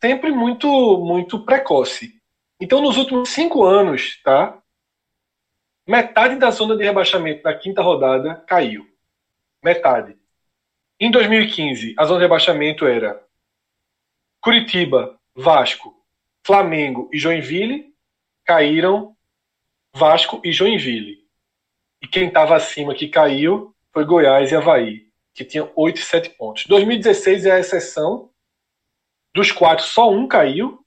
sempre 0.01 0.31
muito, 0.31 0.69
muito 0.99 1.45
precoce. 1.45 2.21
Então, 2.61 2.81
nos 2.81 2.97
últimos 2.97 3.31
cinco 3.31 3.65
anos, 3.65 4.21
tá? 4.23 4.59
Metade 5.87 6.37
da 6.37 6.51
zona 6.51 6.77
de 6.77 6.85
rebaixamento 6.85 7.43
na 7.43 7.55
quinta 7.55 7.83
rodada 7.83 8.37
caiu. 8.47 8.87
Metade. 9.63 10.17
Em 11.01 11.11
2015, 11.11 11.95
a 11.99 12.05
zona 12.05 12.19
de 12.19 12.25
rebaixamento 12.25 12.87
era 12.87 13.21
Curitiba, 14.41 15.19
Vasco, 15.35 15.95
Flamengo 16.47 17.09
e 17.13 17.19
Joinville. 17.19 17.93
Caíram 18.45 19.15
Vasco 19.95 20.41
e 20.45 20.53
Joinville. 20.53 21.25
E 22.03 22.09
quem 22.09 22.27
estava 22.29 22.57
acima 22.57 22.95
que 22.95 23.09
caiu 23.09 23.75
foi 23.93 24.05
Goiás 24.05 24.51
e 24.51 24.57
Havaí, 24.57 25.07
que 25.35 25.45
tinham 25.45 25.71
8 25.75 25.99
e 25.99 26.03
7 26.03 26.31
pontos. 26.31 26.67
2016 26.67 27.47
é 27.47 27.53
a 27.53 27.61
exceção. 27.61 28.31
Dos 29.35 29.51
quatro, 29.51 29.85
só 29.85 30.11
um 30.11 30.29
caiu, 30.29 30.85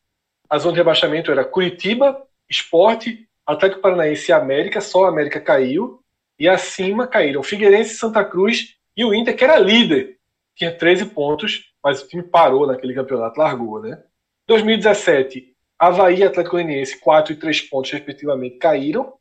a 0.49 0.57
zona 0.57 0.74
de 0.74 0.80
rebaixamento 0.80 1.30
era 1.30 1.44
Curitiba, 1.44 2.26
Esporte, 2.49 3.28
Atlético 3.45 3.82
Paranaense 3.82 4.32
e 4.32 4.34
América, 4.34 4.80
só 4.80 5.06
a 5.06 5.10
América 5.10 5.41
caiu. 5.41 6.02
E 6.40 6.48
acima 6.48 7.07
caíram 7.07 7.44
Figueirense, 7.44 7.95
Santa 7.95 8.24
Cruz 8.24 8.76
e 8.95 9.03
o 9.03 9.14
Inter, 9.14 9.36
que 9.36 9.44
era 9.44 9.57
líder. 9.57 10.18
Tinha 10.56 10.76
13 10.76 11.07
pontos, 11.07 11.74
mas 11.84 12.02
o 12.02 12.07
time 12.07 12.24
parou 12.24 12.65
naquele 12.65 12.94
campeonato, 12.94 13.40
largou, 13.40 13.82
né? 13.82 14.02
2017, 14.48 15.56
Havaí 15.78 16.19
e 16.19 16.24
Atlético 16.24 16.56
Paranaense, 16.56 16.99
4 16.99 17.34
e 17.34 17.36
3 17.36 17.61
pontos, 17.61 17.91
respectivamente, 17.91 18.57
caíram. 18.57 19.14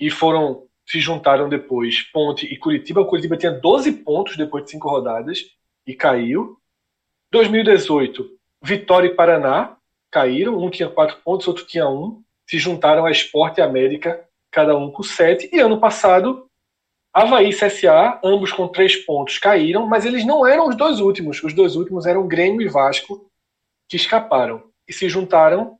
E 0.00 0.10
foram, 0.10 0.66
se 0.86 1.00
juntaram 1.00 1.48
depois, 1.48 2.02
Ponte 2.12 2.46
e 2.46 2.56
Curitiba. 2.56 3.00
O 3.00 3.06
Curitiba 3.06 3.36
tinha 3.36 3.52
12 3.52 3.92
pontos 3.92 4.36
depois 4.36 4.64
de 4.64 4.72
5 4.72 4.88
rodadas 4.88 5.44
e 5.86 5.94
caiu. 5.94 6.58
2018, 7.30 8.28
Vitória 8.62 9.08
e 9.08 9.14
Paraná, 9.14 9.76
caíram, 10.10 10.58
um 10.58 10.70
tinha 10.70 10.88
quatro 10.88 11.16
pontos, 11.24 11.48
outro 11.48 11.66
tinha 11.66 11.88
um, 11.88 12.22
se 12.46 12.58
juntaram 12.58 13.06
a 13.06 13.10
Esporte 13.10 13.58
e 13.58 13.62
América, 13.62 14.22
cada 14.50 14.76
um 14.76 14.90
com 14.90 15.02
sete, 15.02 15.48
e 15.50 15.58
ano 15.58 15.80
passado, 15.80 16.46
Havaí 17.14 17.50
e 17.50 17.54
CSA, 17.54 18.20
ambos 18.22 18.52
com 18.52 18.68
três 18.68 18.96
pontos, 18.96 19.38
caíram, 19.38 19.86
mas 19.86 20.04
eles 20.04 20.24
não 20.24 20.46
eram 20.46 20.68
os 20.68 20.76
dois 20.76 21.00
últimos, 21.00 21.42
os 21.42 21.54
dois 21.54 21.76
últimos 21.76 22.06
eram 22.06 22.28
Grêmio 22.28 22.60
e 22.60 22.68
Vasco, 22.68 23.26
que 23.88 23.96
escaparam, 23.96 24.62
e 24.86 24.92
se 24.92 25.08
juntaram 25.08 25.78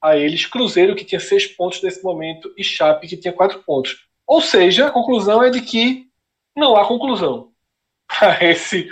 a 0.00 0.16
eles 0.16 0.46
Cruzeiro, 0.46 0.94
que 0.94 1.04
tinha 1.04 1.20
seis 1.20 1.46
pontos 1.46 1.82
nesse 1.82 2.02
momento, 2.02 2.52
e 2.56 2.64
Chape, 2.64 3.06
que 3.08 3.16
tinha 3.16 3.32
quatro 3.32 3.62
pontos. 3.62 4.08
Ou 4.32 4.40
seja, 4.40 4.86
a 4.86 4.90
conclusão 4.90 5.42
é 5.42 5.50
de 5.50 5.60
que 5.60 6.06
não 6.56 6.74
há 6.74 6.86
conclusão 6.86 7.52
para 8.08 8.42
esse, 8.42 8.88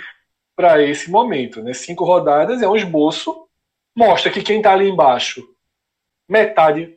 esse 0.87 1.09
momento. 1.09 1.63
Né? 1.63 1.73
Cinco 1.73 2.05
rodadas 2.05 2.61
é 2.61 2.67
um 2.67 2.75
esboço 2.75 3.47
mostra 3.95 4.31
que 4.31 4.43
quem 4.43 4.57
está 4.57 4.73
ali 4.73 4.87
embaixo, 4.87 5.43
metade 6.29 6.95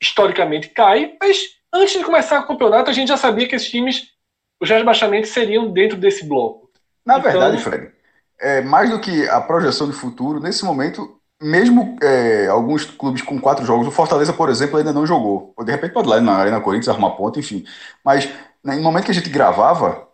historicamente 0.00 0.68
cai, 0.68 1.16
mas 1.20 1.36
antes 1.72 1.98
de 1.98 2.04
começar 2.04 2.40
o 2.40 2.46
campeonato 2.46 2.90
a 2.90 2.92
gente 2.92 3.08
já 3.08 3.16
sabia 3.16 3.48
que 3.48 3.56
esses 3.56 3.68
times, 3.68 4.12
os 4.60 4.70
rebaixamentos 4.70 5.30
seriam 5.30 5.72
dentro 5.72 5.98
desse 5.98 6.24
bloco. 6.24 6.70
Na 7.04 7.18
então, 7.18 7.32
verdade, 7.32 7.58
Fred, 7.58 7.92
é, 8.40 8.60
mais 8.60 8.88
do 8.88 9.00
que 9.00 9.28
a 9.28 9.40
projeção 9.40 9.90
de 9.90 9.96
futuro, 9.96 10.40
nesse 10.40 10.64
momento, 10.64 11.17
mesmo 11.40 11.96
é, 12.02 12.48
alguns 12.48 12.84
clubes 12.84 13.22
com 13.22 13.40
quatro 13.40 13.64
jogos, 13.64 13.86
o 13.86 13.90
Fortaleza, 13.90 14.32
por 14.32 14.48
exemplo, 14.48 14.78
ainda 14.78 14.92
não 14.92 15.06
jogou. 15.06 15.54
De 15.64 15.70
repente 15.70 15.92
pode 15.92 16.08
ir 16.08 16.10
lá 16.10 16.20
na 16.20 16.36
Arena 16.36 16.60
Corinthians 16.60 16.88
arrumar 16.88 17.10
ponto, 17.12 17.38
enfim. 17.38 17.64
Mas 18.04 18.26
né, 18.62 18.76
no 18.76 18.82
momento 18.82 19.04
que 19.04 19.10
a 19.10 19.14
gente 19.14 19.30
gravava, 19.30 20.08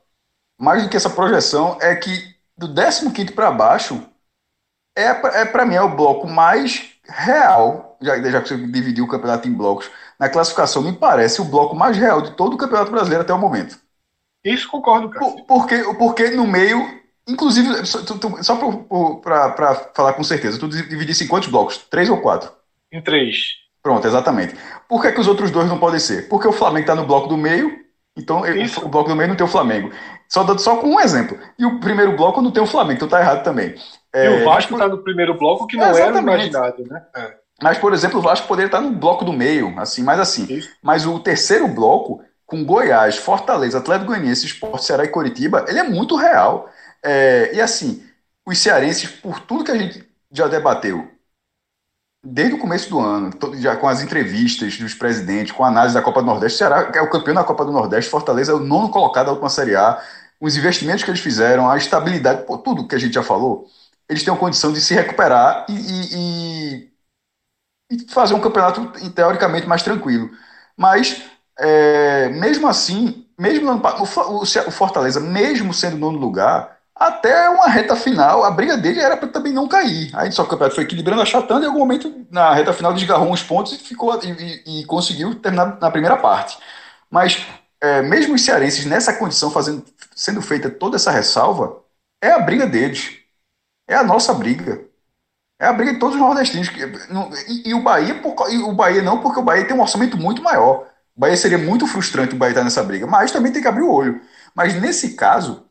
mais 0.58 0.82
do 0.82 0.88
que 0.88 0.96
essa 0.96 1.10
projeção, 1.10 1.78
é 1.80 1.94
que 1.96 2.34
do 2.56 2.72
15 3.12 3.32
para 3.32 3.50
baixo 3.50 4.00
é, 4.96 5.08
é 5.40 5.44
para 5.44 5.64
mim 5.64 5.74
é 5.74 5.82
o 5.82 5.96
bloco 5.96 6.28
mais 6.28 6.92
real, 7.04 7.96
já, 8.00 8.20
já 8.22 8.40
que 8.40 8.48
você 8.48 8.56
dividiu 8.56 9.04
o 9.04 9.08
campeonato 9.08 9.48
em 9.48 9.52
blocos, 9.52 9.90
na 10.18 10.28
classificação, 10.28 10.82
me 10.82 10.92
parece 10.92 11.40
o 11.40 11.44
bloco 11.44 11.74
mais 11.74 11.96
real 11.96 12.22
de 12.22 12.32
todo 12.32 12.54
o 12.54 12.56
Campeonato 12.56 12.90
Brasileiro 12.90 13.22
até 13.22 13.34
o 13.34 13.38
momento. 13.38 13.78
Isso 14.44 14.70
concordo, 14.70 15.10
cara. 15.10 15.24
Por, 15.24 15.44
porque, 15.46 15.82
porque 15.94 16.30
no 16.30 16.46
meio, 16.46 17.02
inclusive, 17.28 17.84
só, 17.86 18.00
só 18.42 18.56
para 19.22 19.74
falar 19.94 20.12
com 20.14 20.24
certeza, 20.24 20.58
tu 20.58 20.68
dividisse 20.68 21.24
em 21.24 21.28
quantos 21.28 21.48
blocos? 21.48 21.78
Três 21.90 22.08
ou 22.08 22.20
quatro? 22.20 22.50
Em 22.92 23.02
três. 23.02 23.36
Pronto, 23.82 24.06
exatamente. 24.06 24.54
Por 24.88 25.02
que, 25.02 25.12
que 25.12 25.20
os 25.20 25.28
outros 25.28 25.50
dois 25.50 25.68
não 25.68 25.78
podem 25.78 26.00
ser? 26.00 26.28
Porque 26.28 26.48
o 26.48 26.52
Flamengo 26.52 26.84
está 26.84 26.94
no 26.94 27.06
bloco 27.06 27.28
do 27.28 27.36
meio, 27.36 27.70
então 28.16 28.46
Isso. 28.46 28.84
o 28.84 28.88
bloco 28.88 29.08
do 29.08 29.16
meio 29.16 29.28
não 29.28 29.36
tem 29.36 29.46
o 29.46 29.50
Flamengo. 29.50 29.90
Só, 30.28 30.56
só 30.56 30.76
com 30.76 30.88
um 30.88 31.00
exemplo. 31.00 31.38
E 31.58 31.66
o 31.66 31.80
primeiro 31.80 32.16
bloco 32.16 32.40
não 32.40 32.50
tem 32.50 32.62
o 32.62 32.66
Flamengo, 32.66 32.96
então 32.96 33.08
tá 33.08 33.20
errado 33.20 33.42
também. 33.42 33.74
É, 34.12 34.26
e 34.26 34.42
o 34.42 34.44
Vasco 34.44 34.72
está 34.72 34.88
no 34.88 35.02
primeiro 35.02 35.36
bloco 35.36 35.66
que 35.66 35.76
não 35.76 35.86
é, 35.86 36.00
era 36.00 36.18
imaginado, 36.18 36.84
né? 36.84 37.02
É. 37.14 37.34
Mas, 37.62 37.78
por 37.78 37.92
exemplo, 37.92 38.18
o 38.18 38.22
Vasco 38.22 38.48
poderia 38.48 38.66
estar 38.66 38.80
no 38.80 38.90
bloco 38.90 39.24
do 39.24 39.32
meio, 39.32 39.78
assim, 39.78 40.02
mais 40.02 40.18
assim. 40.18 40.46
Isso. 40.52 40.70
Mas 40.82 41.06
o 41.06 41.18
terceiro 41.20 41.68
bloco, 41.68 42.22
com 42.46 42.64
Goiás, 42.64 43.16
Fortaleza, 43.16 43.78
Atlético 43.78 44.10
Goianiense, 44.10 44.46
Sport, 44.46 44.82
Ceará 44.82 45.04
e 45.04 45.08
Coritiba, 45.08 45.64
ele 45.68 45.78
é 45.78 45.84
muito 45.84 46.16
real. 46.16 46.68
É, 47.04 47.54
e 47.54 47.60
assim, 47.60 48.02
os 48.46 48.58
cearenses, 48.58 49.10
por 49.10 49.40
tudo 49.40 49.64
que 49.64 49.70
a 49.70 49.76
gente 49.78 50.08
já 50.32 50.48
debateu, 50.48 51.10
desde 52.22 52.54
o 52.54 52.58
começo 52.58 52.88
do 52.88 52.98
ano, 52.98 53.30
já 53.60 53.76
com 53.76 53.86
as 53.88 54.02
entrevistas 54.02 54.78
dos 54.78 54.94
presidentes, 54.94 55.52
com 55.52 55.64
a 55.64 55.68
análise 55.68 55.94
da 55.94 56.02
Copa 56.02 56.20
do 56.20 56.26
Nordeste, 56.26 56.58
Ceará 56.58 56.90
é 56.94 57.00
o 57.02 57.10
campeão 57.10 57.34
da 57.34 57.44
Copa 57.44 57.64
do 57.64 57.72
Nordeste, 57.72 58.10
Fortaleza 58.10 58.52
é 58.52 58.54
o 58.54 58.60
nono 58.60 58.88
colocado 58.90 59.26
da 59.26 59.32
última 59.32 59.50
Série 59.50 59.76
A, 59.76 60.02
os 60.40 60.56
investimentos 60.56 61.04
que 61.04 61.10
eles 61.10 61.20
fizeram, 61.20 61.70
a 61.70 61.76
estabilidade, 61.76 62.44
pô, 62.46 62.56
tudo 62.58 62.88
que 62.88 62.94
a 62.94 62.98
gente 62.98 63.14
já 63.14 63.22
falou, 63.22 63.68
eles 64.08 64.22
têm 64.22 64.32
a 64.32 64.36
condição 64.36 64.72
de 64.72 64.80
se 64.80 64.94
recuperar 64.94 65.66
e, 65.68 65.74
e, 65.74 66.90
e, 67.90 67.96
e 68.06 68.12
fazer 68.12 68.34
um 68.34 68.40
campeonato 68.40 68.92
teoricamente 69.12 69.66
mais 69.66 69.82
tranquilo. 69.82 70.30
Mas, 70.76 71.22
é, 71.58 72.28
mesmo 72.30 72.66
assim, 72.68 73.26
mesmo 73.38 73.70
o, 73.70 74.42
o 74.42 74.70
Fortaleza, 74.70 75.20
mesmo 75.20 75.72
sendo 75.74 75.98
nono 75.98 76.18
lugar, 76.18 76.73
até 76.94 77.48
uma 77.50 77.68
reta 77.68 77.96
final, 77.96 78.44
a 78.44 78.50
briga 78.50 78.76
dele 78.76 79.00
era 79.00 79.16
para 79.16 79.28
também 79.28 79.52
não 79.52 79.66
cair. 79.66 80.10
Aí 80.14 80.30
só 80.30 80.42
que 80.42 80.48
o 80.48 80.50
campeonato 80.50 80.76
foi 80.76 80.84
equilibrando, 80.84 81.22
achatando, 81.22 81.62
e 81.62 81.64
em 81.64 81.68
algum 81.68 81.80
momento, 81.80 82.26
na 82.30 82.54
reta 82.54 82.72
final, 82.72 82.94
desgarrou 82.94 83.30
uns 83.32 83.42
pontos 83.42 83.72
e, 83.72 83.78
ficou, 83.78 84.18
e, 84.22 84.80
e 84.82 84.84
conseguiu 84.86 85.34
terminar 85.40 85.78
na 85.80 85.90
primeira 85.90 86.16
parte. 86.16 86.56
Mas, 87.10 87.44
é, 87.80 88.00
mesmo 88.02 88.34
os 88.34 88.44
cearenses 88.44 88.86
nessa 88.86 89.12
condição, 89.14 89.50
fazendo, 89.50 89.84
sendo 90.14 90.40
feita 90.40 90.70
toda 90.70 90.96
essa 90.96 91.10
ressalva, 91.10 91.82
é 92.22 92.30
a 92.30 92.38
briga 92.38 92.66
deles. 92.66 93.18
É 93.88 93.96
a 93.96 94.04
nossa 94.04 94.32
briga. 94.32 94.84
É 95.60 95.66
a 95.66 95.72
briga 95.72 95.94
de 95.94 95.98
todos 95.98 96.14
os 96.16 96.20
nordestinos. 96.20 96.68
E, 97.48 97.70
e 97.70 97.74
o 97.74 97.82
Bahia, 97.82 98.20
por, 98.20 98.34
e 98.52 98.58
o 98.58 98.72
Bahia 98.72 99.02
não, 99.02 99.20
porque 99.20 99.40
o 99.40 99.42
Bahia 99.42 99.66
tem 99.66 99.76
um 99.76 99.80
orçamento 99.82 100.16
muito 100.16 100.42
maior. 100.42 100.86
O 101.16 101.20
Bahia 101.20 101.36
seria 101.36 101.58
muito 101.58 101.86
frustrante 101.86 102.34
o 102.34 102.38
Bahia 102.38 102.52
estar 102.52 102.64
nessa 102.64 102.82
briga, 102.82 103.06
mas 103.06 103.30
também 103.32 103.52
tem 103.52 103.62
que 103.62 103.68
abrir 103.68 103.82
o 103.82 103.92
olho. 103.92 104.20
Mas 104.54 104.74
nesse 104.80 105.14
caso, 105.14 105.68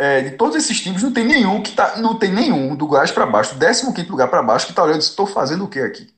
é, 0.00 0.22
de 0.22 0.30
todos 0.30 0.56
esses 0.56 0.80
times, 0.80 1.02
não 1.02 1.12
tem 1.12 1.26
nenhum 1.26 1.62
que 1.62 1.72
tá, 1.72 1.98
não 1.98 2.18
tem 2.18 2.32
nenhum 2.32 2.74
do 2.74 2.86
Goiás 2.86 3.10
para 3.10 3.26
baixo, 3.26 3.54
do 3.54 3.92
15 3.92 4.08
lugar 4.08 4.28
para 4.28 4.42
baixo, 4.42 4.64
que 4.64 4.72
está 4.72 4.82
olhando 4.82 5.02
estou 5.02 5.26
fazendo 5.26 5.64
o 5.64 5.68
que 5.68 5.78
aqui? 5.78 6.08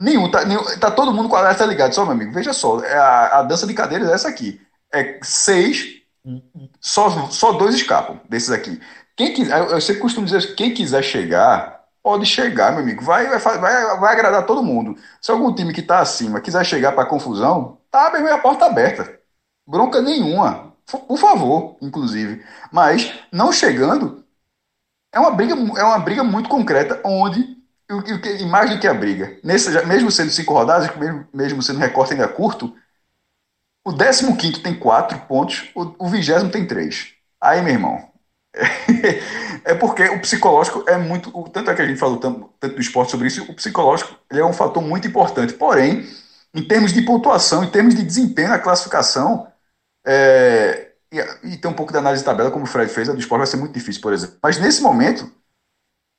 Nenhum, 0.00 0.30
tá, 0.30 0.44
nenhum, 0.44 0.62
tá 0.78 0.88
todo 0.88 1.12
mundo 1.12 1.28
com 1.28 1.34
a 1.34 1.40
alerta 1.40 1.64
ligado. 1.66 1.92
Só, 1.94 2.04
meu 2.04 2.12
amigo, 2.12 2.32
veja 2.32 2.52
só, 2.52 2.80
é 2.84 2.94
a, 2.96 3.40
a 3.40 3.42
dança 3.42 3.66
de 3.66 3.74
cadeiras 3.74 4.08
é 4.08 4.12
essa 4.14 4.28
aqui. 4.28 4.60
É 4.92 5.18
seis, 5.20 6.02
só, 6.80 7.28
só 7.28 7.52
dois 7.52 7.74
escapam 7.74 8.20
desses 8.28 8.50
aqui. 8.50 8.80
Quem 9.16 9.34
quiser, 9.34 9.58
eu 9.58 9.80
sempre 9.80 10.02
costumo 10.02 10.26
dizer, 10.26 10.54
quem 10.54 10.72
quiser 10.72 11.02
chegar, 11.02 11.84
pode 12.02 12.24
chegar, 12.24 12.70
meu 12.72 12.82
amigo. 12.82 13.02
Vai, 13.02 13.26
vai, 13.26 13.38
vai, 13.58 13.98
vai 13.98 14.12
agradar 14.12 14.46
todo 14.46 14.62
mundo. 14.62 14.96
Se 15.20 15.30
algum 15.32 15.52
time 15.52 15.72
que 15.72 15.80
está 15.80 15.98
acima 16.00 16.40
quiser 16.40 16.64
chegar 16.64 16.92
para 16.92 17.06
confusão, 17.06 17.78
tá 17.90 18.10
mesmo 18.12 18.28
a 18.28 18.38
porta 18.38 18.66
aberta. 18.66 19.18
Bronca 19.66 20.00
nenhuma. 20.00 20.71
Por 20.98 21.18
favor, 21.18 21.76
inclusive. 21.80 22.44
Mas, 22.70 23.12
não 23.32 23.52
chegando, 23.52 24.24
é 25.12 25.20
uma 25.20 25.30
briga, 25.30 25.54
é 25.54 25.84
uma 25.84 25.98
briga 25.98 26.24
muito 26.24 26.48
concreta, 26.48 27.00
onde, 27.04 27.56
e, 28.40 28.44
mais 28.46 28.70
do 28.70 28.80
que 28.80 28.86
a 28.86 28.94
briga, 28.94 29.38
nesse, 29.44 29.70
mesmo 29.86 30.10
sendo 30.10 30.30
cinco 30.30 30.54
rodadas, 30.54 30.94
mesmo, 30.96 31.26
mesmo 31.32 31.62
sendo 31.62 31.78
recorte 31.78 32.12
ainda 32.12 32.28
curto, 32.28 32.74
o 33.84 33.92
15 33.92 34.60
tem 34.62 34.78
quatro 34.78 35.18
pontos, 35.26 35.70
o, 35.74 36.06
o 36.06 36.08
20 36.08 36.50
tem 36.50 36.66
três. 36.66 37.14
Aí, 37.40 37.60
meu 37.62 37.72
irmão, 37.74 38.12
é 39.64 39.74
porque 39.74 40.04
o 40.04 40.20
psicológico 40.20 40.84
é 40.88 40.96
muito. 40.96 41.30
Tanto 41.50 41.70
é 41.70 41.74
que 41.74 41.82
a 41.82 41.86
gente 41.86 41.98
falou 41.98 42.18
tanto, 42.18 42.50
tanto 42.60 42.74
do 42.76 42.80
esporte 42.80 43.10
sobre 43.10 43.26
isso, 43.26 43.42
o 43.50 43.54
psicológico 43.54 44.16
é 44.30 44.44
um 44.44 44.52
fator 44.52 44.82
muito 44.82 45.08
importante. 45.08 45.54
Porém, 45.54 46.06
em 46.54 46.62
termos 46.62 46.92
de 46.92 47.02
pontuação, 47.02 47.64
em 47.64 47.70
termos 47.70 47.94
de 47.94 48.04
desempenho 48.04 48.50
na 48.50 48.58
classificação, 48.58 49.48
é, 50.06 50.92
e, 51.12 51.18
e 51.52 51.56
tem 51.56 51.70
um 51.70 51.74
pouco 51.74 51.92
de 51.92 51.98
análise 51.98 52.22
de 52.22 52.26
tabela, 52.26 52.50
como 52.50 52.64
o 52.64 52.68
Fred 52.68 52.90
fez, 52.90 53.08
a 53.08 53.12
do 53.12 53.20
esporte 53.20 53.40
vai 53.40 53.46
ser 53.46 53.56
muito 53.56 53.74
difícil, 53.74 54.00
por 54.00 54.12
exemplo. 54.12 54.36
Mas 54.42 54.58
nesse 54.58 54.82
momento, 54.82 55.30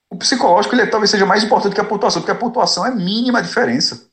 o 0.10 0.18
psicológico 0.18 0.76
ele 0.76 0.88
talvez 0.88 1.10
seja 1.10 1.26
mais 1.26 1.44
importante 1.44 1.74
que 1.74 1.82
a 1.82 1.86
pontuação, 1.86 2.22
porque 2.22 2.32
a 2.32 2.36
pontuação 2.36 2.86
é 2.86 2.92
mínima 2.92 3.42
diferença. 3.42 4.08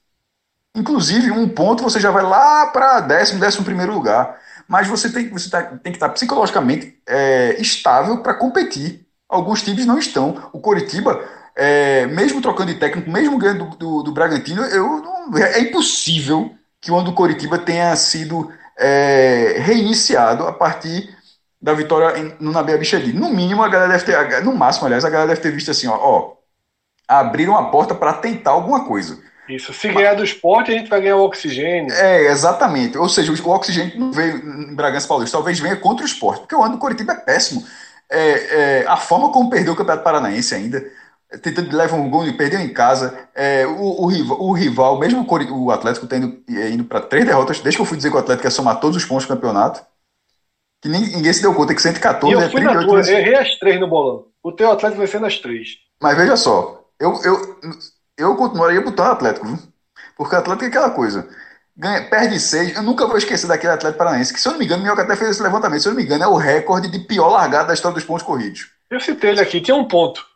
Inclusive, 0.75 1.31
um 1.31 1.49
ponto 1.49 1.83
você 1.83 1.99
já 1.99 2.11
vai 2.11 2.23
lá 2.23 2.67
para 2.67 3.01
décimo, 3.01 3.41
décimo 3.41 3.65
primeiro 3.65 3.93
lugar 3.93 4.41
mas 4.71 4.87
você 4.87 5.11
tem, 5.11 5.29
você 5.31 5.51
tá, 5.51 5.63
tem 5.65 5.91
que 5.91 5.97
estar 5.97 6.09
psicologicamente 6.11 6.97
é, 7.05 7.61
estável 7.61 8.19
para 8.19 8.35
competir. 8.35 9.05
Alguns 9.29 9.63
times 9.63 9.85
não 9.85 9.99
estão. 9.99 10.49
O 10.53 10.61
Coritiba, 10.61 11.25
é, 11.57 12.07
mesmo 12.07 12.41
trocando 12.41 12.73
de 12.73 12.79
técnico, 12.79 13.11
mesmo 13.11 13.37
ganhando 13.37 13.65
do, 13.65 13.77
do, 13.77 14.03
do 14.05 14.13
Bragantino, 14.13 14.63
eu 14.63 15.03
não, 15.03 15.37
é, 15.37 15.59
é 15.59 15.61
impossível 15.63 16.55
que 16.81 16.89
o 16.89 16.95
ano 16.95 17.07
do 17.07 17.15
Coritiba 17.15 17.59
tenha 17.59 17.97
sido 17.97 18.53
é, 18.81 19.57
reiniciado 19.59 20.47
a 20.47 20.53
partir 20.53 21.15
da 21.61 21.75
vitória 21.75 22.37
no 22.41 22.51
Nabe 22.51 22.73
Abichedi. 22.73 23.13
No 23.13 23.29
mínimo, 23.29 23.63
a 23.63 23.69
galera 23.69 23.93
deve 23.93 24.05
ter, 24.05 24.45
no 24.45 24.55
máximo, 24.55 24.87
aliás, 24.87 25.05
a 25.05 25.11
galera 25.11 25.29
deve 25.29 25.43
ter 25.43 25.53
visto 25.53 25.71
assim, 25.71 25.87
ó, 25.87 25.97
ó 25.97 26.33
abriram 27.07 27.57
a 27.57 27.71
porta 27.71 27.95
para 27.95 28.15
tentar 28.15 28.53
alguma 28.53 28.85
coisa. 28.85 29.19
Isso. 29.49 29.75
Se 29.75 29.89
ganhar 29.89 30.15
do 30.15 30.23
esporte, 30.23 30.71
a 30.71 30.75
gente 30.75 30.89
vai 30.89 31.01
ganhar 31.01 31.17
o 31.17 31.25
oxigênio. 31.25 31.93
É, 31.93 32.27
exatamente. 32.27 32.97
Ou 32.97 33.09
seja, 33.09 33.33
o 33.33 33.51
oxigênio 33.51 33.99
não 33.99 34.13
veio 34.13 34.37
em 34.37 34.75
Bragança 34.75 35.09
Paulista, 35.09 35.37
talvez 35.37 35.59
venha 35.59 35.77
contra 35.77 36.05
o 36.05 36.07
esporte, 36.07 36.41
porque 36.41 36.55
o 36.55 36.63
ano 36.63 36.75
do 36.77 36.79
Coritiba 36.79 37.13
é 37.13 37.17
péssimo. 37.17 37.67
É, 38.09 38.81
é, 38.81 38.85
a 38.87 38.97
forma 38.97 39.33
como 39.33 39.51
perdeu 39.51 39.73
o 39.73 39.77
Campeonato 39.77 40.05
Paranaense 40.05 40.55
ainda, 40.55 40.85
tentando 41.39 41.77
levar 41.77 41.97
um 41.97 42.11
gol 42.11 42.27
e 42.27 42.33
perdeu 42.33 42.61
em 42.61 42.73
casa. 42.73 43.29
É, 43.35 43.67
o, 43.67 44.03
o, 44.03 44.07
rival, 44.07 44.41
o, 44.41 44.53
rival, 44.53 44.99
mesmo 44.99 45.27
o 45.29 45.71
Atlético 45.71 46.07
tendo, 46.07 46.43
é, 46.49 46.71
indo 46.71 46.85
para 46.85 47.01
três 47.01 47.25
derrotas, 47.25 47.61
desde 47.61 47.77
que 47.77 47.83
eu 47.83 47.87
fui 47.87 47.97
dizer 47.97 48.11
que 48.11 48.17
o 48.17 48.21
Atlético 48.21 48.47
ia 48.47 48.51
somar 48.51 48.81
todos 48.81 48.97
os 48.97 49.05
pontos 49.05 49.27
do 49.27 49.35
campeonato, 49.35 49.83
que 50.83 50.89
ninguém 50.89 51.33
se 51.33 51.43
deu 51.43 51.55
conta 51.55 51.75
que 51.75 51.83
114 51.83 52.33
e 52.33 52.35
eu 52.35 52.41
é 52.41 52.51
fui 52.51 52.61
38 52.61 52.87
na 52.87 53.03
tua, 53.03 53.13
errei 53.13 53.37
as 53.37 53.59
três 53.59 53.79
no 53.79 53.87
bolão. 53.87 54.27
O 54.43 54.53
teu 54.53 54.71
Atlético 54.71 54.99
vai 54.99 55.07
ser 55.07 55.21
nas 55.21 55.39
três. 55.39 55.77
Mas 56.03 56.17
veja 56.17 56.37
só, 56.37 56.85
eu, 56.99 57.21
eu, 57.23 57.61
eu 58.17 58.37
continuaria 58.37 58.81
botando 58.81 59.09
o 59.09 59.13
Atlético, 59.13 59.47
viu? 59.47 59.59
Porque 60.17 60.35
o 60.35 60.39
Atlético 60.39 60.65
é 60.65 60.69
aquela 60.69 60.91
coisa. 60.91 61.29
Ganha, 61.77 62.03
perde 62.09 62.39
seis. 62.39 62.75
Eu 62.77 62.83
nunca 62.83 63.07
vou 63.07 63.17
esquecer 63.17 63.47
daquele 63.47 63.73
Atlético 63.73 63.99
Paranaense, 63.99 64.33
que 64.33 64.41
se 64.41 64.47
eu 64.47 64.53
não 64.53 64.59
me 64.59 64.65
engano, 64.65 64.83
o 64.83 64.85
Minhoca 64.85 65.03
até 65.03 65.17
fez 65.17 65.31
esse 65.31 65.43
levantamento. 65.43 65.81
Se 65.81 65.89
eu 65.89 65.93
não 65.93 65.97
me 65.99 66.05
engano, 66.05 66.25
é 66.25 66.27
o 66.27 66.37
recorde 66.37 66.91
de 66.91 66.99
pior 66.99 67.29
largada 67.29 67.69
da 67.69 67.75
história 67.75 67.95
dos 67.95 68.05
pontos 68.05 68.23
corridos. 68.23 68.71
Eu 68.91 69.01
citei 69.01 69.31
ele 69.31 69.41
aqui, 69.41 69.61
tinha 69.61 69.77
um 69.77 69.87
ponto. 69.87 70.30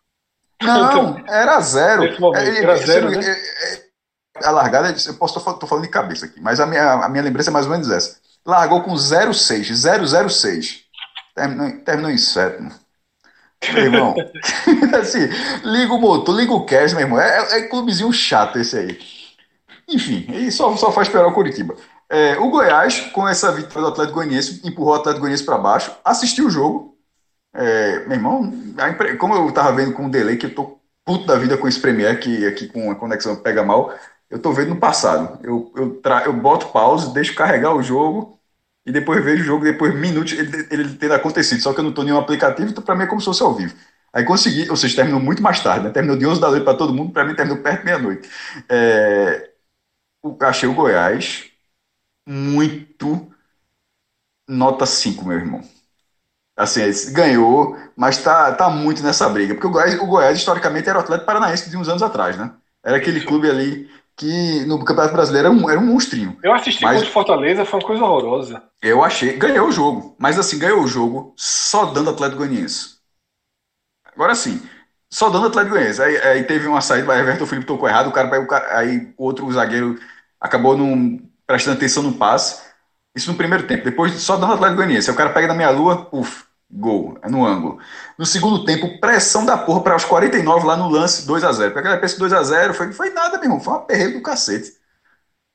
Não, 0.65 1.25
era 1.27 1.61
zero. 1.61 2.21
Momento, 2.21 2.57
era 2.57 2.77
zero, 2.77 3.11
né? 3.11 3.25
É, 3.25 3.31
é, 3.31 3.85
a 4.45 4.51
largada, 4.51 4.95
eu 5.07 5.15
posso 5.15 5.39
estar 5.39 5.67
falando 5.67 5.85
de 5.85 5.91
cabeça 5.91 6.27
aqui, 6.27 6.41
mas 6.41 6.61
a 6.61 6.67
minha, 6.67 6.93
a 6.93 7.09
minha 7.09 7.23
lembrança 7.23 7.51
é 7.51 7.53
mais 7.53 7.67
ou 7.67 7.73
menos 7.73 7.91
essa. 7.91 8.17
Largou 8.47 8.83
com 8.83 8.93
0,6, 8.95 10.29
006. 10.29 10.85
Terminou, 11.35 11.71
terminou 11.85 12.11
em 12.11 12.19
sétimo. 12.19 12.71
Meu 13.73 13.85
irmão, 13.85 14.15
assim, 15.01 15.27
liga 15.65 15.95
o 15.95 16.01
motor, 16.01 16.37
liga 16.37 16.53
o 16.53 16.67
cash, 16.67 16.93
meu 16.93 17.03
irmão. 17.03 17.19
É, 17.19 17.59
é 17.59 17.63
clubezinho 17.63 18.13
chato 18.13 18.59
esse 18.59 18.77
aí. 18.77 18.99
Enfim, 19.89 20.27
e 20.29 20.51
só, 20.51 20.77
só 20.77 20.93
faz 20.93 21.09
esperar 21.09 21.27
o 21.27 21.33
Curitiba. 21.33 21.75
É, 22.11 22.37
o 22.39 22.51
Goiás, 22.51 23.01
com 23.13 23.27
essa 23.27 23.51
vitória 23.53 23.83
do 23.83 23.89
Atlético 23.89 24.17
Goianiense, 24.17 24.61
empurrou 24.65 24.93
o 24.93 24.97
Atlético 24.97 25.21
Goianiense 25.21 25.45
para 25.45 25.59
baixo, 25.59 25.93
assistiu 26.05 26.47
o 26.47 26.51
jogo. 26.51 26.94
É, 27.55 28.01
meu 28.07 28.13
irmão, 28.17 28.53
como 29.19 29.35
eu 29.35 29.53
tava 29.53 29.73
vendo 29.77 29.93
com 29.95 30.07
o 30.07 30.11
delay, 30.11 30.37
que 30.37 30.47
eu 30.47 30.55
tô 30.55 30.81
puto 31.05 31.27
da 31.27 31.37
vida 31.37 31.57
com 31.57 31.69
esse 31.69 31.81
Premiere, 31.81 32.19
que 32.19 32.47
aqui 32.47 32.67
com 32.69 32.91
a 32.91 32.97
conexão 32.97 33.37
pega 33.37 33.63
mal, 33.63 33.95
eu 34.31 34.41
tô 34.41 34.53
vendo 34.53 34.71
no 34.71 34.81
passado. 34.81 35.39
Eu, 35.43 35.73
eu, 35.77 36.01
tra... 36.01 36.25
eu 36.25 36.33
boto 36.33 36.69
pause, 36.73 37.13
deixo 37.15 37.35
carregar 37.35 37.75
o 37.75 37.83
jogo 37.83 38.39
e 38.87 38.93
depois 38.93 39.25
vejo 39.25 39.43
o 39.43 39.47
jogo, 39.47 39.65
depois 39.65 39.95
minutos, 39.95 40.33
ele, 40.33 40.67
ele 40.71 40.95
tendo 40.97 41.15
acontecido. 41.15 41.63
Só 41.63 41.73
que 41.73 41.81
eu 41.81 41.85
não 41.85 41.93
tô 41.93 42.03
em 42.03 42.07
nenhum 42.07 42.19
aplicativo, 42.19 42.71
então 42.71 42.83
para 42.85 42.95
mim 42.97 43.05
é 43.05 43.07
como 43.07 43.21
se 43.21 43.27
fosse 43.27 43.43
ao 43.43 43.55
vivo. 43.55 43.75
Aí 44.13 44.25
consegui, 44.25 44.69
ou 44.71 44.77
seja, 44.77 44.97
terminou 44.97 45.21
muito 45.21 45.43
mais 45.43 45.61
tarde, 45.61 45.85
né? 45.87 45.91
Terminou 45.91 46.17
de 46.17 46.27
11 46.27 46.41
da 46.41 46.49
noite 46.51 46.65
para 46.65 46.77
todo 46.77 46.95
mundo, 46.95 47.13
para 47.13 47.25
mim 47.25 47.35
terminou 47.35 47.63
perto 47.63 47.81
de 47.81 47.85
meia-noite. 47.85 48.29
É, 48.69 49.51
achei 50.43 50.69
o 50.69 50.75
Goiás 50.75 51.51
muito 52.27 53.31
nota 54.49 54.87
5, 54.87 55.25
meu 55.27 55.37
irmão. 55.39 55.61
Assim, 56.57 56.83
ganhou, 57.13 57.77
mas 57.97 58.19
tá, 58.19 58.53
tá 58.53 58.71
muito 58.71 59.03
nessa 59.03 59.29
briga. 59.29 59.55
Porque 59.55 59.67
o 59.67 59.71
Goiás, 59.71 60.01
o 60.01 60.07
Goiás, 60.07 60.39
historicamente, 60.39 60.89
era 60.89 60.99
o 60.99 61.01
Atlético 61.03 61.27
Paranaense 61.27 61.69
de 61.69 61.77
uns 61.77 61.89
anos 61.89 62.03
atrás, 62.03 62.37
né? 62.37 62.53
Era 62.83 62.97
aquele 62.97 63.21
clube 63.23 63.51
ali 63.51 63.91
que 64.17 64.65
no 64.67 64.79
Campeonato 64.85 65.15
Brasileiro 65.15 65.49
era 65.49 65.57
um, 65.57 65.69
era 65.69 65.81
um 65.81 65.87
monstrinho. 65.87 66.39
Eu 66.43 66.53
assisti 66.53 66.85
mas, 66.85 66.97
contra 66.97 67.09
o 67.09 67.13
Fortaleza, 67.13 67.65
foi 67.65 67.81
uma 67.81 67.87
coisa 67.87 68.05
horrorosa. 68.05 68.63
Eu 68.81 69.03
achei. 69.03 69.37
Ganhou 69.37 69.69
o 69.69 69.73
jogo. 69.73 70.15
Mas 70.19 70.39
assim, 70.39 70.59
ganhou 70.59 70.83
o 70.83 70.87
jogo 70.87 71.35
só 71.37 71.87
dando 71.87 72.11
Atlético 72.11 72.39
Goianiense. 72.39 72.95
Agora 74.15 74.35
sim, 74.37 74.63
só 75.11 75.29
dando 75.31 75.49
Atlético 75.49 75.75
Goianiense. 75.75 76.03
Aí, 76.03 76.17
aí 76.19 76.45
teve 76.45 76.69
uma 76.69 76.81
saída, 76.81 77.09
o 77.09 77.13
Everton 77.13 77.47
Felipe 77.47 77.67
tocou 77.67 77.89
errado, 77.89 78.09
o 78.09 78.13
cara, 78.13 78.41
o 78.41 78.47
cara 78.47 78.79
aí 78.79 79.13
o 79.17 79.25
outro 79.25 79.51
zagueiro 79.53 79.99
acabou 80.41 80.77
não 80.77 81.19
prestando 81.47 81.77
atenção 81.77 82.03
no 82.03 82.13
passe. 82.13 82.63
Isso 83.15 83.31
no 83.31 83.37
primeiro 83.37 83.67
tempo. 83.67 83.85
Depois 83.85 84.13
só 84.15 84.37
dando 84.37 84.55
Atlético 84.55 84.77
Goianiense. 84.77 85.09
Aí 85.09 85.15
o 85.15 85.17
cara 85.17 85.31
pega 85.31 85.47
na 85.47 85.55
meia 85.55 85.71
lua, 85.71 86.09
uff, 86.13 86.45
gol, 86.71 87.17
é 87.23 87.29
no 87.29 87.45
ângulo. 87.45 87.79
No 88.19 88.27
segundo 88.27 88.65
tempo, 88.65 88.99
pressão 89.01 89.47
da 89.47 89.57
porra 89.57 89.83
para 89.83 89.97
os 89.97 90.05
49 90.05 90.67
lá 90.67 90.77
no 90.77 90.89
lance 90.89 91.27
2 91.27 91.45
a 91.45 91.53
0 91.53 91.73
Porque 91.73 91.87
aquela 91.87 92.01
peça 92.01 92.19
2 92.19 92.33
a 92.33 92.43
0 92.43 92.75
foi, 92.75 92.93
foi 92.93 93.11
nada, 93.11 93.37
meu 93.37 93.45
irmão. 93.45 93.61
Foi 93.61 93.75
uma 93.75 93.83
perreira 93.83 94.13
do 94.13 94.23
cacete. 94.23 94.73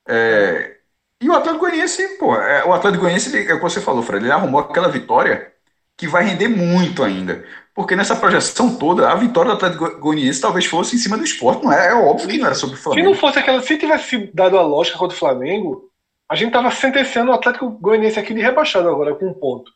É, 0.08 0.76
e 1.20 1.28
o 1.28 1.34
Atlético 1.34 1.66
Goianiense, 1.66 2.16
pô, 2.18 2.34
é, 2.34 2.64
o 2.64 2.72
Atlético 2.72 3.02
Goianiense, 3.02 3.36
é 3.36 3.52
o 3.52 3.56
que 3.56 3.62
você 3.62 3.80
falou, 3.80 4.02
Fred, 4.02 4.24
ele 4.24 4.32
arrumou 4.32 4.60
aquela 4.60 4.88
vitória 4.88 5.52
que 5.96 6.08
vai 6.08 6.24
render 6.24 6.48
muito 6.48 7.04
ainda. 7.04 7.44
Porque 7.74 7.94
nessa 7.94 8.16
projeção 8.16 8.74
toda, 8.76 9.10
a 9.10 9.14
vitória 9.14 9.50
do 9.50 9.56
Atlético 9.56 10.00
Goianiense 10.00 10.40
talvez 10.40 10.64
fosse 10.64 10.96
em 10.96 10.98
cima 10.98 11.18
do 11.18 11.24
esporte, 11.24 11.62
não 11.62 11.72
é? 11.72 11.88
É 11.88 11.94
óbvio 11.94 12.26
que 12.26 12.38
não 12.38 12.46
era 12.46 12.54
sobre 12.54 12.76
o 12.76 12.78
Flamengo. 12.78 13.06
Se 13.06 13.12
não 13.12 13.20
fosse 13.20 13.38
aquela, 13.38 13.62
se 13.62 13.76
tivesse 13.76 14.30
dado 14.32 14.56
a 14.56 14.62
lógica 14.62 14.96
contra 14.96 15.14
o 15.14 15.18
Flamengo, 15.18 15.89
a 16.30 16.36
gente 16.36 16.52
tava 16.52 16.70
sentenciando 16.70 17.32
o 17.32 17.34
Atlético 17.34 17.68
Goianiense 17.68 18.20
aqui 18.20 18.32
de 18.32 18.40
rebaixado 18.40 18.88
agora 18.88 19.16
com 19.16 19.26
um 19.26 19.34
ponto. 19.34 19.72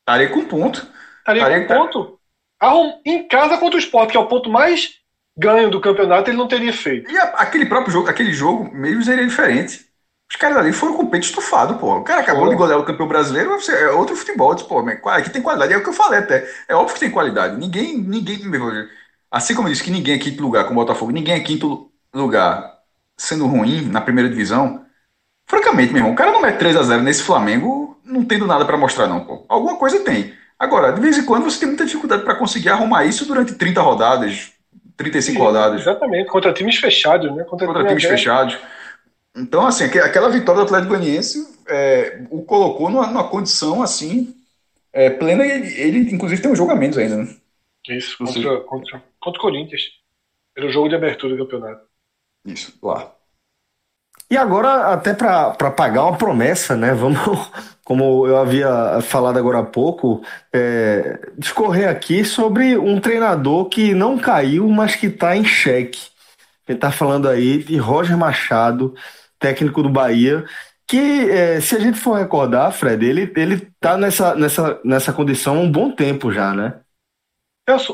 Estaria 0.00 0.28
com 0.28 0.44
ponto. 0.44 0.86
Estaria, 1.18 1.66
com 1.66 1.74
ponto. 1.74 2.20
Arrum, 2.60 3.00
em 3.04 3.26
casa 3.26 3.58
contra 3.58 3.76
o 3.76 3.80
Sport, 3.80 4.12
que 4.12 4.16
é 4.16 4.20
o 4.20 4.28
ponto 4.28 4.48
mais 4.48 5.00
ganho 5.36 5.68
do 5.68 5.80
campeonato, 5.80 6.30
ele 6.30 6.38
não 6.38 6.46
teria 6.46 6.72
feito. 6.72 7.10
E 7.10 7.18
a, 7.18 7.24
aquele 7.30 7.66
próprio 7.66 7.92
jogo, 7.92 8.08
aquele 8.08 8.32
jogo 8.32 8.72
meio 8.72 9.02
seria 9.02 9.26
diferente. 9.26 9.84
Os 10.30 10.36
caras 10.36 10.58
ali 10.58 10.72
foram 10.72 10.94
com 10.94 11.02
o 11.02 11.10
peito 11.10 11.24
estufado, 11.24 11.76
pô. 11.76 11.96
O 11.96 12.04
cara 12.04 12.20
acabou 12.20 12.48
de 12.48 12.54
golear 12.54 12.78
o 12.78 12.84
campeão 12.84 13.08
brasileiro, 13.08 13.50
é 13.68 13.90
outro 13.90 14.14
futebol. 14.14 14.54
Disse, 14.54 14.68
pô, 14.68 14.78
aqui 15.08 15.30
tem 15.30 15.42
qualidade. 15.42 15.72
É 15.72 15.76
o 15.76 15.82
que 15.82 15.88
eu 15.88 15.92
falei 15.92 16.20
até. 16.20 16.48
É 16.68 16.74
óbvio 16.76 16.94
que 16.94 17.00
tem 17.00 17.10
qualidade. 17.10 17.56
Ninguém, 17.56 17.98
ninguém. 17.98 18.38
Assim 19.28 19.56
como 19.56 19.66
eu 19.66 19.72
disse 19.72 19.82
que 19.82 19.90
ninguém 19.90 20.14
é 20.14 20.18
quinto 20.18 20.40
lugar 20.40 20.66
com 20.66 20.72
o 20.72 20.74
Botafogo, 20.76 21.10
ninguém 21.10 21.34
é 21.34 21.40
quinto 21.40 21.90
lugar 22.14 22.78
sendo 23.16 23.46
ruim 23.46 23.86
na 23.86 24.00
primeira 24.00 24.30
divisão. 24.30 24.86
Francamente, 25.48 25.92
meu 25.92 26.00
irmão, 26.00 26.12
o 26.12 26.16
cara 26.16 26.30
não 26.30 26.42
mete 26.42 26.62
3x0 26.62 27.00
nesse 27.00 27.22
Flamengo 27.22 27.98
não 28.04 28.24
tendo 28.24 28.46
nada 28.46 28.64
para 28.64 28.76
mostrar, 28.76 29.06
não, 29.06 29.24
pô. 29.24 29.44
Alguma 29.48 29.76
coisa 29.76 30.00
tem. 30.00 30.34
Agora, 30.58 30.92
de 30.92 31.00
vez 31.00 31.16
em 31.16 31.24
quando 31.24 31.44
você 31.44 31.58
tem 31.58 31.68
muita 31.68 31.86
dificuldade 31.86 32.22
para 32.22 32.34
conseguir 32.34 32.68
arrumar 32.68 33.04
isso 33.04 33.24
durante 33.26 33.54
30 33.54 33.80
rodadas, 33.80 34.52
35 34.96 35.38
Sim, 35.38 35.42
rodadas. 35.42 35.80
Exatamente, 35.80 36.28
contra 36.28 36.52
times 36.52 36.76
fechados, 36.76 37.34
né? 37.34 37.44
Contra, 37.44 37.66
contra 37.66 37.86
times 37.86 38.04
fechados. 38.04 38.58
Então, 39.36 39.66
assim, 39.66 39.84
aquela 39.84 40.28
vitória 40.28 40.60
do 40.60 40.66
Atlético 40.66 40.94
Goianiense 40.94 41.46
é, 41.68 42.22
o 42.28 42.42
colocou 42.42 42.90
numa, 42.90 43.06
numa 43.06 43.28
condição, 43.28 43.82
assim, 43.82 44.34
é, 44.92 45.08
plena 45.08 45.46
e 45.46 45.50
ele, 45.50 45.80
ele, 45.80 46.14
inclusive, 46.14 46.42
tem 46.42 46.50
um 46.50 46.56
jogo 46.56 46.72
a 46.72 46.76
menos 46.76 46.98
ainda, 46.98 47.18
né? 47.18 47.36
Isso, 47.88 48.18
contra, 48.18 48.60
contra, 48.60 49.02
contra 49.20 49.38
o 49.38 49.42
Corinthians. 49.42 49.82
Era 50.56 50.66
o 50.66 50.70
jogo 50.70 50.88
de 50.88 50.96
abertura 50.96 51.36
do 51.36 51.44
campeonato. 51.44 51.86
Isso, 52.44 52.76
lá. 52.82 53.14
E 54.30 54.36
agora, 54.36 54.92
até 54.92 55.14
para 55.14 55.70
pagar 55.70 56.04
uma 56.04 56.18
promessa, 56.18 56.76
né? 56.76 56.92
Vamos, 56.92 57.18
como 57.82 58.26
eu 58.26 58.36
havia 58.36 59.00
falado 59.00 59.38
agora 59.38 59.60
há 59.60 59.64
pouco, 59.64 60.22
é, 60.52 61.30
discorrer 61.38 61.88
aqui 61.88 62.24
sobre 62.24 62.76
um 62.76 63.00
treinador 63.00 63.66
que 63.70 63.94
não 63.94 64.18
caiu, 64.18 64.68
mas 64.68 64.94
que 64.94 65.06
está 65.06 65.34
em 65.34 65.44
xeque. 65.44 66.08
Ele 66.68 66.76
está 66.76 66.90
falando 66.90 67.28
aí 67.28 67.62
de 67.62 67.78
Roger 67.78 68.18
Machado, 68.18 68.94
técnico 69.38 69.82
do 69.82 69.88
Bahia, 69.88 70.44
que 70.86 71.30
é, 71.30 71.60
se 71.60 71.76
a 71.76 71.80
gente 71.80 71.98
for 71.98 72.18
recordar, 72.18 72.72
Fred, 72.72 73.04
ele, 73.04 73.32
ele 73.36 73.70
tá 73.80 73.96
nessa, 73.96 74.34
nessa, 74.34 74.80
nessa 74.84 75.12
condição 75.12 75.56
há 75.56 75.60
um 75.60 75.70
bom 75.70 75.90
tempo 75.90 76.30
já, 76.30 76.52
né? 76.52 76.80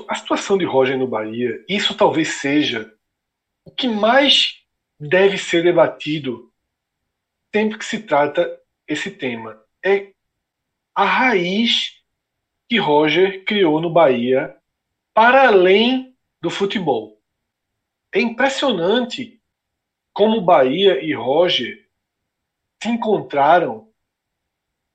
A 0.09 0.15
situação 0.15 0.57
de 0.57 0.65
Roger 0.65 0.97
no 0.97 1.07
Bahia, 1.07 1.65
isso 1.69 1.95
talvez 1.95 2.35
seja 2.35 2.93
o 3.65 3.71
que 3.73 3.89
mais 3.89 4.64
deve 4.99 5.39
ser 5.39 5.63
debatido 5.63 6.53
sempre 7.55 7.79
que 7.79 7.85
se 7.85 8.03
trata 8.03 8.61
esse 8.87 9.11
tema. 9.11 9.63
É 9.85 10.13
a 10.95 11.05
raiz 11.05 12.03
que 12.69 12.79
Roger 12.79 13.45
criou 13.45 13.81
no 13.81 13.91
Bahia 13.91 14.57
para 15.13 15.47
além 15.47 16.17
do 16.41 16.51
futebol. 16.51 17.21
É 18.13 18.21
impressionante 18.21 19.41
como 20.13 20.41
Bahia 20.41 21.03
e 21.03 21.13
Roger 21.13 21.89
se 22.83 22.89
encontraram 22.89 23.93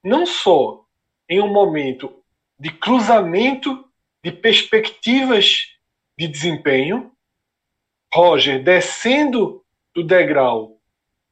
não 0.04 0.26
só 0.26 0.86
em 1.28 1.42
um 1.42 1.52
momento 1.52 2.24
de 2.58 2.72
cruzamento 2.72 3.90
de 4.24 4.32
perspectivas 4.32 5.76
de 6.18 6.28
desempenho, 6.28 7.12
Roger 8.14 8.64
descendo 8.64 9.59
do 10.00 10.04
degrau 10.04 10.80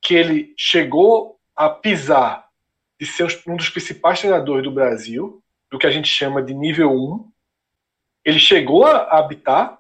que 0.02 0.14
ele 0.14 0.54
chegou 0.58 1.40
a 1.56 1.70
pisar 1.70 2.48
de 3.00 3.06
ser 3.06 3.28
um 3.48 3.56
dos 3.56 3.70
principais 3.70 4.20
treinadores 4.20 4.64
do 4.64 4.72
Brasil, 4.72 5.42
do 5.72 5.80
que 5.80 5.88
a 5.88 5.92
gente 5.92 6.08
chama 6.08 6.42
de 6.42 6.54
nível 6.54 6.92
1. 6.92 7.32
Ele 8.26 8.40
chegou 8.40 8.86
a 8.86 9.18
habitar, 9.18 9.80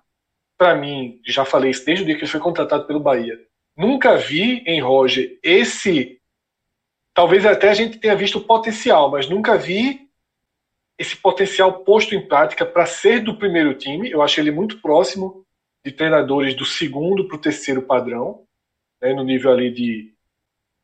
para 0.58 0.76
mim, 0.76 1.22
já 1.26 1.44
falei 1.44 1.72
isso 1.72 1.86
desde 1.86 2.04
o 2.04 2.06
dia 2.06 2.16
que 2.16 2.22
ele 2.22 2.32
foi 2.32 2.40
contratado 2.40 2.86
pelo 2.86 3.00
Bahia. 3.00 3.38
Nunca 3.76 4.16
vi 4.16 4.64
em 4.66 4.82
Roger 4.82 5.38
esse. 5.44 6.20
Talvez 7.14 7.46
até 7.46 7.70
a 7.70 7.74
gente 7.74 8.00
tenha 8.00 8.16
visto 8.16 8.38
o 8.38 8.44
potencial, 8.44 9.12
mas 9.12 9.30
nunca 9.30 9.58
vi 9.58 10.10
esse 10.98 11.16
potencial 11.16 11.84
posto 11.84 12.16
em 12.16 12.28
prática 12.28 12.66
para 12.66 12.86
ser 12.86 13.20
do 13.20 13.38
primeiro 13.38 13.74
time. 13.74 14.10
Eu 14.10 14.22
acho 14.22 14.40
ele 14.40 14.52
muito 14.52 14.82
próximo 14.82 15.46
de 15.86 15.92
treinadores 15.92 16.56
do 16.56 16.66
segundo 16.66 17.28
para 17.28 17.38
o 17.38 17.42
terceiro 17.42 17.82
padrão 17.82 18.47
né, 19.02 19.14
no 19.14 19.24
nível 19.24 19.52
ali 19.52 19.72
de, 19.72 20.14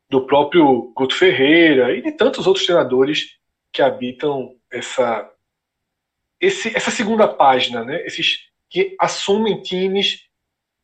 do 0.10 0.26
próprio 0.26 0.92
Guto 0.96 1.16
Ferreira 1.16 1.96
e 1.96 2.02
de 2.02 2.12
tantos 2.12 2.48
outros 2.48 2.66
treinadores 2.66 3.38
que 3.72 3.82
habitam 3.82 4.56
essa, 4.72 5.30
esse, 6.40 6.76
essa 6.76 6.92
segunda 6.92 7.28
página, 7.28 7.84
né, 7.84 8.06
esses 8.06 8.40
que 8.70 8.96
assumem 9.00 9.62
times 9.62 10.22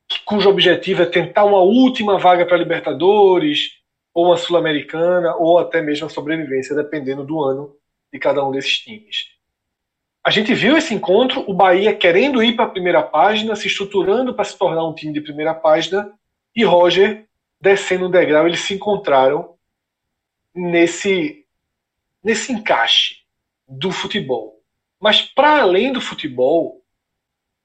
que, 0.07 0.19
cujo 0.25 0.49
objetivo 0.49 1.03
é 1.03 1.05
tentar 1.05 1.45
uma 1.45 1.61
última 1.61 2.17
vaga 2.17 2.45
para 2.45 2.57
Libertadores, 2.57 3.79
ou 4.13 4.25
uma 4.25 4.37
Sul-Americana, 4.37 5.35
ou 5.35 5.59
até 5.59 5.81
mesmo 5.81 6.07
a 6.07 6.09
sobrevivência, 6.09 6.75
dependendo 6.75 7.23
do 7.23 7.41
ano 7.41 7.75
de 8.11 8.17
cada 8.19 8.45
um 8.45 8.51
desses 8.51 8.79
times. 8.79 9.27
A 10.23 10.31
gente 10.31 10.53
viu 10.53 10.75
esse 10.75 10.93
encontro, 10.93 11.43
o 11.47 11.53
Bahia 11.53 11.95
querendo 11.95 12.43
ir 12.43 12.55
para 12.55 12.65
a 12.65 12.69
primeira 12.69 13.01
página, 13.01 13.55
se 13.55 13.67
estruturando 13.67 14.33
para 14.33 14.43
se 14.43 14.57
tornar 14.57 14.85
um 14.85 14.93
time 14.93 15.13
de 15.13 15.21
primeira 15.21 15.53
página, 15.53 16.11
e 16.59 16.63
Roger 16.65 17.25
descendo 17.61 18.07
um 18.07 18.11
degrau, 18.11 18.45
eles 18.45 18.59
se 18.59 18.73
encontraram 18.73 19.57
nesse 20.53 21.45
nesse 22.21 22.51
encaixe 22.51 23.23
do 23.65 23.91
futebol. 23.91 24.61
Mas 24.99 25.21
para 25.21 25.61
além 25.61 25.93
do 25.93 26.01
futebol, 26.01 26.83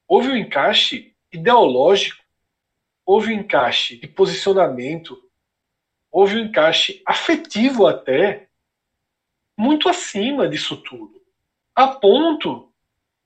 houve 0.06 0.28
um 0.28 0.36
encaixe 0.36 1.12
ideológico, 1.32 2.22
houve 3.04 3.34
um 3.34 3.40
encaixe 3.40 3.96
de 3.96 4.06
posicionamento, 4.06 5.20
houve 6.08 6.36
um 6.36 6.44
encaixe 6.44 7.02
afetivo 7.04 7.88
até 7.88 8.46
muito 9.56 9.88
acima 9.88 10.48
disso 10.48 10.76
tudo. 10.76 11.20
A 11.74 11.88
ponto 11.88 12.72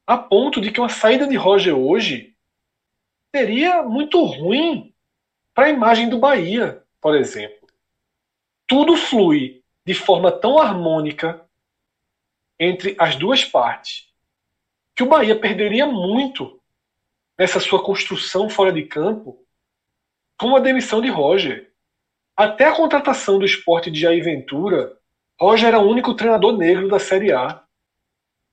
a 0.07 0.16
ponto 0.16 0.62
de 0.62 0.73
que 0.73 0.81
uma 0.81 0.89
saída 0.89 1.27
de 1.27 1.36
Roger 1.36 1.77
hoje 1.77 2.35
seria 3.36 3.82
muito 3.82 4.24
ruim 4.24 4.88
para 5.59 5.66
a 5.66 5.70
imagem 5.70 6.09
do 6.09 6.20
Bahia, 6.20 6.85
por 7.01 7.16
exemplo. 7.16 7.66
Tudo 8.64 8.97
flui 8.97 9.60
de 9.85 9.93
forma 9.93 10.30
tão 10.30 10.56
harmônica 10.56 11.44
entre 12.60 12.94
as 12.97 13.16
duas 13.16 13.44
partes 13.44 14.06
que 14.94 15.02
o 15.02 15.09
Bahia 15.09 15.36
perderia 15.36 15.85
muito 15.85 16.60
nessa 17.36 17.59
sua 17.59 17.82
construção 17.82 18.48
fora 18.48 18.72
de 18.72 18.85
campo 18.85 19.44
com 20.39 20.55
a 20.55 20.60
demissão 20.60 21.01
de 21.01 21.09
Roger. 21.09 21.72
Até 22.36 22.66
a 22.66 22.76
contratação 22.76 23.36
do 23.36 23.44
esporte 23.44 23.90
de 23.90 23.98
Jair 23.98 24.22
Ventura, 24.22 24.97
Roger 25.40 25.70
era 25.70 25.80
o 25.80 25.90
único 25.90 26.14
treinador 26.14 26.56
negro 26.56 26.89
da 26.89 27.01
Série 27.01 27.32
A. 27.32 27.64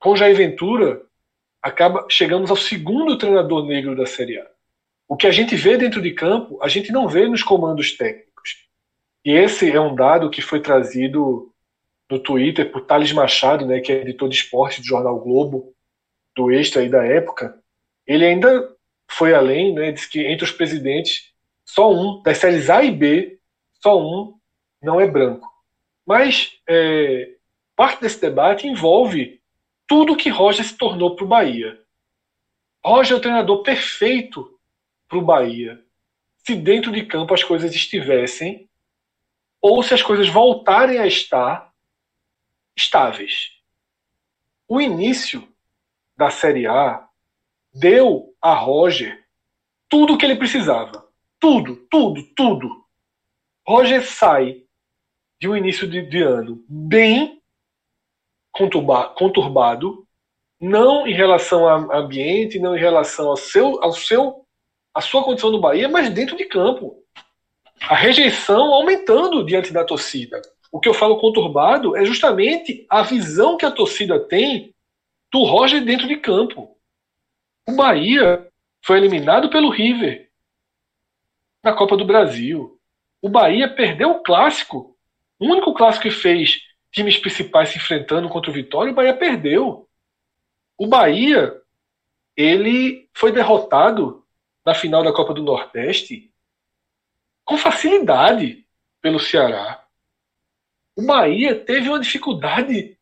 Com 0.00 0.16
Jair 0.16 0.36
Ventura, 0.36 1.06
acaba 1.62 2.04
chegamos 2.10 2.50
ao 2.50 2.56
segundo 2.56 3.16
treinador 3.16 3.64
negro 3.64 3.94
da 3.94 4.06
Série 4.06 4.40
A. 4.40 4.55
O 5.08 5.16
que 5.16 5.26
a 5.26 5.30
gente 5.30 5.54
vê 5.54 5.76
dentro 5.76 6.02
de 6.02 6.12
campo, 6.12 6.58
a 6.62 6.68
gente 6.68 6.90
não 6.90 7.08
vê 7.08 7.28
nos 7.28 7.42
comandos 7.42 7.96
técnicos. 7.96 8.66
E 9.24 9.32
esse 9.32 9.70
é 9.70 9.80
um 9.80 9.94
dado 9.94 10.30
que 10.30 10.42
foi 10.42 10.60
trazido 10.60 11.52
no 12.10 12.18
Twitter 12.18 12.70
por 12.70 12.86
Thales 12.86 13.12
Machado, 13.12 13.66
né, 13.66 13.80
que 13.80 13.92
é 13.92 14.00
editor 14.00 14.28
de 14.28 14.36
esporte 14.36 14.80
do 14.80 14.86
Jornal 14.86 15.18
Globo, 15.20 15.74
do 16.34 16.50
Extra 16.50 16.82
aí 16.82 16.88
da 16.88 17.04
época. 17.04 17.60
Ele 18.06 18.24
ainda 18.24 18.74
foi 19.08 19.34
além, 19.34 19.74
né, 19.74 19.92
disse 19.92 20.08
que 20.08 20.20
entre 20.20 20.44
os 20.44 20.52
presidentes, 20.52 21.32
só 21.64 21.92
um, 21.92 22.22
das 22.22 22.38
séries 22.38 22.70
A 22.70 22.82
e 22.82 22.90
B, 22.90 23.40
só 23.82 24.00
um 24.00 24.38
não 24.82 25.00
é 25.00 25.06
branco. 25.06 25.48
Mas 26.06 26.60
é, 26.68 27.34
parte 27.74 28.00
desse 28.00 28.20
debate 28.20 28.66
envolve 28.66 29.40
tudo 29.86 30.16
que 30.16 30.28
Roger 30.28 30.64
se 30.64 30.76
tornou 30.76 31.16
para 31.16 31.24
o 31.24 31.28
Bahia. 31.28 31.80
Roger 32.84 33.14
é 33.14 33.18
o 33.18 33.20
treinador 33.20 33.62
perfeito 33.62 34.55
para 35.08 35.18
o 35.18 35.24
Bahia. 35.24 35.82
Se 36.38 36.54
dentro 36.54 36.92
de 36.92 37.04
campo 37.04 37.34
as 37.34 37.42
coisas 37.42 37.74
estivessem, 37.74 38.68
ou 39.60 39.82
se 39.82 39.94
as 39.94 40.02
coisas 40.02 40.28
voltarem 40.28 40.98
a 40.98 41.06
estar 41.06 41.72
estáveis. 42.76 43.52
O 44.68 44.80
início 44.80 45.46
da 46.16 46.30
Série 46.30 46.66
A 46.66 47.08
deu 47.72 48.34
a 48.40 48.54
Roger 48.54 49.26
tudo 49.88 50.14
o 50.14 50.18
que 50.18 50.24
ele 50.24 50.36
precisava. 50.36 51.06
Tudo, 51.38 51.76
tudo, 51.90 52.22
tudo. 52.34 52.84
Roger 53.66 54.04
sai 54.04 54.62
de 55.40 55.48
um 55.48 55.56
início 55.56 55.88
de, 55.88 56.02
de 56.02 56.22
ano 56.22 56.64
bem 56.68 57.42
conturbado, 58.52 60.06
não 60.58 61.06
em 61.06 61.12
relação 61.12 61.68
ao 61.68 61.92
ambiente, 61.92 62.58
não 62.58 62.74
em 62.74 62.80
relação 62.80 63.28
ao 63.28 63.36
seu, 63.36 63.82
ao 63.82 63.92
seu, 63.92 64.45
à 64.96 65.02
sua 65.02 65.22
condição 65.22 65.50
no 65.50 65.60
Bahia, 65.60 65.90
mas 65.90 66.08
dentro 66.08 66.38
de 66.38 66.46
campo. 66.46 66.96
A 67.82 67.94
rejeição 67.94 68.72
aumentando 68.72 69.44
diante 69.44 69.70
da 69.70 69.84
torcida. 69.84 70.40
O 70.72 70.80
que 70.80 70.88
eu 70.88 70.94
falo 70.94 71.18
conturbado 71.18 71.94
é 71.94 72.02
justamente 72.02 72.86
a 72.88 73.02
visão 73.02 73.58
que 73.58 73.66
a 73.66 73.70
torcida 73.70 74.18
tem 74.18 74.74
do 75.30 75.44
Roger 75.44 75.84
dentro 75.84 76.08
de 76.08 76.16
campo. 76.16 76.74
O 77.68 77.72
Bahia 77.72 78.48
foi 78.82 78.96
eliminado 78.96 79.50
pelo 79.50 79.68
River 79.68 80.30
na 81.62 81.74
Copa 81.74 81.94
do 81.94 82.06
Brasil. 82.06 82.80
O 83.20 83.28
Bahia 83.28 83.68
perdeu 83.68 84.12
o 84.12 84.22
clássico. 84.22 84.96
O 85.38 85.44
único 85.44 85.74
clássico 85.74 86.04
que 86.04 86.10
fez 86.10 86.62
times 86.90 87.18
principais 87.18 87.68
se 87.68 87.76
enfrentando 87.76 88.30
contra 88.30 88.50
o 88.50 88.54
Vitória, 88.54 88.92
o 88.92 88.94
Bahia 88.94 89.14
perdeu. 89.14 89.86
O 90.78 90.86
Bahia, 90.86 91.54
ele 92.34 93.10
foi 93.12 93.30
derrotado 93.30 94.25
na 94.66 94.74
final 94.74 95.04
da 95.04 95.12
Copa 95.12 95.32
do 95.32 95.44
Nordeste 95.44 96.32
com 97.44 97.56
facilidade 97.56 98.66
pelo 99.00 99.20
Ceará. 99.20 99.86
O 100.96 101.06
Bahia 101.06 101.54
teve 101.54 101.88
uma 101.88 102.00
dificuldade 102.00 102.98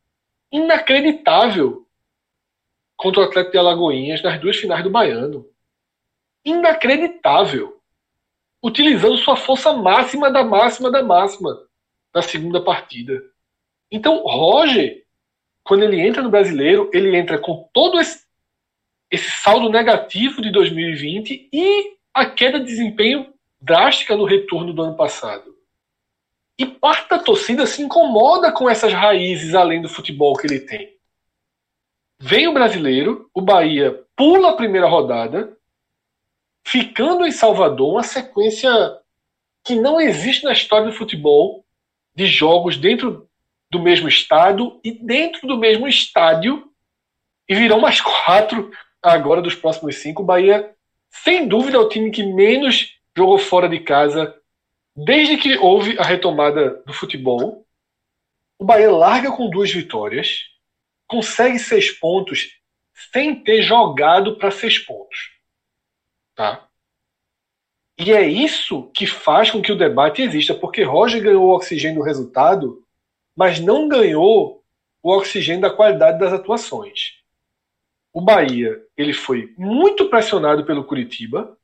inacreditável 0.53 1.89
contra 2.95 3.23
o 3.23 3.25
Atlético 3.25 3.53
de 3.53 3.59
Alagoinhas 3.59 4.23
nas 4.23 4.39
duas 4.39 4.57
finais 4.57 4.85
do 4.85 4.91
Baiano. 4.91 5.49
Inacreditável. 6.45 7.81
Utilizando 8.63 9.17
sua 9.17 9.37
força 9.37 9.73
máxima 9.73 10.31
da 10.31 10.45
máxima 10.45 10.91
da 10.91 11.03
máxima 11.03 11.67
na 12.15 12.21
segunda 12.21 12.63
partida. 12.63 13.23
Então, 13.91 14.23
Roger, 14.25 15.05
quando 15.63 15.85
ele 15.85 16.01
entra 16.01 16.23
no 16.23 16.31
brasileiro, 16.31 16.91
ele 16.93 17.17
entra 17.17 17.39
com 17.39 17.69
todo 17.73 17.99
esse, 17.99 18.24
esse 19.15 19.31
saldo 19.43 19.69
negativo 19.69 20.43
de 20.43 20.51
2020 20.51 21.49
e 21.53 21.97
a 22.13 22.27
queda 22.27 22.59
de 22.59 22.67
desempenho 22.67 23.33
drástica 23.61 24.17
no 24.17 24.25
retorno 24.25 24.73
do 24.73 24.83
ano 24.83 24.97
passado. 24.97 25.55
E 26.59 26.67
parte 26.67 27.09
da 27.09 27.19
torcida 27.19 27.67
se 27.67 27.83
incomoda 27.83 28.53
com 28.53 28.69
essas 28.69 28.93
raízes 28.93 29.55
além 29.55 29.81
do 29.81 29.89
futebol 29.89 30.37
que 30.37 30.47
ele 30.47 30.61
tem. 30.61 30.95
Vem 32.21 32.47
o 32.47 32.55
brasileiro, 32.55 33.29
o 33.35 33.41
Bahia 33.41 34.05
pula 34.17 34.51
a 34.51 34.57
primeira 34.57 34.87
rodada, 34.87 35.57
ficando 36.65 37.27
em 37.27 37.33
Salvador, 37.33 37.93
uma 37.93 38.03
sequência 38.03 38.71
que 39.65 39.75
não 39.75 40.01
existe 40.01 40.45
na 40.45 40.53
história 40.53 40.87
do 40.87 40.97
futebol 40.97 41.65
de 42.15 42.27
jogos 42.27 42.77
dentro 42.77 43.29
do 43.71 43.81
mesmo 43.81 44.09
estado 44.09 44.81
e 44.85 44.93
dentro 44.93 45.49
do 45.49 45.59
mesmo 45.59 45.89
estádio 45.89 46.71
e 47.49 47.55
virão 47.55 47.81
mais 47.81 48.01
quatro 48.01 48.71
agora 49.13 49.43
dos 49.43 49.55
próximos 49.55 49.97
cinco. 49.97 50.23
O 50.23 50.27
Bahia, 50.27 50.75
sem 51.11 51.47
dúvida, 51.47 51.77
é 51.77 51.81
o 51.81 51.89
time 51.89 52.11
que 52.11 52.23
menos 52.23 52.99
jogou 53.17 53.39
fora 53.39 53.69
de 53.69 53.81
casa 53.81 54.35
desde 54.97 55.37
que 55.37 55.57
houve 55.59 55.99
a 55.99 56.03
retomada 56.03 56.83
do 56.87 56.93
futebol. 56.93 57.67
O 58.59 58.65
Bahia 58.65 58.91
larga 58.91 59.31
com 59.33 59.51
duas 59.51 59.71
vitórias, 59.71 60.41
consegue 61.07 61.59
seis 61.59 61.91
pontos 61.91 62.51
sem 63.13 63.43
ter 63.43 63.63
jogado 63.63 64.37
para 64.37 64.51
seis 64.51 64.79
pontos. 64.79 65.33
Tá? 66.35 66.67
E 67.99 68.13
é 68.13 68.27
isso 68.27 68.91
que 68.95 69.07
faz 69.07 69.51
com 69.51 69.63
que 69.63 69.71
o 69.71 69.79
debate 69.79 70.23
exista, 70.23 70.55
porque 70.55 70.83
Roger 70.83 71.23
ganhou 71.23 71.45
o 71.45 71.55
oxigênio 71.55 72.01
do 72.01 72.05
resultado 72.05 72.85
mas 73.37 73.59
não 73.59 73.89
ganhou 73.89 74.63
o 75.03 75.11
oxigênio 75.11 75.63
da 75.63 75.71
qualidade 75.71 76.19
das 76.19 76.33
atuações. 76.33 77.15
O 78.15 78.21
Bahia 78.21 78.81
ele 78.97 79.13
foi 79.13 79.53
muito 79.59 80.09
pressionado 80.09 80.65
pelo 80.65 80.85
Curitiba, 80.85 81.59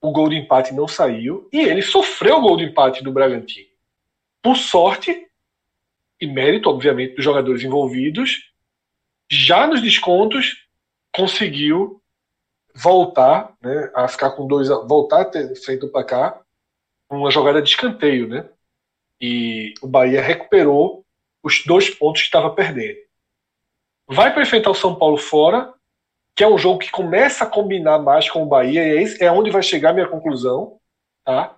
o 0.00 0.10
gol 0.10 0.28
de 0.28 0.34
empate 0.34 0.74
não 0.74 0.88
saiu 0.88 1.48
e 1.52 1.60
ele 1.60 1.82
sofreu 1.82 2.38
o 2.38 2.40
gol 2.40 2.56
de 2.56 2.64
empate 2.64 3.02
do 3.02 3.12
Bragantino. 3.12 3.68
Por 4.42 4.56
sorte 4.56 5.28
e 6.20 6.26
mérito, 6.26 6.68
obviamente, 6.68 7.14
dos 7.14 7.24
jogadores 7.24 7.62
envolvidos, 7.62 8.50
já 9.30 9.68
nos 9.68 9.80
descontos 9.80 10.66
conseguiu 11.14 12.02
voltar, 12.74 13.56
né, 13.62 13.90
a 13.94 14.08
ficar 14.08 14.30
com 14.32 14.48
dois, 14.48 14.68
voltar 14.68 15.20
a 15.20 15.24
ter 15.24 15.54
feito 15.56 15.88
para 15.88 16.04
cá 16.04 16.40
uma 17.08 17.30
jogada 17.30 17.62
de 17.62 17.70
escanteio, 17.70 18.28
né? 18.28 18.48
E 19.20 19.74
o 19.80 19.86
Bahia 19.86 20.20
recuperou 20.20 21.04
os 21.42 21.64
dois 21.64 21.88
pontos 21.88 22.22
que 22.22 22.26
estava 22.26 22.50
perdendo. 22.50 22.98
Vai 24.08 24.32
para 24.32 24.42
enfrentar 24.42 24.70
o 24.70 24.74
São 24.74 24.94
Paulo 24.94 25.18
fora, 25.18 25.72
que 26.34 26.42
é 26.42 26.48
um 26.48 26.56
jogo 26.56 26.78
que 26.78 26.90
começa 26.90 27.44
a 27.44 27.46
combinar 27.46 27.98
mais 27.98 28.30
com 28.30 28.42
o 28.42 28.46
Bahia, 28.46 28.82
e 28.82 29.04
é, 29.20 29.26
é 29.26 29.32
onde 29.32 29.50
vai 29.50 29.62
chegar 29.62 29.90
a 29.90 29.92
minha 29.92 30.08
conclusão. 30.08 30.78
Tá? 31.24 31.56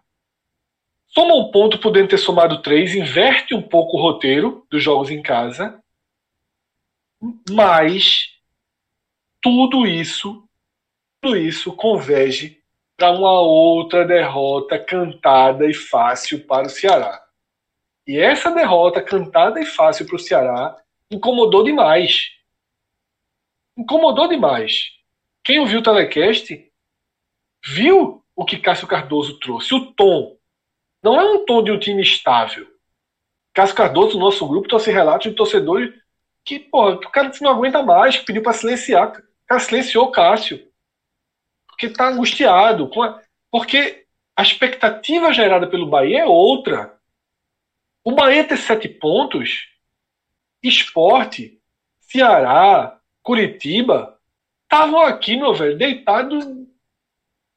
Soma 1.07 1.35
um 1.35 1.51
ponto 1.51 1.79
podendo 1.79 2.09
ter 2.09 2.19
somado 2.19 2.61
três, 2.61 2.95
inverte 2.95 3.55
um 3.55 3.63
pouco 3.63 3.97
o 3.97 4.01
roteiro 4.01 4.67
dos 4.71 4.83
jogos 4.83 5.11
em 5.11 5.23
casa, 5.23 5.81
mas 7.51 8.31
tudo 9.41 9.87
isso, 9.87 10.45
tudo 11.21 11.37
isso 11.37 11.73
converge 11.75 12.61
para 12.97 13.13
uma 13.13 13.41
outra 13.41 14.05
derrota 14.05 14.79
cantada 14.79 15.67
e 15.67 15.75
fácil 15.75 16.47
para 16.47 16.67
o 16.67 16.71
Ceará. 16.71 17.23
E 18.07 18.19
essa 18.19 18.51
derrota 18.51 19.01
cantada 19.01 19.61
e 19.61 19.65
fácil 19.65 20.07
para 20.07 20.17
o 20.17 20.19
Ceará 20.19 20.77
incomodou 21.11 21.63
demais. 21.63 22.40
Incomodou 23.81 24.29
demais. 24.29 24.91
Quem 25.43 25.59
ouviu 25.59 25.81
o 25.81 25.83
telecast 25.83 26.71
viu 27.65 28.23
o 28.37 28.45
que 28.45 28.59
Cássio 28.59 28.87
Cardoso 28.87 29.39
trouxe. 29.41 29.75
O 29.75 29.93
tom. 29.95 30.37
Não 31.03 31.19
é 31.19 31.25
um 31.25 31.47
tom 31.47 31.65
de 31.65 31.73
um 31.73 31.79
time 31.79 32.03
estável. 32.03 32.69
Cássio 33.55 33.75
Cardoso, 33.75 34.19
no 34.19 34.27
nosso 34.27 34.47
grupo, 34.47 34.69
trouxe 34.69 34.91
relatos 34.91 35.31
de 35.31 35.35
torcedores 35.35 35.99
que, 36.45 36.59
porra, 36.59 36.97
o 36.97 37.11
cara 37.11 37.33
não 37.41 37.53
aguenta 37.53 37.83
mais, 37.83 38.19
pediu 38.19 38.43
para 38.43 38.53
silenciar. 38.53 39.13
O 39.17 39.47
cara 39.47 39.61
silenciou 39.61 40.11
Cássio. 40.11 40.71
Porque 41.67 41.87
está 41.87 42.09
angustiado. 42.09 42.91
Porque 43.51 44.07
a 44.37 44.43
expectativa 44.43 45.33
gerada 45.33 45.67
pelo 45.67 45.89
Bahia 45.89 46.21
é 46.21 46.27
outra. 46.27 47.01
O 48.05 48.13
Bahia 48.13 48.45
ter 48.45 48.59
sete 48.59 48.91
pontos, 48.91 49.71
esporte, 50.63 51.59
Ceará, 51.99 53.00
Curitiba, 53.23 54.19
estavam 54.65 55.01
aqui, 55.01 55.37
meu 55.37 55.55
velho, 55.55 55.77
deitados, 55.77 56.45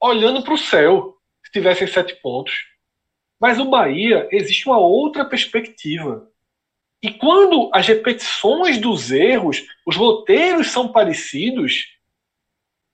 olhando 0.02 0.44
para 0.44 0.53
o 0.53 0.57
céu, 0.57 1.18
se 1.44 1.52
tivessem 1.52 1.88
sete 1.88 2.15
pontos. 2.15 2.53
Mas 3.40 3.60
o 3.60 3.69
Bahia 3.69 4.27
existe 4.31 4.68
uma 4.68 4.77
outra 4.77 5.26
perspectiva. 5.26 6.30
E 7.02 7.11
quando 7.11 7.69
as 7.73 7.88
repetições 7.88 8.77
dos 8.77 9.11
erros, 9.11 9.65
os 9.85 9.95
roteiros 9.95 10.72
são 10.72 10.91
parecidos, 10.91 11.88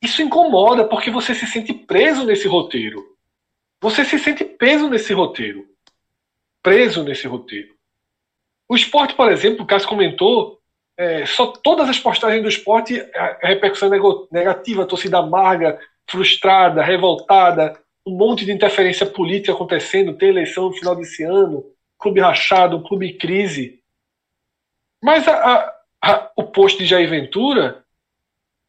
isso 0.01 0.21
incomoda 0.21 0.87
porque 0.87 1.11
você 1.11 1.35
se 1.35 1.45
sente 1.45 1.73
preso 1.73 2.25
nesse 2.25 2.47
roteiro. 2.47 3.17
Você 3.81 4.03
se 4.03 4.17
sente 4.17 4.43
preso 4.43 4.89
nesse 4.89 5.13
roteiro 5.13 5.69
preso 6.61 7.03
nesse 7.03 7.27
roteiro. 7.27 7.75
O 8.67 8.75
esporte, 8.75 9.15
por 9.15 9.31
exemplo, 9.31 9.63
o 9.63 9.67
Cássio 9.67 9.89
comentou, 9.89 10.58
é, 10.99 11.25
só 11.25 11.47
todas 11.47 11.87
as 11.87 11.97
postagens 11.97 12.43
do 12.43 12.49
esporte, 12.49 12.99
a, 13.15 13.47
repercussão 13.47 13.93
é 13.93 13.99
negativa, 14.29 14.83
a 14.83 14.85
torcida 14.85 15.19
amarga, 15.19 15.79
frustrada, 16.05 16.83
revoltada, 16.83 17.79
um 18.05 18.17
monte 18.17 18.43
de 18.43 18.51
interferência 18.51 19.05
política 19.05 19.53
acontecendo, 19.53 20.17
tem 20.17 20.27
eleição 20.27 20.65
no 20.65 20.73
final 20.73 20.93
desse 20.97 21.23
ano, 21.23 21.65
clube 21.97 22.19
rachado, 22.19 22.83
clube 22.83 23.07
em 23.07 23.17
crise. 23.17 23.81
Mas 25.01 25.25
a, 25.25 25.35
a, 25.35 25.75
a, 26.01 26.31
o 26.35 26.43
post 26.43 26.77
de 26.77 26.85
Jair 26.85 27.09
Ventura 27.09 27.85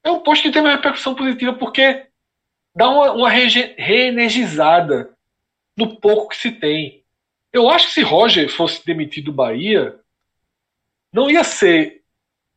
é 0.05 0.11
um 0.13 0.21
post 0.21 0.45
que 0.45 0.53
tem 0.53 0.63
uma 0.63 0.77
repercussão 0.77 1.17
positiva 1.17 1.53
porque 1.55 2.07
dá 2.77 2.89
uma, 2.89 3.11
uma 3.11 3.29
reenergizada 3.29 5.11
no 5.77 5.97
pouco 5.97 6.29
que 6.29 6.37
se 6.37 6.53
tem. 6.53 7.03
Eu 7.53 7.69
acho 7.69 7.89
que 7.89 7.95
se 7.95 8.03
Roger 8.03 8.49
fosse 8.49 8.87
demitido 8.87 9.25
do 9.27 9.33
Bahia, 9.33 9.99
não 11.13 11.29
ia 11.29 11.43
ser 11.43 12.00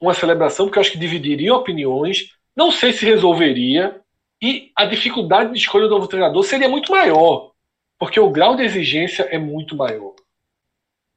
uma 0.03 0.13
celebração, 0.13 0.65
porque 0.65 0.77
eu 0.77 0.81
acho 0.81 0.91
que 0.91 0.97
dividiria 0.97 1.55
opiniões, 1.55 2.35
não 2.53 2.71
sei 2.71 2.91
se 2.91 3.05
resolveria, 3.05 4.01
e 4.41 4.69
a 4.75 4.85
dificuldade 4.85 5.53
de 5.53 5.57
escolha 5.57 5.88
do 5.88 5.95
novo 5.95 6.07
treinador 6.07 6.43
seria 6.43 6.67
muito 6.67 6.91
maior, 6.91 7.51
porque 7.97 8.19
o 8.19 8.30
grau 8.30 8.55
de 8.55 8.63
exigência 8.63 9.23
é 9.31 9.38
muito 9.38 9.77
maior. 9.77 10.13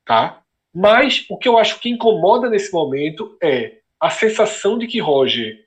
Tá? 0.04 0.40
Mas 0.72 1.26
o 1.28 1.36
que 1.36 1.48
eu 1.48 1.58
acho 1.58 1.80
que 1.80 1.88
incomoda 1.88 2.48
nesse 2.48 2.72
momento 2.72 3.36
é 3.42 3.78
a 3.98 4.08
sensação 4.08 4.78
de 4.78 4.86
que 4.86 5.00
Roger 5.00 5.66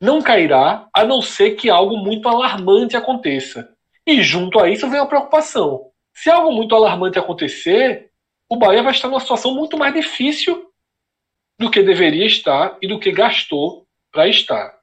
não 0.00 0.20
cairá, 0.20 0.88
a 0.92 1.04
não 1.04 1.22
ser 1.22 1.52
que 1.52 1.70
algo 1.70 1.96
muito 1.96 2.28
alarmante 2.28 2.96
aconteça. 2.96 3.72
E 4.04 4.20
junto 4.20 4.58
a 4.58 4.68
isso 4.68 4.90
vem 4.90 4.98
a 4.98 5.06
preocupação. 5.06 5.90
Se 6.12 6.28
algo 6.28 6.52
muito 6.52 6.74
alarmante 6.74 7.18
acontecer, 7.18 8.10
o 8.48 8.56
Bahia 8.56 8.82
vai 8.82 8.92
estar 8.92 9.06
numa 9.06 9.20
situação 9.20 9.54
muito 9.54 9.78
mais 9.78 9.94
difícil 9.94 10.66
do 11.58 11.70
que 11.70 11.82
deveria 11.82 12.26
estar 12.26 12.76
e 12.82 12.86
do 12.86 12.98
que 12.98 13.10
gastou 13.10 13.86
para 14.12 14.28
estar. 14.28 14.78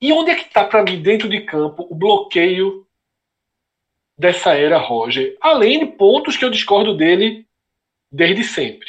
E 0.00 0.12
onde 0.12 0.30
é 0.30 0.34
que 0.34 0.46
está 0.46 0.64
para 0.64 0.82
mim, 0.82 1.00
dentro 1.00 1.28
de 1.28 1.42
campo, 1.42 1.86
o 1.90 1.94
bloqueio 1.94 2.86
dessa 4.18 4.54
era 4.54 4.78
Roger? 4.78 5.36
Além 5.40 5.78
de 5.80 5.86
pontos 5.86 6.36
que 6.36 6.44
eu 6.44 6.50
discordo 6.50 6.96
dele 6.96 7.46
desde 8.10 8.44
sempre. 8.44 8.88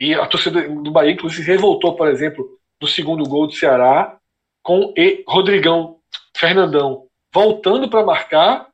E 0.00 0.14
a 0.14 0.26
torcida 0.26 0.68
do 0.68 0.90
Bahia, 0.90 1.12
inclusive, 1.12 1.46
revoltou, 1.46 1.94
por 1.94 2.08
exemplo, 2.08 2.58
no 2.80 2.88
segundo 2.88 3.24
gol 3.24 3.46
do 3.46 3.52
Ceará, 3.52 4.18
com 4.62 4.92
e 4.96 5.22
Rodrigão, 5.26 6.00
Fernandão, 6.36 7.06
voltando 7.32 7.88
para 7.88 8.04
marcar, 8.04 8.68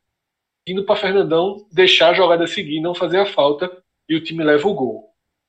indo 0.66 0.84
para 0.84 0.96
Fernandão 0.96 1.66
deixar 1.72 2.10
a 2.10 2.14
jogada 2.14 2.46
seguir, 2.46 2.80
não 2.80 2.94
fazer 2.94 3.18
a 3.18 3.26
falta, 3.26 3.70
e 4.09 4.16
o 4.16 4.22
time 4.22 4.42
leva 4.42 4.66
o 4.66 4.74
gol 4.74 5.09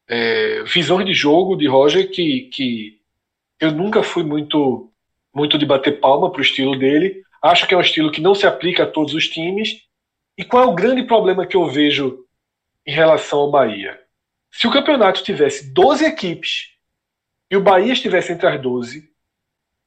é, 0.10 0.64
visões 0.64 1.06
de 1.06 1.14
jogo 1.14 1.56
de 1.56 1.68
Roger 1.68 2.10
que, 2.10 2.49
que 2.52 2.99
eu 3.60 3.72
nunca 3.72 4.02
fui 4.02 4.23
muito, 4.23 4.91
muito 5.34 5.57
de 5.57 5.65
bater 5.68 5.99
palma 5.99 6.31
para 6.31 6.40
o 6.40 6.44
estilo 6.44 6.77
dele. 6.77 7.23
Acho 7.41 7.68
que 7.68 7.76
é 7.76 7.77
um 7.77 7.81
estilo 7.81 8.11
que 8.11 8.19
não 8.19 8.34
se 8.34 8.48
aplica 8.48 8.84
a 8.84 8.88
todos 8.88 9.14
os 9.14 9.27
times. 9.27 9.84
E 10.36 10.44
qual 10.44 10.64
é 10.64 10.68
o 10.68 10.76
grande 10.76 11.03
problema 11.03 11.45
que 11.45 11.56
eu 11.56 11.68
vejo 11.68 12.26
em 12.86 12.91
relação 12.91 13.40
ao 13.40 13.52
Bahia? 13.52 13.99
Se 14.52 14.65
o 14.65 14.72
campeonato 14.72 15.23
tivesse 15.23 15.72
12 15.72 16.03
equipes 16.06 16.69
e 17.52 17.56
o 17.56 17.61
Bahia 17.61 17.94
estivesse 17.94 18.31
entre 18.31 18.48
as 18.48 18.60
12, 18.60 19.07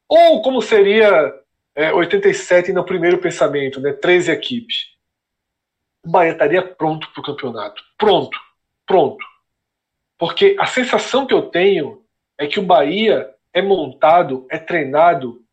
ou 0.09 0.41
como 0.41 0.63
seria 0.63 1.33
é, 1.75 1.93
87 1.93 2.73
no 2.73 2.85
primeiro 2.85 3.19
pensamento, 3.19 3.81
né, 3.81 3.93
13 3.93 4.31
equipes, 4.31 4.93
o 6.05 6.11
Bahia 6.11 6.33
estaria 6.33 6.63
pronto 6.63 7.11
para 7.13 7.21
o 7.21 7.25
campeonato. 7.25 7.83
Pronto, 7.99 8.39
pronto. 8.87 9.32
Porque 10.23 10.55
a 10.57 10.67
sensação 10.67 11.27
que 11.27 11.35
eu 11.35 11.51
tenho 11.51 12.07
é 12.39 12.47
que 12.47 12.61
o 12.61 12.65
Bahia 12.65 13.35
é 13.53 13.61
montado, 13.61 14.47
é 14.49 14.57
treinado 14.57 15.45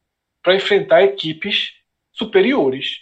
para 0.44 0.54
enfrentar 0.54 1.02
equipes 1.02 1.74
superiores. 2.12 3.00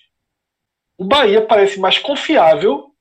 O 0.97 1.03
Bahia 1.03 1.45
parece 1.45 1.77
mais 1.77 1.97
confiável, 1.97 2.95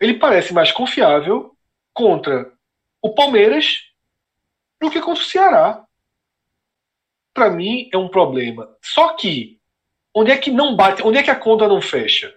ele 0.00 0.14
parece 0.14 0.54
mais 0.54 0.72
confiável 0.72 1.54
contra 1.92 2.50
o 3.02 3.12
Palmeiras 3.12 3.84
do 4.80 4.90
que 4.90 4.98
contra 4.98 5.22
o 5.22 5.26
Ceará. 5.26 5.86
Para 7.34 7.50
mim 7.50 7.90
é 7.92 7.98
um 7.98 8.08
problema. 8.08 8.74
Só 8.80 9.12
que 9.12 9.60
onde 10.14 10.30
é 10.30 10.38
que 10.38 10.50
não 10.50 10.74
bate, 10.74 11.02
onde 11.02 11.18
é 11.18 11.22
que 11.22 11.30
a 11.30 11.38
conta 11.38 11.68
não 11.68 11.82
fecha? 11.82 12.34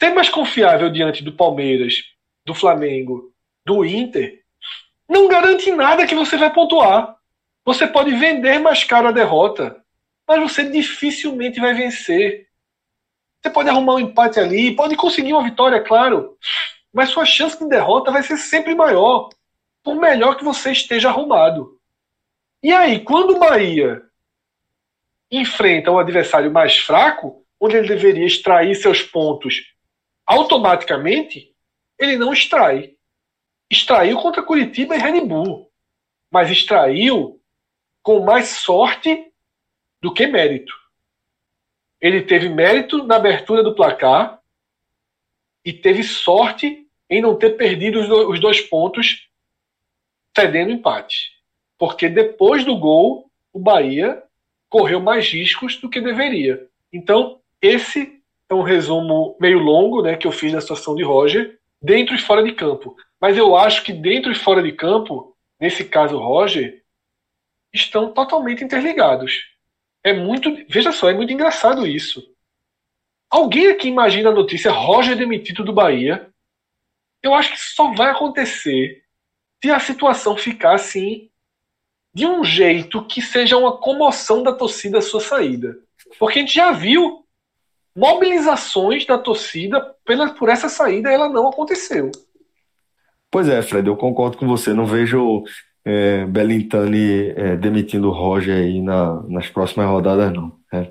Ser 0.00 0.10
mais 0.10 0.28
confiável 0.28 0.88
diante 0.88 1.24
do 1.24 1.32
Palmeiras, 1.32 2.04
do 2.44 2.54
Flamengo, 2.54 3.34
do 3.68 3.84
Inter, 3.84 4.42
não 5.06 5.28
garante 5.28 5.70
nada 5.70 6.06
que 6.06 6.14
você 6.14 6.36
vai 6.38 6.52
pontuar. 6.52 7.16
Você 7.64 7.86
pode 7.86 8.10
vender 8.14 8.58
mais 8.58 8.82
caro 8.82 9.08
a 9.08 9.12
derrota, 9.12 9.84
mas 10.26 10.40
você 10.40 10.64
dificilmente 10.64 11.60
vai 11.60 11.74
vencer. 11.74 12.48
Você 13.40 13.50
pode 13.50 13.68
arrumar 13.68 13.94
um 13.94 14.00
empate 14.00 14.40
ali, 14.40 14.74
pode 14.74 14.96
conseguir 14.96 15.34
uma 15.34 15.44
vitória, 15.44 15.80
claro, 15.82 16.36
mas 16.92 17.10
sua 17.10 17.26
chance 17.26 17.58
de 17.58 17.68
derrota 17.68 18.10
vai 18.10 18.22
ser 18.22 18.38
sempre 18.38 18.74
maior, 18.74 19.28
por 19.82 19.94
melhor 19.94 20.36
que 20.36 20.44
você 20.44 20.72
esteja 20.72 21.10
arrumado. 21.10 21.78
E 22.62 22.72
aí, 22.72 23.04
quando 23.04 23.36
o 23.36 23.38
Bahia 23.38 24.02
enfrenta 25.30 25.90
um 25.90 25.98
adversário 25.98 26.50
mais 26.50 26.78
fraco, 26.78 27.44
onde 27.60 27.76
ele 27.76 27.86
deveria 27.86 28.26
extrair 28.26 28.74
seus 28.74 29.02
pontos 29.02 29.62
automaticamente, 30.26 31.54
ele 31.98 32.16
não 32.16 32.32
extrai 32.32 32.97
extraiu 33.70 34.18
contra 34.18 34.42
Curitiba 34.42 34.96
e 34.96 34.98
Red 34.98 35.20
Bull, 35.22 35.70
mas 36.30 36.50
extraiu 36.50 37.40
com 38.02 38.20
mais 38.20 38.48
sorte 38.48 39.32
do 40.00 40.12
que 40.12 40.26
mérito. 40.26 40.72
Ele 42.00 42.22
teve 42.22 42.48
mérito 42.48 43.04
na 43.04 43.16
abertura 43.16 43.62
do 43.62 43.74
placar 43.74 44.40
e 45.64 45.72
teve 45.72 46.02
sorte 46.02 46.86
em 47.10 47.20
não 47.20 47.36
ter 47.36 47.50
perdido 47.56 48.00
os 48.28 48.40
dois 48.40 48.60
pontos 48.60 49.28
cedendo 50.36 50.70
empate. 50.70 51.32
Porque 51.76 52.08
depois 52.08 52.64
do 52.64 52.76
gol, 52.76 53.30
o 53.52 53.58
Bahia 53.58 54.22
correu 54.68 55.00
mais 55.00 55.28
riscos 55.28 55.76
do 55.76 55.88
que 55.88 56.00
deveria. 56.00 56.68
Então, 56.92 57.40
esse 57.60 58.22
é 58.48 58.54
um 58.54 58.62
resumo 58.62 59.36
meio 59.40 59.58
longo 59.58 60.02
né, 60.02 60.16
que 60.16 60.26
eu 60.26 60.32
fiz 60.32 60.52
da 60.52 60.60
situação 60.60 60.94
de 60.94 61.02
Roger, 61.02 61.58
dentro 61.80 62.14
e 62.14 62.20
fora 62.20 62.42
de 62.42 62.52
campo. 62.52 62.96
Mas 63.20 63.36
eu 63.36 63.56
acho 63.56 63.82
que 63.82 63.92
dentro 63.92 64.30
e 64.30 64.34
fora 64.34 64.62
de 64.62 64.72
campo, 64.72 65.36
nesse 65.60 65.84
caso 65.84 66.18
Roger, 66.18 66.82
estão 67.72 68.12
totalmente 68.12 68.62
interligados. 68.62 69.46
É 70.02 70.12
muito, 70.12 70.54
veja 70.68 70.92
só, 70.92 71.10
é 71.10 71.14
muito 71.14 71.32
engraçado 71.32 71.86
isso. 71.86 72.22
Alguém 73.28 73.68
aqui 73.68 73.88
imagina 73.88 74.30
a 74.30 74.34
notícia 74.34 74.70
Roger 74.70 75.16
demitido 75.16 75.64
do 75.64 75.72
Bahia? 75.72 76.32
Eu 77.22 77.34
acho 77.34 77.52
que 77.52 77.60
só 77.60 77.92
vai 77.92 78.10
acontecer 78.10 79.02
se 79.62 79.70
a 79.70 79.80
situação 79.80 80.36
ficar 80.36 80.74
assim 80.74 81.30
de 82.14 82.24
um 82.26 82.42
jeito 82.44 83.04
que 83.06 83.20
seja 83.20 83.56
uma 83.56 83.76
comoção 83.76 84.42
da 84.42 84.52
torcida 84.52 84.98
à 84.98 85.02
sua 85.02 85.20
saída. 85.20 85.78
Porque 86.18 86.38
a 86.38 86.42
gente 86.42 86.54
já 86.54 86.70
viu 86.72 87.26
mobilizações 87.94 89.04
da 89.04 89.18
torcida 89.18 89.80
pela, 90.04 90.32
por 90.32 90.48
essa 90.48 90.68
saída 90.68 91.10
ela 91.10 91.28
não 91.28 91.48
aconteceu. 91.48 92.10
Pois 93.30 93.48
é, 93.48 93.60
Fred, 93.62 93.86
eu 93.88 93.96
concordo 93.96 94.38
com 94.38 94.46
você. 94.46 94.72
Não 94.72 94.86
vejo 94.86 95.44
é, 95.84 96.26
Bellintani 96.26 97.30
é, 97.36 97.56
demitindo 97.56 98.08
o 98.08 98.12
Roger 98.12 98.56
aí 98.56 98.80
na, 98.82 99.22
nas 99.28 99.48
próximas 99.48 99.88
rodadas, 99.88 100.32
não. 100.32 100.52
É, 100.72 100.86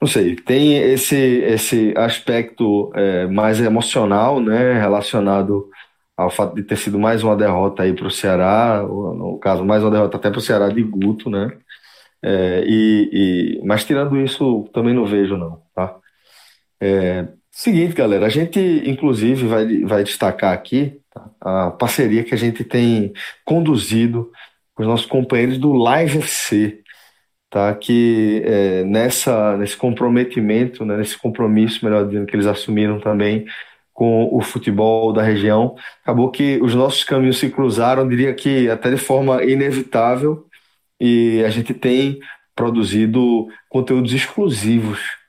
não. 0.00 0.06
sei, 0.08 0.36
tem 0.36 0.76
esse, 0.76 1.16
esse 1.16 1.94
aspecto 1.96 2.90
é, 2.94 3.26
mais 3.26 3.60
emocional, 3.60 4.40
né, 4.40 4.74
relacionado 4.80 5.68
ao 6.16 6.30
fato 6.30 6.54
de 6.54 6.62
ter 6.62 6.76
sido 6.76 6.98
mais 6.98 7.22
uma 7.22 7.36
derrota 7.36 7.82
aí 7.82 7.94
para 7.94 8.06
o 8.06 8.10
Ceará, 8.10 8.82
no 8.82 9.38
caso, 9.38 9.64
mais 9.64 9.82
uma 9.82 9.90
derrota 9.90 10.18
até 10.18 10.30
para 10.30 10.38
o 10.38 10.42
Ceará 10.42 10.68
de 10.68 10.82
Guto, 10.82 11.30
né? 11.30 11.50
É, 12.22 12.62
e, 12.66 13.58
e, 13.60 13.66
mas 13.66 13.84
tirando 13.84 14.18
isso, 14.20 14.68
também 14.74 14.94
não 14.94 15.06
vejo, 15.06 15.36
não, 15.38 15.62
tá? 15.74 15.96
É, 16.80 17.28
seguinte, 17.50 17.94
galera, 17.94 18.26
a 18.26 18.28
gente 18.28 18.60
inclusive 18.86 19.46
vai, 19.46 19.84
vai 19.84 20.04
destacar 20.04 20.52
aqui 20.52 20.99
a 21.40 21.70
parceria 21.70 22.24
que 22.24 22.34
a 22.34 22.38
gente 22.38 22.64
tem 22.64 23.12
conduzido 23.44 24.30
com 24.74 24.82
os 24.82 24.88
nossos 24.88 25.06
companheiros 25.06 25.58
do 25.58 25.72
Live 25.72 26.18
FC, 26.18 26.82
tá? 27.50 27.74
Que 27.74 28.42
é, 28.44 28.84
nessa 28.84 29.56
nesse 29.56 29.76
comprometimento, 29.76 30.84
né, 30.84 30.96
nesse 30.96 31.18
compromisso, 31.18 31.84
melhor 31.84 32.06
dizendo, 32.06 32.26
que 32.26 32.36
eles 32.36 32.46
assumiram 32.46 33.00
também 33.00 33.46
com 33.92 34.34
o 34.34 34.40
futebol 34.40 35.12
da 35.12 35.22
região, 35.22 35.74
acabou 36.02 36.30
que 36.30 36.58
os 36.62 36.74
nossos 36.74 37.04
caminhos 37.04 37.38
se 37.38 37.50
cruzaram, 37.50 38.08
diria 38.08 38.32
que 38.34 38.70
até 38.70 38.90
de 38.90 38.96
forma 38.96 39.44
inevitável, 39.44 40.46
e 40.98 41.42
a 41.44 41.50
gente 41.50 41.74
tem 41.74 42.18
produzido 42.54 43.48
conteúdos 43.68 44.12
exclusivos 44.12 45.19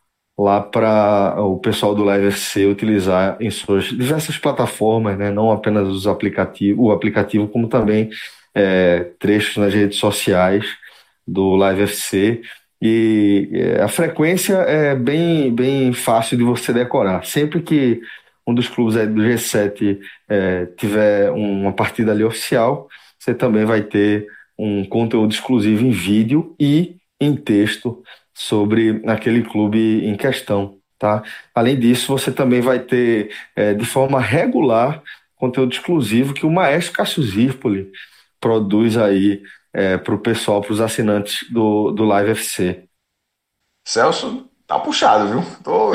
lá 0.43 0.61
para 0.61 1.35
o 1.41 1.57
pessoal 1.59 1.93
do 1.93 2.03
Live 2.03 2.27
FC 2.27 2.65
utilizar 2.65 3.37
em 3.39 3.49
suas 3.49 3.85
diversas 3.85 4.37
plataformas, 4.37 5.17
né? 5.17 5.31
não 5.31 5.51
apenas 5.51 5.87
os 5.87 6.07
aplicativos, 6.07 6.83
o 6.83 6.91
aplicativo, 6.91 7.47
como 7.47 7.67
também 7.67 8.09
é, 8.53 9.11
trechos 9.19 9.57
nas 9.57 9.73
redes 9.73 9.97
sociais 9.97 10.65
do 11.27 11.55
Live 11.55 11.83
FC. 11.83 12.41
E 12.81 13.49
é, 13.53 13.81
a 13.81 13.87
frequência 13.87 14.55
é 14.55 14.95
bem, 14.95 15.53
bem 15.53 15.93
fácil 15.93 16.37
de 16.37 16.43
você 16.43 16.73
decorar. 16.73 17.25
Sempre 17.25 17.61
que 17.61 18.01
um 18.45 18.53
dos 18.53 18.67
clubes 18.67 18.95
do 18.95 19.21
G7 19.21 19.99
é, 20.27 20.65
tiver 20.77 21.29
uma 21.31 21.71
partida 21.71 22.11
ali 22.11 22.23
oficial, 22.23 22.89
você 23.19 23.33
também 23.33 23.65
vai 23.65 23.81
ter 23.81 24.27
um 24.57 24.85
conteúdo 24.85 25.31
exclusivo 25.31 25.85
em 25.85 25.91
vídeo 25.91 26.55
e 26.59 27.00
em 27.21 27.35
texto 27.35 28.03
sobre 28.33 29.01
aquele 29.07 29.43
clube 29.43 30.05
em 30.05 30.17
questão. 30.17 30.77
Tá? 30.97 31.23
Além 31.55 31.79
disso, 31.79 32.07
você 32.07 32.31
também 32.31 32.61
vai 32.61 32.79
ter 32.79 33.33
é, 33.55 33.73
de 33.73 33.85
forma 33.85 34.19
regular 34.19 35.01
conteúdo 35.35 35.73
exclusivo 35.73 36.33
que 36.33 36.45
o 36.45 36.51
maestro 36.51 36.93
Cássio 36.93 37.23
Zirpoli 37.23 37.91
produz 38.39 38.97
aí 38.97 39.41
é, 39.73 39.97
para 39.97 40.13
o 40.13 40.19
pessoal, 40.19 40.61
para 40.61 40.73
os 40.73 40.81
assinantes 40.81 41.49
do, 41.51 41.91
do 41.91 42.03
Live 42.03 42.31
FC. 42.31 42.83
Celso, 43.87 44.47
tá 44.67 44.77
puxado, 44.77 45.27
viu? 45.27 45.43
Tô, 45.63 45.91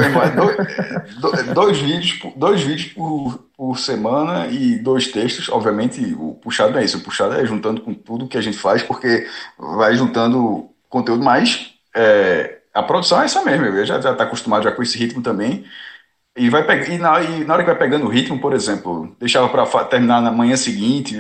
dois, 1.21 1.47
dois, 1.55 1.79
vídeos, 1.79 2.19
dois 2.37 2.61
vídeos 2.63 2.93
por, 2.93 3.49
por 3.57 3.79
semana 3.79 4.49
e 4.49 4.79
dois 4.79 5.09
textos. 5.09 5.49
Obviamente, 5.49 6.01
o 6.19 6.35
puxado 6.35 6.77
é 6.79 6.85
isso. 6.85 6.99
O 6.99 7.03
puxado 7.03 7.35
é 7.35 7.47
juntando 7.47 7.81
com 7.81 7.95
tudo 7.95 8.29
que 8.29 8.37
a 8.37 8.43
gente 8.43 8.59
faz, 8.59 8.83
porque 8.83 9.27
vai 9.57 9.95
juntando 9.95 10.69
conteúdo 10.89 11.25
mais. 11.25 11.73
É, 11.95 12.59
a 12.75 12.83
produção 12.83 13.23
é 13.23 13.25
essa 13.25 13.43
mesmo. 13.43 13.65
Eu 13.67 13.85
já, 13.87 14.01
já 14.01 14.15
tá 14.15 14.25
acostumado 14.25 14.65
já 14.65 14.73
com 14.73 14.83
esse 14.83 14.99
ritmo 14.99 15.23
também. 15.23 15.65
E, 16.37 16.51
vai 16.51 16.67
pegar, 16.67 16.89
e, 16.91 16.99
na, 16.99 17.21
e 17.23 17.45
na 17.45 17.55
hora 17.55 17.65
que 17.65 17.71
vai 17.71 17.79
pegando 17.79 18.07
o 18.07 18.09
ritmo, 18.11 18.39
por 18.41 18.53
exemplo, 18.53 19.17
deixava 19.19 19.49
para 19.49 19.85
terminar 19.85 20.21
na 20.21 20.31
manhã 20.31 20.57
seguinte. 20.57 21.17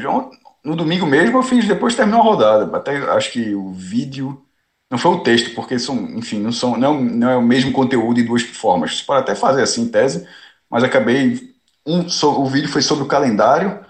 No 0.64 0.76
domingo 0.76 1.06
mesmo 1.06 1.38
eu 1.38 1.42
fiz, 1.42 1.66
depois 1.66 1.94
terminou 1.94 2.20
a 2.20 2.24
rodada. 2.24 2.76
Até 2.76 2.96
acho 3.12 3.32
que 3.32 3.54
o 3.54 3.72
vídeo. 3.72 4.42
Não 4.90 4.98
foi 4.98 5.12
o 5.12 5.20
texto, 5.22 5.54
porque 5.54 5.78
são, 5.78 5.96
enfim, 6.16 6.38
não, 6.40 6.52
são, 6.52 6.76
não, 6.76 7.02
não 7.02 7.30
é 7.30 7.36
o 7.36 7.42
mesmo 7.42 7.72
conteúdo 7.72 8.20
em 8.20 8.24
duas 8.24 8.42
formas. 8.42 9.02
Pode 9.02 9.20
até 9.22 9.34
fazer 9.34 9.62
assim 9.62 9.88
tese, 9.88 10.28
mas 10.70 10.84
acabei. 10.84 11.54
Um, 11.86 12.08
so, 12.08 12.40
o 12.40 12.46
vídeo 12.46 12.68
foi 12.68 12.82
sobre 12.82 13.04
o 13.04 13.08
calendário 13.08 13.84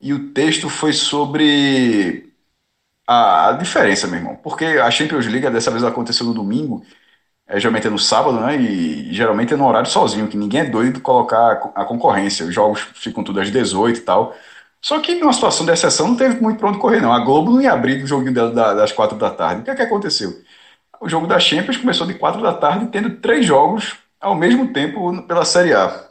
e 0.00 0.12
o 0.12 0.32
texto 0.32 0.68
foi 0.68 0.92
sobre 0.92 2.29
a, 3.10 3.52
diferença, 3.52 4.06
meu 4.06 4.18
irmão. 4.18 4.36
Porque 4.36 4.64
a 4.64 4.90
Champions 4.90 5.26
League 5.26 5.48
dessa 5.50 5.70
vez 5.70 5.82
aconteceu 5.84 6.26
no 6.26 6.34
domingo, 6.34 6.84
é, 7.46 7.58
geralmente 7.60 7.86
é 7.88 7.90
no 7.90 7.98
sábado, 7.98 8.40
né? 8.40 8.56
E 8.56 9.12
geralmente 9.12 9.54
é 9.54 9.56
no 9.56 9.66
horário 9.66 9.88
sozinho, 9.90 10.28
que 10.28 10.36
ninguém 10.36 10.60
é 10.62 10.64
doido 10.64 10.94
de 10.94 11.00
colocar 11.00 11.72
a, 11.74 11.84
concorrência. 11.84 12.46
Os 12.46 12.54
jogos 12.54 12.80
ficam 12.94 13.24
tudo 13.24 13.40
às 13.40 13.50
18 13.50 13.98
e 13.98 14.02
tal. 14.02 14.36
Só 14.80 15.00
que 15.00 15.14
numa 15.16 15.32
situação 15.32 15.66
de 15.66 15.72
exceção 15.72 16.08
não 16.08 16.16
teve 16.16 16.40
muito 16.40 16.58
para 16.58 16.68
onde 16.70 16.78
correr, 16.78 17.00
não. 17.00 17.12
A 17.12 17.20
Globo 17.24 17.52
não 17.52 17.62
ia 17.62 17.72
abrir 17.72 18.02
o 18.02 18.06
joguinho 18.06 18.32
dela 18.34 18.74
das 18.74 18.92
quatro 18.92 19.18
da 19.18 19.30
tarde. 19.30 19.62
O 19.62 19.64
que 19.64 19.70
é 19.70 19.74
que 19.76 19.82
aconteceu? 19.82 20.32
O 21.00 21.08
jogo 21.08 21.26
da 21.26 21.38
Champions 21.40 21.76
começou 21.78 22.06
de 22.06 22.14
quatro 22.14 22.42
da 22.42 22.54
tarde, 22.54 22.88
tendo 22.88 23.16
três 23.20 23.46
jogos 23.46 23.96
ao 24.20 24.34
mesmo 24.34 24.72
tempo 24.72 25.22
pela 25.24 25.44
Série 25.44 25.74
A. 25.74 26.10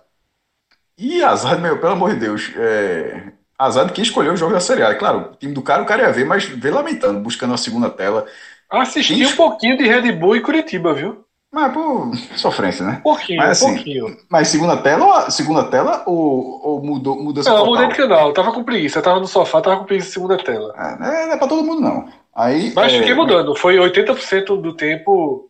E 0.98 1.24
azar, 1.24 1.60
meu, 1.60 1.80
pelo 1.80 1.94
amor 1.94 2.14
de 2.14 2.20
Deus, 2.20 2.52
é... 2.56 3.32
azar 3.60 3.86
de 3.86 3.92
quem 3.92 4.04
escolheu 4.04 4.32
o 4.34 4.38
jogo 4.38 4.54
da 4.54 4.62
Série 4.62 4.84
A. 4.84 4.96
Claro, 4.96 5.32
o 5.34 5.36
time 5.36 5.54
do 5.54 5.62
cara 5.62 5.84
o 5.84 5.86
cara 5.86 6.04
ia 6.04 6.12
ver, 6.14 6.26
mas 6.26 6.46
vê 6.46 6.72
lamentando, 6.72 7.20
buscando 7.20 7.54
a 7.54 7.58
segunda 7.58 7.90
tela. 7.90 8.26
Assisti 8.70 9.16
quem... 9.16 9.26
um 9.26 9.36
pouquinho 9.36 9.78
de 9.78 9.84
Red 9.84 10.14
Bull 10.14 10.38
e 10.38 10.42
Curitiba, 10.42 10.94
viu? 10.94 11.26
Mas 11.52 11.74
por 11.74 12.16
sofrência, 12.38 12.86
né? 12.86 12.98
Um 13.00 13.02
pouquinho, 13.02 13.40
mas, 13.40 13.50
assim, 13.50 13.72
um 13.72 13.76
pouquinho. 13.76 14.18
Mas 14.30 14.48
segunda 14.50 14.78
tela, 14.78 15.32
segunda 15.32 15.64
tela 15.64 16.04
ou, 16.06 16.62
ou 16.64 16.84
mudou, 16.84 17.16
mudou 17.22 17.44
Não, 17.44 17.66
mudei 17.66 17.88
de 17.88 17.96
canal. 17.96 18.32
Tava 18.32 18.52
com 18.52 18.64
preguiça. 18.64 19.02
Tava 19.02 19.20
no 19.20 19.28
sofá, 19.28 19.60
tava 19.60 19.78
com 19.78 19.86
preguiça 19.86 20.10
de 20.10 20.14
segunda 20.14 20.38
tela. 20.38 20.74
É, 20.78 21.00
não 21.00 21.08
é, 21.08 21.26
não 21.26 21.34
é 21.34 21.38
pra 21.38 21.48
todo 21.48 21.64
mundo, 21.64 21.82
não. 21.82 22.08
Aí, 22.36 22.72
mas 22.76 22.94
é, 22.94 23.00
fiquei 23.00 23.16
mudando. 23.16 23.56
Foi 23.56 23.78
80% 23.78 24.62
do 24.62 24.76
tempo. 24.76 25.50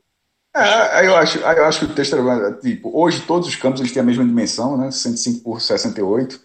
É, 0.56 1.06
eu 1.06 1.18
acho, 1.18 1.38
eu 1.38 1.66
acho 1.66 1.80
que 1.80 1.86
o 1.86 1.94
texto 1.94 2.16
era 2.16 2.54
tipo, 2.54 2.98
hoje 2.98 3.22
todos 3.22 3.50
os 3.50 3.56
campos 3.56 3.82
eles 3.82 3.92
têm 3.92 4.02
a 4.02 4.06
mesma 4.06 4.24
dimensão, 4.24 4.78
né? 4.78 4.90
105 4.90 5.44
por 5.44 5.60
68. 5.60 6.40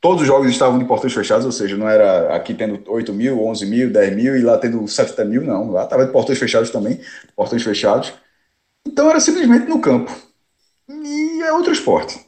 Todos 0.00 0.22
os 0.22 0.28
jogos 0.28 0.48
estavam 0.48 0.78
de 0.78 0.84
portões 0.84 1.12
fechados, 1.12 1.44
ou 1.44 1.50
seja, 1.52 1.76
não 1.76 1.88
era 1.88 2.34
aqui 2.36 2.54
tendo 2.54 2.80
8 2.90 3.12
mil, 3.12 3.42
11 3.44 3.66
mil, 3.66 3.92
10 3.92 4.14
mil 4.16 4.36
e 4.36 4.42
lá 4.42 4.56
tendo 4.56 4.86
70 4.86 5.24
mil, 5.24 5.42
não. 5.42 5.72
Lá 5.72 5.86
tava 5.86 6.06
de 6.06 6.12
portões 6.12 6.38
fechados 6.38 6.70
também, 6.70 7.00
portões 7.34 7.62
fechados. 7.62 8.12
Então 8.86 9.10
era 9.10 9.20
simplesmente 9.20 9.68
no 9.68 9.80
campo. 9.80 10.12
E 10.88 11.42
é 11.42 11.52
outro 11.52 11.72
esporte. 11.72 12.26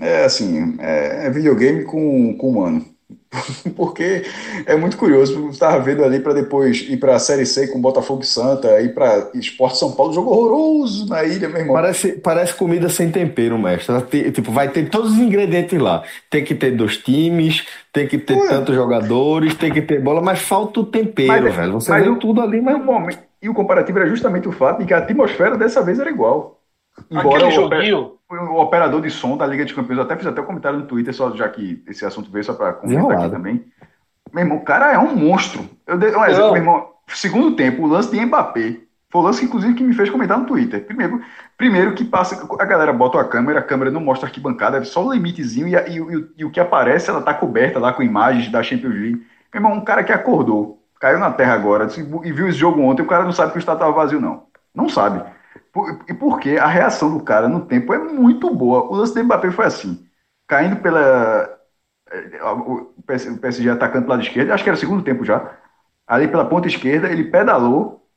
É 0.00 0.24
assim, 0.24 0.76
é, 0.80 1.26
é 1.26 1.30
videogame 1.30 1.84
com, 1.84 2.36
com 2.36 2.48
humano. 2.50 2.97
Porque 3.76 4.24
é 4.66 4.74
muito 4.76 4.96
curioso, 4.96 5.48
estava 5.50 5.78
vendo 5.80 6.02
ali 6.02 6.20
para 6.20 6.32
depois 6.32 6.80
ir 6.88 6.96
para 6.96 7.16
a 7.16 7.18
Série 7.18 7.44
C 7.44 7.68
com 7.68 7.80
Botafogo 7.80 8.22
e 8.22 8.26
Santa, 8.26 8.80
ir 8.80 8.94
para 8.94 9.30
Esporte 9.34 9.78
São 9.78 9.92
Paulo, 9.92 10.12
jogo 10.12 10.30
horroroso 10.30 11.06
na 11.06 11.24
ilha, 11.24 11.48
meu 11.48 11.60
irmão. 11.60 11.74
Parece, 11.74 12.12
parece 12.12 12.54
comida 12.54 12.88
sem 12.88 13.10
tempero, 13.10 13.58
mestre. 13.58 13.94
Tipo, 14.32 14.50
vai 14.50 14.68
ter 14.68 14.88
todos 14.88 15.12
os 15.12 15.18
ingredientes 15.18 15.78
lá. 15.78 16.02
Tem 16.30 16.42
que 16.42 16.54
ter 16.54 16.70
dois 16.70 16.96
times, 16.96 17.66
tem 17.92 18.06
que 18.06 18.18
ter 18.18 18.34
Ué. 18.34 18.48
tantos 18.48 18.74
jogadores, 18.74 19.54
tem 19.54 19.72
que 19.72 19.82
ter 19.82 20.00
bola, 20.00 20.20
mas 20.22 20.40
falta 20.40 20.80
o 20.80 20.84
tempero, 20.84 21.44
mas, 21.44 21.54
é, 21.54 21.56
velho. 21.56 21.72
Você 21.72 21.90
mas 21.90 22.06
o, 22.06 22.16
tudo 22.16 22.40
ali, 22.40 22.60
mas. 22.60 22.82
Momento, 22.82 23.18
e 23.40 23.48
o 23.48 23.54
comparativo 23.54 23.98
era 23.98 24.08
justamente 24.08 24.48
o 24.48 24.52
fato 24.52 24.78
de 24.80 24.86
que 24.86 24.94
a 24.94 24.98
atmosfera 24.98 25.56
dessa 25.56 25.82
vez 25.82 25.98
era 25.98 26.10
igual. 26.10 26.57
Embora 27.10 27.36
Aquele 27.36 27.50
joguinho. 27.50 28.18
O 28.30 28.60
operador 28.60 29.00
de 29.00 29.10
som 29.10 29.38
da 29.38 29.46
Liga 29.46 29.64
de 29.64 29.72
Campeões, 29.72 30.00
até 30.00 30.14
fiz 30.14 30.26
até 30.26 30.42
um 30.42 30.44
comentário 30.44 30.78
no 30.78 30.86
Twitter, 30.86 31.14
só, 31.14 31.34
já 31.34 31.48
que 31.48 31.82
esse 31.88 32.04
assunto 32.04 32.30
veio 32.30 32.44
só 32.44 32.52
para 32.52 32.74
comentar 32.74 33.12
aqui 33.12 33.30
também. 33.30 33.64
Meu 34.32 34.44
irmão, 34.44 34.58
o 34.58 34.64
cara 34.64 34.92
é 34.92 34.98
um 34.98 35.16
monstro. 35.16 35.64
Eu 35.86 35.96
dei 35.96 36.14
um 36.14 36.24
exemplo, 36.24 36.52
meu 36.52 36.56
irmão. 36.56 36.90
Segundo 37.08 37.56
tempo, 37.56 37.82
o 37.82 37.86
lance 37.86 38.10
de 38.10 38.24
Mbappé. 38.24 38.80
Foi 39.10 39.22
o 39.22 39.24
lance, 39.24 39.42
inclusive, 39.42 39.72
que 39.72 39.82
me 39.82 39.94
fez 39.94 40.10
comentar 40.10 40.38
no 40.38 40.44
Twitter. 40.44 40.84
Primeiro, 40.84 41.22
primeiro 41.56 41.94
que 41.94 42.04
passa. 42.04 42.46
A 42.58 42.64
galera 42.66 42.92
bota 42.92 43.18
a 43.18 43.24
câmera, 43.24 43.60
a 43.60 43.62
câmera 43.62 43.90
não 43.90 44.02
mostra 44.02 44.28
arquibancada, 44.28 44.76
é 44.76 44.84
só 44.84 45.02
o 45.02 45.12
limitezinho 45.12 45.66
e, 45.66 45.74
e, 45.74 45.98
e, 45.98 46.26
e, 46.36 46.44
o 46.44 46.50
que 46.50 46.60
aparece, 46.60 47.08
ela 47.08 47.22
tá 47.22 47.32
coberta 47.32 47.78
lá 47.78 47.94
com 47.94 48.02
imagens 48.02 48.50
da 48.50 48.62
Champions 48.62 48.92
League. 48.92 49.26
Meu 49.54 49.62
irmão, 49.62 49.72
um 49.72 49.80
cara 49.80 50.04
que 50.04 50.12
acordou, 50.12 50.82
caiu 51.00 51.18
na 51.18 51.30
terra 51.30 51.54
agora 51.54 51.88
e 52.22 52.32
viu 52.32 52.48
esse 52.48 52.58
jogo 52.58 52.82
ontem, 52.82 53.00
o 53.00 53.06
cara 53.06 53.24
não 53.24 53.32
sabe 53.32 53.52
que 53.52 53.58
o 53.58 53.60
estádio 53.60 53.78
estava 53.78 53.96
vazio, 53.96 54.20
não. 54.20 54.42
Não 54.74 54.90
sabe. 54.90 55.22
E 56.08 56.14
porque 56.14 56.56
a 56.56 56.66
reação 56.66 57.16
do 57.16 57.22
cara 57.22 57.48
no 57.48 57.66
tempo 57.66 57.92
é 57.92 57.98
muito 57.98 58.54
boa. 58.54 58.84
O 58.84 58.94
lance 58.94 59.14
do 59.14 59.22
Mbappé 59.24 59.50
foi 59.50 59.66
assim: 59.66 60.06
caindo 60.46 60.76
pela. 60.76 61.58
Eh, 62.10 62.42
o 62.42 63.02
PSG 63.40 63.70
atacando 63.70 64.08
lado 64.08 64.22
esquerdo, 64.22 64.52
acho 64.52 64.64
que 64.64 64.70
era 64.70 64.78
segundo 64.78 65.04
tempo 65.04 65.24
já. 65.24 65.56
Ali 66.06 66.28
pela 66.28 66.44
ponta 66.48 66.68
esquerda, 66.68 67.08
ele 67.08 67.24
pedalou, 67.30 68.08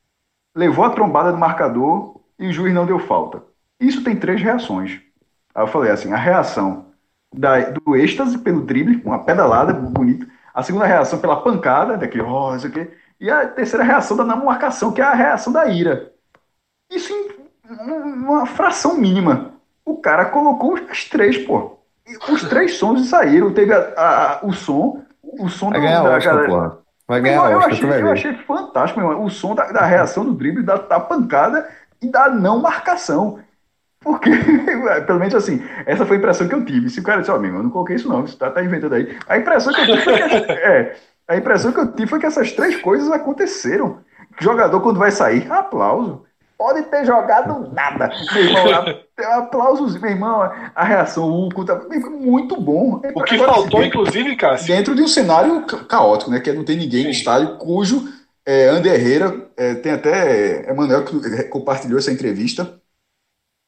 levou 0.55 0.85
a 0.85 0.91
trombada 0.91 1.31
do 1.31 1.37
marcador 1.37 2.21
e 2.39 2.47
o 2.47 2.53
juiz 2.53 2.73
não 2.73 2.85
deu 2.85 2.99
falta. 2.99 3.43
Isso 3.79 4.03
tem 4.03 4.15
três 4.15 4.41
reações. 4.41 5.01
Aí 5.53 5.63
eu 5.63 5.67
falei 5.67 5.91
assim: 5.91 6.13
a 6.13 6.17
reação 6.17 6.91
da, 7.33 7.69
do 7.69 7.95
êxtase 7.95 8.37
pelo 8.37 8.61
drible, 8.65 9.01
uma 9.05 9.23
pedalada 9.23 9.73
bonita. 9.73 10.27
A 10.53 10.63
segunda 10.63 10.85
reação 10.85 11.19
pela 11.19 11.41
pancada, 11.41 11.97
daquele, 11.97 12.23
oh, 12.23 12.55
isso 12.55 12.67
aqui. 12.67 12.89
E 13.19 13.29
a 13.29 13.47
terceira 13.47 13.83
reação 13.83 14.17
da 14.17 14.25
não 14.25 14.45
marcação, 14.45 14.91
que 14.91 15.01
é 15.01 15.05
a 15.05 15.13
reação 15.13 15.53
da 15.53 15.67
ira. 15.67 16.13
Isso 16.89 17.13
uma 17.79 18.45
fração 18.45 18.97
mínima. 18.97 19.51
O 19.85 19.97
cara 19.97 20.25
colocou 20.25 20.77
as 20.89 21.05
três, 21.05 21.37
pô. 21.37 21.77
Os 22.29 22.43
três 22.43 22.75
sons 22.77 23.07
saíram. 23.07 23.53
Teve 23.53 23.73
a, 23.73 23.93
a, 23.97 24.45
o 24.45 24.53
som, 24.53 25.03
o 25.23 25.49
som 25.49 25.69
Vai 25.69 25.79
do, 25.79 25.85
ganhar 25.85 26.03
da 26.03 26.17
Oscar, 26.17 26.33
galera. 26.33 26.49
Porra. 26.49 26.77
Vai 27.07 27.21
ganhar 27.21 27.51
eu, 27.51 27.57
Oscar, 27.57 27.71
achei, 27.71 27.89
eu 27.89 28.11
achei 28.11 28.33
fantástico, 28.35 28.99
meu 28.99 29.09
irmão. 29.09 29.25
O 29.25 29.29
som 29.29 29.55
da, 29.55 29.71
da 29.71 29.85
reação 29.85 30.23
do 30.23 30.33
drible, 30.33 30.63
da, 30.63 30.75
da 30.75 30.99
pancada 30.99 31.69
e 32.01 32.07
da 32.07 32.29
não 32.29 32.59
marcação. 32.59 33.39
Porque, 33.99 34.31
pelo 35.05 35.19
menos 35.19 35.35
assim, 35.35 35.63
essa 35.85 36.05
foi 36.05 36.17
a 36.17 36.19
impressão 36.19 36.47
que 36.47 36.55
eu 36.55 36.65
tive. 36.65 36.89
Se 36.89 36.99
o 36.99 37.03
cara 37.03 37.19
disse, 37.19 37.31
ó, 37.31 37.35
oh, 37.35 37.39
meu, 37.39 37.55
eu 37.55 37.63
não 37.63 37.69
coloquei 37.69 37.95
isso 37.95 38.09
não, 38.09 38.25
você 38.25 38.35
tá, 38.35 38.49
tá 38.49 38.63
inventando 38.63 38.95
aí. 38.95 39.17
A 39.27 39.37
impressão 39.37 39.73
que 39.73 39.81
eu 39.81 39.85
tive 39.85 40.01
foi 40.01 40.41
que, 40.41 40.51
é, 40.51 40.95
a 41.27 41.37
impressão 41.37 41.71
que 41.71 41.79
eu 41.79 41.91
tive 41.91 42.07
foi 42.07 42.19
que 42.19 42.25
essas 42.25 42.51
três 42.51 42.77
coisas 42.77 43.11
aconteceram. 43.11 43.99
O 44.39 44.43
jogador, 44.43 44.81
quando 44.81 44.99
vai 44.99 45.11
sair, 45.11 45.51
aplauso 45.51 46.25
pode 46.61 46.83
ter 46.83 47.03
jogado 47.03 47.73
nada. 47.73 48.11
Meu 48.31 48.43
irmão, 48.43 48.95
aplausos, 49.33 49.99
meu 49.99 50.11
irmão, 50.11 50.41
a 50.75 50.83
reação, 50.83 51.27
o 51.27 51.65
tá, 51.65 51.81
muito 52.11 52.61
bom. 52.61 53.01
O 53.15 53.23
que 53.23 53.33
Agora, 53.33 53.53
faltou, 53.53 53.83
inclusive, 53.83 54.35
Cássio? 54.35 54.67
Dentro 54.67 54.93
de 54.93 55.01
um 55.01 55.07
cenário 55.07 55.65
caótico, 55.65 56.29
né? 56.29 56.39
Que 56.39 56.53
não 56.53 56.63
tem 56.63 56.77
ninguém 56.77 57.01
Sim. 57.01 57.05
no 57.05 57.11
estádio, 57.11 57.57
cujo 57.57 58.07
é, 58.45 58.67
André 58.67 58.93
Herrera, 58.93 59.49
é, 59.57 59.73
tem 59.73 59.91
até 59.91 60.69
Emanuel 60.69 61.03
que 61.03 61.43
compartilhou 61.45 61.97
essa 61.97 62.11
entrevista. 62.11 62.79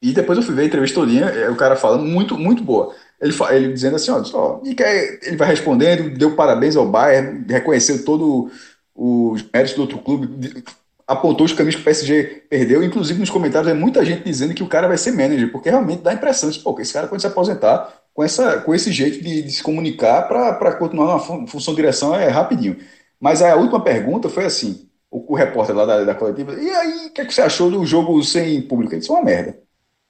E 0.00 0.12
depois 0.12 0.38
eu 0.38 0.44
fui 0.44 0.54
ver 0.54 0.62
a 0.62 0.66
entrevista 0.66 1.00
todinha, 1.00 1.24
é, 1.24 1.50
o 1.50 1.56
cara 1.56 1.74
falando 1.74 2.04
muito, 2.04 2.38
muito 2.38 2.62
boa. 2.62 2.94
Ele, 3.20 3.34
ele 3.50 3.72
dizendo 3.72 3.96
assim, 3.96 4.12
ó, 4.12 4.22
ó 4.34 4.60
ele 4.64 5.36
vai 5.36 5.48
respondendo, 5.48 6.16
deu 6.16 6.36
parabéns 6.36 6.76
ao 6.76 6.86
Bayern, 6.86 7.44
reconheceu 7.48 8.04
todo 8.04 8.52
os 8.94 9.42
méritos 9.52 9.74
do 9.74 9.80
outro 9.82 9.98
clube, 9.98 10.62
apontou 11.06 11.44
os 11.44 11.52
caminhos 11.52 11.76
que 11.76 11.82
o 11.82 11.84
PSG 11.84 12.44
perdeu. 12.48 12.82
Inclusive, 12.82 13.18
nos 13.20 13.30
comentários, 13.30 13.70
é 13.70 13.74
muita 13.74 14.04
gente 14.04 14.24
dizendo 14.24 14.54
que 14.54 14.62
o 14.62 14.68
cara 14.68 14.88
vai 14.88 14.96
ser 14.96 15.12
manager, 15.12 15.50
porque 15.52 15.70
realmente 15.70 16.02
dá 16.02 16.10
a 16.10 16.14
impressão 16.14 16.50
de, 16.50 16.58
pô, 16.58 16.78
esse 16.80 16.92
cara 16.92 17.06
quando 17.06 17.20
se 17.20 17.26
aposentar 17.26 17.92
com, 18.12 18.22
essa, 18.22 18.60
com 18.60 18.74
esse 18.74 18.92
jeito 18.92 19.22
de, 19.22 19.42
de 19.42 19.50
se 19.50 19.62
comunicar 19.62 20.22
para 20.28 20.72
continuar 20.76 21.06
na 21.06 21.46
função 21.46 21.74
de 21.74 21.80
direção 21.80 22.14
é 22.14 22.28
rapidinho. 22.28 22.76
Mas 23.20 23.42
a 23.42 23.54
última 23.56 23.82
pergunta 23.82 24.28
foi 24.28 24.44
assim: 24.44 24.88
o, 25.10 25.32
o 25.32 25.36
repórter 25.36 25.74
lá 25.74 25.84
da, 25.84 26.04
da 26.04 26.14
coletiva, 26.14 26.54
e 26.54 26.70
aí, 26.70 27.06
o 27.06 27.10
que, 27.10 27.20
é 27.20 27.24
que 27.24 27.34
você 27.34 27.42
achou 27.42 27.70
do 27.70 27.84
jogo 27.84 28.22
sem 28.22 28.62
público? 28.62 28.92
Ele 28.92 29.00
disse: 29.00 29.10
uma 29.10 29.22
merda. 29.22 29.58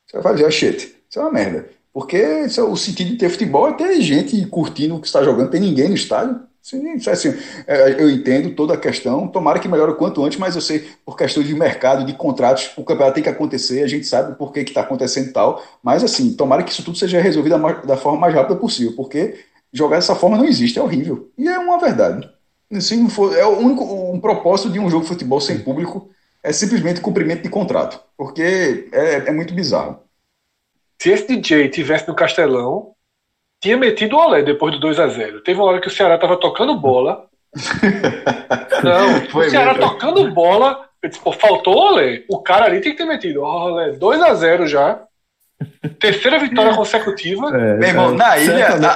Você 0.07 0.21
vai 0.21 0.23
fazer, 0.23 0.51
shit, 0.51 0.97
isso 1.09 1.19
é 1.19 1.23
uma 1.23 1.33
merda. 1.33 1.69
Porque 1.93 2.17
é 2.17 2.47
o 2.61 2.77
sentido 2.77 3.11
de 3.11 3.17
ter 3.17 3.29
futebol 3.29 3.69
é 3.69 3.73
ter 3.73 4.01
gente 4.01 4.45
curtindo 4.47 4.97
o 4.97 5.01
que 5.01 5.07
está 5.07 5.23
jogando, 5.23 5.51
tem 5.51 5.61
ninguém 5.61 5.89
no 5.89 5.95
estádio. 5.95 6.41
Sim, 6.65 6.95
assim, 7.11 7.29
é, 7.67 8.03
eu 8.03 8.09
entendo 8.09 8.55
toda 8.55 8.73
a 8.73 8.79
questão. 8.79 9.29
Tomara 9.29 9.59
que 9.59 9.69
melhore 9.69 9.93
o 9.93 9.97
quanto 9.97 10.25
antes, 10.25 10.39
mas 10.39 10.55
eu 10.55 10.63
sei 10.63 10.89
por 11.05 11.15
questão 11.15 11.43
de 11.43 11.55
mercado, 11.55 12.07
de 12.07 12.15
contratos, 12.15 12.73
o 12.79 12.83
campeonato 12.83 13.17
tem 13.17 13.23
que 13.23 13.29
acontecer, 13.29 13.83
a 13.83 13.87
gente 13.87 14.07
sabe 14.07 14.35
por 14.39 14.51
que 14.51 14.61
está 14.61 14.81
acontecendo 14.81 15.29
e 15.29 15.33
tal. 15.33 15.63
Mas 15.83 16.03
assim, 16.03 16.33
tomara 16.33 16.63
que 16.63 16.73
isso 16.73 16.83
tudo 16.83 16.97
seja 16.97 17.21
resolvido 17.21 17.59
da, 17.85 17.99
forma 17.99 18.19
mais 18.19 18.35
rápida 18.35 18.57
possível, 18.57 18.95
porque 18.97 19.45
jogar 19.71 19.97
dessa 19.97 20.15
forma 20.15 20.39
não 20.39 20.47
existe, 20.47 20.79
é 20.79 20.83
horrível. 20.83 21.31
E 21.37 21.47
é 21.47 21.59
uma 21.59 21.79
verdade. 21.79 22.27
For, 23.11 23.37
é 23.37 23.45
o 23.45 23.59
único 23.59 23.85
um 23.85 24.19
propósito 24.19 24.71
de 24.71 24.79
um 24.79 24.89
jogo 24.89 25.03
de 25.03 25.09
futebol 25.09 25.43
sem 25.43 25.59
público 25.59 26.09
é 26.43 26.51
simplesmente 26.51 27.03
cumprimento 27.03 27.43
de 27.43 27.51
contrato, 27.51 28.01
porque 28.17 28.89
é, 28.91 29.29
é 29.29 29.33
muito 29.33 29.53
bizarro. 29.53 29.99
Se 30.99 31.11
esse 31.11 31.27
DJ 31.27 31.69
tivesse 31.69 32.09
no 32.09 32.15
Castelão, 32.15 32.94
tinha 33.65 33.79
metido 33.79 34.15
o 34.15 34.21
Olé 34.21 34.43
depois 34.43 34.75
do 34.75 34.79
2 34.79 35.01
a 35.01 35.09
0 35.09 35.41
Teve 35.41 35.59
uma 35.59 35.67
hora 35.67 35.81
que 35.81 35.89
o 35.89 35.91
Ceará 35.91 36.19
tava 36.19 36.37
tocando 36.37 36.79
bola. 36.79 37.25
Não, 38.85 39.23
Foi 39.31 39.47
o 39.47 39.51
Ceará 39.51 39.73
mesmo. 39.73 39.89
tocando 39.89 40.31
bola. 40.33 40.85
Eu 41.03 41.09
disse, 41.09 41.23
pô, 41.23 41.33
faltou 41.33 41.75
o 41.75 41.93
Olé. 41.93 42.25
O 42.29 42.43
cara 42.43 42.67
ali 42.67 42.83
tem 42.83 42.93
que 42.93 42.99
ter 42.99 43.07
metido. 43.07 43.41
Olé, 43.43 43.93
2 43.93 44.23
a 44.23 44.35
0 44.35 44.67
já. 44.67 45.01
Terceira 45.99 46.39
vitória 46.39 46.75
consecutiva. 46.77 47.57
É, 47.57 47.77
Meu 47.79 47.89
irmão, 47.89 48.11
é, 48.11 48.17
na 48.17 48.37
ilha. 48.37 48.77
Na, 48.77 48.91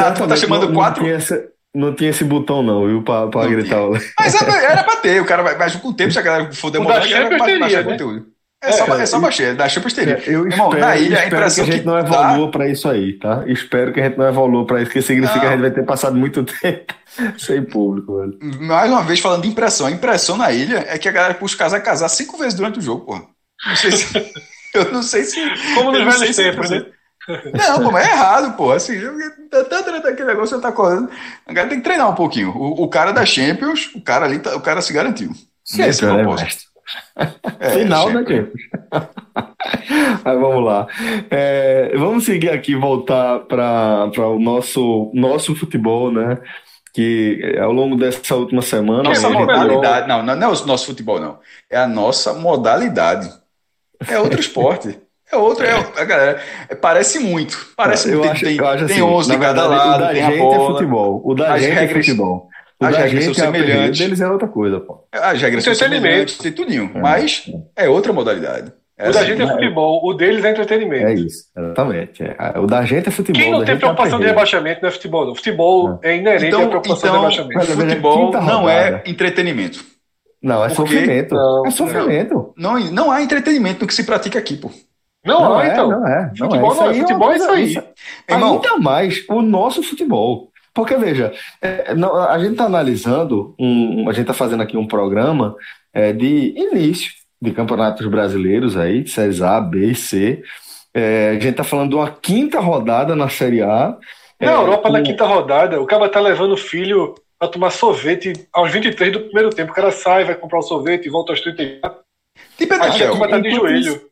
ah, 0.00 0.12
tu 0.12 0.28
tá 0.28 0.36
chamando 0.36 0.70
4. 0.70 1.02
Não, 1.02 1.10
não, 1.10 1.88
não 1.88 1.94
tinha 1.94 2.10
esse 2.10 2.24
botão, 2.24 2.62
não, 2.62 2.86
viu? 2.86 3.02
Pra, 3.02 3.26
pra 3.28 3.46
gritar. 3.46 3.80
Olé. 3.80 4.00
Mas 4.20 4.34
era 4.44 4.84
pra 4.84 4.96
ter. 4.96 5.22
O 5.22 5.24
cara 5.24 5.42
vai, 5.42 5.56
mas 5.56 5.76
com 5.76 5.88
o 5.88 5.94
tempo, 5.94 6.12
se 6.12 6.18
a 6.18 6.22
galera 6.22 6.52
for 6.52 6.70
demorar, 6.70 7.06
o 7.06 7.08
da 7.08 7.38
vai 7.38 7.58
baixar 7.58 7.84
né? 7.84 7.92
conteúdo. 7.92 8.26
É, 8.60 8.72
só, 8.72 8.98
é, 8.98 9.02
é 9.02 9.06
só 9.06 9.20
baixar, 9.20 9.54
da 9.54 9.68
Champions 9.68 9.92
teria. 9.92 10.14
É, 10.14 10.22
eu 10.26 10.46
Irmão, 10.46 10.68
espero, 10.68 10.80
na 10.80 10.96
ilha, 10.96 11.20
a 11.20 11.26
impressão 11.26 11.64
que 11.64 11.70
a 11.70 11.74
gente 11.74 11.82
que 11.82 11.86
não 11.86 11.98
evoluiu 11.98 12.46
dá... 12.46 12.50
para 12.50 12.68
isso 12.68 12.88
aí, 12.88 13.12
tá? 13.12 13.44
Espero 13.46 13.92
que 13.92 14.00
a 14.00 14.04
gente 14.08 14.18
não 14.18 14.26
evoluiu 14.26 14.66
para 14.66 14.82
isso, 14.82 14.90
que 14.90 15.00
significa 15.00 15.36
não. 15.36 15.40
que 15.42 15.46
a 15.46 15.50
gente 15.52 15.60
vai 15.60 15.70
ter 15.70 15.84
passado 15.84 16.16
muito 16.16 16.42
tempo 16.60 16.94
sem 17.38 17.62
público, 17.62 18.18
velho. 18.18 18.38
Mais 18.60 18.90
uma 18.90 19.04
vez, 19.04 19.20
falando 19.20 19.42
de 19.42 19.48
impressão, 19.48 19.86
a 19.86 19.92
impressão 19.92 20.36
na 20.36 20.50
ilha 20.50 20.84
é 20.88 20.98
que 20.98 21.08
a 21.08 21.12
galera 21.12 21.34
puxa 21.34 21.56
casar 21.56 21.80
casar 21.80 22.08
cinco 22.08 22.36
vezes 22.36 22.54
durante 22.54 22.80
o 22.80 22.82
jogo, 22.82 23.06
porra. 23.06 23.22
Não 23.64 23.76
sei 23.76 23.92
se. 23.92 24.32
eu 24.74 24.92
não 24.92 25.02
sei 25.04 25.24
se. 25.24 25.40
Como 25.74 25.92
nos 25.92 26.18
velhos 26.18 26.36
tempos, 26.36 26.70
né? 26.70 26.84
Não, 27.28 27.84
pô, 27.84 27.92
mas 27.92 28.08
é 28.08 28.10
errado, 28.12 28.56
pô. 28.56 28.72
Assim, 28.72 28.98
tanto 29.50 29.90
aquele 29.90 30.28
negócio 30.28 30.56
você 30.56 30.62
tá 30.62 30.72
correndo. 30.72 31.08
A 31.46 31.52
galera 31.52 31.70
tem 31.70 31.78
que 31.78 31.84
treinar 31.84 32.10
um 32.10 32.14
pouquinho. 32.14 32.50
O, 32.56 32.84
o 32.84 32.88
cara 32.88 33.12
da 33.12 33.24
Champions, 33.24 33.90
o 33.94 34.00
cara 34.00 34.24
ali, 34.24 34.38
tá, 34.38 34.56
o 34.56 34.60
cara 34.60 34.82
se 34.82 34.92
garantiu. 34.92 35.32
Sim, 35.64 35.82
Nesse 35.82 36.04
é, 36.04 36.08
propósito. 36.08 36.64
É, 37.60 37.70
Final, 37.70 38.10
né, 38.10 38.24
James? 38.26 38.52
Mas 40.24 40.40
vamos 40.40 40.64
lá. 40.64 40.86
É, 41.30 41.92
vamos 41.96 42.24
seguir 42.24 42.50
aqui, 42.50 42.74
voltar 42.74 43.40
para 43.40 44.10
o 44.28 44.38
nosso, 44.38 45.10
nosso 45.14 45.54
futebol, 45.54 46.12
né? 46.12 46.38
Que 46.92 47.56
ao 47.60 47.72
longo 47.72 47.96
dessa 47.96 48.34
última 48.34 48.62
semana. 48.62 49.04
Nossa 49.04 49.28
modalidade. 49.28 50.08
Não, 50.08 50.22
não, 50.22 50.36
não 50.36 50.48
é 50.48 50.50
o 50.50 50.66
nosso 50.66 50.86
futebol, 50.86 51.20
não. 51.20 51.38
É 51.70 51.78
a 51.78 51.86
nossa 51.86 52.32
modalidade. 52.32 53.32
É 54.08 54.18
outro 54.18 54.40
esporte. 54.40 54.98
É 55.30 55.36
outro, 55.36 55.64
é, 55.64 55.72
a 55.72 56.04
galera, 56.04 56.42
é, 56.70 56.74
parece 56.74 57.18
muito. 57.18 57.72
Parece 57.76 58.10
eu 58.10 58.22
tem, 58.22 58.30
acho, 58.30 58.44
tem, 58.44 58.56
eu 58.56 58.66
acho 58.66 58.86
tem 58.86 58.96
assim, 58.96 59.02
11 59.02 59.30
de 59.30 59.38
cada 59.38 59.66
lado, 59.66 59.96
o 59.96 59.98
da 59.98 60.08
tem 60.08 60.22
gente 60.22 60.32
a 60.32 60.34
é 60.34 60.38
bola, 60.38 60.54
é 60.54 60.66
futebol. 60.66 61.22
O 61.22 61.34
da 61.34 61.58
gente 61.58 61.74
regras, 61.74 61.90
é 61.90 61.94
futebol. 61.94 62.48
As 62.80 62.96
regras 62.96 63.24
são 63.24 63.34
semelhantes. 63.34 63.98
deles 63.98 64.20
é 64.20 64.28
outra 64.28 64.48
coisa, 64.48 64.78
pô. 64.80 65.04
As 65.12 65.40
regras 65.40 65.64
são 65.64 65.74
semelhantes 65.74 66.44
e 66.44 66.50
tudinho, 66.50 66.90
é. 66.94 67.00
mas 67.00 67.44
é 67.74 67.88
outra 67.88 68.12
modalidade. 68.12 68.72
É 68.96 69.08
o 69.08 69.12
da 69.12 69.20
assim, 69.20 69.28
gente 69.28 69.42
é 69.42 69.46
futebol, 69.46 70.00
o 70.04 70.12
deles 70.12 70.44
é 70.44 70.50
entretenimento. 70.50 71.06
É 71.06 71.14
isso, 71.14 71.44
exatamente. 71.56 72.22
É. 72.22 72.58
O 72.58 72.66
da 72.66 72.84
gente 72.84 73.08
é 73.08 73.10
futebol. 73.12 73.40
Quem 73.40 73.52
não 73.52 73.64
tem 73.64 73.76
preocupação 73.76 74.18
de 74.18 74.26
rebaixamento 74.26 74.82
não 74.82 74.88
é 74.88 74.92
futebol, 74.92 75.26
não. 75.26 75.34
Futebol 75.36 76.00
é, 76.02 76.10
é 76.10 76.16
inerente 76.16 76.46
então, 76.46 76.64
à 76.64 76.68
preocupação 76.68 77.10
então, 77.10 77.28
de 77.28 77.36
rebaixamento. 77.36 77.82
Futebol 77.82 78.32
não 78.32 78.68
é 78.68 79.02
entretenimento. 79.06 79.84
Não, 80.42 80.64
é 80.64 80.68
Porque, 80.68 80.94
sofrimento. 80.94 81.34
Não, 81.34 81.66
é 81.66 81.70
sofrimento. 81.70 82.54
Não, 82.56 82.78
não 82.90 83.10
há 83.10 83.22
entretenimento 83.22 83.80
no 83.82 83.86
que 83.86 83.94
se 83.94 84.04
pratica 84.04 84.38
aqui, 84.38 84.56
pô. 84.56 84.70
Não, 85.24 85.40
não 85.40 85.60
é, 85.60 85.72
então. 85.72 85.90
Não 85.90 86.06
é. 86.06 86.32
Futebol 86.36 86.74
não 86.74 86.90
é. 86.90 86.94
Futebol 86.94 87.32
é 87.32 87.36
isso 87.36 87.50
aí. 87.50 87.64
Isso. 87.64 87.82
Irmão, 88.28 88.54
Ainda 88.54 88.78
mais 88.78 89.24
o 89.28 89.42
nosso 89.42 89.82
futebol. 89.82 90.47
Porque, 90.78 90.94
veja, 90.94 91.32
é, 91.60 91.92
não, 91.92 92.14
a 92.14 92.38
gente 92.38 92.52
está 92.52 92.66
analisando, 92.66 93.52
um, 93.58 94.08
a 94.08 94.12
gente 94.12 94.20
está 94.20 94.32
fazendo 94.32 94.62
aqui 94.62 94.76
um 94.76 94.86
programa 94.86 95.56
é, 95.92 96.12
de 96.12 96.54
início 96.56 97.14
de 97.42 97.50
campeonatos 97.50 98.06
brasileiros 98.06 98.76
aí, 98.76 99.02
de 99.02 99.10
séries 99.10 99.42
A, 99.42 99.60
B 99.60 99.86
e 99.86 99.94
C. 99.96 100.40
É, 100.94 101.30
a 101.30 101.32
gente 101.32 101.48
está 101.48 101.64
falando 101.64 101.88
de 101.88 101.96
uma 101.96 102.12
quinta 102.12 102.60
rodada 102.60 103.16
na 103.16 103.28
Série 103.28 103.60
A. 103.60 103.98
Na 104.40 104.52
Europa, 104.52 104.84
com... 104.84 104.92
na 104.92 105.02
quinta 105.02 105.26
rodada, 105.26 105.80
o 105.80 105.86
cara 105.86 106.08
tá 106.08 106.20
levando 106.20 106.52
o 106.52 106.56
filho 106.56 107.16
para 107.36 107.48
tomar 107.48 107.70
sorvete 107.70 108.32
aos 108.52 108.70
23 108.70 109.12
do 109.12 109.20
primeiro 109.22 109.50
tempo. 109.50 109.72
O 109.72 109.74
cara 109.74 109.90
sai, 109.90 110.22
vai 110.22 110.36
comprar 110.36 110.60
o 110.60 110.62
sorvete 110.62 111.06
e 111.06 111.10
volta 111.10 111.32
aos 111.32 111.40
34. 111.40 111.98
Tipo, 112.56 112.74
a 112.74 112.88
gente 112.90 113.18
vai 113.18 113.24
estar 113.24 113.40
de 113.40 113.50
joelho. 113.50 114.08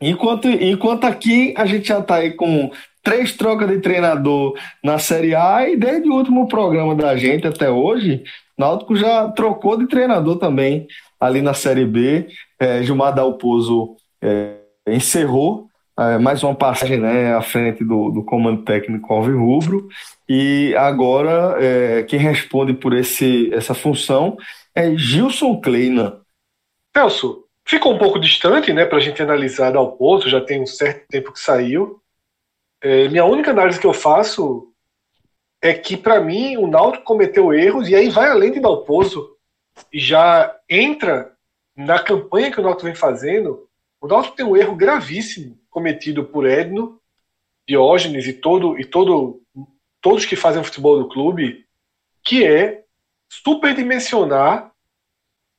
Enquanto, 0.00 0.48
enquanto 0.48 1.04
aqui 1.04 1.52
a 1.56 1.66
gente 1.66 1.88
já 1.88 1.98
está 1.98 2.16
aí 2.16 2.32
com 2.32 2.70
três 3.08 3.32
trocas 3.32 3.66
de 3.70 3.78
treinador 3.78 4.52
na 4.84 4.98
Série 4.98 5.34
A 5.34 5.66
e 5.66 5.78
desde 5.78 6.10
o 6.10 6.12
último 6.12 6.46
programa 6.46 6.94
da 6.94 7.16
gente 7.16 7.46
até 7.46 7.70
hoje, 7.70 8.22
Náutico 8.56 8.94
já 8.94 9.26
trocou 9.30 9.78
de 9.78 9.86
treinador 9.86 10.36
também 10.36 10.86
ali 11.18 11.40
na 11.40 11.54
Série 11.54 11.86
B. 11.86 12.28
É, 12.60 12.82
Gilmar 12.82 13.14
Dalpozo 13.14 13.96
é, 14.20 14.56
encerrou 14.86 15.68
é, 15.98 16.18
mais 16.18 16.42
uma 16.42 16.54
passagem 16.54 16.98
né, 16.98 17.34
à 17.34 17.40
frente 17.40 17.82
do, 17.82 18.10
do 18.10 18.22
comando 18.22 18.62
técnico 18.62 19.18
Rubro 19.18 19.88
e 20.28 20.74
agora 20.76 21.56
é, 21.58 22.02
quem 22.02 22.18
responde 22.18 22.74
por 22.74 22.92
esse, 22.92 23.48
essa 23.54 23.72
função 23.72 24.36
é 24.74 24.94
Gilson 24.94 25.58
Kleina. 25.62 26.20
Celso, 26.94 27.44
ficou 27.64 27.94
um 27.94 27.98
pouco 27.98 28.20
distante 28.20 28.70
né, 28.70 28.84
para 28.84 28.98
a 28.98 29.00
gente 29.00 29.22
analisar 29.22 29.70
Dalpozo, 29.70 30.28
já 30.28 30.42
tem 30.42 30.60
um 30.60 30.66
certo 30.66 31.06
tempo 31.08 31.32
que 31.32 31.40
saiu. 31.40 32.02
É, 32.80 33.08
minha 33.08 33.24
única 33.24 33.50
análise 33.50 33.80
que 33.80 33.86
eu 33.86 33.92
faço 33.92 34.72
é 35.60 35.74
que, 35.74 35.96
para 35.96 36.20
mim, 36.20 36.56
o 36.56 36.66
Náutico 36.66 37.04
cometeu 37.04 37.52
erros 37.52 37.88
e 37.88 37.94
aí 37.94 38.08
vai 38.08 38.28
além 38.30 38.52
de 38.52 38.60
Dalpozo 38.60 39.36
já 39.92 40.56
entra 40.68 41.36
na 41.76 42.02
campanha 42.02 42.50
que 42.50 42.60
o 42.60 42.62
Náutico 42.62 42.86
vem 42.86 42.94
fazendo. 42.94 43.68
O 44.00 44.06
Náutico 44.06 44.36
tem 44.36 44.46
um 44.46 44.56
erro 44.56 44.74
gravíssimo 44.74 45.58
cometido 45.70 46.24
por 46.24 46.46
Edno, 46.46 47.00
Diógenes 47.68 48.26
e 48.26 48.32
todo 48.32 48.78
e 48.78 48.84
todo 48.84 49.42
todos 50.00 50.24
que 50.24 50.36
fazem 50.36 50.62
futebol 50.62 50.98
do 50.98 51.08
clube, 51.08 51.66
que 52.24 52.44
é 52.44 52.84
superdimensionar 53.28 54.72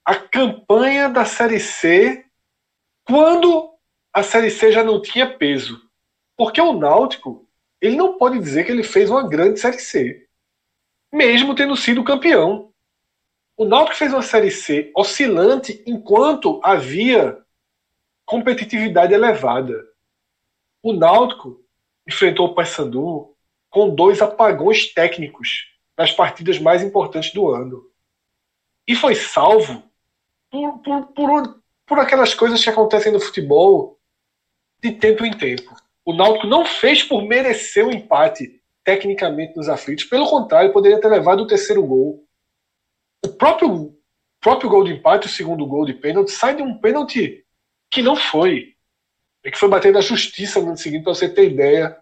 a 0.03 0.15
campanha 0.15 1.09
da 1.09 1.25
Série 1.25 1.59
C 1.59 2.25
quando 3.03 3.69
a 4.13 4.23
Série 4.23 4.49
C 4.49 4.71
já 4.71 4.83
não 4.83 5.01
tinha 5.01 5.27
peso. 5.29 5.88
Porque 6.39 6.61
o 6.61 6.71
Náutico, 6.71 7.45
ele 7.81 7.97
não 7.97 8.17
pode 8.17 8.39
dizer 8.39 8.63
que 8.63 8.71
ele 8.71 8.81
fez 8.81 9.09
uma 9.09 9.27
grande 9.27 9.59
Série 9.59 9.77
C, 9.77 10.25
mesmo 11.11 11.53
tendo 11.53 11.75
sido 11.75 12.01
campeão. 12.01 12.71
O 13.57 13.65
Náutico 13.65 13.97
fez 13.97 14.13
uma 14.13 14.21
Série 14.21 14.49
C 14.49 14.89
oscilante 14.95 15.83
enquanto 15.85 16.61
havia 16.63 17.37
competitividade 18.25 19.13
elevada. 19.13 19.85
O 20.81 20.93
Náutico 20.93 21.61
enfrentou 22.07 22.47
o 22.47 22.55
Paysandu 22.55 23.35
com 23.69 23.93
dois 23.93 24.21
apagões 24.21 24.93
técnicos 24.93 25.75
nas 25.97 26.13
partidas 26.13 26.57
mais 26.57 26.81
importantes 26.81 27.33
do 27.33 27.49
ano. 27.49 27.85
E 28.87 28.95
foi 28.95 29.13
salvo 29.13 29.83
por, 30.49 30.79
por, 30.79 31.07
por, 31.07 31.61
por 31.85 31.99
aquelas 31.99 32.33
coisas 32.33 32.63
que 32.63 32.69
acontecem 32.69 33.11
no 33.11 33.19
futebol 33.19 33.99
de 34.81 34.93
tempo 34.93 35.25
em 35.25 35.37
tempo. 35.37 35.75
O 36.09 36.13
Náutico 36.13 36.47
não 36.47 36.65
fez 36.65 37.03
por 37.03 37.21
merecer 37.21 37.85
o 37.85 37.91
empate 37.91 38.59
tecnicamente 38.83 39.55
nos 39.55 39.69
aflitos. 39.69 40.05
Pelo 40.05 40.27
contrário, 40.27 40.73
poderia 40.73 40.99
ter 40.99 41.07
levado 41.07 41.41
o 41.41 41.45
terceiro 41.45 41.83
gol. 41.83 42.25
O 43.23 43.29
próprio, 43.29 43.95
próprio 44.41 44.71
gol 44.71 44.83
de 44.83 44.93
empate, 44.93 45.27
o 45.27 45.29
segundo 45.29 45.67
gol 45.67 45.85
de 45.85 45.93
pênalti, 45.93 46.31
sai 46.31 46.55
de 46.55 46.63
um 46.63 46.79
pênalti 46.79 47.45
que 47.91 48.01
não 48.01 48.15
foi. 48.15 48.73
É 49.43 49.51
que 49.51 49.57
foi 49.59 49.69
bater 49.69 49.93
na 49.93 50.01
justiça 50.01 50.59
no 50.59 50.69
ano 50.69 50.77
seguinte, 50.77 51.03
para 51.03 51.13
você 51.13 51.29
ter 51.29 51.51
ideia 51.51 51.95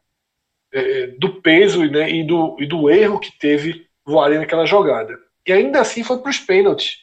é, 0.71 1.07
do 1.07 1.41
peso 1.41 1.83
né, 1.83 2.09
e, 2.09 2.25
do, 2.25 2.55
e 2.61 2.65
do 2.65 2.89
erro 2.89 3.19
que 3.19 3.37
teve 3.37 3.85
Voarem 4.05 4.37
naquela 4.37 4.65
jogada. 4.65 5.19
E 5.45 5.51
ainda 5.51 5.81
assim 5.81 6.01
foi 6.01 6.19
para 6.19 6.29
os 6.29 6.39
pênaltis. 6.39 6.99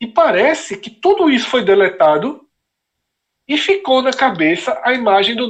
E 0.00 0.06
parece 0.06 0.76
que 0.76 0.90
tudo 0.90 1.28
isso 1.28 1.48
foi 1.48 1.64
deletado 1.64 2.43
e 3.46 3.58
ficou 3.58 4.02
na 4.02 4.12
cabeça 4.12 4.80
a 4.82 4.92
imagem 4.92 5.36
do 5.36 5.48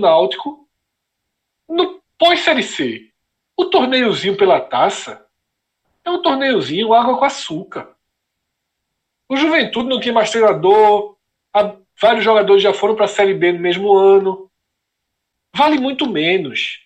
É 6.04 6.10
um 6.10 6.20
torneiozinho, 6.20 6.92
água 6.92 7.18
com 7.18 7.24
açúcar. 7.24 7.94
O 9.28 9.36
Juventude 9.36 9.88
não 9.88 10.00
tinha 10.00 10.12
mais 10.12 10.30
treinador, 10.30 11.16
vários 12.00 12.24
jogadores 12.24 12.62
já 12.62 12.74
foram 12.74 12.94
para 12.94 13.06
a 13.06 13.08
Série 13.08 13.34
B 13.34 13.52
no 13.52 13.60
mesmo 13.60 13.96
ano. 13.96 14.50
Vale 15.56 15.78
muito 15.78 16.08
menos. 16.08 16.80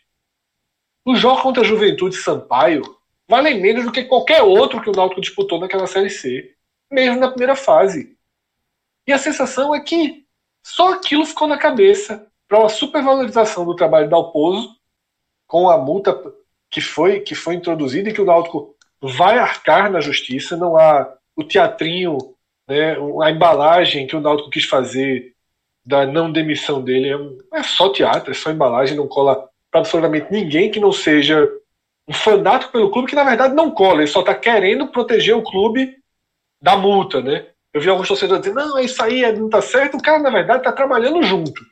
O 1.04 1.16
jogo 1.16 1.42
contra 1.42 1.62
a 1.62 1.66
Juventude 1.66 2.16
Sampaio 2.16 2.82
vale 3.26 3.54
menos 3.54 3.84
do 3.84 3.92
que 3.92 4.04
qualquer 4.04 4.42
outro 4.42 4.80
que 4.80 4.90
o 4.90 4.92
Náutico 4.92 5.20
disputou 5.20 5.58
naquela 5.58 5.86
Série 5.86 6.10
C, 6.10 6.54
mesmo 6.90 7.18
na 7.18 7.28
primeira 7.28 7.56
fase. 7.56 8.16
E 9.06 9.12
a 9.12 9.18
sensação 9.18 9.74
é 9.74 9.80
que 9.80 10.27
só 10.68 10.92
aquilo 10.92 11.24
ficou 11.24 11.48
na 11.48 11.56
cabeça 11.56 12.26
para 12.46 12.58
uma 12.58 12.68
supervalorização 12.68 13.64
do 13.64 13.74
trabalho 13.74 14.08
da 14.08 14.16
Alpozo, 14.16 14.76
com 15.46 15.70
a 15.70 15.78
multa 15.78 16.14
que 16.70 16.82
foi, 16.82 17.20
que 17.20 17.34
foi 17.34 17.54
introduzida 17.54 18.10
e 18.10 18.12
que 18.12 18.20
o 18.20 18.24
Náutico 18.26 18.76
vai 19.00 19.38
arcar 19.38 19.90
na 19.90 19.98
justiça. 19.98 20.58
Não 20.58 20.76
há 20.76 21.10
o 21.34 21.42
teatrinho, 21.42 22.18
né, 22.68 22.96
a 23.22 23.30
embalagem 23.30 24.06
que 24.06 24.14
o 24.14 24.20
Náutico 24.20 24.50
quis 24.50 24.66
fazer 24.66 25.34
da 25.86 26.04
não 26.04 26.30
demissão 26.30 26.82
dele 26.82 27.38
é, 27.54 27.58
é 27.60 27.62
só 27.62 27.90
teatro, 27.90 28.30
é 28.30 28.34
só 28.34 28.50
embalagem, 28.50 28.94
não 28.94 29.08
cola 29.08 29.48
para 29.70 29.80
absolutamente 29.80 30.30
ninguém 30.30 30.70
que 30.70 30.78
não 30.78 30.92
seja 30.92 31.50
um 32.06 32.12
fanático 32.12 32.72
pelo 32.72 32.90
clube, 32.90 33.08
que 33.08 33.16
na 33.16 33.24
verdade 33.24 33.54
não 33.54 33.70
cola, 33.70 34.02
ele 34.02 34.06
só 34.06 34.20
está 34.20 34.34
querendo 34.34 34.88
proteger 34.88 35.34
o 35.34 35.42
clube 35.42 35.96
da 36.60 36.76
multa, 36.76 37.22
né? 37.22 37.46
Eu 37.72 37.80
vi 37.80 37.88
alguns 37.88 38.08
torcedores 38.08 38.42
dizendo, 38.42 38.60
não, 38.60 38.78
isso 38.78 39.02
aí 39.02 39.24
é, 39.24 39.32
não 39.32 39.46
está 39.46 39.60
certo, 39.60 39.96
o 39.96 40.02
cara 40.02 40.18
na 40.18 40.30
verdade 40.30 40.60
está 40.60 40.72
trabalhando 40.72 41.22
junto, 41.22 41.62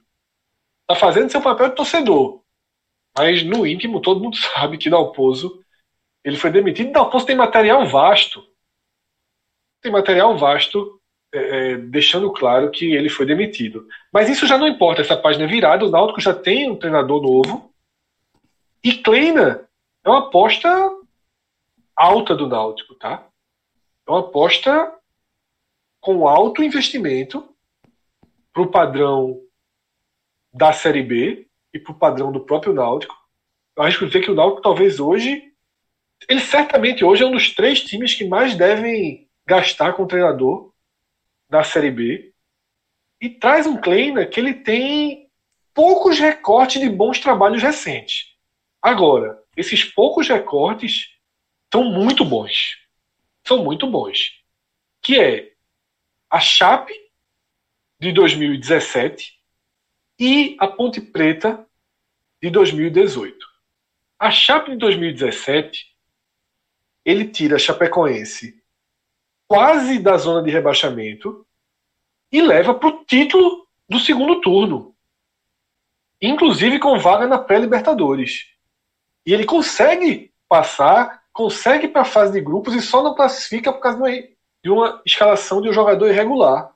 está 0.83 0.95
fazendo 0.95 1.31
seu 1.31 1.41
papel 1.41 1.71
de 1.71 1.75
torcedor. 1.75 2.43
Mas 3.17 3.43
no 3.43 3.67
íntimo 3.67 4.01
todo 4.01 4.23
mundo 4.23 4.37
sabe 4.55 4.79
que 4.79 4.91
Dalpozo 4.91 5.63
ele 6.25 6.37
foi 6.37 6.51
demitido. 6.51 6.93
Dalpozo 6.93 7.25
tem 7.25 7.37
material 7.37 7.87
vasto. 7.87 8.45
Tem 9.81 9.91
material 9.93 10.37
vasto 10.37 11.01
é, 11.37 11.73
é, 11.73 11.77
deixando 11.77 12.33
claro 12.33 12.71
que 12.71 12.95
ele 12.95 13.09
foi 13.09 13.27
demitido. 13.27 13.87
Mas 14.13 14.29
isso 14.29 14.47
já 14.47 14.57
não 14.57 14.67
importa, 14.67 15.03
essa 15.03 15.17
página 15.17 15.45
é 15.45 15.49
virada, 15.49 15.85
o 15.85 15.91
Náutico 15.91 16.21
já 16.21 16.33
tem 16.33 16.71
um 16.71 16.77
treinador 16.77 17.23
novo. 17.23 17.71
E 18.83 18.95
Kleina 18.95 19.69
é 20.05 20.09
uma 20.09 20.29
aposta 20.29 20.69
alta 21.95 22.35
do 22.35 22.47
Náutico, 22.47 22.95
tá? 22.95 23.27
É 24.07 24.11
uma 24.11 24.21
aposta 24.21 24.96
com 26.07 26.29
alto 26.29 26.63
investimento 26.63 27.53
para 28.53 28.63
o 28.63 28.71
padrão 28.71 29.43
da 30.55 30.73
Série 30.73 31.03
B 31.03 31.49
e 31.75 31.81
para 31.81 31.91
o 31.91 31.99
padrão 31.99 32.31
do 32.31 32.47
próprio 32.47 32.73
Náutico. 32.73 33.13
Eu 33.77 33.83
acho 33.83 33.99
que 33.99 34.07
dizer 34.07 34.21
que 34.21 34.31
o 34.31 34.35
Náutico 34.37 34.63
talvez 34.63 35.01
hoje, 35.01 35.53
ele 36.29 36.39
certamente 36.39 37.05
hoje 37.05 37.25
é 37.25 37.27
um 37.27 37.33
dos 37.33 37.53
três 37.57 37.83
times 37.83 38.15
que 38.15 38.25
mais 38.25 38.55
devem 38.55 39.29
gastar 39.45 39.95
com 39.95 40.05
o 40.05 40.07
treinador 40.07 40.73
da 41.51 41.65
Série 41.65 41.91
B 41.91 42.33
e 43.21 43.29
traz 43.29 43.67
um 43.67 43.77
Kleina 43.77 44.25
que 44.25 44.39
ele 44.39 44.55
tem 44.55 45.29
poucos 45.75 46.21
recortes 46.21 46.81
de 46.81 46.89
bons 46.89 47.19
trabalhos 47.19 47.65
recentes. 47.65 48.37
Agora, 48.81 49.43
esses 49.57 49.83
poucos 49.83 50.29
recortes 50.29 51.09
são 51.73 51.83
muito 51.83 52.25
bons. 52.25 52.77
São 53.45 53.65
muito 53.65 53.89
bons. 53.89 54.41
Que 55.03 55.21
é 55.21 55.56
a 56.31 56.41
Chape 56.41 56.93
de 58.01 58.13
2017 58.13 59.35
e 60.19 60.57
a 60.59 60.67
Ponte 60.67 61.01
Preta 61.01 61.67
de 62.43 62.51
2018. 62.51 63.47
A 64.19 64.31
Chape 64.31 64.73
de 64.73 64.79
2017, 64.79 65.87
ele 67.05 67.29
tira 67.29 67.57
a 67.57 67.59
Chapecoense 67.59 68.61
quase 69.49 70.01
da 70.01 70.17
zona 70.17 70.43
de 70.43 70.51
rebaixamento 70.51 71.47
e 72.33 72.43
leva 72.43 72.75
para 72.75 72.89
o 72.89 73.05
título 73.05 73.67
do 73.89 74.01
segundo 74.01 74.41
turno. 74.41 74.97
Inclusive 76.21 76.81
com 76.81 76.99
vaga 76.99 77.27
na 77.29 77.39
pré-Libertadores. 77.39 78.47
E 79.25 79.33
ele 79.33 79.45
consegue 79.45 80.35
passar, 80.49 81.23
consegue 81.33 81.87
para 81.87 82.03
a 82.03 82.07
fase 82.07 82.33
de 82.33 82.41
grupos 82.41 82.75
e 82.75 82.83
só 82.83 83.03
não 83.03 83.15
classifica 83.15 83.73
por 83.73 83.81
causa 83.81 83.99
escalação 85.05 85.61
de 85.61 85.69
um 85.69 85.73
jogador 85.73 86.09
irregular. 86.09 86.75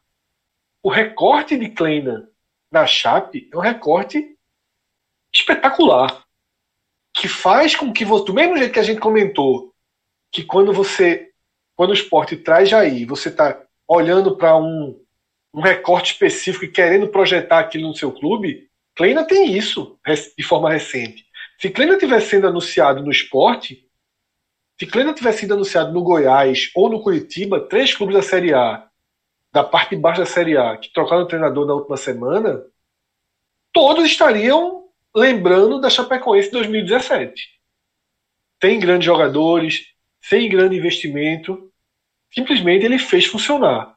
O 0.82 0.88
recorte 0.88 1.56
de 1.56 1.68
Kleina 1.68 2.28
na 2.70 2.86
Chape 2.86 3.48
é 3.52 3.56
um 3.56 3.60
recorte 3.60 4.36
espetacular. 5.32 6.24
Que 7.12 7.28
faz 7.28 7.74
com 7.74 7.92
que 7.92 8.04
você, 8.04 8.24
do 8.24 8.34
mesmo 8.34 8.56
jeito 8.56 8.72
que 8.72 8.78
a 8.78 8.84
gente 8.84 9.00
comentou, 9.00 9.74
que 10.30 10.44
quando 10.44 10.72
você, 10.72 11.30
quando 11.76 11.90
o 11.90 11.94
esporte 11.94 12.36
traz 12.36 12.68
Jair, 12.68 13.06
você 13.06 13.28
está 13.28 13.60
olhando 13.86 14.36
para 14.36 14.56
um, 14.56 14.98
um 15.52 15.60
recorte 15.60 16.12
específico 16.12 16.64
e 16.64 16.70
querendo 16.70 17.08
projetar 17.08 17.58
aquilo 17.58 17.88
no 17.88 17.96
seu 17.96 18.12
clube, 18.12 18.70
Kleina 18.94 19.24
tem 19.24 19.56
isso 19.56 19.98
de 20.36 20.44
forma 20.44 20.70
recente. 20.70 21.26
Se 21.58 21.68
Kleina 21.68 21.98
tivesse 21.98 22.28
sendo 22.28 22.46
anunciado 22.46 23.02
no 23.02 23.10
esporte, 23.10 23.86
se 24.80 24.86
Kleina 24.86 25.12
tivesse 25.12 25.40
sido 25.40 25.52
anunciado 25.52 25.92
no 25.92 26.02
Goiás 26.02 26.70
ou 26.74 26.88
no 26.88 27.02
Curitiba, 27.02 27.60
três 27.60 27.94
clubes 27.94 28.16
da 28.16 28.22
Série 28.22 28.54
A, 28.54 28.88
da 29.52 29.62
parte 29.62 29.94
de 29.94 30.00
baixo 30.00 30.20
da 30.20 30.26
Série 30.26 30.56
A, 30.56 30.74
que 30.78 30.90
trocaram 30.90 31.24
o 31.24 31.26
treinador 31.26 31.66
na 31.66 31.74
última 31.74 31.98
semana, 31.98 32.64
todos 33.74 34.06
estariam 34.06 34.88
lembrando 35.14 35.82
da 35.82 35.90
Chapecoense 35.90 36.50
2017. 36.50 37.60
Tem 38.58 38.80
grandes 38.80 39.04
jogadores, 39.04 39.84
sem 40.18 40.48
grande 40.48 40.78
investimento, 40.78 41.70
simplesmente 42.32 42.86
ele 42.86 42.98
fez 42.98 43.26
funcionar. 43.26 43.94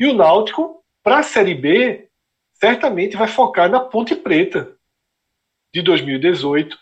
E 0.00 0.04
o 0.04 0.14
Náutico, 0.14 0.84
para 1.00 1.20
a 1.20 1.22
Série 1.22 1.54
B, 1.54 2.08
certamente 2.54 3.16
vai 3.16 3.28
focar 3.28 3.70
na 3.70 3.78
Ponte 3.78 4.16
Preta 4.16 4.76
de 5.72 5.80
2018, 5.80 6.76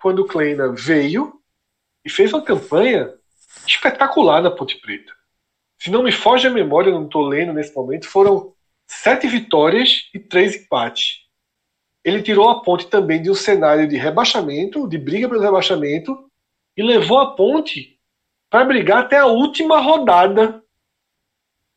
quando 0.00 0.20
o 0.20 0.28
Kleina 0.28 0.72
veio 0.72 1.35
e 2.06 2.10
fez 2.10 2.32
uma 2.32 2.42
campanha 2.42 3.12
espetacular 3.66 4.40
na 4.40 4.50
Ponte 4.50 4.78
Preta. 4.78 5.12
Se 5.78 5.90
não 5.90 6.02
me 6.02 6.12
foge 6.12 6.46
a 6.46 6.50
memória, 6.50 6.90
não 6.90 7.04
estou 7.04 7.26
lendo 7.26 7.52
nesse 7.52 7.74
momento, 7.76 8.08
foram 8.08 8.54
sete 8.86 9.26
vitórias 9.26 10.08
e 10.14 10.18
três 10.18 10.56
empates 10.56 11.26
ele 12.06 12.22
tirou 12.22 12.48
a 12.48 12.62
ponte 12.62 12.86
também 12.86 13.20
de 13.20 13.28
um 13.28 13.34
cenário 13.34 13.88
de 13.88 13.96
rebaixamento, 13.96 14.88
de 14.88 14.96
briga 14.96 15.28
pelo 15.28 15.42
rebaixamento, 15.42 16.30
e 16.76 16.80
levou 16.80 17.18
a 17.18 17.34
ponte 17.34 17.98
para 18.48 18.64
brigar 18.64 19.02
até 19.02 19.18
a 19.18 19.26
última 19.26 19.80
rodada 19.80 20.62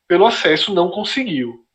pelo 0.07 0.27
acesso, 0.27 0.72
não 0.72 0.91
conseguiu. 0.91 1.65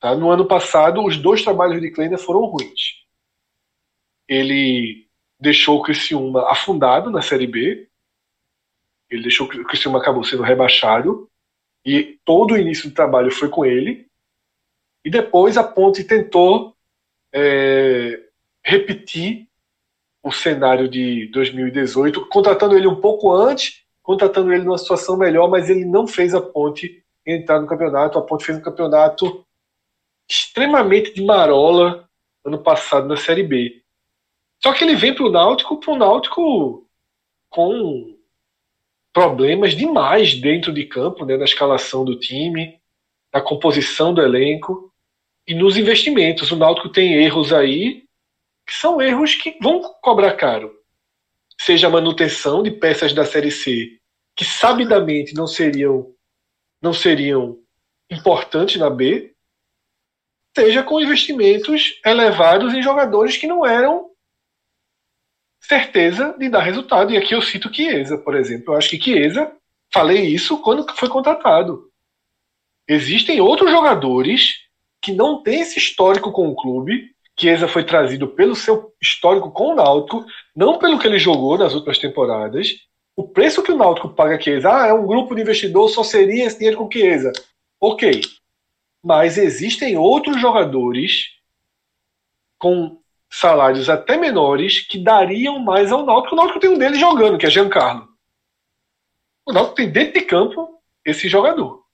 Tá? 0.00 0.14
No 0.14 0.30
ano 0.30 0.46
passado, 0.46 1.04
os 1.04 1.18
dois 1.18 1.42
trabalhos 1.42 1.78
de 1.78 1.90
Kleiner 1.90 2.18
foram 2.18 2.46
ruins. 2.46 3.04
Ele 4.26 5.06
deixou 5.38 5.78
o 5.78 5.82
Criciúma 5.82 6.50
afundado 6.50 7.10
na 7.10 7.20
Série 7.20 7.46
B, 7.46 7.86
ele 9.10 9.22
deixou 9.22 9.46
o 9.46 9.64
Criciúma 9.64 9.98
acabou 9.98 10.24
sendo 10.24 10.42
rebaixado, 10.42 11.28
e 11.84 12.18
todo 12.24 12.54
o 12.54 12.58
início 12.58 12.88
do 12.88 12.94
trabalho 12.94 13.30
foi 13.30 13.48
com 13.48 13.64
ele. 13.64 14.06
E 15.04 15.10
depois 15.10 15.56
a 15.56 15.64
Ponte 15.64 16.04
tentou 16.04 16.76
é, 17.32 18.20
repetir 18.62 19.48
o 20.22 20.30
cenário 20.30 20.88
de 20.88 21.26
2018, 21.28 22.26
contratando 22.26 22.76
ele 22.76 22.86
um 22.86 23.00
pouco 23.00 23.32
antes, 23.32 23.82
contratando 24.02 24.52
ele 24.52 24.64
numa 24.64 24.78
situação 24.78 25.16
melhor, 25.16 25.48
mas 25.48 25.70
ele 25.70 25.84
não 25.84 26.06
fez 26.06 26.34
a 26.34 26.40
ponte 26.40 27.02
entrar 27.24 27.60
no 27.60 27.66
campeonato. 27.66 28.18
A 28.18 28.22
ponte 28.22 28.44
fez 28.44 28.58
um 28.58 28.62
campeonato 28.62 29.44
extremamente 30.28 31.14
de 31.14 31.24
marola 31.24 32.08
ano 32.44 32.58
passado 32.62 33.08
na 33.08 33.16
Série 33.16 33.42
B. 33.42 33.82
Só 34.62 34.72
que 34.72 34.84
ele 34.84 34.94
vem 34.94 35.14
para 35.14 35.24
o 35.24 35.30
Náutico, 35.30 35.80
para 35.80 35.92
o 35.92 35.96
Náutico 35.96 36.86
com 37.48 38.09
problemas 39.12 39.74
demais 39.74 40.34
dentro 40.34 40.72
de 40.72 40.84
campo, 40.84 41.24
né, 41.24 41.36
na 41.36 41.44
escalação 41.44 42.04
do 42.04 42.18
time, 42.18 42.80
na 43.32 43.40
composição 43.40 44.14
do 44.14 44.22
elenco. 44.22 44.92
E 45.46 45.54
nos 45.54 45.76
investimentos, 45.76 46.50
o 46.50 46.56
Náutico 46.56 46.88
tem 46.88 47.14
erros 47.14 47.52
aí 47.52 48.04
que 48.66 48.74
são 48.74 49.00
erros 49.00 49.34
que 49.34 49.56
vão 49.60 49.80
cobrar 50.00 50.32
caro. 50.34 50.72
Seja 51.60 51.88
a 51.88 51.90
manutenção 51.90 52.62
de 52.62 52.70
peças 52.70 53.12
da 53.12 53.24
Série 53.24 53.50
C 53.50 54.00
que 54.36 54.44
sabidamente 54.44 55.34
não 55.34 55.46
seriam 55.46 56.14
não 56.80 56.94
seriam 56.94 57.58
importantes 58.10 58.80
na 58.80 58.88
B, 58.88 59.34
seja 60.56 60.82
com 60.82 60.98
investimentos 60.98 62.00
elevados 62.04 62.72
em 62.72 62.82
jogadores 62.82 63.36
que 63.36 63.46
não 63.46 63.66
eram 63.66 64.09
certeza 65.70 66.34
de 66.36 66.48
dar 66.48 66.62
resultado. 66.62 67.12
E 67.12 67.16
aqui 67.16 67.32
eu 67.32 67.40
cito 67.40 67.72
Chiesa, 67.72 68.18
por 68.18 68.34
exemplo. 68.34 68.74
Eu 68.74 68.78
acho 68.78 68.90
que 68.90 69.00
Chiesa, 69.00 69.52
falei 69.92 70.22
isso 70.26 70.58
quando 70.58 70.84
foi 70.96 71.08
contratado. 71.08 71.88
Existem 72.88 73.40
outros 73.40 73.70
jogadores 73.70 74.54
que 75.00 75.12
não 75.12 75.42
tem 75.44 75.60
esse 75.60 75.78
histórico 75.78 76.32
com 76.32 76.48
o 76.48 76.56
clube. 76.56 77.14
Chiesa 77.38 77.68
foi 77.68 77.84
trazido 77.84 78.26
pelo 78.26 78.56
seu 78.56 78.92
histórico 79.00 79.52
com 79.52 79.68
o 79.68 79.74
Náutico, 79.76 80.26
não 80.54 80.76
pelo 80.76 80.98
que 80.98 81.06
ele 81.06 81.18
jogou 81.20 81.56
nas 81.56 81.72
últimas 81.72 81.98
temporadas. 81.98 82.74
o 83.16 83.28
preço 83.28 83.62
que 83.62 83.72
o 83.72 83.76
Náutico 83.76 84.08
paga 84.08 84.36
a 84.36 84.40
Chiesa, 84.40 84.70
ah, 84.72 84.86
é 84.88 84.94
um 84.94 85.06
grupo 85.06 85.34
de 85.34 85.42
investidor, 85.42 85.88
só 85.90 86.02
seria 86.02 86.46
esse 86.46 86.56
dinheiro 86.56 86.78
com 86.78 86.90
Chiesa. 86.90 87.32
Ok. 87.80 88.22
Mas 89.02 89.38
existem 89.38 89.96
outros 89.96 90.40
jogadores 90.40 91.26
com 92.58 92.99
salários 93.30 93.88
até 93.88 94.16
menores 94.16 94.80
que 94.80 94.98
dariam 94.98 95.58
mais 95.60 95.92
ao 95.92 96.04
Náutico. 96.04 96.34
O 96.34 96.36
Náutico 96.36 96.58
tem 96.58 96.70
um 96.70 96.78
deles 96.78 96.98
jogando, 96.98 97.38
que 97.38 97.46
é 97.46 97.50
Giancarlo. 97.50 98.08
O 99.46 99.52
Náutico 99.52 99.76
tem 99.76 99.90
dentro 99.90 100.14
de 100.14 100.26
campo 100.26 100.80
esse 101.04 101.28
jogador. 101.28 101.84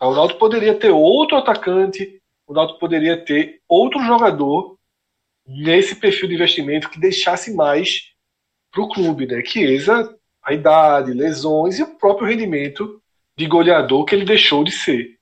O 0.00 0.14
Náutico 0.14 0.38
poderia 0.38 0.78
ter 0.78 0.90
outro 0.90 1.36
atacante, 1.36 2.22
o 2.46 2.52
Náutico 2.52 2.78
poderia 2.78 3.16
ter 3.16 3.60
outro 3.68 4.00
jogador 4.04 4.78
nesse 5.46 5.96
perfil 5.96 6.28
de 6.28 6.34
investimento 6.34 6.90
que 6.90 7.00
deixasse 7.00 7.54
mais 7.54 8.12
para 8.70 8.82
o 8.82 8.88
clube, 8.88 9.26
né? 9.26 9.42
Chiesa, 9.44 10.16
a 10.42 10.52
idade, 10.52 11.12
lesões 11.12 11.78
e 11.78 11.82
o 11.82 11.96
próprio 11.96 12.28
rendimento 12.28 13.02
de 13.36 13.46
goleador 13.46 14.04
que 14.04 14.14
ele 14.14 14.24
deixou 14.24 14.62
de 14.62 14.70
ser. 14.70 15.18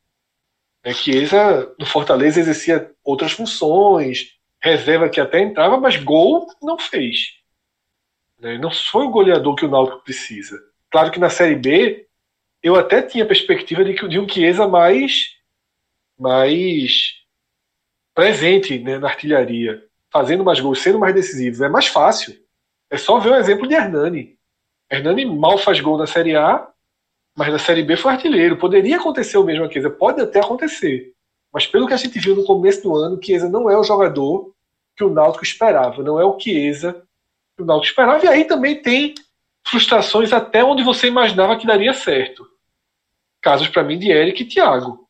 É, 0.83 0.93
Chiesa, 0.93 1.75
no 1.79 1.87
Fortaleza, 1.87 2.41
exercia 2.41 2.91
outras 3.03 3.33
funções, 3.33 4.35
reserva 4.65 5.11
que 5.11 5.21
até 5.21 5.41
entrava, 5.41 5.77
mas 5.77 5.97
gol 5.97 6.47
não 6.63 6.79
fez. 6.79 7.35
Né? 8.41 8.57
Não 8.57 8.71
foi 8.71 9.05
o 9.05 9.11
goleador 9.11 9.55
que 9.55 9.67
o 9.67 9.69
Náutico 9.69 10.03
precisa. 10.03 10.59
Claro 10.91 11.11
que 11.11 11.21
na 11.21 11.29
Série 11.29 11.55
B, 11.55 12.07
eu 12.63 12.75
até 12.75 13.03
tinha 13.03 13.27
perspectiva 13.27 13.85
de, 13.85 13.93
que, 13.93 14.09
de 14.09 14.19
um 14.19 14.27
Chiesa 14.27 14.67
mais, 14.67 15.35
mais 16.19 17.13
presente 18.15 18.79
né, 18.79 18.99
na 18.99 19.09
artilharia, 19.09 19.85
fazendo 20.11 20.43
mais 20.43 20.61
gols, 20.61 20.81
sendo 20.81 20.99
mais 20.99 21.15
decisivo. 21.15 21.63
É 21.63 21.69
mais 21.69 21.89
fácil. 21.89 22.35
É 22.89 22.97
só 22.97 23.19
ver 23.19 23.33
o 23.33 23.37
exemplo 23.37 23.69
de 23.69 23.75
Hernani. 23.75 24.39
Hernani 24.91 25.27
mal 25.27 25.59
faz 25.59 25.79
gol 25.79 25.99
na 25.99 26.07
Série 26.07 26.37
A, 26.37 26.67
mas 27.37 27.53
na 27.53 27.59
Série 27.59 27.83
B 27.83 27.99
foi 27.99 28.13
artilheiro. 28.13 28.57
Poderia 28.57 28.97
acontecer 28.97 29.37
o 29.37 29.45
mesmo 29.45 29.67
a 29.67 29.71
Chiesa, 29.71 29.91
pode 29.91 30.23
até 30.23 30.41
acontecer. 30.41 31.13
Mas 31.53 31.67
pelo 31.67 31.87
que 31.87 31.93
a 31.93 31.99
gente 31.99 32.19
viu 32.19 32.35
no 32.35 32.45
começo 32.45 32.83
do 32.83 32.97
ano, 32.97 33.21
Chiesa 33.23 33.47
não 33.47 33.71
é 33.71 33.77
o 33.77 33.85
jogador 33.85 34.54
que 34.97 35.05
o 35.05 35.11
Náutico 35.11 35.45
esperava, 35.45 36.03
não 36.03 36.21
é 36.21 36.25
o 36.25 36.39
Chiesa 36.39 37.03
que 37.57 37.63
o 37.63 37.67
Náutico 37.67 37.91
esperava. 37.91 38.25
E 38.25 38.29
aí 38.29 38.45
também 38.45 38.81
tem 38.81 39.15
frustrações 39.67 40.33
até 40.33 40.63
onde 40.63 40.83
você 40.83 41.09
imaginava 41.09 41.57
que 41.57 41.67
daria 41.67 41.93
certo. 41.93 42.49
Casos 43.41 43.69
para 43.69 43.83
mim 43.83 43.99
de 43.99 44.11
Eric 44.11 44.43
e 44.43 44.47
Thiago. 44.47 45.09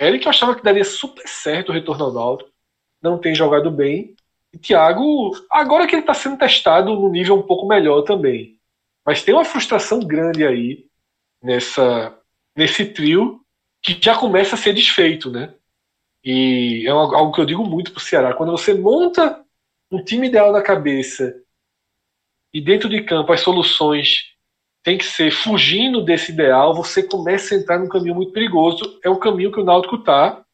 Eric 0.00 0.24
eu 0.24 0.30
achava 0.30 0.54
que 0.54 0.62
daria 0.62 0.84
super 0.84 1.26
certo 1.26 1.70
o 1.70 1.72
retorno 1.72 2.04
ao 2.04 2.12
Náutico, 2.12 2.50
não 3.00 3.18
tem 3.18 3.34
jogado 3.34 3.70
bem. 3.70 4.14
E 4.52 4.58
Thiago, 4.58 5.32
agora 5.50 5.86
que 5.86 5.94
ele 5.94 6.02
está 6.02 6.14
sendo 6.14 6.36
testado 6.36 6.94
no 6.94 7.08
nível 7.08 7.36
um 7.36 7.42
pouco 7.42 7.66
melhor 7.66 8.02
também. 8.02 8.58
Mas 9.04 9.22
tem 9.22 9.34
uma 9.34 9.44
frustração 9.44 10.00
grande 10.00 10.46
aí 10.46 10.86
nessa 11.42 12.16
nesse 12.54 12.84
trio 12.84 13.40
que 13.80 13.98
já 14.00 14.14
começa 14.14 14.54
a 14.54 14.58
ser 14.58 14.74
desfeito, 14.74 15.30
né? 15.30 15.54
E 16.24 16.84
é 16.86 16.90
algo 16.90 17.32
que 17.32 17.40
eu 17.40 17.46
digo 17.46 17.64
muito 17.64 17.90
para 17.92 17.98
o 17.98 18.02
Ceará. 18.02 18.34
Quando 18.34 18.52
você 18.52 18.74
monta 18.74 19.44
um 19.90 20.02
time 20.02 20.28
ideal 20.28 20.52
na 20.52 20.62
cabeça 20.62 21.34
e 22.52 22.60
dentro 22.60 22.88
de 22.88 23.02
campo 23.02 23.32
as 23.32 23.40
soluções 23.40 24.32
têm 24.82 24.98
que 24.98 25.04
ser 25.04 25.30
fugindo 25.30 26.04
desse 26.04 26.32
ideal, 26.32 26.74
você 26.74 27.02
começa 27.02 27.54
a 27.54 27.58
entrar 27.58 27.78
num 27.78 27.88
caminho 27.88 28.14
muito 28.14 28.32
perigoso. 28.32 29.00
É 29.02 29.10
o 29.10 29.18
caminho 29.18 29.52
que 29.52 29.60
o 29.60 29.64
Náutico 29.64 29.96
está 29.96 30.44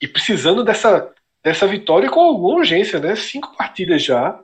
e 0.00 0.08
precisando 0.08 0.64
dessa 0.64 1.12
dessa 1.42 1.66
vitória 1.66 2.08
com 2.08 2.20
alguma 2.20 2.54
urgência, 2.54 3.00
né? 3.00 3.16
Cinco 3.16 3.56
partidas 3.56 4.02
já 4.04 4.40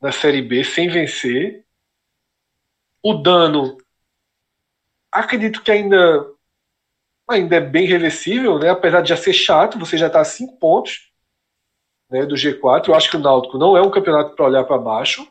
na 0.00 0.10
Série 0.10 0.42
B 0.42 0.64
sem 0.64 0.88
vencer. 0.88 1.64
O 3.00 3.14
dano, 3.14 3.78
acredito 5.10 5.62
que 5.62 5.70
ainda 5.70 6.31
ainda 7.28 7.56
é 7.56 7.60
bem 7.60 7.86
reversível, 7.86 8.58
né? 8.58 8.70
Apesar 8.70 9.00
de 9.00 9.08
já 9.08 9.16
ser 9.16 9.32
chato, 9.32 9.78
você 9.78 9.96
já 9.96 10.06
está 10.08 10.20
a 10.20 10.24
cinco 10.24 10.58
pontos 10.58 11.10
né, 12.10 12.26
do 12.26 12.34
G4. 12.34 12.88
Eu 12.88 12.94
acho 12.94 13.10
que 13.10 13.16
o 13.16 13.20
Náutico 13.20 13.58
não 13.58 13.76
é 13.76 13.82
um 13.82 13.90
campeonato 13.90 14.34
para 14.34 14.46
olhar 14.46 14.64
para 14.64 14.78
baixo. 14.78 15.26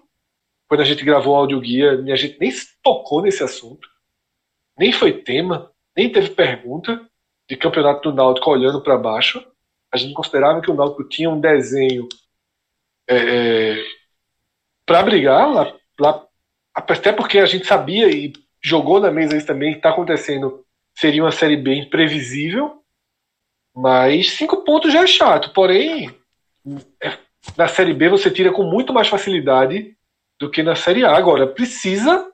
Quando 0.67 0.81
a 0.81 0.85
gente 0.85 1.03
gravou 1.03 1.33
o 1.33 1.37
áudio 1.37 1.59
guia, 1.59 1.91
a 1.91 2.15
gente 2.15 2.39
nem 2.39 2.49
se 2.49 2.81
tocou 2.81 3.21
nesse 3.21 3.43
assunto, 3.43 3.87
nem 4.77 4.91
foi 4.91 5.11
tema, 5.11 5.69
nem 5.95 6.09
teve 6.09 6.29
pergunta 6.29 7.05
de 7.49 7.57
campeonato 7.57 8.09
do 8.09 8.15
Náutico 8.15 8.49
olhando 8.49 8.81
para 8.81 8.97
baixo 8.97 9.45
a 9.91 9.97
gente 9.97 10.13
considerava 10.13 10.61
que 10.61 10.71
o 10.71 10.73
Náutico 10.73 11.03
tinha 11.03 11.29
um 11.29 11.39
desenho 11.39 12.07
é, 13.07 13.15
é 13.15 13.85
para 14.85 15.03
brigar 15.03 15.51
lá, 15.51 15.75
lá, 15.99 16.25
até 16.73 17.11
porque 17.11 17.39
a 17.39 17.45
gente 17.45 17.65
sabia 17.65 18.09
e 18.09 18.33
jogou 18.63 18.99
na 18.99 19.11
mesa 19.11 19.35
isso 19.35 19.45
também 19.45 19.71
que 19.71 19.77
está 19.77 19.89
acontecendo 19.89 20.65
seria 20.95 21.23
uma 21.23 21.31
série 21.31 21.57
B 21.57 21.75
imprevisível, 21.75 22.83
mas 23.75 24.31
cinco 24.31 24.63
pontos 24.63 24.91
já 24.91 25.03
é 25.03 25.07
chato. 25.07 25.51
Porém, 25.53 26.15
é, 27.01 27.17
na 27.57 27.67
série 27.67 27.93
B 27.93 28.09
você 28.09 28.29
tira 28.29 28.51
com 28.51 28.63
muito 28.63 28.93
mais 28.93 29.07
facilidade 29.07 29.95
do 30.39 30.49
que 30.49 30.63
na 30.63 30.75
série 30.75 31.05
A. 31.05 31.15
Agora 31.15 31.47
precisa 31.47 32.31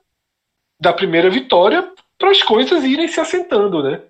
da 0.80 0.92
primeira 0.92 1.30
vitória 1.30 1.92
para 2.16 2.30
as 2.30 2.42
coisas 2.42 2.84
irem 2.84 3.08
se 3.08 3.20
assentando, 3.20 3.82
né? 3.82 4.02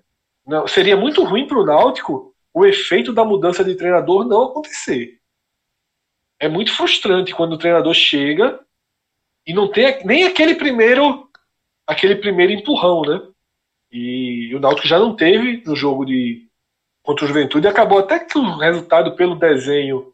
Não, 0.45 0.67
seria 0.67 0.97
muito 0.97 1.23
ruim 1.23 1.47
para 1.47 1.59
o 1.59 1.65
Náutico 1.65 2.33
o 2.53 2.65
efeito 2.65 3.13
da 3.13 3.23
mudança 3.23 3.63
de 3.63 3.75
treinador 3.75 4.25
não 4.25 4.45
acontecer. 4.45 5.19
É 6.39 6.47
muito 6.47 6.73
frustrante 6.73 7.33
quando 7.35 7.53
o 7.53 7.57
treinador 7.57 7.93
chega 7.93 8.59
e 9.45 9.53
não 9.53 9.69
tem 9.71 10.03
nem 10.05 10.23
aquele 10.23 10.55
primeiro 10.55 11.29
aquele 11.85 12.15
primeiro 12.15 12.53
empurrão, 12.53 13.01
né? 13.01 13.21
E 13.91 14.53
o 14.55 14.59
Náutico 14.59 14.87
já 14.87 14.99
não 14.99 15.15
teve 15.15 15.63
no 15.65 15.75
jogo 15.75 16.05
de 16.05 16.47
contra 17.01 17.25
o 17.25 17.27
Juventude, 17.27 17.67
acabou 17.67 17.99
até 17.99 18.19
que 18.19 18.37
o 18.37 18.57
resultado 18.57 19.15
pelo 19.15 19.35
desenho 19.35 20.13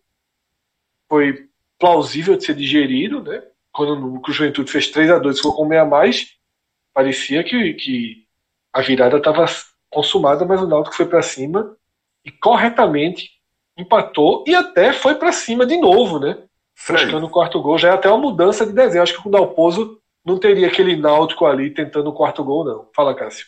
foi 1.10 1.50
plausível 1.78 2.38
de 2.38 2.46
ser 2.46 2.56
digerido, 2.56 3.22
né? 3.22 3.44
Quando 3.72 4.22
o 4.26 4.32
Juventude 4.32 4.72
fez 4.72 4.90
3 4.90 5.12
a 5.12 5.20
2 5.20 5.38
ficou 5.38 5.54
com 5.54 5.66
meia 5.66 5.84
mais, 5.84 6.36
parecia 6.94 7.44
que, 7.44 7.74
que 7.74 8.26
a 8.72 8.82
virada 8.82 9.18
estava 9.18 9.46
consumada, 9.90 10.46
mas 10.46 10.62
o 10.62 10.68
Náutico 10.68 10.96
foi 10.96 11.06
para 11.06 11.22
cima 11.22 11.76
e 12.24 12.32
corretamente 12.32 13.30
empatou 13.78 14.44
e 14.48 14.56
até 14.56 14.94
foi 14.94 15.16
para 15.16 15.32
cima 15.32 15.66
de 15.66 15.78
novo, 15.78 16.20
né? 16.20 16.38
Buscando 16.90 17.26
o 17.26 17.30
quarto 17.30 17.62
gol. 17.62 17.78
Já 17.78 17.90
é 17.90 17.92
até 17.92 18.10
uma 18.10 18.18
mudança 18.18 18.66
de 18.66 18.74
desenho. 18.74 19.04
Acho 19.04 19.16
que 19.16 19.24
com 19.24 19.30
o 19.30 19.32
Dalpozo 19.32 20.00
não 20.26 20.38
teria 20.38 20.68
aquele 20.68 20.96
náutico 20.96 21.46
ali 21.46 21.70
tentando 21.70 22.10
o 22.10 22.14
quarto 22.14 22.44
gol, 22.44 22.64
não. 22.66 22.90
Fala, 22.96 23.14
Cássio. 23.14 23.46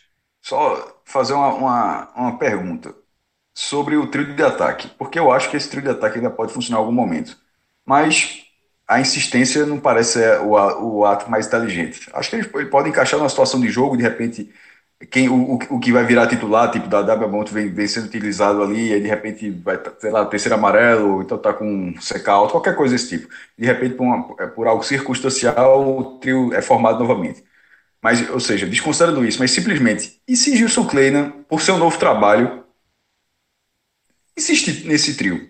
Só 0.48 1.02
fazer 1.03 1.34
uma, 1.34 1.53
uma, 1.53 2.10
uma 2.15 2.38
pergunta 2.40 2.95
sobre 3.53 3.98
o 3.98 4.07
trio 4.07 4.34
de 4.34 4.44
ataque, 4.44 4.88
porque 4.98 5.19
eu 5.19 5.30
acho 5.32 5.52
que 5.52 5.57
esse 5.57 5.69
trio 5.69 5.84
de 5.84 5.90
ataque 5.90 6.18
ainda 6.19 6.30
pode 6.30 6.53
funcionar 6.53 6.80
em 6.80 6.84
algum 6.84 6.94
momento. 6.94 7.38
Mas 7.86 8.45
a 8.88 9.02
insistência 9.02 9.65
não 9.65 9.78
parece 9.80 10.14
ser 10.14 10.40
o, 10.41 10.52
o 10.99 11.06
ato 11.06 11.30
mais 11.30 11.48
inteligente. 11.48 12.10
Acho 12.14 12.30
que 12.30 12.38
ele, 12.38 12.68
pode 12.68 12.88
encaixar 12.90 13.19
numa 13.19 13.28
situação 13.30 13.60
de 13.60 13.69
jogo, 13.69 13.98
de 13.98 14.03
repente 14.03 14.49
quem, 15.11 15.30
o, 15.30 15.56
o 15.69 15.80
que 15.82 15.91
vai 15.91 16.06
virar 16.06 16.28
titular, 16.28 16.72
tipo, 16.72 16.88
da 16.88 17.02
W 17.02 17.30
Monte 17.30 17.53
vem, 17.53 17.69
vem 17.74 17.88
sendo 17.88 18.07
utilizado 18.07 18.64
ali, 18.64 18.94
e 18.94 19.02
de 19.02 19.07
repente 19.07 19.49
vai, 19.52 19.80
sei 19.99 20.11
lá, 20.11 20.26
terceiro 20.26 20.56
amarelo, 20.56 21.22
então 21.22 21.38
tá 21.38 21.53
com 21.53 21.94
seca 22.02 22.32
alto, 22.32 22.53
qualquer 22.53 22.76
coisa 22.76 22.95
desse 22.95 23.10
tipo. 23.10 23.30
De 23.57 23.65
repente, 23.65 23.95
por, 23.95 24.03
uma, 24.06 24.36
é, 24.40 24.48
por 24.48 24.68
algo 24.68 24.84
circunstancial, 24.84 25.88
o 25.99 26.19
trio 26.19 26.53
é 26.53 26.61
formado 26.61 26.99
novamente. 26.99 27.44
Mas, 28.02 28.30
ou 28.30 28.40
seja, 28.40 28.65
desconsiderando 28.65 29.26
isso, 29.26 29.40
mas 29.40 29.52
simplesmente, 29.52 30.22
e 30.28 30.36
se 30.36 30.56
Gilson 30.56 30.86
Kleina, 30.86 31.34
por 31.49 31.61
seu 31.61 31.78
novo 31.78 31.98
trabalho, 31.98 32.64
insistir 34.38 34.86
nesse 34.86 35.18
trio? 35.18 35.49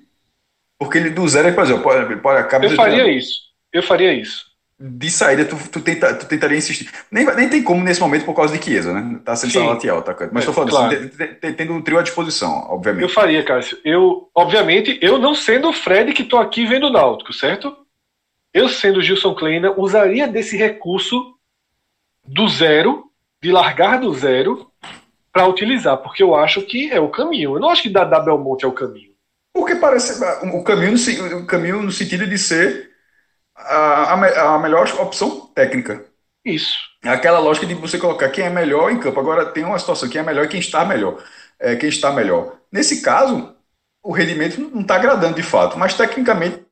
Porque 0.79 0.97
ele 0.97 1.09
do 1.09 1.27
zero, 1.27 1.53
por 1.53 1.63
exemplo, 1.63 1.83
pode, 1.83 2.15
pode 2.17 2.39
acabar. 2.39 2.65
Eu 2.65 2.75
faria 2.75 3.11
isso. 3.11 3.47
Eu 3.73 3.83
faria 3.83 4.13
isso 4.13 4.47
de 4.79 5.09
saída, 5.09 5.43
tu, 5.43 5.57
tu, 5.71 5.81
tenta, 5.81 6.13
tu 6.13 6.27
tentaria 6.27 6.57
insistir. 6.57 6.87
Nem, 7.09 7.25
nem 7.35 7.49
tem 7.49 7.63
como 7.63 7.83
nesse 7.83 7.99
momento 7.99 8.25
por 8.25 8.35
causa 8.35 8.55
de 8.55 8.63
Chiesa, 8.63 8.93
né? 8.93 9.19
Tá 9.25 9.35
sendo 9.35 9.51
salatiel, 9.51 10.03
tá? 10.03 10.15
Mas 10.31 10.47
estou 10.47 10.51
é, 10.51 10.53
falando 10.53 10.69
claro. 10.69 10.95
assim, 10.95 11.53
tendo 11.53 11.73
um 11.73 11.81
trio 11.81 11.97
à 11.97 12.03
disposição, 12.03 12.67
obviamente. 12.69 13.01
Eu 13.01 13.09
faria, 13.09 13.43
Cássio. 13.43 13.79
Eu, 13.83 14.29
obviamente, 14.35 14.99
eu 15.01 15.17
não 15.17 15.33
sendo 15.33 15.69
o 15.69 15.73
Fred 15.73 16.13
que 16.13 16.21
estou 16.21 16.39
aqui 16.39 16.65
vendo 16.67 16.87
o 16.87 16.91
Náutico, 16.91 17.33
certo? 17.33 17.75
Eu 18.53 18.69
sendo 18.69 18.99
o 18.99 19.01
Gilson 19.01 19.33
Kleina, 19.33 19.73
usaria 19.75 20.27
desse 20.27 20.55
recurso 20.55 21.35
do 22.27 22.47
zero, 22.47 23.05
de 23.41 23.51
largar 23.51 23.99
do 23.99 24.13
zero, 24.13 24.71
para 25.31 25.47
utilizar, 25.47 25.97
porque 25.97 26.23
eu 26.23 26.35
acho 26.35 26.61
que 26.63 26.91
é 26.91 26.99
o 26.99 27.09
caminho. 27.09 27.55
Eu 27.55 27.59
não 27.59 27.69
acho 27.69 27.83
que 27.83 27.89
dar 27.89 28.05
Belmonte 28.05 28.65
é 28.65 28.67
o 28.67 28.73
caminho. 28.73 29.11
Porque 29.53 29.75
parece 29.75 30.23
o 30.45 30.63
caminho 30.63 30.93
no, 30.93 31.37
o 31.39 31.45
caminho 31.45 31.81
no 31.81 31.91
sentido 31.91 32.27
de 32.27 32.37
ser 32.37 32.91
a, 33.55 34.13
a, 34.13 34.55
a 34.55 34.59
melhor 34.59 34.87
opção 34.99 35.47
técnica. 35.53 36.05
Isso. 36.45 36.77
É 37.03 37.09
aquela 37.09 37.39
lógica 37.39 37.65
de 37.65 37.73
você 37.73 37.97
colocar 37.97 38.29
quem 38.29 38.45
é 38.45 38.49
melhor 38.49 38.91
em 38.91 38.99
campo. 38.99 39.19
Agora 39.19 39.45
tem 39.45 39.63
uma 39.63 39.77
situação, 39.77 40.09
quem 40.09 40.21
é 40.21 40.23
melhor 40.23 40.45
e 40.45 40.47
quem 40.47 40.59
está 40.59 40.85
melhor. 40.85 41.23
É, 41.59 41.75
quem 41.75 41.89
está 41.89 42.11
melhor. 42.11 42.57
Nesse 42.71 43.01
caso, 43.01 43.55
o 44.03 44.11
rendimento 44.11 44.59
não 44.59 44.81
está 44.81 44.95
agradando 44.95 45.35
de 45.35 45.43
fato, 45.43 45.77
mas 45.77 45.95
tecnicamente, 45.95 46.65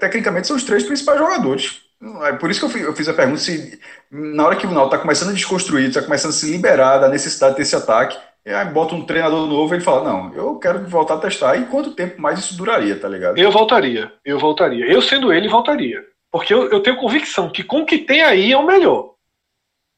tecnicamente 0.00 0.46
são 0.46 0.56
os 0.56 0.64
três 0.64 0.84
principais 0.84 1.18
jogadores. 1.18 1.82
É 2.24 2.32
por 2.32 2.50
isso 2.50 2.68
que 2.68 2.82
eu 2.82 2.94
fiz 2.94 3.08
a 3.08 3.14
pergunta 3.14 3.38
se 3.38 3.80
na 4.10 4.44
hora 4.46 4.56
que 4.56 4.66
o 4.66 4.70
Náutico 4.70 4.94
está 4.94 4.98
começando 4.98 5.30
a 5.30 5.34
desconstruir, 5.34 5.88
está 5.88 6.02
começando 6.02 6.30
a 6.30 6.34
se 6.34 6.50
liberar 6.50 6.98
da 6.98 7.08
necessidade 7.08 7.56
desse 7.56 7.74
ataque, 7.74 8.18
aí 8.46 8.64
bota 8.66 8.94
um 8.94 9.06
treinador 9.06 9.46
novo 9.46 9.72
e 9.72 9.76
ele 9.78 9.84
fala, 9.84 10.04
não, 10.04 10.34
eu 10.34 10.58
quero 10.58 10.86
voltar 10.86 11.14
a 11.14 11.18
testar. 11.18 11.56
E 11.56 11.64
quanto 11.66 11.94
tempo 11.94 12.20
mais 12.20 12.38
isso 12.38 12.56
duraria, 12.56 12.98
tá 12.98 13.08
ligado? 13.08 13.38
Eu 13.38 13.50
voltaria, 13.50 14.12
eu 14.24 14.38
voltaria. 14.38 14.84
Eu 14.84 15.00
sendo 15.00 15.32
ele, 15.32 15.48
voltaria. 15.48 16.04
Porque 16.30 16.52
eu, 16.52 16.68
eu 16.70 16.80
tenho 16.80 16.98
convicção 16.98 17.48
que 17.48 17.64
com 17.64 17.80
o 17.80 17.86
que 17.86 17.98
tem 17.98 18.22
aí 18.22 18.52
é 18.52 18.58
o 18.58 18.66
melhor. 18.66 19.14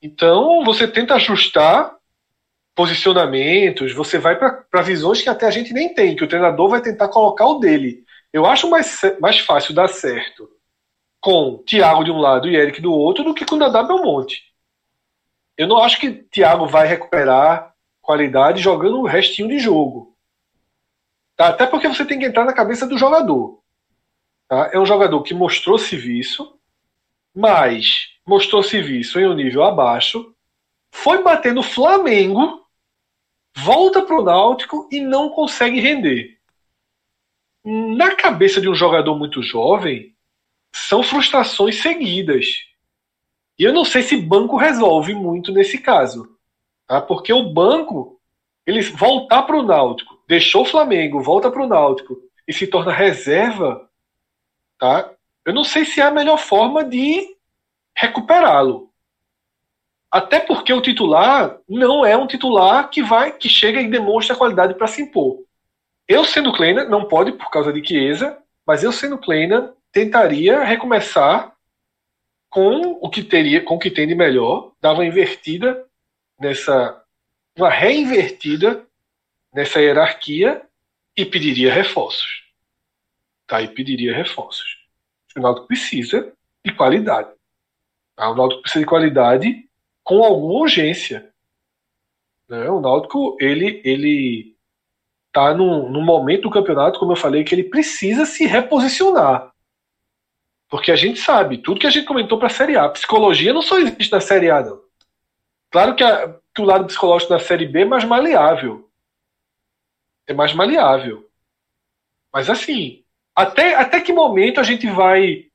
Então 0.01 0.65
você 0.65 0.87
tenta 0.87 1.15
ajustar 1.15 1.97
posicionamentos, 2.77 3.93
você 3.95 4.19
vai 4.19 4.39
para 4.39 4.83
visões 4.83 5.23
que 5.23 5.31
até 5.31 5.47
a 5.47 5.51
gente 5.51 5.73
nem 5.73 5.93
tem, 5.93 6.15
que 6.15 6.23
o 6.23 6.28
treinador 6.28 6.69
vai 6.69 6.81
tentar 6.81 7.09
colocar 7.09 7.47
o 7.47 7.59
dele. 7.59 8.05
Eu 8.33 8.47
acho 8.47 8.69
mais, 8.69 9.01
mais 9.19 9.41
fácil 9.41 9.74
dar 9.74 9.89
certo 9.89 10.56
com 11.27 11.59
Thiago 11.66 12.05
de 12.05 12.12
um 12.12 12.20
lado 12.20 12.48
e 12.48 12.55
Eric 12.55 12.81
do 12.81 12.93
outro 12.93 13.24
do 13.24 13.35
que 13.35 13.44
com 13.44 13.59
Dadá 13.59 13.82
Belmonte. 13.82 14.44
Eu 15.59 15.66
não 15.66 15.78
acho 15.78 15.98
que 15.98 16.12
Thiago 16.12 16.69
vai 16.69 16.86
recuperar 16.86 17.74
qualidade 18.01 18.62
jogando 18.62 19.01
o 19.01 19.07
restinho 19.07 19.48
de 19.48 19.59
jogo. 19.59 20.16
Tá? 21.35 21.48
Até 21.48 21.66
porque 21.66 21.89
você 21.89 22.05
tem 22.05 22.20
que 22.20 22.27
entrar 22.27 22.44
na 22.44 22.53
cabeça 22.53 22.86
do 22.86 22.97
jogador. 22.97 23.61
Tá? 24.47 24.70
É 24.73 24.78
um 24.78 24.86
jogador 24.86 25.20
que 25.24 25.35
mostrou 25.35 25.77
serviço, 25.78 26.57
mas 27.35 28.11
mostrou 28.24 28.62
serviço 28.62 29.19
em 29.19 29.27
um 29.27 29.35
nível 29.35 29.65
abaixo, 29.65 30.32
foi 30.93 31.24
bater 31.24 31.53
no 31.53 31.65
Flamengo, 31.65 32.65
volta 33.57 34.01
para 34.01 34.16
o 34.16 34.23
Náutico 34.23 34.89
e 34.93 35.01
não 35.01 35.28
consegue 35.31 35.81
render. 35.81 36.39
Na 37.65 38.15
cabeça 38.15 38.61
de 38.61 38.69
um 38.69 38.77
jogador 38.77 39.19
muito 39.19 39.43
jovem, 39.43 40.15
são 40.77 41.03
frustrações 41.03 41.81
seguidas. 41.81 42.47
E 43.59 43.65
eu 43.65 43.73
não 43.73 43.85
sei 43.85 44.03
se 44.03 44.16
banco 44.16 44.57
resolve 44.57 45.15
muito 45.15 45.51
nesse 45.51 45.78
caso. 45.78 46.36
Tá? 46.86 47.01
Porque 47.01 47.32
o 47.32 47.51
banco, 47.51 48.20
ele 48.66 48.82
voltar 48.82 49.43
para 49.43 49.57
o 49.57 49.62
Náutico, 49.62 50.23
deixou 50.28 50.62
o 50.62 50.66
Flamengo, 50.66 51.23
volta 51.23 51.51
para 51.51 51.62
o 51.62 51.66
Náutico 51.66 52.20
e 52.47 52.53
se 52.53 52.66
torna 52.66 52.93
reserva, 52.93 53.89
tá? 54.78 55.11
eu 55.44 55.55
não 55.55 55.65
sei 55.65 55.85
se 55.85 56.01
é 56.01 56.05
a 56.05 56.11
melhor 56.11 56.39
forma 56.39 56.85
de 56.85 57.36
recuperá-lo. 57.97 58.93
Até 60.11 60.39
porque 60.40 60.73
o 60.73 60.82
titular 60.82 61.59
não 61.69 62.05
é 62.05 62.16
um 62.16 62.27
titular 62.27 62.89
que 62.90 63.03
vai 63.03 63.32
que 63.32 63.48
chega 63.48 63.81
e 63.81 63.90
demonstra 63.90 64.36
qualidade 64.36 64.74
para 64.74 64.86
se 64.86 65.03
impor. 65.03 65.43
Eu 66.07 66.24
sendo 66.24 66.53
Kleina, 66.53 66.85
não 66.85 67.07
pode 67.07 67.32
por 67.32 67.51
causa 67.51 67.73
de 67.73 67.85
Chiesa, 67.85 68.39
mas 68.65 68.85
eu 68.85 68.93
sendo 68.93 69.19
Kleina, 69.19 69.74
tentaria 69.97 70.62
recomeçar 70.62 71.56
com 72.51 72.98
o 73.01 73.09
que 73.09 73.23
teria, 73.23 73.64
com 73.64 73.77
o 73.77 73.78
que 73.78 73.90
tem 73.90 74.06
de 74.06 74.14
melhor, 74.14 74.73
dava 74.78 74.98
uma 74.98 75.06
invertida 75.06 75.86
nessa 76.39 77.02
uma 77.56 77.70
reinvertida 77.70 78.86
nessa 79.55 79.81
hierarquia 79.81 80.60
e 81.16 81.24
pediria 81.24 81.73
reforços. 81.73 82.44
Tá? 83.47 83.62
E 83.62 83.68
pediria 83.68 84.14
reforços. 84.14 84.77
O 85.35 85.40
Náutico 85.40 85.66
precisa 85.66 86.31
de 86.62 86.74
qualidade. 86.74 87.31
Tá? 88.14 88.28
O 88.28 88.35
Náutico 88.35 88.60
precisa 88.60 88.81
de 88.81 88.86
qualidade 88.86 89.66
com 90.05 90.23
alguma 90.23 90.60
urgência. 90.60 91.32
Né? 92.47 92.68
O 92.68 92.82
Náutico, 92.82 93.35
ele, 93.40 93.81
ele 93.82 94.55
tá 95.32 95.55
num, 95.55 95.89
num 95.89 96.05
momento 96.05 96.43
do 96.43 96.51
campeonato, 96.51 96.98
como 96.98 97.12
eu 97.12 97.16
falei, 97.16 97.44
que 97.44 97.55
ele 97.55 97.64
precisa 97.64 98.27
se 98.27 98.44
reposicionar. 98.44 99.56
Porque 100.68 100.90
a 100.90 100.97
gente 100.97 101.18
sabe, 101.20 101.59
tudo 101.59 101.80
que 101.80 101.86
a 101.86 101.90
gente 101.90 102.06
comentou 102.06 102.38
para 102.38 102.48
a 102.48 102.51
Série 102.51 102.76
A, 102.76 102.88
psicologia 102.88 103.52
não 103.52 103.62
só 103.62 103.78
existe 103.78 104.10
na 104.10 104.20
Série 104.20 104.51
A, 104.51 104.60
não. 104.62 104.82
Claro 105.70 105.94
que, 105.94 106.02
a, 106.02 106.34
que 106.55 106.60
o 106.60 106.64
lado 106.64 106.86
psicológico 106.86 107.30
da 107.30 107.38
Série 107.38 107.66
B 107.66 107.82
é 107.82 107.84
mais 107.84 108.05
maleável. 108.05 108.90
É 110.26 110.34
mais 110.34 110.52
maleável. 110.52 111.28
Mas 112.32 112.51
assim, 112.51 113.05
até, 113.34 113.74
até 113.74 114.01
que 114.01 114.12
momento 114.12 114.60
a 114.60 114.62
gente 114.62 114.88
vai 114.88 115.47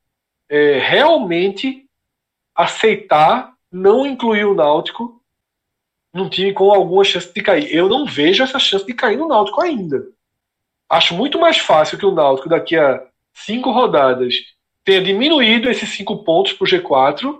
é, 0.48 0.78
realmente 0.78 1.88
aceitar 2.54 3.54
não 3.70 4.06
incluir 4.06 4.44
o 4.44 4.54
Náutico 4.54 5.22
num 6.12 6.28
time 6.28 6.52
com 6.52 6.72
alguma 6.72 7.04
chance 7.04 7.32
de 7.32 7.42
cair. 7.42 7.74
Eu 7.74 7.88
não 7.88 8.04
vejo 8.04 8.42
essa 8.42 8.58
chance 8.58 8.84
de 8.84 8.92
cair 8.92 9.16
no 9.16 9.28
Náutico 9.28 9.62
ainda. 9.62 10.06
Acho 10.88 11.14
muito 11.14 11.38
mais 11.38 11.58
fácil 11.58 11.98
que 11.98 12.04
o 12.04 12.12
Náutico 12.12 12.48
daqui 12.48 12.76
a 12.76 13.06
cinco 13.32 13.70
rodadas 13.70 14.34
tenha 14.84 15.02
diminuído 15.02 15.70
esses 15.70 15.88
cinco 15.90 16.24
pontos 16.24 16.52
para 16.52 16.64
o 16.64 16.68
G4 16.68 17.38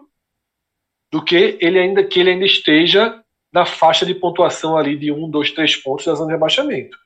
do 1.10 1.22
que 1.22 1.58
ele 1.60 1.78
ainda 1.78 2.04
que 2.04 2.20
ele 2.20 2.30
ainda 2.30 2.46
esteja 2.46 3.22
na 3.52 3.66
faixa 3.66 4.06
de 4.06 4.14
pontuação 4.14 4.76
ali 4.76 4.96
de 4.96 5.12
um, 5.12 5.28
dois, 5.28 5.50
três 5.50 5.76
pontos 5.76 6.06
da 6.06 6.14
zona 6.14 6.28
de 6.28 6.32
rebaixamento. 6.32 6.98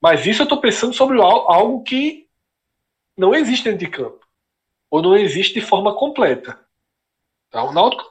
Mas 0.00 0.26
isso 0.26 0.42
eu 0.42 0.44
estou 0.44 0.60
pensando 0.60 0.94
sobre 0.94 1.20
algo 1.20 1.82
que 1.82 2.26
não 3.16 3.34
existe 3.34 3.64
dentro 3.64 3.80
de 3.80 3.90
campo 3.90 4.26
ou 4.90 5.02
não 5.02 5.16
existe 5.16 5.54
de 5.54 5.60
forma 5.60 5.94
completa. 5.94 6.58
Tá? 7.50 7.62
O 7.64 7.72
Náutico 7.72 8.04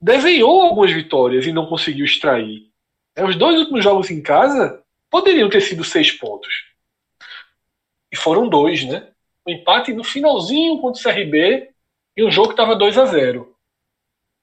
desenhou 0.00 0.62
algumas 0.62 0.90
vitórias 0.92 1.46
e 1.46 1.52
não 1.52 1.66
conseguiu 1.66 2.04
extrair. 2.04 2.70
É, 3.16 3.24
os 3.24 3.36
dois 3.36 3.58
últimos 3.58 3.82
jogos 3.82 4.10
em 4.10 4.20
casa 4.20 4.82
poderiam 5.10 5.48
ter 5.48 5.60
sido 5.60 5.84
seis 5.84 6.10
pontos. 6.10 6.52
E 8.10 8.16
foram 8.16 8.48
dois, 8.48 8.84
né? 8.84 9.13
Um 9.46 9.52
empate 9.52 9.92
no 9.92 10.04
finalzinho 10.04 10.80
contra 10.80 11.00
o 11.00 11.04
CRB 11.04 11.70
e 12.16 12.24
um 12.24 12.30
jogo 12.30 12.48
que 12.48 12.54
estava 12.54 12.76
2 12.76 12.98
a 12.98 13.06
0 13.06 13.54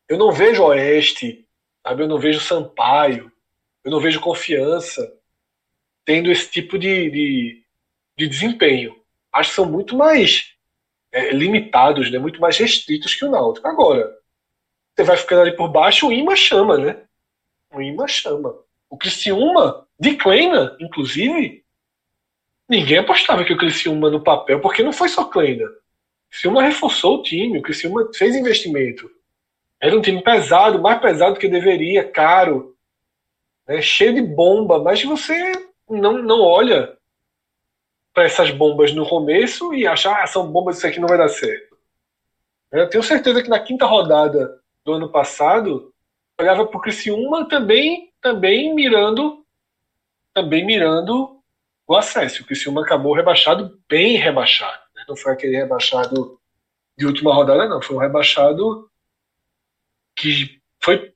Eu 0.07 0.17
não 0.17 0.31
vejo 0.31 0.63
Oeste, 0.63 1.47
sabe? 1.83 2.03
eu 2.03 2.07
não 2.07 2.19
vejo 2.19 2.39
Sampaio, 2.39 3.31
eu 3.83 3.91
não 3.91 3.99
vejo 3.99 4.19
confiança 4.19 5.11
tendo 6.05 6.31
esse 6.31 6.49
tipo 6.49 6.77
de, 6.77 7.09
de, 7.09 7.63
de 8.17 8.27
desempenho. 8.27 8.95
Acho 9.31 9.49
que 9.49 9.55
são 9.55 9.65
muito 9.65 9.95
mais 9.95 10.53
é, 11.11 11.31
limitados, 11.31 12.11
né, 12.11 12.17
muito 12.17 12.39
mais 12.41 12.57
restritos 12.57 13.15
que 13.15 13.25
o 13.25 13.31
Náutico. 13.31 13.67
Agora, 13.67 14.17
você 14.95 15.03
vai 15.03 15.17
ficando 15.17 15.41
ali 15.41 15.55
por 15.55 15.69
baixo, 15.69 16.07
o 16.07 16.11
Ima 16.11 16.35
chama, 16.35 16.77
né? 16.77 17.03
O 17.73 17.81
Ima 17.81 18.07
chama. 18.07 18.55
O 18.89 18.97
Criciúma, 18.97 19.87
de 19.99 20.15
Kleina, 20.15 20.75
inclusive, 20.79 21.60
ninguém 22.71 22.99
apostava 22.99 23.43
que 23.43 23.51
o 23.51 23.57
Criciúma 23.57 24.09
no 24.09 24.23
papel, 24.23 24.61
porque 24.61 24.81
não 24.81 24.93
foi 24.93 25.09
só 25.09 25.25
Kleina. 25.25 25.65
O 25.65 26.29
Criciúma 26.29 26.63
reforçou 26.63 27.17
o 27.17 27.21
time, 27.21 27.59
o 27.59 27.61
Criciúma 27.61 28.09
fez 28.15 28.33
investimento. 28.33 29.11
Era 29.77 29.97
um 29.97 30.01
time 30.01 30.23
pesado, 30.23 30.81
mais 30.81 31.01
pesado 31.01 31.33
do 31.33 31.39
que 31.39 31.49
deveria, 31.49 32.09
caro, 32.09 32.73
né, 33.67 33.81
cheio 33.81 34.13
de 34.13 34.21
bomba, 34.21 34.81
mas 34.81 35.03
você 35.03 35.51
não, 35.89 36.13
não 36.19 36.39
olha 36.39 36.95
para 38.13 38.23
essas 38.23 38.51
bombas 38.51 38.93
no 38.93 39.05
começo 39.05 39.73
e 39.73 39.85
achar, 39.85 40.23
ah, 40.23 40.27
são 40.27 40.49
bombas, 40.49 40.77
isso 40.77 40.87
aqui 40.87 40.99
não 40.99 41.09
vai 41.09 41.17
dar 41.17 41.27
certo. 41.27 41.77
Eu 42.71 42.89
tenho 42.89 43.03
certeza 43.03 43.43
que 43.43 43.49
na 43.49 43.59
quinta 43.59 43.85
rodada 43.85 44.61
do 44.85 44.93
ano 44.93 45.09
passado, 45.09 45.93
olhava 46.39 46.65
para 46.65 46.77
o 46.77 46.81
Criciúma 46.81 47.49
também, 47.49 48.13
também 48.21 48.73
mirando 48.73 49.45
também 50.33 50.65
mirando 50.65 51.40
o 51.91 51.97
acesso. 51.97 52.41
O 52.41 52.45
Criciúma 52.45 52.81
acabou 52.81 53.13
rebaixado, 53.13 53.79
bem 53.87 54.17
rebaixado. 54.17 54.81
Né? 54.95 55.03
Não 55.07 55.15
foi 55.15 55.33
aquele 55.33 55.57
rebaixado 55.57 56.39
de 56.97 57.05
última 57.05 57.33
rodada, 57.33 57.67
não. 57.67 57.81
Foi 57.81 57.95
um 57.95 57.99
rebaixado 57.99 58.89
que 60.15 60.61
foi 60.81 61.13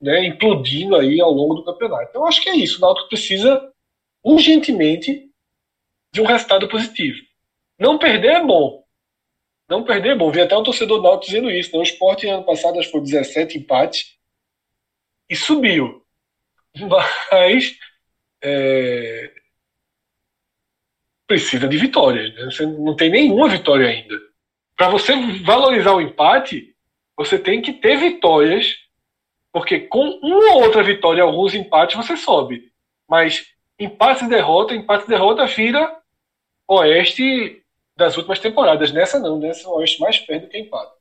né, 0.00 0.26
implodindo 0.26 0.96
aí 0.96 1.20
ao 1.20 1.30
longo 1.30 1.54
do 1.54 1.64
campeonato. 1.64 2.10
Então, 2.10 2.26
acho 2.26 2.42
que 2.42 2.50
é 2.50 2.56
isso. 2.56 2.78
O 2.78 2.80
Náutico 2.80 3.08
precisa 3.08 3.72
urgentemente 4.22 5.30
de 6.12 6.20
um 6.20 6.26
resultado 6.26 6.68
positivo. 6.68 7.18
Não 7.78 7.98
perder 7.98 8.32
é 8.32 8.44
bom. 8.44 8.84
Não 9.68 9.84
perder 9.84 10.10
é 10.10 10.14
bom. 10.16 10.30
Vi 10.30 10.40
até 10.40 10.56
um 10.56 10.62
torcedor 10.62 10.98
do 10.98 11.04
Náutico 11.04 11.26
dizendo 11.26 11.50
isso. 11.50 11.72
Né? 11.72 11.78
O 11.78 11.82
Sport 11.82 12.24
ano 12.24 12.44
passado 12.44 12.78
acho 12.78 12.88
que 12.88 12.92
foi 12.92 13.00
17 13.00 13.58
empates 13.58 14.16
e 15.28 15.34
subiu. 15.34 16.04
Mas 17.30 17.76
é, 18.42 19.32
precisa 21.26 21.68
de 21.68 21.76
vitórias. 21.76 22.34
Né? 22.34 22.44
Você 22.44 22.64
não 22.66 22.94
tem 22.94 23.10
nenhuma 23.10 23.48
vitória 23.48 23.88
ainda. 23.88 24.14
Para 24.76 24.88
você 24.90 25.14
valorizar 25.42 25.92
o 25.92 26.00
empate, 26.00 26.74
você 27.16 27.38
tem 27.38 27.62
que 27.62 27.72
ter 27.72 27.96
vitórias, 27.96 28.74
porque 29.52 29.80
com 29.80 30.18
uma 30.22 30.54
ou 30.54 30.62
outra 30.64 30.82
vitória, 30.82 31.22
alguns 31.22 31.54
empates, 31.54 31.96
você 31.96 32.16
sobe. 32.16 32.70
Mas 33.08 33.46
empate 33.78 34.24
e 34.24 34.28
derrota, 34.28 34.74
empate 34.74 35.04
e 35.04 35.08
derrota 35.08 35.46
vira 35.46 35.96
Oeste 36.68 37.62
das 37.96 38.16
últimas 38.16 38.38
temporadas. 38.38 38.92
Nessa 38.92 39.18
não, 39.18 39.38
nessa 39.38 39.68
o 39.68 39.76
Oeste 39.76 40.00
mais 40.00 40.18
perto 40.18 40.48
que 40.48 40.58
empate. 40.58 40.96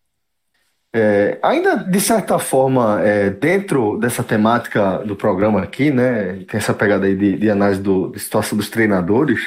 É, 0.98 1.38
ainda 1.44 1.76
de 1.76 2.00
certa 2.00 2.40
forma, 2.40 3.02
é, 3.04 3.30
dentro 3.30 3.98
dessa 3.98 4.24
temática 4.24 5.00
do 5.00 5.14
programa 5.14 5.62
aqui, 5.62 5.92
né, 5.92 6.36
tem 6.50 6.58
essa 6.58 6.74
pegada 6.74 7.06
aí 7.06 7.14
de, 7.14 7.38
de 7.38 7.50
análise 7.50 7.82
do, 7.82 8.12
de 8.12 8.20
situação 8.22 8.58
dos 8.58 8.70
treinadores, 8.70 9.42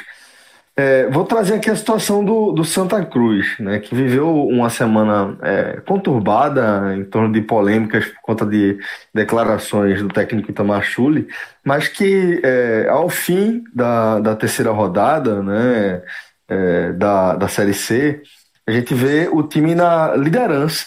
É, 0.81 1.09
vou 1.09 1.25
trazer 1.25 1.55
aqui 1.55 1.69
a 1.69 1.75
situação 1.75 2.23
do, 2.23 2.53
do 2.53 2.63
Santa 2.63 3.03
Cruz, 3.03 3.59
né, 3.59 3.79
que 3.79 3.93
viveu 3.93 4.47
uma 4.47 4.69
semana 4.69 5.37
é, 5.41 5.81
conturbada 5.85 6.95
em 6.95 7.03
torno 7.03 7.33
de 7.33 7.41
polêmicas 7.41 8.05
por 8.05 8.21
conta 8.21 8.45
de 8.45 8.79
declarações 9.13 10.01
do 10.01 10.07
técnico 10.07 10.49
Itamar 10.49 10.81
Chuli, 10.83 11.27
mas 11.65 11.89
que 11.89 12.39
é, 12.45 12.87
ao 12.87 13.09
fim 13.09 13.61
da, 13.75 14.21
da 14.21 14.37
terceira 14.37 14.71
rodada 14.71 15.43
né, 15.43 16.01
é, 16.47 16.93
da, 16.93 17.35
da 17.35 17.49
Série 17.49 17.73
C, 17.73 18.21
a 18.65 18.71
gente 18.71 18.93
vê 18.93 19.27
o 19.29 19.43
time 19.43 19.75
na 19.75 20.15
liderança 20.15 20.85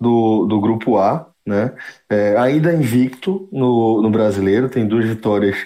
do, 0.00 0.46
do 0.46 0.58
Grupo 0.62 0.96
A, 0.96 1.26
né, 1.46 1.72
é, 2.08 2.38
ainda 2.38 2.72
invicto 2.72 3.46
no, 3.52 4.00
no 4.00 4.08
Brasileiro, 4.08 4.70
tem 4.70 4.88
duas 4.88 5.04
vitórias 5.04 5.58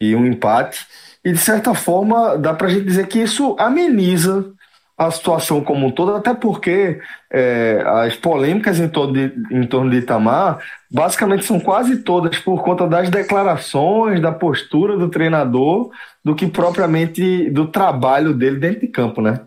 e 0.00 0.14
um 0.14 0.24
empate, 0.24 0.86
e 1.24 1.32
de 1.32 1.38
certa 1.38 1.74
forma 1.74 2.36
dá 2.36 2.54
para 2.54 2.66
a 2.66 2.70
gente 2.70 2.84
dizer 2.84 3.06
que 3.06 3.18
isso 3.18 3.56
ameniza 3.58 4.52
a 5.00 5.10
situação 5.10 5.64
como 5.64 5.86
um 5.86 5.90
todo, 5.90 6.14
até 6.14 6.34
porque 6.34 7.00
é, 7.30 7.82
as 7.86 8.16
polêmicas 8.16 8.78
em 8.78 8.86
torno, 8.86 9.14
de, 9.14 9.32
em 9.50 9.66
torno 9.66 9.90
de 9.90 9.96
Itamar 9.96 10.58
basicamente 10.90 11.46
são 11.46 11.58
quase 11.58 11.98
todas 12.02 12.38
por 12.38 12.62
conta 12.62 12.86
das 12.86 13.08
declarações, 13.08 14.20
da 14.20 14.30
postura 14.30 14.98
do 14.98 15.08
treinador, 15.08 15.90
do 16.22 16.34
que 16.34 16.46
propriamente 16.46 17.48
do 17.48 17.66
trabalho 17.66 18.34
dele 18.34 18.58
dentro 18.58 18.80
de 18.80 18.88
campo, 18.88 19.22
né? 19.22 19.40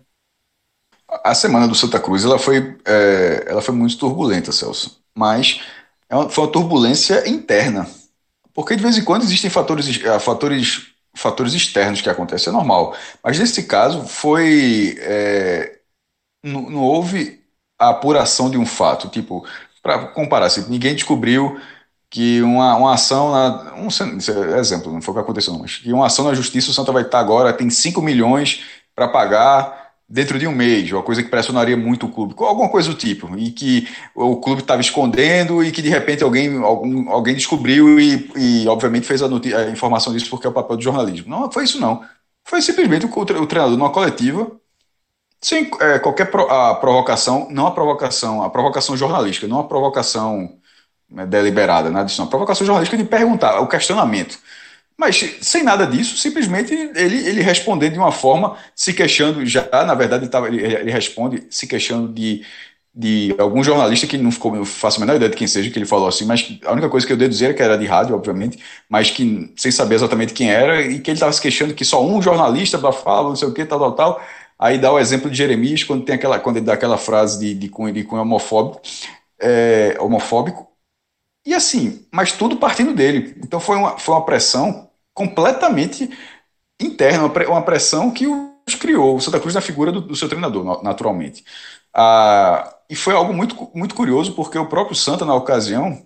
A 1.23 1.35
semana 1.35 1.67
do 1.67 1.75
Santa 1.75 1.99
Cruz 1.99 2.25
ela 2.25 2.39
foi, 2.39 2.75
é, 2.83 3.45
ela 3.47 3.61
foi 3.61 3.75
muito 3.75 3.95
turbulenta, 3.95 4.51
Celso, 4.51 5.03
mas 5.15 5.61
é 6.09 6.15
foi 6.29 6.45
uma 6.45 6.51
turbulência 6.51 7.29
interna, 7.29 7.85
porque 8.55 8.75
de 8.75 8.81
vez 8.81 8.97
em 8.97 9.03
quando 9.03 9.21
existem 9.21 9.51
fatores, 9.51 10.03
é, 10.03 10.17
fatores 10.17 10.92
fatores 11.15 11.53
externos 11.53 12.01
que 12.01 12.09
acontecem, 12.09 12.49
é 12.49 12.53
normal. 12.55 12.95
Mas 13.23 13.39
nesse 13.39 13.63
caso 13.63 14.03
foi. 14.07 14.95
É, 14.99 15.79
não, 16.43 16.69
não, 16.69 16.81
houve 16.81 17.41
a 17.79 17.89
apuração 17.89 18.49
de 18.49 18.57
um 18.57 18.65
fato. 18.65 19.09
Tipo, 19.09 19.45
para 19.81 20.07
comparar, 20.09 20.47
assim, 20.47 20.69
ninguém 20.69 20.95
descobriu 20.95 21.59
que 22.09 22.41
uma, 22.41 22.75
uma 22.75 22.93
ação 22.93 23.31
na. 23.31 23.73
Um 23.75 23.87
é 24.55 24.59
exemplo, 24.59 24.91
não 24.93 25.01
foi 25.01 25.13
o 25.13 25.15
que 25.15 25.23
aconteceu, 25.23 25.57
mas 25.57 25.77
que 25.77 25.93
uma 25.93 26.07
ação 26.07 26.25
na 26.25 26.33
justiça, 26.33 26.71
o 26.71 26.73
Santa 26.73 26.91
vai 26.91 27.03
estar 27.03 27.19
agora, 27.19 27.53
tem 27.53 27.69
5 27.69 28.01
milhões 28.01 28.63
para 28.95 29.07
pagar 29.07 29.82
dentro 30.13 30.37
de 30.37 30.45
um 30.45 30.51
mês, 30.51 30.91
uma 30.91 31.01
coisa 31.01 31.23
que 31.23 31.29
pressionaria 31.29 31.75
muito 31.75 32.05
o 32.05 32.09
clube, 32.09 32.35
alguma 32.37 32.69
coisa 32.69 32.87
do 32.87 32.93
tipo, 32.93 33.35
e 33.35 33.49
que 33.49 33.87
o 34.13 34.35
clube 34.35 34.61
estava 34.61 34.79
escondendo 34.79 35.63
e 35.63 35.71
que 35.71 35.81
de 35.81 35.89
repente 35.89 36.23
alguém, 36.23 36.55
algum, 36.61 37.09
alguém 37.09 37.33
descobriu 37.33 37.99
e, 37.99 38.29
e 38.35 38.67
obviamente 38.67 39.07
fez 39.07 39.23
a, 39.23 39.25
a, 39.25 39.69
informação 39.71 40.13
disso 40.13 40.29
porque 40.29 40.45
é 40.45 40.49
o 40.51 40.53
papel 40.53 40.77
do 40.77 40.83
jornalismo. 40.83 41.27
Não 41.27 41.51
foi 41.51 41.63
isso 41.63 41.81
não. 41.81 42.03
Foi 42.43 42.61
simplesmente 42.61 43.07
o, 43.07 43.09
o 43.09 43.47
treinador 43.47 43.75
numa 43.75 43.89
coletiva, 43.89 44.51
sem 45.41 45.71
é, 45.79 45.97
qualquer 45.97 46.25
pro, 46.25 46.43
a 46.43 46.75
provocação, 46.75 47.47
não 47.49 47.65
a 47.65 47.71
provocação, 47.71 48.43
a 48.43 48.51
provocação 48.51 48.95
jornalística, 48.95 49.47
não 49.47 49.61
a 49.61 49.63
provocação 49.63 50.59
né, 51.09 51.25
deliberada, 51.25 51.89
nada 51.89 52.05
disso, 52.05 52.21
não. 52.21 52.27
A 52.27 52.29
provocação 52.29 52.67
jornalística 52.67 53.01
de 53.01 53.09
perguntar, 53.09 53.59
o 53.61 53.67
questionamento. 53.67 54.37
Mas 54.97 55.17
sem 55.41 55.63
nada 55.63 55.85
disso, 55.87 56.17
simplesmente 56.17 56.73
ele, 56.73 57.27
ele 57.27 57.41
respondendo 57.41 57.93
de 57.93 57.99
uma 57.99 58.11
forma, 58.11 58.57
se 58.75 58.93
queixando, 58.93 59.45
já, 59.45 59.67
na 59.85 59.95
verdade, 59.95 60.23
ele, 60.23 60.31
tava, 60.31 60.47
ele, 60.47 60.61
ele 60.63 60.91
responde 60.91 61.43
se 61.49 61.65
queixando 61.67 62.13
de, 62.13 62.45
de 62.93 63.35
algum 63.39 63.63
jornalista 63.63 64.05
que 64.05 64.17
não 64.17 64.31
ficou, 64.31 64.55
eu 64.55 64.65
faço 64.65 64.97
a 64.97 64.99
menor 64.99 65.15
ideia 65.15 65.29
de 65.29 65.35
quem 65.35 65.47
seja 65.47 65.69
que 65.71 65.79
ele 65.79 65.85
falou 65.85 66.07
assim, 66.07 66.25
mas 66.25 66.59
a 66.63 66.71
única 66.71 66.89
coisa 66.89 67.07
que 67.07 67.11
eu 67.11 67.17
deduzir 67.17 67.45
era 67.45 67.53
que 67.55 67.63
era 67.63 67.77
de 67.77 67.85
rádio, 67.87 68.15
obviamente, 68.15 68.59
mas 68.87 69.09
que 69.09 69.51
sem 69.57 69.71
saber 69.71 69.95
exatamente 69.95 70.33
quem 70.33 70.51
era, 70.51 70.81
e 70.81 70.99
que 70.99 71.09
ele 71.09 71.15
estava 71.15 71.31
se 71.33 71.41
queixando 71.41 71.73
que 71.73 71.83
só 71.83 72.05
um 72.05 72.21
jornalista 72.21 72.79
fala, 72.91 73.29
não 73.29 73.35
sei 73.35 73.47
o 73.47 73.53
que, 73.53 73.65
tal, 73.65 73.79
tal, 73.79 73.93
tal. 73.93 74.21
Aí 74.59 74.77
dá 74.77 74.91
o 74.91 74.99
exemplo 74.99 75.29
de 75.29 75.35
Jeremias, 75.37 75.83
quando 75.83 76.05
tem 76.05 76.15
aquela, 76.15 76.39
quando 76.39 76.57
ele 76.57 76.65
dá 76.65 76.73
aquela 76.73 76.97
frase 76.97 77.39
de, 77.39 77.53
de 77.55 77.67
cunho, 77.67 77.93
de 77.93 78.03
cunho 78.03 78.21
homofóbico, 78.21 78.79
é, 79.41 79.97
homofóbico, 79.99 80.67
e 81.45 81.53
assim, 81.53 82.05
mas 82.11 82.31
tudo 82.31 82.57
partindo 82.57 82.93
dele. 82.93 83.35
Então 83.43 83.59
foi 83.59 83.77
uma, 83.77 83.97
foi 83.97 84.15
uma 84.15 84.25
pressão 84.25 84.89
completamente 85.13 86.09
interna, 86.79 87.25
uma 87.47 87.61
pressão 87.61 88.11
que 88.11 88.27
os 88.27 88.75
criou, 88.75 89.15
o 89.15 89.21
Santa 89.21 89.39
Cruz 89.39 89.53
na 89.55 89.61
figura 89.61 89.91
do, 89.91 90.01
do 90.01 90.15
seu 90.15 90.29
treinador, 90.29 90.83
naturalmente. 90.83 91.43
Ah, 91.93 92.75
e 92.89 92.95
foi 92.95 93.13
algo 93.13 93.33
muito, 93.33 93.69
muito 93.75 93.95
curioso, 93.95 94.33
porque 94.35 94.57
o 94.57 94.67
próprio 94.67 94.95
Santa, 94.95 95.25
na 95.25 95.35
ocasião, 95.35 96.05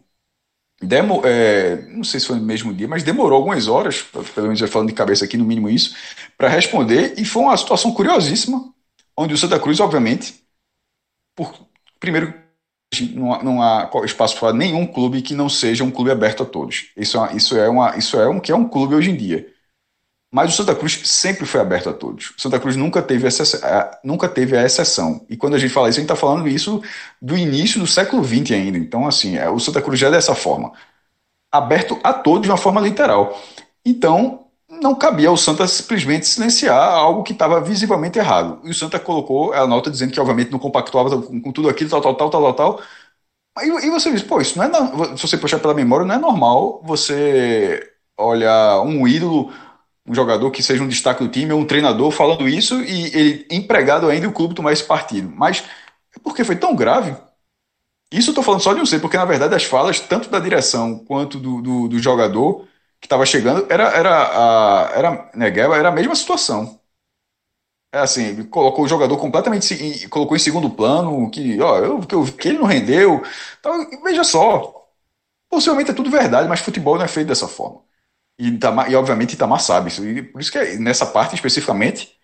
demo, 0.81 1.21
é, 1.25 1.87
não 1.87 2.03
sei 2.03 2.19
se 2.19 2.27
foi 2.27 2.37
no 2.37 2.45
mesmo 2.45 2.73
dia, 2.73 2.87
mas 2.87 3.03
demorou 3.03 3.37
algumas 3.37 3.67
horas, 3.67 4.01
pelo 4.01 4.47
menos 4.47 4.59
falando 4.69 4.89
de 4.89 4.95
cabeça 4.95 5.25
aqui, 5.25 5.37
no 5.37 5.45
mínimo 5.45 5.69
isso, 5.69 5.95
para 6.37 6.49
responder, 6.49 7.13
e 7.17 7.25
foi 7.25 7.43
uma 7.43 7.57
situação 7.57 7.93
curiosíssima, 7.93 8.73
onde 9.15 9.33
o 9.33 9.37
Santa 9.37 9.59
Cruz, 9.59 9.79
obviamente, 9.79 10.43
por, 11.35 11.53
primeiro 11.99 12.33
não 13.13 13.33
há, 13.33 13.43
não 13.43 13.61
há 13.61 13.89
espaço 14.05 14.39
para 14.39 14.53
nenhum 14.53 14.85
clube 14.85 15.21
que 15.21 15.33
não 15.33 15.49
seja 15.49 15.83
um 15.83 15.91
clube 15.91 16.11
aberto 16.11 16.43
a 16.43 16.45
todos. 16.45 16.87
Isso 16.95 17.23
é, 17.23 17.35
isso 17.35 17.57
é, 17.57 17.67
uma, 17.69 17.97
isso 17.97 18.17
é 18.19 18.27
um 18.27 18.39
que 18.39 18.51
é 18.51 18.55
um 18.55 18.67
clube 18.67 18.95
hoje 18.95 19.11
em 19.11 19.15
dia. 19.15 19.47
Mas 20.31 20.53
o 20.53 20.57
Santa 20.57 20.75
Cruz 20.75 21.01
sempre 21.05 21.45
foi 21.45 21.61
aberto 21.61 21.89
a 21.89 21.93
todos. 21.93 22.33
O 22.37 22.41
Santa 22.41 22.59
Cruz 22.59 22.75
nunca 22.75 23.01
teve, 23.01 23.25
essa, 23.27 23.99
nunca 24.03 24.27
teve 24.27 24.57
a 24.57 24.65
exceção. 24.65 25.25
E 25.29 25.37
quando 25.37 25.55
a 25.55 25.59
gente 25.59 25.73
fala 25.73 25.89
isso, 25.89 25.99
a 25.99 26.01
gente 26.01 26.11
está 26.11 26.19
falando 26.19 26.47
isso 26.47 26.81
do 27.21 27.37
início 27.37 27.79
do 27.79 27.87
século 27.87 28.23
XX 28.23 28.51
ainda. 28.51 28.77
Então, 28.77 29.07
assim, 29.07 29.37
é, 29.37 29.49
o 29.49 29.59
Santa 29.59 29.81
Cruz 29.81 29.99
já 29.99 30.07
é 30.07 30.11
dessa 30.11 30.35
forma. 30.35 30.73
Aberto 31.51 31.99
a 32.03 32.13
todos 32.13 32.43
de 32.43 32.49
uma 32.49 32.57
forma 32.57 32.81
literal. 32.81 33.41
Então, 33.85 34.46
não 34.81 34.95
cabia 34.95 35.29
ao 35.29 35.37
Santa 35.37 35.67
simplesmente 35.67 36.27
silenciar 36.27 36.77
algo 36.77 37.23
que 37.23 37.33
estava 37.33 37.61
visivelmente 37.61 38.19
errado. 38.19 38.59
E 38.63 38.69
o 38.71 38.73
Santa 38.73 38.99
colocou 38.99 39.53
a 39.53 39.67
nota 39.67 39.91
dizendo 39.91 40.11
que, 40.13 40.19
obviamente, 40.19 40.51
não 40.51 40.59
compactuava 40.59 41.21
com, 41.21 41.51
tudo 41.51 41.69
aquilo, 41.69 41.89
tal, 41.89 42.01
tal, 42.01 42.15
tal, 42.15 42.29
tal, 42.29 42.53
tal. 42.53 42.81
E, 43.59 43.87
e 43.87 43.89
você 43.89 44.11
diz, 44.11 44.21
pô, 44.23 44.39
isso 44.41 44.57
não 44.57 44.65
é. 44.65 45.17
Se 45.17 45.21
você 45.27 45.37
puxar 45.37 45.59
pela 45.59 45.73
memória, 45.73 46.05
não 46.05 46.15
é 46.15 46.19
normal 46.19 46.81
você 46.83 47.93
olhar 48.17 48.81
um 48.81 49.07
ídolo, 49.07 49.51
um 50.07 50.13
jogador 50.15 50.51
que 50.51 50.63
seja 50.63 50.83
um 50.83 50.87
destaque 50.87 51.23
do 51.23 51.29
time, 51.31 51.53
ou 51.53 51.59
um 51.61 51.65
treinador 51.67 52.11
falando 52.11 52.47
isso 52.47 52.81
e 52.83 53.05
ele 53.15 53.47
empregado 53.51 54.07
ainda 54.09 54.25
e 54.25 54.29
o 54.29 54.33
clube 54.33 54.55
tomar 54.55 54.73
esse 54.73 54.83
partido. 54.83 55.29
Mas 55.35 55.63
porque 56.23 56.43
foi 56.43 56.55
tão 56.55 56.75
grave. 56.75 57.15
Isso 58.11 58.29
eu 58.29 58.31
estou 58.31 58.43
falando 58.43 58.61
só 58.61 58.73
de 58.73 58.81
um 58.81 58.85
ser, 58.85 58.99
porque 59.01 59.17
na 59.17 59.25
verdade 59.25 59.53
as 59.55 59.65
falas, 59.65 59.99
tanto 59.99 60.29
da 60.29 60.39
direção 60.39 60.99
quanto 60.99 61.39
do, 61.39 61.61
do, 61.61 61.87
do 61.89 61.99
jogador, 61.99 62.65
que 62.99 63.07
estava 63.07 63.25
chegando 63.25 63.65
era 63.69 63.85
era 63.91 64.89
a, 64.89 64.91
era 64.95 65.31
Negueba 65.35 65.77
era 65.77 65.89
a 65.89 65.91
mesma 65.91 66.15
situação. 66.15 66.79
É 67.91 67.99
assim, 67.99 68.43
colocou 68.49 68.83
o 68.85 68.87
jogador 68.87 69.17
completamente 69.17 70.07
colocou 70.09 70.35
em 70.35 70.39
segundo 70.39 70.69
plano, 70.69 71.29
que 71.31 71.59
ó, 71.61 71.77
eu, 71.79 71.99
que, 72.01 72.13
eu, 72.15 72.25
que 72.25 72.49
ele 72.49 72.57
não 72.59 72.65
rendeu. 72.65 73.23
Então, 73.59 73.89
veja 74.03 74.23
só, 74.25 74.87
possivelmente 75.49 75.91
é 75.91 75.93
tudo 75.93 76.09
verdade, 76.11 76.49
mas 76.49 76.59
futebol 76.61 76.97
não 76.97 77.05
é 77.05 77.07
feito 77.07 77.27
dessa 77.27 77.47
forma. 77.47 77.81
E, 78.39 78.49
Itamar, 78.49 78.91
e 78.91 78.95
obviamente 78.95 79.33
Itamar 79.33 79.61
sabe 79.61 79.89
isso. 79.89 80.05
E 80.05 80.23
por 80.23 80.41
isso 80.41 80.51
que 80.51 80.77
nessa 80.77 81.05
parte 81.05 81.35
especificamente 81.35 82.17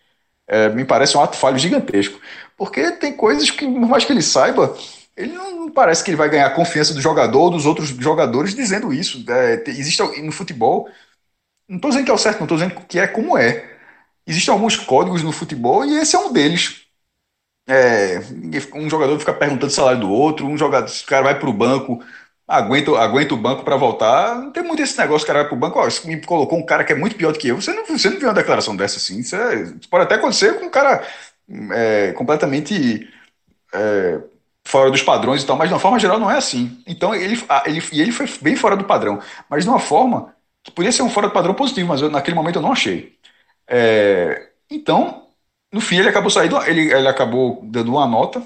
é, 0.48 0.70
me 0.70 0.86
parece 0.86 1.18
um 1.18 1.22
ato 1.22 1.38
falho 1.38 1.58
gigantesco. 1.60 2.20
Porque 2.58 2.92
tem 2.94 3.16
coisas 3.16 3.50
que, 3.52 3.66
por 3.66 3.88
mais 3.90 4.06
que 4.06 4.14
ele 4.14 4.22
saiba, 4.22 4.76
ele 5.16 5.34
não 5.34 5.70
parece 5.72 6.04
que 6.04 6.10
ele 6.10 6.18
vai 6.18 6.30
ganhar 6.30 6.48
a 6.48 6.56
confiança 6.56 6.94
do 6.94 7.02
jogador 7.02 7.50
dos 7.50 7.66
outros 7.66 7.90
jogadores 7.90 8.56
dizendo 8.56 8.94
isso. 8.94 9.24
É, 9.30 9.64
existe 9.68 10.02
no 10.22 10.32
futebol, 10.32 10.90
não 11.68 11.78
estou 11.78 11.92
dizendo 11.92 12.06
que 12.06 12.12
é 12.12 12.14
o 12.14 12.18
certo, 12.18 12.40
não 12.40 12.46
estou 12.46 12.58
dizendo 12.58 12.76
que 12.88 13.00
é 13.00 13.08
como 13.08 13.38
é. 13.38 13.72
Existem 14.28 14.54
alguns 14.54 14.78
códigos 14.78 15.24
no 15.24 15.32
futebol 15.32 15.86
e 15.86 15.98
esse 15.98 16.16
é 16.16 16.20
um 16.20 16.32
deles. 16.34 16.86
É, 17.68 18.20
um 18.76 18.90
jogador 18.90 19.18
fica 19.20 19.34
perguntando 19.34 19.68
o 19.68 19.76
salário 19.76 20.02
do 20.02 20.10
outro, 20.12 20.48
um 20.48 20.58
jogador, 20.58 20.90
o 20.90 21.06
cara 21.06 21.24
vai 21.24 21.40
para 21.40 21.50
o 21.50 21.54
banco, 21.54 22.04
aguenta, 22.48 22.92
aguenta 23.00 23.34
o 23.34 23.38
banco 23.38 23.64
para 23.64 23.78
voltar. 23.78 24.36
Não 24.36 24.52
tem 24.52 24.64
muito 24.64 24.82
esse 24.82 24.98
negócio, 24.98 25.24
o 25.26 25.28
cara 25.28 25.40
vai 25.40 25.48
para 25.50 25.56
o 25.56 25.60
banco, 25.60 25.80
ó, 25.80 25.88
me 26.06 26.22
colocou 26.22 26.60
um 26.60 26.66
cara 26.66 26.84
que 26.84 26.94
é 26.94 26.96
muito 26.96 27.16
pior 27.16 27.32
do 27.34 27.40
que 27.40 27.48
eu. 27.50 27.62
Você 27.62 27.74
não, 27.74 27.86
você 27.86 28.10
não 28.10 28.20
viu 28.20 28.28
uma 28.28 28.34
declaração 28.34 28.76
dessa 28.76 28.98
assim. 28.98 29.20
Isso, 29.20 29.36
é, 29.36 29.64
isso 29.64 29.90
pode 29.90 30.06
até 30.06 30.16
acontecer 30.16 30.60
com 30.60 30.66
um 30.66 30.70
cara 30.70 31.06
é, 31.72 32.14
completamente 32.14 33.10
é, 33.74 34.22
fora 34.66 34.90
dos 34.92 35.02
padrões 35.04 35.44
e 35.44 35.46
tal, 35.46 35.58
mas 35.58 35.68
de 35.70 35.74
uma 35.74 35.80
forma 35.80 36.00
geral 36.00 36.20
não 36.20 36.32
é 36.32 36.38
assim. 36.38 36.82
Então 36.88 37.14
ele, 37.14 37.38
ele, 37.66 37.82
ele 37.94 38.12
foi 38.12 38.28
bem 38.42 38.56
fora 38.56 38.76
do 38.78 38.86
padrão, 38.86 39.20
mas 39.50 39.64
de 39.64 39.70
uma 39.70 39.80
forma 39.80 40.34
que 40.64 40.72
podia 40.72 40.92
ser 40.92 41.02
um 41.04 41.10
fora 41.10 41.28
do 41.28 41.34
padrão 41.34 41.54
positivo, 41.54 41.90
mas 41.90 42.02
eu, 42.02 42.10
naquele 42.10 42.36
momento 42.36 42.58
eu 42.58 42.62
não 42.62 42.72
achei. 42.72 43.18
É, 43.68 44.50
então, 44.70 45.28
no 45.72 45.82
fim 45.82 45.98
ele 45.98 46.10
acabou 46.10 46.30
saindo, 46.32 46.58
ele, 46.64 46.94
ele 46.94 47.08
acabou 47.08 47.62
dando 47.66 47.92
uma 47.92 48.08
nota 48.08 48.46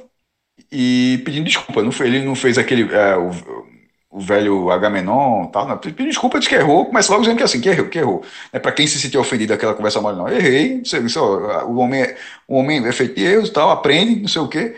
e 0.71 1.21
pedindo 1.25 1.45
desculpa. 1.45 1.83
Não 1.83 1.91
foi, 1.91 2.07
ele 2.07 2.23
não 2.25 2.35
fez 2.35 2.57
aquele 2.57 2.93
é, 2.93 3.17
o, 3.17 3.31
o 4.09 4.19
velho 4.19 4.71
Agamenon, 4.71 5.47
tal, 5.47 5.67
não, 5.67 5.77
pedindo 5.77 6.07
desculpa, 6.09 6.39
disse 6.39 6.49
que 6.49 6.55
errou, 6.55 6.89
mas 6.91 7.07
logo 7.09 7.21
dizendo 7.21 7.37
que 7.37 7.43
assim, 7.43 7.61
que 7.61 7.69
errou, 7.69 7.89
que 7.89 7.99
errou. 7.99 8.23
É 8.53 8.59
para 8.59 8.71
quem 8.71 8.87
se 8.87 8.99
sentiu 8.99 9.19
ofendido 9.21 9.49
daquela 9.53 9.73
conversa 9.73 10.01
mole, 10.01 10.17
não, 10.17 10.27
errei, 10.29 10.77
não 10.77 10.85
sei, 10.85 11.01
não 11.01 11.09
sei, 11.09 11.21
o 11.21 11.75
homem, 11.77 12.03
o 12.47 12.55
homem 12.57 12.85
é 12.87 12.91
feito 12.91 13.15
de 13.15 13.23
erros, 13.25 13.49
tal, 13.49 13.69
aprende, 13.69 14.21
não 14.21 14.27
sei 14.27 14.41
o 14.41 14.47
quê. 14.47 14.75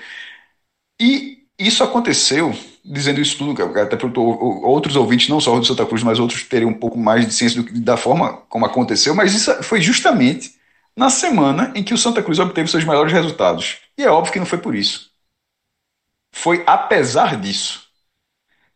E 1.00 1.46
isso 1.58 1.84
aconteceu, 1.84 2.54
dizendo 2.84 3.22
isso 3.22 3.38
tudo, 3.38 3.62
até 3.80 3.96
para 3.96 4.20
outros 4.20 4.96
ouvintes, 4.96 5.30
não 5.30 5.40
só 5.40 5.58
do 5.60 5.66
Santa 5.66 5.86
Cruz, 5.86 6.04
mas 6.04 6.20
outros 6.20 6.44
teriam 6.44 6.72
um 6.72 6.80
pouco 6.80 6.98
mais 6.98 7.26
de 7.26 7.34
ciência 7.34 7.62
do, 7.62 7.82
da 7.82 7.98
forma 7.98 8.38
como 8.50 8.66
aconteceu, 8.66 9.14
mas 9.14 9.34
isso 9.34 9.64
foi 9.64 9.82
justamente 9.82 10.58
na 10.96 11.10
semana 11.10 11.72
em 11.76 11.84
que 11.84 11.94
o 11.94 11.98
Santa 11.98 12.24
Cruz 12.24 12.40
obteve 12.40 12.70
seus 12.70 12.84
melhores 12.84 13.14
resultados. 13.14 13.80
E 13.98 14.04
é 14.04 14.10
óbvio 14.10 14.34
que 14.34 14.40
não 14.40 14.46
foi 14.46 14.58
por 14.58 14.76
isso. 14.76 15.12
Foi 16.34 16.64
apesar 16.66 17.40
disso. 17.40 17.88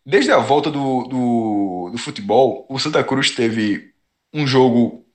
Desde 0.05 0.31
a 0.31 0.37
volta 0.37 0.69
do, 0.69 1.03
do, 1.03 1.89
do 1.91 1.97
futebol, 1.97 2.65
o 2.69 2.77
Santa 2.77 3.03
Cruz 3.03 3.31
teve 3.31 3.93
um 4.33 4.45
jogo 4.45 5.05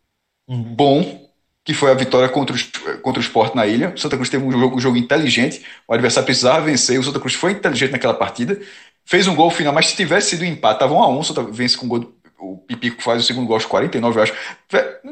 bom, 0.49 1.28
que 1.69 1.75
foi 1.75 1.91
a 1.91 1.95
vitória 1.95 2.31
contra 2.31 2.57
o, 2.57 2.99
contra 3.03 3.21
o 3.21 3.23
Sport 3.23 3.55
na 3.55 3.67
ilha. 3.67 3.93
O 3.95 3.99
Santa 3.99 4.17
Cruz 4.17 4.31
teve 4.31 4.43
um 4.43 4.51
jogo, 4.51 4.77
um 4.77 4.81
jogo 4.81 4.97
inteligente, 4.97 5.63
o 5.87 5.93
adversário 5.93 6.25
precisava 6.25 6.63
vencer, 6.63 6.99
o 6.99 7.05
Santa 7.05 7.21
Cruz 7.21 7.35
foi 7.35 7.53
inteligente 7.53 7.91
naquela 7.91 8.15
partida, 8.15 8.59
fez 9.05 9.29
um 9.29 9.35
gol 9.35 9.51
final, 9.51 9.71
mas 9.75 9.89
se 9.89 9.95
tivesse 9.95 10.31
sido 10.31 10.45
um 10.45 10.47
empate, 10.47 10.77
estava 10.77 10.95
1 10.95 11.03
a 11.03 11.09
1 11.11 11.19
o 11.19 11.25
Santa 11.25 11.43
vence 11.43 11.77
com 11.77 11.85
o 11.85 11.89
gol 11.91 12.15
o 12.41 12.57
Pipico 12.57 13.03
faz 13.03 13.23
o 13.23 13.27
segundo 13.27 13.47
gol 13.47 13.57
aos 13.57 13.67
49, 13.67 14.19
eu 14.19 14.23
acho, 14.23 14.33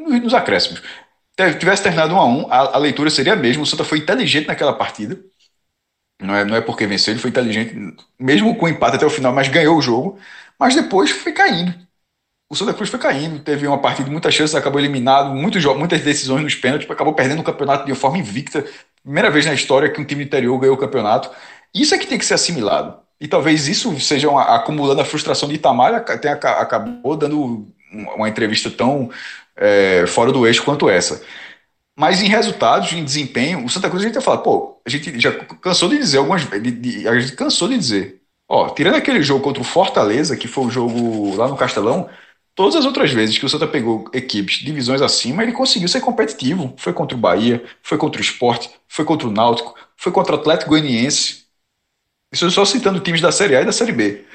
nos 0.01 0.33
acréscimos. 0.33 0.81
Tivesse 1.59 1.83
terminado 1.83 2.15
1 2.15 2.17
a 2.17 2.25
1 2.25 2.51
a, 2.51 2.57
a 2.57 2.77
leitura 2.79 3.11
seria 3.11 3.33
a 3.33 3.35
mesma, 3.35 3.61
o 3.61 3.65
Santa 3.67 3.83
foi 3.83 3.99
inteligente 3.99 4.47
naquela 4.47 4.73
partida, 4.73 5.15
não 6.19 6.33
é, 6.35 6.43
não 6.43 6.55
é 6.55 6.61
porque 6.61 6.87
venceu, 6.87 7.13
ele 7.13 7.21
foi 7.21 7.29
inteligente, 7.29 7.75
mesmo 8.19 8.55
com 8.55 8.67
empate 8.67 8.95
até 8.95 9.05
o 9.05 9.11
final, 9.11 9.31
mas 9.31 9.47
ganhou 9.47 9.77
o 9.77 9.81
jogo, 9.81 10.17
mas 10.57 10.73
depois 10.73 11.11
foi 11.11 11.33
caindo 11.33 11.86
o 12.49 12.55
Santa 12.55 12.73
Cruz 12.73 12.89
foi 12.89 12.99
caindo, 12.99 13.39
teve 13.39 13.67
uma 13.67 13.77
partida 13.77 14.05
de 14.05 14.11
muitas 14.11 14.33
chances, 14.33 14.55
acabou 14.55 14.79
eliminado, 14.79 15.35
muitos, 15.35 15.63
muitas 15.65 16.01
decisões 16.01 16.43
nos 16.43 16.55
pênaltis, 16.55 16.89
acabou 16.89 17.13
perdendo 17.13 17.41
o 17.41 17.43
campeonato 17.43 17.85
de 17.85 17.91
uma 17.91 17.97
forma 17.97 18.17
invicta. 18.17 18.65
Primeira 19.03 19.29
vez 19.29 19.45
na 19.45 19.53
história 19.53 19.89
que 19.89 19.99
um 19.99 20.05
time 20.05 20.23
interior 20.23 20.57
ganhou 20.57 20.75
o 20.75 20.79
campeonato. 20.79 21.29
Isso 21.73 21.93
é 21.93 21.97
que 21.97 22.07
tem 22.07 22.17
que 22.17 22.25
ser 22.25 22.35
assimilado. 22.35 22.97
E 23.19 23.27
talvez 23.27 23.67
isso 23.67 23.99
seja 23.99 24.29
uma, 24.29 24.43
acumulando 24.55 25.01
a 25.01 25.05
frustração 25.05 25.49
de 25.49 25.55
Itamar, 25.55 26.05
tenha, 26.19 26.35
acabou 26.35 27.17
dando 27.17 27.67
uma 28.15 28.29
entrevista 28.29 28.69
tão 28.69 29.09
é, 29.55 30.05
fora 30.07 30.31
do 30.31 30.45
eixo 30.47 30.63
quanto 30.63 30.89
essa. 30.89 31.21
Mas 31.99 32.21
em 32.21 32.27
resultados, 32.27 32.93
em 32.93 33.03
desempenho, 33.03 33.65
o 33.65 33.69
Santa 33.69 33.89
Cruz 33.89 34.03
a 34.03 34.05
gente 34.05 34.15
vai 34.15 34.23
falar, 34.23 34.37
pô, 34.39 34.79
a 34.85 34.89
gente 34.89 35.19
já 35.19 35.31
cansou 35.33 35.89
de 35.89 35.97
dizer 35.97 36.19
algumas 36.19 36.43
vezes, 36.43 37.07
a 37.07 37.19
gente 37.19 37.35
cansou 37.35 37.67
de 37.67 37.77
dizer, 37.77 38.21
ó, 38.47 38.69
tirando 38.69 38.95
aquele 38.95 39.21
jogo 39.23 39.43
contra 39.43 39.61
o 39.61 39.65
Fortaleza, 39.65 40.37
que 40.37 40.47
foi 40.47 40.65
o 40.65 40.69
jogo 40.69 41.35
lá 41.35 41.47
no 41.47 41.57
Castelão, 41.57 42.07
Todas 42.57 42.75
as 42.75 42.85
outras 42.87 43.11
vezes 43.11 43.37
que 43.37 43.45
o 43.45 43.49
Santa 43.49 43.67
pegou 43.67 44.09
equipes 44.11 44.55
divisões 44.65 44.99
acima, 44.99 45.43
ele 45.43 45.51
conseguiu 45.51 45.87
ser 45.87 46.01
competitivo. 46.01 46.73
Foi 46.75 46.91
contra 46.91 47.15
o 47.15 47.19
Bahia, 47.19 47.63
foi 47.83 47.99
contra 47.99 48.19
o 48.19 48.23
Esporte, 48.23 48.67
foi 48.87 49.05
contra 49.05 49.27
o 49.27 49.31
Náutico, 49.31 49.75
foi 49.95 50.11
contra 50.11 50.35
o 50.35 50.39
Atlético 50.39 50.71
Goianiense. 50.71 51.43
Isso 52.31 52.49
só 52.49 52.65
citando 52.65 52.99
times 52.99 53.21
da 53.21 53.31
Série 53.31 53.55
A 53.55 53.61
e 53.61 53.65
da 53.65 53.71
Série 53.71 53.91
B. 53.91 54.25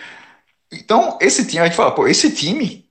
Então, 0.70 1.18
esse 1.20 1.44
time, 1.48 1.62
a 1.62 1.64
gente 1.64 1.74
fala, 1.74 1.90
pô, 1.90 2.06
esse 2.06 2.30
time 2.32 2.88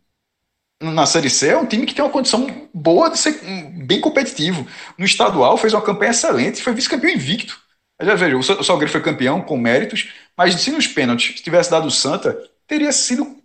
na 0.81 1.05
Série 1.05 1.29
C 1.29 1.47
é 1.47 1.57
um 1.57 1.65
time 1.65 1.85
que 1.85 1.95
tem 1.95 2.03
uma 2.03 2.11
condição 2.11 2.67
boa 2.73 3.09
de 3.09 3.17
ser 3.17 3.39
bem 3.85 4.01
competitivo. 4.01 4.67
No 4.97 5.05
estadual 5.05 5.55
fez 5.55 5.73
uma 5.73 5.81
campanha 5.81 6.11
excelente, 6.11 6.61
foi 6.61 6.73
vice-campeão 6.73 7.09
invicto. 7.09 7.57
Já 8.01 8.15
veja, 8.15 8.35
o 8.35 8.63
Salgueiro 8.65 8.91
foi 8.91 8.99
campeão 8.99 9.39
com 9.39 9.57
méritos, 9.57 10.09
mas 10.35 10.55
se 10.55 10.71
nos 10.71 10.87
pênaltis 10.87 11.39
tivesse 11.39 11.71
dado 11.71 11.87
o 11.87 11.91
Santa, 11.91 12.37
teria 12.67 12.91
sido 12.91 13.39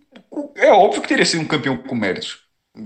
é 0.55 0.71
óbvio 0.71 1.01
que 1.01 1.07
teria 1.07 1.25
sido 1.25 1.41
um 1.41 1.47
campeão 1.47 1.77
com 1.77 1.95
méritos. 1.95 2.39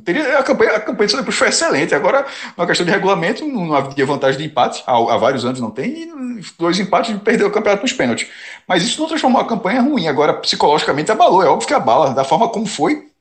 Teria, 0.05 0.39
a 0.39 0.43
campanha, 0.43 0.71
a 0.71 0.79
campanha 0.79 1.07
do 1.07 1.11
Santa 1.11 1.31
foi 1.31 1.49
excelente. 1.49 1.93
Agora, 1.93 2.25
uma 2.57 2.65
questão 2.65 2.85
de 2.85 2.91
regulamento, 2.91 3.45
não 3.45 3.73
havia 3.73 4.05
vantagem 4.05 4.39
de 4.39 4.45
empate, 4.45 4.83
há, 4.87 4.93
há 4.93 5.17
vários 5.17 5.43
anos 5.43 5.59
não 5.59 5.69
tem, 5.69 6.03
e 6.03 6.41
dois 6.57 6.79
empates 6.79 7.17
perdeu 7.21 7.47
o 7.47 7.51
campeonato 7.51 7.83
nos 7.83 7.91
pênaltis. 7.91 8.29
Mas 8.67 8.83
isso 8.83 9.01
não 9.01 9.07
transformou 9.07 9.41
a 9.41 9.47
campanha 9.47 9.81
ruim. 9.81 10.07
Agora, 10.07 10.33
psicologicamente, 10.35 11.11
abalou. 11.11 11.43
É 11.43 11.47
óbvio 11.47 11.67
que 11.67 11.73
abala, 11.73 12.13
da 12.13 12.23
forma 12.23 12.47
como 12.49 12.65
foi 12.65 13.11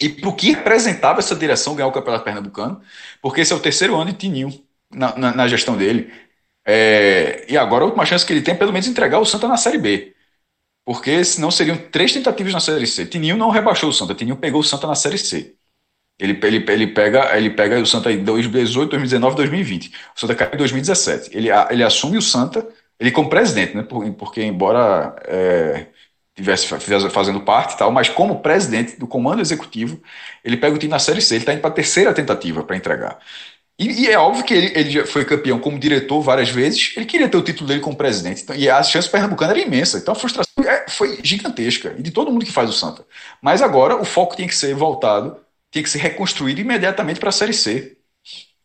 e 0.00 0.08
para 0.08 0.32
que 0.32 0.52
representava 0.52 1.20
essa 1.20 1.34
direção 1.34 1.74
ganhar 1.74 1.88
o 1.88 1.92
Campeonato 1.92 2.24
Pernambucano, 2.24 2.82
porque 3.22 3.40
esse 3.40 3.52
é 3.52 3.56
o 3.56 3.60
terceiro 3.60 3.96
ano 3.96 4.12
de 4.12 4.18
Tininho 4.18 4.50
na, 4.92 5.16
na, 5.16 5.34
na 5.34 5.48
gestão 5.48 5.76
dele. 5.76 6.12
É, 6.66 7.46
e 7.48 7.56
agora 7.56 7.84
a 7.84 7.86
última 7.86 8.06
chance 8.06 8.26
que 8.26 8.32
ele 8.32 8.42
tem 8.42 8.54
é 8.54 8.56
pelo 8.58 8.72
menos 8.72 8.88
entregar 8.88 9.20
o 9.20 9.24
Santa 9.26 9.48
na 9.48 9.56
Série 9.56 9.78
B. 9.78 10.15
Porque 10.86 11.24
senão 11.24 11.50
seriam 11.50 11.76
três 11.76 12.12
tentativas 12.12 12.52
na 12.54 12.60
Série 12.60 12.86
C. 12.86 13.04
Tininho 13.06 13.36
não 13.36 13.50
rebaixou 13.50 13.90
o 13.90 13.92
Santa, 13.92 14.14
Tininho 14.14 14.36
pegou 14.36 14.60
o 14.60 14.64
Santa 14.64 14.86
na 14.86 14.94
Série 14.94 15.18
C. 15.18 15.56
Ele, 16.18 16.38
ele, 16.44 16.64
ele, 16.70 16.86
pega, 16.88 17.36
ele 17.36 17.50
pega 17.50 17.80
o 17.80 17.86
Santa 17.86 18.12
em 18.12 18.24
2018, 18.24 18.90
2019, 18.90 19.36
2020. 19.36 19.88
O 20.16 20.20
Santa 20.20 20.34
caiu 20.36 20.54
em 20.54 20.58
2017. 20.58 21.36
Ele, 21.36 21.48
ele 21.70 21.82
assume 21.84 22.16
o 22.16 22.22
Santa, 22.22 22.66
ele 23.00 23.10
como 23.10 23.28
presidente, 23.28 23.76
né? 23.76 23.82
Porque, 24.18 24.42
embora 24.44 25.16
é, 25.26 25.88
tivesse 26.36 26.68
fazendo 27.10 27.40
parte 27.40 27.74
e 27.74 27.78
tal, 27.78 27.90
mas 27.90 28.08
como 28.08 28.40
presidente 28.40 28.96
do 28.98 29.08
comando 29.08 29.40
executivo, 29.40 30.00
ele 30.44 30.56
pega 30.56 30.76
o 30.76 30.78
time 30.78 30.90
na 30.92 30.98
Série 31.00 31.20
C. 31.20 31.34
Ele 31.34 31.42
está 31.42 31.52
indo 31.52 31.60
para 31.62 31.70
a 31.70 31.74
terceira 31.74 32.14
tentativa 32.14 32.62
para 32.62 32.76
entregar. 32.76 33.18
E, 33.78 34.04
e, 34.04 34.10
é 34.10 34.18
óbvio 34.18 34.44
que 34.44 34.54
ele, 34.54 34.72
ele 34.74 34.90
já 34.90 35.06
foi 35.06 35.24
campeão 35.24 35.58
como 35.58 35.78
diretor 35.78 36.20
várias 36.22 36.48
vezes, 36.48 36.94
ele 36.96 37.04
queria 37.04 37.28
ter 37.28 37.36
o 37.36 37.42
título 37.42 37.68
dele 37.68 37.80
como 37.80 37.94
presidente, 37.94 38.42
então, 38.42 38.56
e 38.56 38.70
a 38.70 38.82
chance 38.82 39.08
pernambucana 39.08 39.52
era 39.52 39.60
imensa, 39.60 39.98
então 39.98 40.12
a 40.12 40.14
frustração 40.14 40.64
é, 40.64 40.88
foi 40.88 41.20
gigantesca, 41.22 41.94
e 41.98 42.02
de 42.02 42.10
todo 42.10 42.30
mundo 42.32 42.46
que 42.46 42.52
faz 42.52 42.70
o 42.70 42.72
Santa. 42.72 43.04
Mas 43.42 43.60
agora 43.60 43.94
o 43.96 44.04
foco 44.04 44.34
tem 44.34 44.46
que 44.48 44.56
ser 44.56 44.74
voltado, 44.74 45.38
tem 45.70 45.82
que 45.82 45.90
ser 45.90 45.98
reconstruído 45.98 46.60
imediatamente 46.60 47.20
para 47.20 47.28
a 47.28 47.32
Série 47.32 47.52
C. 47.52 47.98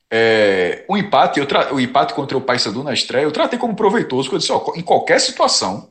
É, 0.10 0.86
o 0.88 0.98
empate, 0.98 1.42
o 1.72 1.80
empate 1.80 2.14
contra 2.14 2.38
o 2.38 2.42
Paysandu 2.42 2.84
na 2.84 2.94
estreia, 2.94 3.24
eu 3.24 3.32
tratei 3.32 3.60
como 3.60 3.76
proveitoso, 3.76 4.30
porque 4.30 4.36
eu 4.36 4.40
disse, 4.40 4.52
ó, 4.52 4.74
em 4.76 4.82
qualquer 4.82 5.20
situação, 5.20 5.91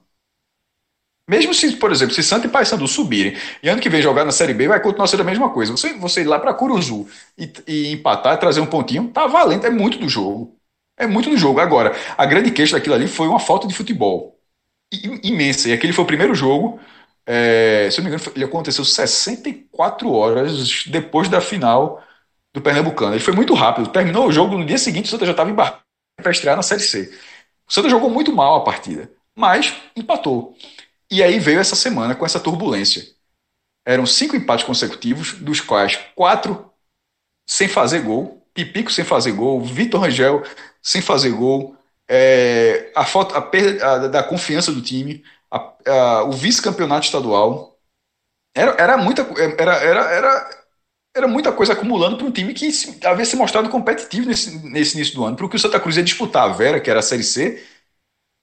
mesmo 1.30 1.54
se, 1.54 1.76
por 1.76 1.92
exemplo, 1.92 2.14
se 2.14 2.22
Santa 2.22 2.46
e 2.46 2.50
Paysandu 2.50 2.86
subirem 2.88 3.36
e 3.62 3.68
ano 3.68 3.80
que 3.80 3.88
vem 3.88 4.02
jogar 4.02 4.24
na 4.24 4.32
Série 4.32 4.54
B, 4.54 4.68
vai 4.68 4.80
continuar 4.82 5.06
sendo 5.06 5.20
a 5.22 5.24
mesma 5.24 5.50
coisa. 5.50 5.72
Você, 5.72 5.92
você 5.94 6.22
ir 6.22 6.24
lá 6.24 6.38
para 6.38 6.54
Curuzu 6.54 7.06
e, 7.38 7.52
e 7.66 7.92
empatar, 7.92 8.38
trazer 8.38 8.60
um 8.60 8.66
pontinho, 8.66 9.08
tá 9.08 9.26
valendo, 9.26 9.66
é 9.66 9.70
muito 9.70 9.98
do 9.98 10.08
jogo. 10.08 10.56
É 10.98 11.06
muito 11.06 11.30
do 11.30 11.36
jogo. 11.36 11.60
Agora, 11.60 11.94
a 12.18 12.26
grande 12.26 12.50
queixa 12.50 12.76
daquilo 12.76 12.94
ali 12.94 13.08
foi 13.08 13.28
uma 13.28 13.40
falta 13.40 13.66
de 13.66 13.74
futebol 13.74 14.38
imensa. 15.22 15.68
E 15.68 15.72
aquele 15.72 15.92
foi 15.92 16.04
o 16.04 16.06
primeiro 16.06 16.34
jogo. 16.34 16.80
É, 17.26 17.88
se 17.90 18.00
eu 18.00 18.04
não 18.04 18.10
me 18.10 18.16
engano, 18.16 18.32
ele 18.34 18.44
aconteceu 18.44 18.84
64 18.84 20.10
horas 20.12 20.84
depois 20.86 21.28
da 21.28 21.40
final 21.40 22.02
do 22.52 22.60
Pernambucano. 22.60 23.14
Ele 23.14 23.20
foi 23.24 23.34
muito 23.34 23.54
rápido. 23.54 23.90
Terminou 23.90 24.26
o 24.28 24.32
jogo, 24.32 24.58
no 24.58 24.66
dia 24.66 24.78
seguinte 24.78 25.06
o 25.06 25.10
Santa 25.10 25.26
já 25.26 25.32
estava 25.32 25.50
embarcado 25.50 25.82
para 26.16 26.32
estrear 26.32 26.56
na 26.56 26.62
Série 26.62 26.82
C. 26.82 27.12
O 27.68 27.72
Santa 27.72 27.88
jogou 27.88 28.10
muito 28.10 28.32
mal 28.34 28.56
a 28.56 28.64
partida, 28.64 29.10
mas 29.36 29.74
empatou. 29.96 30.56
E 31.10 31.22
aí 31.22 31.38
veio 31.38 31.58
essa 31.58 31.74
semana 31.74 32.14
com 32.14 32.24
essa 32.24 32.38
turbulência. 32.38 33.04
Eram 33.84 34.06
cinco 34.06 34.36
empates 34.36 34.64
consecutivos, 34.64 35.34
dos 35.34 35.60
quais 35.60 35.96
quatro 36.14 36.70
sem 37.48 37.66
fazer 37.66 38.02
gol, 38.02 38.46
Pipico 38.54 38.92
sem 38.92 39.04
fazer 39.04 39.32
gol, 39.32 39.60
Vitor 39.60 40.00
Rangel 40.00 40.42
sem 40.82 41.02
fazer 41.02 41.30
gol, 41.30 41.76
é, 42.08 42.92
a, 42.94 43.04
falta, 43.04 43.36
a 43.36 43.42
perda 43.42 43.86
a, 43.86 44.08
da 44.08 44.22
confiança 44.22 44.72
do 44.72 44.82
time, 44.82 45.24
a, 45.50 46.22
o 46.24 46.32
vice-campeonato 46.32 47.06
estadual. 47.06 47.78
Era, 48.54 48.72
era, 48.72 48.96
muita, 48.96 49.22
era, 49.58 49.76
era, 49.76 50.00
era, 50.10 50.50
era 51.16 51.28
muita 51.28 51.52
coisa 51.52 51.72
acumulando 51.72 52.16
para 52.16 52.26
um 52.26 52.32
time 52.32 52.54
que 52.54 52.72
se, 52.72 53.04
havia 53.06 53.24
se 53.24 53.36
mostrado 53.36 53.68
competitivo 53.68 54.26
nesse, 54.26 54.58
nesse 54.68 54.96
início 54.96 55.14
do 55.14 55.24
ano. 55.24 55.36
Para 55.36 55.46
o 55.46 55.48
que 55.48 55.56
o 55.56 55.58
Santa 55.58 55.80
Cruz 55.80 55.96
ia 55.96 56.02
disputar 56.02 56.48
a 56.48 56.52
Vera, 56.52 56.80
que 56.80 56.90
era 56.90 57.00
a 57.00 57.02
Série 57.02 57.24
C, 57.24 57.64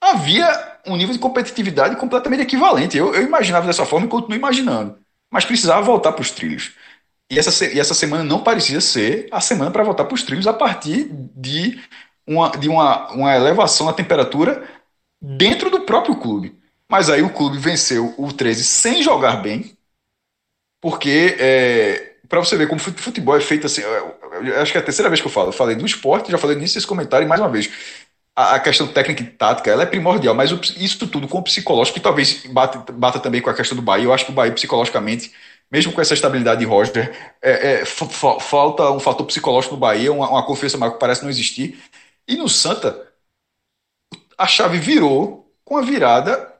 havia 0.02 0.67
um 0.86 0.96
nível 0.96 1.14
de 1.14 1.20
competitividade 1.20 1.96
completamente 1.96 2.44
equivalente. 2.44 2.98
Eu, 2.98 3.14
eu 3.14 3.24
imaginava 3.24 3.68
dessa 3.68 3.86
forma 3.86 4.06
e 4.06 4.10
continuo 4.10 4.38
imaginando. 4.38 4.98
Mas 5.32 5.46
precisava 5.46 5.82
voltar 5.82 6.12
para 6.12 6.22
os 6.22 6.32
trilhos. 6.32 6.74
E 7.30 7.38
essa, 7.38 7.66
e 7.66 7.80
essa 7.80 7.94
semana 7.94 8.24
não 8.24 8.42
parecia 8.42 8.80
ser 8.80 9.28
a 9.32 9.42
semana 9.42 9.72
para 9.72 9.84
voltar 9.84 10.06
para 10.06 10.16
os 10.16 10.24
trilhos 10.24 10.48
a 10.48 10.54
partir 10.54 11.10
de, 11.36 11.80
uma, 12.26 12.50
de 12.52 12.70
uma, 12.70 13.12
uma 13.12 13.36
elevação 13.36 13.86
na 13.86 13.94
temperatura 13.94 14.66
dentro 15.22 15.70
do 15.70 15.82
próprio 15.82 16.16
clube. 16.16 16.58
Mas 16.90 17.10
aí 17.10 17.22
o 17.22 17.34
clube 17.34 17.58
venceu 17.58 18.14
o 18.18 18.32
13 18.32 18.64
sem 18.64 19.04
jogar 19.04 19.38
bem, 19.38 19.78
porque 20.80 21.36
é, 21.38 22.16
para 22.30 22.40
você 22.40 22.56
ver 22.56 22.68
como 22.68 22.80
futebol 22.80 23.36
é 23.36 23.42
feito 23.42 23.68
assim. 23.68 23.82
acho 24.62 24.72
que 24.72 24.78
é 24.78 24.82
a 24.82 24.84
terceira 24.84 25.10
vez 25.10 25.20
que 25.20 25.28
eu 25.28 25.32
falo. 25.32 25.50
Eu 25.50 25.54
falei 25.54 25.76
do 25.76 25.86
esporte, 25.86 26.32
já 26.32 26.38
falei 26.38 26.56
nisso 26.56 26.78
esse 26.78 26.88
comentário 26.88 27.26
e 27.26 27.28
mais 27.28 27.42
uma 27.42 27.50
vez 27.50 27.70
a, 28.38 28.60
questão 28.60 28.88
técnica 28.88 29.24
e 29.24 29.26
tática 29.26 29.72
ela 29.72 29.82
é 29.82 29.86
primordial, 29.88 30.36
mas 30.36 30.52
isso 30.78 31.08
tudo 31.08 31.28
com 31.28 31.40
o 31.40 31.44
psicológico, 31.44 31.96
que 31.96 32.04
talvez 32.04 32.46
bata, 32.46 32.92
bata 32.94 33.20
também 33.20 33.42
com 33.42 33.50
a 33.50 33.54
questão 33.54 33.76
do 33.76 33.82
Bahia. 33.82 34.06
Eu 34.06 34.14
acho 34.14 34.26
que 34.26 34.32
o 34.32 34.36
Bahia, 34.36 34.54
psicologicamente, 34.54 35.34
mesmo 35.72 35.92
com 35.92 36.00
essa 36.00 36.14
estabilidade 36.14 36.60
de 36.60 36.66
Roger, 36.68 37.12
é, 37.42 37.82
é, 37.82 37.86
falta 37.86 38.92
um 38.92 39.00
fator 39.00 39.26
psicológico 39.26 39.74
no 39.74 39.80
Bahia, 39.80 40.14
uma, 40.14 40.30
uma 40.30 40.46
confiança 40.46 40.78
maior 40.78 40.92
que 40.92 41.00
parece 41.00 41.24
não 41.24 41.32
existir. 41.32 41.80
E 42.28 42.36
no 42.36 42.48
Santa, 42.48 43.12
a 44.38 44.46
chave 44.46 44.78
virou 44.78 45.52
com 45.66 45.76
a 45.76 45.82
virada. 45.82 46.54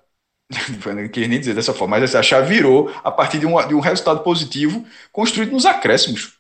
Não 0.86 1.10
queria 1.10 1.28
nem 1.28 1.40
dizer 1.40 1.54
dessa 1.54 1.74
forma, 1.74 2.00
mas 2.00 2.16
a 2.16 2.24
chave 2.24 2.56
virou 2.56 2.90
a 3.04 3.12
partir 3.12 3.38
de, 3.38 3.46
uma, 3.46 3.68
de 3.68 3.76
um 3.76 3.82
resultado 3.82 4.24
positivo 4.24 4.86
construído 5.12 5.52
nos 5.52 5.66
acréscimos 5.66 6.37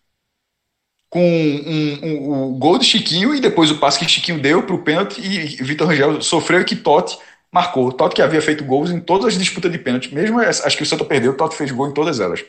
com 1.09 1.21
um, 1.21 1.99
um, 2.03 2.43
o 2.49 2.57
gol 2.57 2.77
de 2.77 2.85
Chiquinho 2.85 3.33
e 3.33 3.39
depois 3.39 3.71
o 3.71 3.79
passe 3.79 3.99
que 3.99 4.07
Chiquinho 4.07 4.41
deu 4.41 4.63
para 4.63 4.75
o 4.75 4.83
pênalti 4.83 5.21
e 5.21 5.63
Vitor 5.63 5.87
Rangel 5.87 6.21
sofreu 6.21 6.61
e 6.61 6.65
que 6.65 6.75
Totti 6.75 7.17
marcou. 7.51 7.91
Totti 7.91 8.15
que 8.15 8.21
havia 8.21 8.41
feito 8.41 8.63
gols 8.63 8.91
em 8.91 8.99
todas 8.99 9.27
as 9.27 9.37
disputas 9.37 9.71
de 9.71 9.79
pênalti, 9.79 10.13
mesmo 10.13 10.39
acho 10.39 10.77
que 10.77 10.83
o 10.83 10.85
Santa 10.85 11.05
perdeu, 11.05 11.35
Totti 11.35 11.55
fez 11.55 11.71
gol 11.71 11.87
em 11.87 11.93
todas 11.93 12.19
elas. 12.19 12.43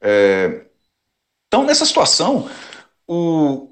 É... 0.00 0.62
Então, 1.48 1.64
nessa 1.64 1.84
situação, 1.84 2.48
o... 3.06 3.70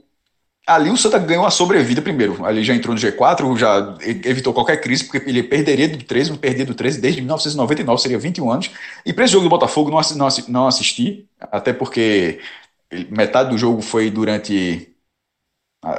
Ali 0.65 0.91
o 0.91 0.97
Santa 0.97 1.19
ganhou 1.19 1.43
uma 1.43 1.51
sobrevida 1.51 2.01
primeiro. 2.01 2.45
Ali 2.47 2.63
já 2.63 2.73
entrou 2.73 2.95
no 2.95 3.01
G4, 3.01 3.59
já 3.59 3.97
evitou 4.25 4.55
qualquer 4.55 4.81
crise, 4.81 5.05
porque 5.05 5.29
ele 5.29 5.43
perderia 5.43 5.89
do 5.89 5.99
13, 6.05 6.31
não 6.31 6.37
perdia 6.39 6.65
do 6.65 6.73
13 6.73 7.01
desde 7.01 7.21
1999, 7.21 8.01
seria 8.01 8.17
21 8.17 8.49
anos. 8.49 8.71
E 9.05 9.13
para 9.13 9.25
esse 9.25 9.33
jogo 9.33 9.45
do 9.45 9.51
Botafogo 9.51 9.91
não, 9.91 10.29
não 10.49 10.69
assisti, 10.69 11.27
até 11.41 11.73
porque 11.73 12.39
metade 13.11 13.51
do 13.51 13.59
jogo 13.59 13.83
foi 13.83 14.11
durante 14.11 14.93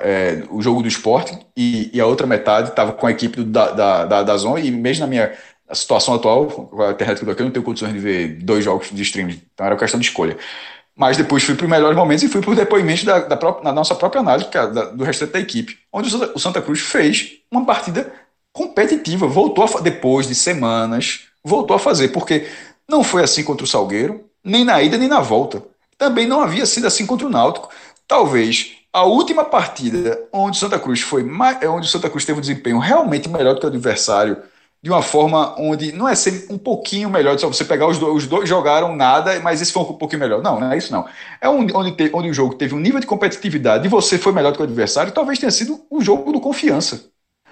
é, 0.01 0.43
o 0.49 0.61
jogo 0.61 0.81
do 0.81 0.87
esporte 0.87 1.37
e, 1.57 1.91
e, 1.93 1.99
a 1.99 2.05
outra 2.05 2.25
metade 2.25 2.69
estava 2.69 2.93
com 2.93 3.05
a 3.05 3.11
equipe 3.11 3.37
do, 3.37 3.45
da, 3.45 4.05
da, 4.05 4.23
da, 4.23 4.37
Zona 4.37 4.59
e 4.59 4.71
mesmo 4.71 5.01
na 5.01 5.07
minha 5.07 5.33
situação 5.73 6.13
atual, 6.13 6.45
com 6.45 6.81
a 6.81 6.91
internet 6.91 7.19
que 7.19 7.29
eu 7.29 7.33
eu 7.33 7.45
não 7.45 7.51
tenho 7.51 7.65
condições 7.65 7.93
de 7.93 7.99
ver 7.99 8.27
dois 8.43 8.63
jogos 8.63 8.89
de 8.91 9.01
streaming, 9.01 9.41
então 9.53 9.65
era 9.65 9.75
questão 9.75 9.99
de 9.99 10.05
escolha. 10.05 10.37
Mas 10.95 11.17
depois 11.17 11.43
fui 11.43 11.55
para 11.55 11.65
os 11.65 11.69
melhores 11.69 11.97
momentos 11.97 12.23
e 12.23 12.29
fui 12.29 12.39
para 12.39 12.51
o 12.51 12.55
depoimento 12.55 13.03
da, 13.05 13.19
da, 13.19 13.35
própria, 13.35 13.63
da 13.63 13.73
nossa 13.73 13.95
própria 13.95 14.21
análise 14.21 14.47
é 14.53 14.67
da, 14.67 14.85
do 14.85 15.03
restante 15.03 15.31
da 15.31 15.39
equipe, 15.39 15.77
onde 15.91 16.15
o 16.15 16.39
Santa 16.39 16.61
Cruz 16.61 16.81
fez 16.81 17.39
uma 17.51 17.65
partida 17.65 18.13
competitiva, 18.53 19.27
voltou 19.27 19.65
a, 19.65 19.81
depois 19.81 20.27
de 20.27 20.35
semanas, 20.35 21.27
voltou 21.43 21.75
a 21.75 21.79
fazer, 21.79 22.09
porque 22.09 22.47
não 22.87 23.03
foi 23.03 23.23
assim 23.23 23.43
contra 23.43 23.63
o 23.63 23.67
Salgueiro, 23.67 24.29
nem 24.43 24.63
na 24.63 24.81
ida 24.81 24.97
nem 24.97 25.07
na 25.07 25.19
volta. 25.19 25.63
Também 26.03 26.27
não 26.27 26.41
havia 26.41 26.65
sido 26.65 26.85
assim 26.85 27.05
contra 27.05 27.25
o 27.25 27.29
Náutico. 27.29 27.69
Talvez 28.05 28.73
a 28.91 29.03
última 29.05 29.45
partida 29.45 30.27
onde 30.33 30.57
o 30.57 30.59
Santa 30.59 30.77
Cruz 30.77 30.99
foi 30.99 31.25
é 31.61 31.69
onde 31.69 31.87
Santa 31.87 32.09
Cruz 32.09 32.25
teve 32.25 32.39
um 32.39 32.41
desempenho 32.41 32.77
realmente 32.77 33.29
melhor 33.29 33.53
do 33.53 33.61
que 33.61 33.65
o 33.65 33.69
adversário 33.69 34.43
de 34.81 34.89
uma 34.89 35.01
forma 35.01 35.55
onde 35.57 35.93
não 35.93 36.09
é 36.09 36.13
ser 36.13 36.47
um 36.49 36.57
pouquinho 36.57 37.09
melhor, 37.09 37.39
só 37.39 37.47
você 37.47 37.63
pegar 37.63 37.87
os 37.87 37.97
dois, 37.97 38.17
os 38.17 38.27
dois 38.27 38.49
jogaram 38.49 38.93
nada, 38.93 39.39
mas 39.39 39.61
esse 39.61 39.71
foi 39.71 39.81
um 39.81 39.93
pouquinho 39.93 40.19
melhor. 40.19 40.41
Não, 40.43 40.59
não 40.59 40.73
é 40.73 40.77
isso 40.77 40.91
não. 40.91 41.07
É 41.39 41.47
onde, 41.47 41.73
onde, 41.73 42.11
onde 42.13 42.29
o 42.29 42.33
jogo 42.33 42.55
teve 42.55 42.75
um 42.75 42.79
nível 42.79 42.99
de 42.99 43.07
competitividade 43.07 43.85
e 43.85 43.89
você 43.89 44.17
foi 44.17 44.33
melhor 44.33 44.51
do 44.51 44.57
que 44.57 44.61
o 44.61 44.65
adversário, 44.65 45.13
talvez 45.13 45.39
tenha 45.39 45.51
sido 45.51 45.85
o 45.89 46.01
jogo 46.01 46.33
do 46.33 46.41
confiança. 46.41 47.05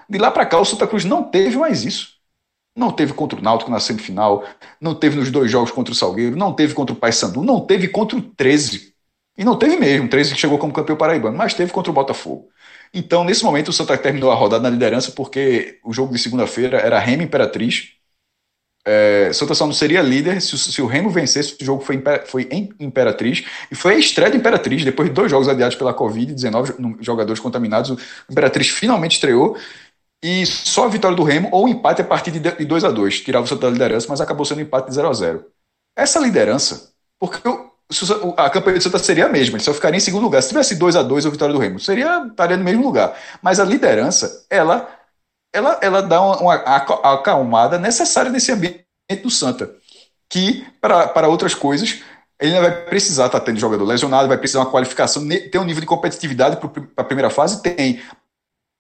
De 0.10 0.18
lá 0.18 0.30
para 0.30 0.46
cá, 0.46 0.60
o 0.60 0.66
Santa 0.66 0.86
Cruz 0.86 1.06
não 1.06 1.24
teve 1.24 1.56
mais 1.56 1.86
isso. 1.86 2.21
Não 2.76 2.92
teve 2.92 3.14
contra 3.14 3.38
o 3.38 3.42
Náutico 3.42 3.70
na 3.70 3.80
semifinal, 3.80 4.46
não 4.80 4.96
teve 4.96 5.18
nos 5.18 5.30
dois 5.30 5.52
jogos 5.52 5.72
contra 5.72 5.92
o 5.92 5.96
Salgueiro, 5.96 6.38
não 6.38 6.54
teve 6.54 6.74
contra 6.74 6.94
o 6.94 6.98
Paysandu, 6.98 7.44
não 7.44 7.60
teve 7.60 7.88
contra 7.90 8.18
o 8.18 8.22
13. 8.22 8.94
E 9.38 9.44
não 9.44 9.58
teve 9.58 9.78
mesmo, 9.78 10.06
o 10.06 10.10
13 10.10 10.34
que 10.34 10.40
chegou 10.40 10.58
como 10.58 10.74
campeão 10.74 10.96
paraibano, 10.96 11.38
mas 11.38 11.54
teve 11.54 11.72
contra 11.72 11.92
o 11.92 11.94
Botafogo. 11.94 12.50
Então, 12.94 13.24
nesse 13.24 13.44
momento, 13.44 13.70
o 13.70 13.74
Santa 13.74 13.98
terminou 13.98 14.32
a 14.32 14.36
rodada 14.36 14.64
na 14.64 14.70
liderança 14.70 15.12
porque 15.12 15.80
o 15.84 15.94
jogo 15.94 16.14
de 16.14 16.20
segunda-feira 16.20 16.78
era 16.78 17.00
Remo 17.00 17.24
Imperatriz. 17.24 17.94
É, 18.86 19.32
Santa 19.32 19.54
só 19.54 19.66
não 19.66 19.74
seria 19.74 20.02
líder 20.02 20.42
se, 20.42 20.58
se, 20.58 20.82
o 20.82 20.88
Remo 20.88 21.10
vencesse. 21.10 21.56
O 21.60 21.64
jogo 21.64 21.84
foi, 21.84 22.02
foi 22.26 22.48
em 22.52 22.70
Imperatriz 22.80 23.44
e 23.72 23.76
foi 23.76 23.96
a 23.96 23.98
estreia 23.98 24.32
do 24.32 24.38
Imperatriz. 24.38 24.84
Depois 24.84 25.08
de 25.08 25.16
dois 25.16 25.32
jogos 25.32 25.48
adiados 25.48 25.76
pela 25.76 25.94
Covid, 25.94 26.34
19 26.34 26.74
jogadores 27.00 27.40
contaminados, 27.40 27.92
o 27.92 27.98
Imperatriz 28.30 28.70
finalmente 28.70 29.14
estreou. 29.14 29.56
E 30.24 30.46
só 30.46 30.86
a 30.86 30.90
vitória 30.90 31.18
do 31.18 31.24
Remo 31.24 31.50
ou 31.52 31.68
empate 31.68 32.02
a 32.02 32.06
partir 32.06 32.32
de 32.32 32.40
2 32.40 32.84
a 32.84 32.92
2 32.92 33.22
tirava 33.22 33.46
o 33.46 33.48
Santa 33.48 33.68
da 33.68 33.72
liderança, 33.72 34.08
mas 34.10 34.22
acabou 34.22 34.46
sendo 34.46 34.60
um 34.60 34.62
empate 34.62 34.90
de 34.90 34.96
0 34.96 35.10
a 35.10 35.14
0 35.14 35.46
Essa 35.96 36.20
liderança, 36.20 36.92
porque 37.20 37.40
a 38.38 38.50
campanha 38.50 38.78
do 38.78 38.84
Santa 38.84 39.00
seria 39.00 39.26
a 39.26 39.30
mesma, 39.30 39.58
ele 39.58 39.64
só 39.64 39.74
ficaria 39.74 39.98
em 39.98 40.02
segundo 40.02 40.24
lugar. 40.24 40.42
Se 40.42 40.50
tivesse 40.50 40.76
2 40.76 40.96
a 40.96 41.04
2 41.04 41.26
a 41.26 41.30
vitória 41.30 41.54
do 41.54 41.60
Remo, 41.60 41.80
seria 41.80 42.26
estaria 42.28 42.56
no 42.56 42.64
mesmo 42.64 42.84
lugar. 42.84 43.18
Mas 43.42 43.60
a 43.60 43.66
liderança, 43.66 44.46
ela 44.50 44.88
ela, 45.54 45.80
ela 45.82 46.02
dá 46.02 46.22
uma, 46.22 46.38
uma 46.38 46.54
acalmada 46.56 47.78
necessária 47.78 48.32
nesse 48.32 48.52
ambiente 48.52 48.86
do 49.22 49.30
Santa, 49.30 49.70
que 50.30 50.66
para, 50.80 51.08
para 51.10 51.28
outras 51.28 51.54
coisas 51.54 52.02
ele 52.40 52.60
vai 52.60 52.86
precisar 52.86 53.28
estar 53.28 53.40
tá 53.40 53.46
tendo 53.46 53.60
jogador 53.60 53.86
lesionado, 53.86 54.28
vai 54.28 54.38
precisar 54.38 54.62
uma 54.62 54.72
qualificação, 54.72 55.28
ter 55.28 55.60
um 55.60 55.64
nível 55.64 55.82
de 55.82 55.86
competitividade 55.86 56.58
para 56.58 56.70
a 56.98 57.04
primeira 57.04 57.30
fase, 57.30 57.62
tem. 57.62 58.02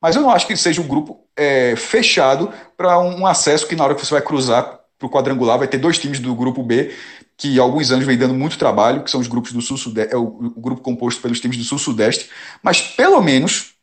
Mas 0.01 0.15
eu 0.15 0.21
não 0.21 0.31
acho 0.31 0.47
que 0.47 0.57
seja 0.57 0.81
um 0.81 0.87
grupo 0.87 1.19
é, 1.37 1.75
fechado 1.75 2.51
para 2.75 2.99
um, 2.99 3.25
acesso 3.25 3.67
que 3.67 3.75
na 3.75 3.83
hora 3.83 3.93
que 3.93 4.03
você 4.03 4.13
vai 4.13 4.21
cruzar 4.21 4.79
para 4.97 5.07
o 5.07 5.09
quadrangular 5.09 5.57
vai 5.57 5.67
ter 5.67 5.77
dois 5.77 5.99
times 5.99 6.19
do 6.19 6.33
grupo 6.33 6.63
B 6.63 6.91
que 7.37 7.59
há 7.59 7.63
alguns 7.63 7.91
anos 7.91 8.05
vem 8.05 8.17
dando 8.17 8.35
muito 8.35 8.55
trabalho, 8.55 9.03
que 9.03 9.09
são 9.09 9.19
os 9.19 9.27
grupos 9.27 9.51
do 9.51 9.61
Sul-Sudeste, 9.61 10.13
é 10.13 10.17
o, 10.17 10.53
o, 10.55 10.61
grupo 10.61 10.79
composto 10.81 11.19
pelos 11.19 11.39
times 11.39 11.57
do 11.57 11.63
Sul-Sudeste, 11.63 12.29
mas 12.61 12.81
pelo 12.81 13.19
menos, 13.19 13.73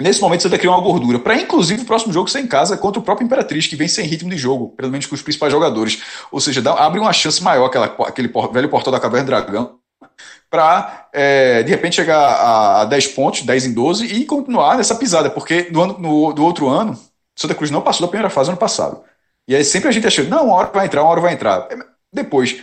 nesse 0.00 0.20
momento, 0.20 0.42
você 0.42 0.48
vai 0.48 0.60
criar 0.60 0.70
uma 0.70 0.80
gordura, 0.80 1.18
para 1.18 1.34
inclusive 1.34 1.82
o 1.82 1.84
próximo 1.84 2.12
jogo 2.12 2.30
ser 2.30 2.38
em 2.38 2.46
casa 2.46 2.76
contra 2.76 3.00
o 3.00 3.02
próprio 3.02 3.26
Imperatriz, 3.26 3.66
que 3.66 3.74
vem 3.74 3.88
sem 3.88 4.06
ritmo 4.06 4.30
de 4.30 4.36
jogo, 4.36 4.68
pelo 4.76 4.92
menos 4.92 5.06
com 5.06 5.16
os 5.16 5.22
principais 5.22 5.52
jogadores. 5.52 6.00
Ou 6.30 6.40
seja, 6.40 6.62
dá, 6.62 6.74
abre 6.74 7.00
uma 7.00 7.12
chance 7.12 7.42
maior, 7.42 7.66
aquela, 7.66 7.86
aquele 7.86 8.28
velho 8.52 8.68
portal 8.68 8.92
da 8.92 9.00
Caverna 9.00 9.26
Dragão, 9.26 9.80
para 10.50 11.08
é, 11.12 11.62
de 11.62 11.70
repente 11.70 11.96
chegar 11.96 12.18
a, 12.18 12.82
a 12.82 12.84
10 12.84 13.08
pontos, 13.08 13.42
10 13.42 13.66
em 13.66 13.72
12, 13.72 14.06
e 14.06 14.24
continuar 14.26 14.76
nessa 14.76 14.96
pisada, 14.96 15.30
porque 15.30 15.68
no, 15.70 15.82
ano, 15.82 15.98
no 15.98 16.32
do 16.32 16.44
outro 16.44 16.68
ano, 16.68 16.98
Santa 17.36 17.54
Cruz 17.54 17.70
não 17.70 17.82
passou 17.82 18.06
da 18.06 18.10
primeira 18.10 18.30
fase 18.30 18.50
ano 18.50 18.58
passado. 18.58 19.02
E 19.48 19.54
aí 19.54 19.64
sempre 19.64 19.88
a 19.88 19.92
gente 19.92 20.06
achou, 20.06 20.24
não, 20.26 20.46
uma 20.46 20.54
hora 20.56 20.70
vai 20.72 20.86
entrar, 20.86 21.02
uma 21.02 21.10
hora 21.10 21.20
vai 21.20 21.32
entrar. 21.32 21.68
Depois, 22.12 22.60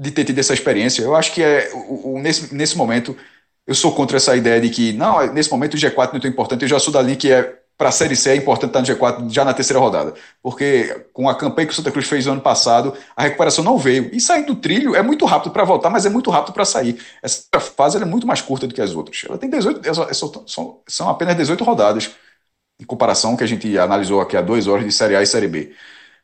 de 0.00 0.10
ter 0.10 0.24
tido 0.24 0.38
essa 0.38 0.54
experiência. 0.54 1.02
Eu 1.02 1.14
acho 1.14 1.32
que 1.32 1.42
é 1.42 1.70
o, 1.74 2.14
o, 2.14 2.20
nesse, 2.20 2.54
nesse 2.54 2.76
momento 2.76 3.14
eu 3.66 3.74
sou 3.74 3.94
contra 3.94 4.16
essa 4.16 4.34
ideia 4.34 4.60
de 4.60 4.70
que 4.70 4.92
não, 4.94 5.20
é, 5.20 5.30
nesse 5.30 5.50
momento 5.50 5.74
o 5.74 5.76
G4 5.76 6.12
não 6.12 6.18
é 6.18 6.20
tão 6.20 6.30
importante. 6.30 6.62
Eu 6.62 6.68
já 6.68 6.78
sou 6.80 6.92
da 6.92 7.02
linha 7.02 7.16
que 7.16 7.30
é 7.30 7.59
para 7.80 7.88
a 7.88 7.92
Série 7.92 8.14
C 8.14 8.28
é 8.28 8.36
importante 8.36 8.68
estar 8.68 8.80
no 8.80 8.86
G4 8.86 9.32
já 9.32 9.42
na 9.42 9.54
terceira 9.54 9.80
rodada, 9.80 10.12
porque 10.42 11.06
com 11.14 11.30
a 11.30 11.34
campanha 11.34 11.66
que 11.66 11.72
o 11.72 11.74
Santa 11.76 11.90
Cruz 11.90 12.06
fez 12.06 12.26
no 12.26 12.32
ano 12.32 12.42
passado, 12.42 12.94
a 13.16 13.22
recuperação 13.22 13.64
não 13.64 13.78
veio. 13.78 14.10
E 14.14 14.20
sair 14.20 14.44
do 14.44 14.54
trilho 14.54 14.94
é 14.94 15.00
muito 15.00 15.24
rápido 15.24 15.50
para 15.50 15.64
voltar, 15.64 15.88
mas 15.88 16.04
é 16.04 16.10
muito 16.10 16.30
rápido 16.30 16.52
para 16.52 16.66
sair. 16.66 17.02
Essa 17.22 17.58
fase 17.58 17.96
é 17.96 18.04
muito 18.04 18.26
mais 18.26 18.42
curta 18.42 18.66
do 18.66 18.74
que 18.74 18.82
as 18.82 18.94
outras. 18.94 19.22
Ela 19.26 19.38
tem 19.38 19.48
18, 19.48 19.80
são, 20.46 20.82
são 20.86 21.08
apenas 21.08 21.34
18 21.34 21.64
rodadas 21.64 22.10
em 22.78 22.84
comparação 22.84 23.34
que 23.34 23.44
a 23.44 23.46
gente 23.46 23.78
analisou 23.78 24.20
aqui 24.20 24.36
há 24.36 24.42
duas 24.42 24.66
horas 24.66 24.84
de 24.84 24.92
Série 24.92 25.16
A 25.16 25.22
e 25.22 25.26
Série 25.26 25.48
B. 25.48 25.74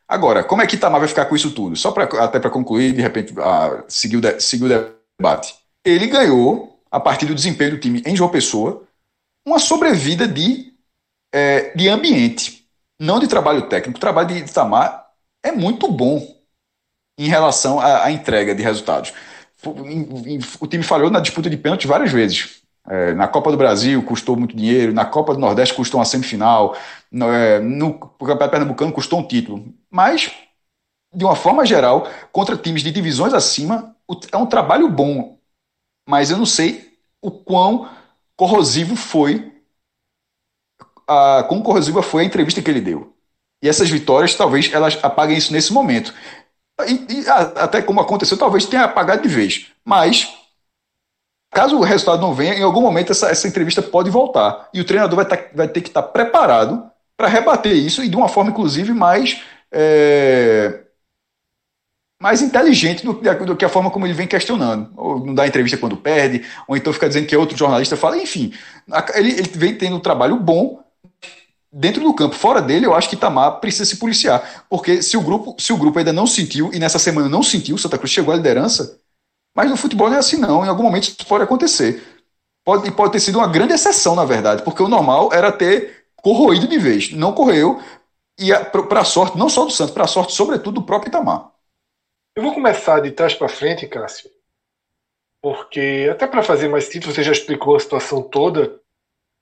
Agora, 0.07 0.43
como 0.43 0.61
é 0.61 0.67
que 0.67 0.75
Itamar 0.75 0.99
vai 0.99 1.09
ficar 1.09 1.25
com 1.25 1.35
isso 1.35 1.49
tudo? 1.49 1.75
Só 1.75 1.89
pra, 1.91 2.03
até 2.23 2.39
para 2.39 2.51
concluir, 2.51 2.93
de 2.93 3.01
repente, 3.01 3.33
ah, 3.39 3.83
seguir, 3.87 4.17
o 4.17 4.39
seguir 4.39 4.65
o 4.65 4.95
debate. 5.19 5.55
Ele 5.83 6.05
ganhou, 6.05 6.79
a 6.91 6.99
partir 6.99 7.25
do 7.25 7.33
desempenho 7.33 7.71
do 7.71 7.79
time 7.79 8.03
em 8.05 8.15
João 8.15 8.29
Pessoa, 8.29 8.83
uma 9.47 9.59
sobrevida 9.59 10.27
de, 10.27 10.66
é, 11.33 11.75
de 11.75 11.89
ambiente, 11.89 12.67
não 12.99 13.19
de 13.19 13.27
trabalho 13.27 13.67
técnico. 13.67 13.97
O 13.97 14.01
trabalho 14.01 14.27
de 14.27 14.37
Itamar 14.37 15.07
é 15.43 15.51
muito 15.51 15.91
bom 15.91 16.35
em 17.17 17.27
relação 17.27 17.79
à, 17.79 18.05
à 18.05 18.11
entrega 18.11 18.53
de 18.53 18.63
resultados. 18.63 19.13
O 20.59 20.67
time 20.67 20.83
falhou 20.83 21.09
na 21.09 21.19
disputa 21.19 21.49
de 21.49 21.57
pênalti 21.57 21.87
várias 21.87 22.11
vezes. 22.11 22.61
É, 22.87 23.13
na 23.13 23.27
Copa 23.27 23.51
do 23.51 23.57
Brasil 23.57 24.01
custou 24.03 24.37
muito 24.37 24.55
dinheiro, 24.55 24.93
na 24.93 25.03
Copa 25.03 25.33
do 25.33 25.39
Nordeste 25.39 25.73
custou 25.73 25.99
uma 25.99 26.05
semifinal, 26.05 26.75
no, 27.11 27.29
é, 27.31 27.59
no 27.59 27.99
Campeonato 27.99 28.49
Pernambucano 28.49 28.93
custou 28.93 29.19
um 29.19 29.27
título. 29.27 29.73
Mas, 29.89 30.31
de 31.13 31.25
uma 31.25 31.35
forma 31.35 31.65
geral, 31.65 32.07
contra 32.31 32.55
times 32.55 32.83
de 32.83 32.91
divisões 32.91 33.33
acima, 33.33 33.95
é 34.31 34.37
um 34.37 34.45
trabalho 34.45 34.89
bom. 34.89 35.37
Mas 36.07 36.31
eu 36.31 36.37
não 36.37 36.45
sei 36.45 36.97
o 37.21 37.29
quão 37.29 37.89
corrosivo 38.37 38.95
foi, 38.95 39.51
a, 41.07 41.43
quão 41.47 41.61
corrosiva 41.61 42.01
foi 42.01 42.23
a 42.23 42.25
entrevista 42.25 42.61
que 42.61 42.69
ele 42.69 42.81
deu. 42.81 43.13
E 43.63 43.69
essas 43.69 43.89
vitórias, 43.89 44.35
talvez, 44.35 44.71
elas 44.71 44.97
apaguem 45.01 45.37
isso 45.37 45.51
nesse 45.51 45.73
momento. 45.73 46.13
E, 46.87 47.21
e 47.21 47.29
até 47.29 47.81
como 47.81 47.99
aconteceu, 47.99 48.37
talvez 48.37 48.65
tenha 48.65 48.83
apagado 48.83 49.23
de 49.23 49.29
vez. 49.29 49.71
Mas 49.83 50.31
Caso 51.51 51.77
o 51.77 51.83
resultado 51.83 52.21
não 52.21 52.33
venha, 52.33 52.53
em 52.53 52.63
algum 52.63 52.81
momento 52.81 53.11
essa, 53.11 53.29
essa 53.29 53.47
entrevista 53.47 53.81
pode 53.81 54.09
voltar. 54.09 54.69
E 54.73 54.81
o 54.81 54.85
treinador 54.85 55.15
vai, 55.15 55.25
tá, 55.25 55.43
vai 55.55 55.67
ter 55.67 55.81
que 55.81 55.87
estar 55.89 56.03
tá 56.03 56.07
preparado 56.07 56.89
para 57.15 57.27
rebater 57.27 57.73
isso 57.73 58.03
e 58.03 58.09
de 58.09 58.15
uma 58.15 58.27
forma, 58.27 58.51
inclusive, 58.51 58.93
mais. 58.93 59.41
É, 59.71 60.83
mais 62.21 62.41
inteligente 62.41 63.05
do, 63.05 63.13
do, 63.13 63.55
que 63.55 63.65
a 63.65 63.69
forma 63.69 63.91
como 63.91 64.05
ele 64.05 64.13
vem 64.13 64.27
questionando. 64.27 64.91
Ou 64.97 65.25
não 65.25 65.33
dá 65.33 65.47
entrevista 65.47 65.77
quando 65.77 65.97
perde, 65.97 66.45
ou 66.67 66.75
então 66.75 66.91
fica 66.91 67.07
dizendo 67.07 67.27
que 67.27 67.35
outro 67.35 67.57
jornalista 67.57 67.95
fala, 67.95 68.17
enfim. 68.17 68.53
Ele, 69.15 69.31
ele 69.31 69.49
vem 69.53 69.75
tendo 69.75 69.95
um 69.95 69.99
trabalho 69.99 70.35
bom 70.37 70.83
dentro 71.71 72.03
do 72.03 72.13
campo. 72.13 72.35
Fora 72.35 72.61
dele, 72.61 72.85
eu 72.85 72.93
acho 72.93 73.09
que 73.09 73.15
Itamar 73.15 73.59
precisa 73.59 73.85
se 73.85 73.97
policiar. 73.97 74.65
Porque 74.69 75.01
se 75.01 75.17
o 75.17 75.21
grupo, 75.21 75.55
se 75.59 75.73
o 75.73 75.77
grupo 75.77 75.99
ainda 75.99 76.13
não 76.13 76.27
sentiu, 76.27 76.71
e 76.73 76.79
nessa 76.79 76.99
semana 76.99 77.29
não 77.29 77.43
sentiu, 77.43 77.77
Santa 77.77 77.97
Cruz 77.97 78.11
chegou 78.11 78.33
à 78.33 78.37
liderança, 78.37 78.99
mas 79.55 79.69
no 79.69 79.77
futebol 79.77 80.09
não 80.09 80.17
é 80.17 80.19
assim, 80.19 80.37
não. 80.37 80.65
Em 80.65 80.69
algum 80.69 80.83
momento 80.83 81.03
isso 81.03 81.25
pode 81.27 81.43
acontecer. 81.43 82.03
Pode, 82.63 82.91
pode 82.91 83.13
ter 83.13 83.19
sido 83.19 83.39
uma 83.39 83.47
grande 83.47 83.73
exceção, 83.73 84.15
na 84.15 84.25
verdade, 84.25 84.61
porque 84.63 84.83
o 84.83 84.89
normal 84.89 85.29
era 85.31 85.51
ter 85.51 86.07
corroído 86.17 86.67
de 86.67 86.77
vez. 86.77 87.11
Não 87.11 87.33
correu. 87.33 87.81
E 88.39 88.53
para 88.71 88.99
a 88.99 89.05
sorte, 89.05 89.37
não 89.37 89.49
só 89.49 89.65
do 89.65 89.71
Santos, 89.71 89.93
para 89.93 90.03
a 90.03 90.07
sorte, 90.07 90.33
sobretudo, 90.33 90.81
do 90.81 90.85
próprio 90.85 91.09
Itamar. 91.09 91.51
Eu 92.35 92.43
vou 92.43 92.53
começar 92.53 92.99
de 92.99 93.09
trás 93.11 93.33
para 93.33 93.49
frente, 93.49 93.87
Cássio, 93.87 94.29
porque 95.41 96.07
até 96.11 96.27
para 96.27 96.43
fazer 96.43 96.67
mais 96.67 96.83
sentido, 96.83 97.11
você 97.11 97.23
já 97.23 97.31
explicou 97.31 97.75
a 97.75 97.79
situação 97.79 98.21
toda 98.21 98.79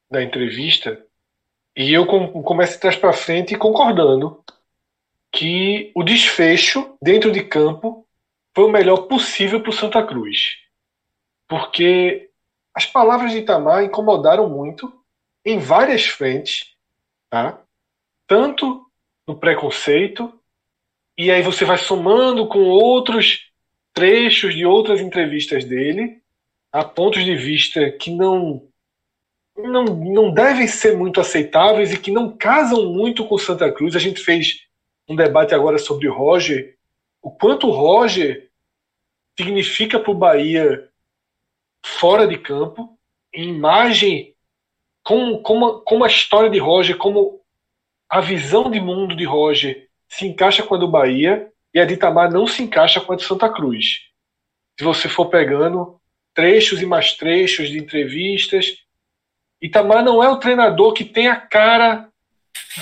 da 0.09 0.23
entrevista, 0.23 1.03
e 1.75 1.93
eu 1.93 2.05
começo 2.05 2.73
de 2.73 2.79
trás 2.79 2.95
para 2.95 3.11
frente 3.11 3.55
concordando 3.55 4.43
que 5.31 5.91
o 5.93 6.03
desfecho 6.03 6.97
dentro 7.01 7.31
de 7.31 7.43
campo 7.43 8.07
foi 8.55 8.63
o 8.63 8.71
melhor 8.71 9.07
possível 9.07 9.61
para 9.61 9.69
o 9.69 9.73
Santa 9.73 10.01
Cruz. 10.05 10.55
Porque 11.47 12.29
as 12.73 12.85
palavras 12.85 13.31
de 13.31 13.39
Itamar 13.39 13.83
incomodaram 13.83 14.49
muito 14.49 14.91
em 15.43 15.59
várias 15.59 16.05
frentes, 16.05 16.73
tá? 17.29 17.61
tanto 18.27 18.85
no 19.27 19.37
preconceito, 19.37 20.33
e 21.17 21.31
aí 21.31 21.41
você 21.41 21.65
vai 21.65 21.77
somando 21.77 22.47
com 22.47 22.63
outros 22.63 23.51
trechos 23.93 24.53
de 24.53 24.65
outras 24.65 24.99
entrevistas 24.99 25.63
dele, 25.63 26.21
a 26.71 26.83
pontos 26.83 27.23
de 27.23 27.35
vista 27.35 27.89
que 27.91 28.11
não, 28.11 28.67
não, 29.57 29.83
não 29.85 30.33
devem 30.33 30.67
ser 30.67 30.97
muito 30.97 31.19
aceitáveis 31.19 31.93
e 31.93 31.99
que 31.99 32.11
não 32.11 32.35
casam 32.35 32.91
muito 32.91 33.25
com 33.25 33.37
Santa 33.37 33.71
Cruz. 33.71 33.95
A 33.95 33.99
gente 33.99 34.19
fez 34.19 34.65
um 35.07 35.15
debate 35.15 35.53
agora 35.53 35.77
sobre 35.77 36.07
Roger, 36.07 36.75
o 37.21 37.31
quanto 37.31 37.69
Roger 37.69 38.49
significa 39.37 39.99
para 39.99 40.11
o 40.11 40.15
Bahia 40.15 40.89
fora 41.85 42.27
de 42.27 42.37
campo, 42.37 42.97
em 43.33 43.49
imagem, 43.49 44.35
como, 45.03 45.41
como, 45.41 45.81
como 45.81 46.03
a 46.03 46.07
história 46.07 46.49
de 46.49 46.57
Roger, 46.57 46.97
como 46.97 47.41
a 48.09 48.21
visão 48.21 48.69
de 48.69 48.79
mundo 48.79 49.15
de 49.15 49.25
Roger 49.25 49.89
se 50.07 50.25
encaixa 50.25 50.63
com 50.63 50.75
a 50.75 50.77
do 50.77 50.87
Bahia 50.87 51.51
e 51.73 51.79
a 51.79 51.85
de 51.85 51.95
Itamar 51.95 52.31
não 52.31 52.47
se 52.47 52.63
encaixa 52.63 53.01
com 53.01 53.13
a 53.13 53.15
de 53.15 53.23
Santa 53.23 53.49
Cruz. 53.49 54.01
Se 54.77 54.83
você 54.83 55.09
for 55.09 55.27
pegando 55.27 55.99
trechos 56.33 56.81
e 56.81 56.85
mais 56.85 57.13
trechos 57.13 57.69
de 57.69 57.77
entrevistas, 57.77 58.84
Itamar 59.65 60.03
não 60.03 60.23
é 60.23 60.29
o 60.29 60.37
treinador 60.37 60.93
que 60.93 61.03
tem 61.03 61.27
a 61.27 61.35
cara 61.35 62.07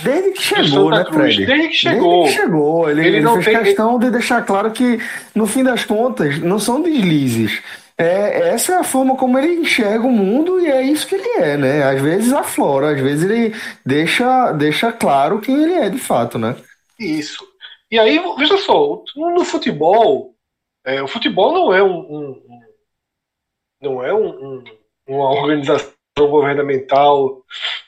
Desde 0.01 0.31
que 0.31 0.41
chegou, 0.41 0.89
né, 0.89 1.05
Fred? 1.05 1.45
Desde 1.45 1.67
que 1.67 1.73
chegou. 1.75 2.23
Desde 2.23 2.35
que 2.35 2.41
chegou. 2.41 2.89
Ele, 2.89 3.01
ele, 3.01 3.17
ele 3.17 3.21
não 3.21 3.41
fez 3.41 3.57
tem... 3.57 3.65
questão 3.65 3.99
de 3.99 4.09
deixar 4.09 4.43
claro 4.43 4.71
que, 4.71 4.99
no 5.35 5.45
fim 5.45 5.63
das 5.63 5.85
contas, 5.85 6.39
não 6.39 6.59
são 6.59 6.81
deslizes. 6.81 7.61
É, 7.95 8.49
essa 8.49 8.73
é 8.73 8.75
a 8.77 8.83
forma 8.83 9.15
como 9.15 9.37
ele 9.37 9.53
enxerga 9.53 10.05
o 10.07 10.11
mundo 10.11 10.59
e 10.59 10.65
é 10.65 10.81
isso 10.81 11.07
que 11.07 11.13
ele 11.13 11.29
é, 11.37 11.57
né? 11.57 11.83
Às 11.83 12.01
vezes 12.01 12.33
aflora, 12.33 12.91
às 12.91 12.99
vezes 12.99 13.29
ele 13.29 13.55
deixa, 13.85 14.51
deixa 14.53 14.91
claro 14.91 15.39
quem 15.39 15.61
ele 15.61 15.73
é 15.73 15.89
de 15.89 15.99
fato, 15.99 16.39
né? 16.39 16.55
Isso. 16.99 17.45
E 17.91 17.99
aí, 17.99 18.19
veja 18.35 18.57
só, 18.57 19.03
no 19.15 19.45
futebol, 19.45 20.33
é, 20.83 21.03
o 21.03 21.07
futebol 21.07 21.53
não 21.53 21.73
é 21.73 21.83
um, 21.83 21.99
um 21.99 22.43
não 23.79 24.03
é 24.03 24.11
um, 24.11 24.63
uma 25.07 25.29
organização 25.29 25.92
governamental, 26.21 27.43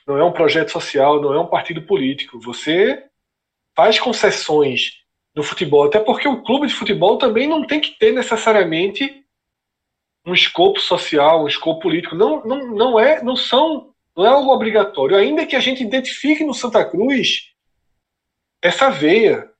não 0.07 0.17
é 0.17 0.23
um 0.23 0.31
projeto 0.31 0.71
social, 0.71 1.21
não 1.21 1.33
é 1.33 1.39
um 1.39 1.47
partido 1.47 1.81
político. 1.83 2.39
Você 2.39 3.03
faz 3.75 3.99
concessões 3.99 5.03
no 5.35 5.43
futebol, 5.43 5.85
até 5.85 5.99
porque 5.99 6.27
o 6.27 6.41
clube 6.43 6.67
de 6.67 6.73
futebol 6.73 7.17
também 7.17 7.47
não 7.47 7.65
tem 7.67 7.79
que 7.79 7.91
ter 7.91 8.11
necessariamente 8.13 9.23
um 10.25 10.33
escopo 10.33 10.79
social, 10.79 11.43
um 11.43 11.47
escopo 11.47 11.81
político. 11.81 12.15
Não, 12.15 12.43
não, 12.43 12.67
não 12.67 12.99
é, 12.99 13.21
não 13.21 13.35
são, 13.35 13.93
não 14.15 14.25
é 14.25 14.29
algo 14.29 14.51
obrigatório. 14.51 15.17
Ainda 15.17 15.45
que 15.45 15.55
a 15.55 15.59
gente 15.59 15.83
identifique 15.83 16.43
no 16.43 16.53
Santa 16.53 16.83
Cruz 16.83 17.51
essa 18.61 18.89
veia, 18.89 19.51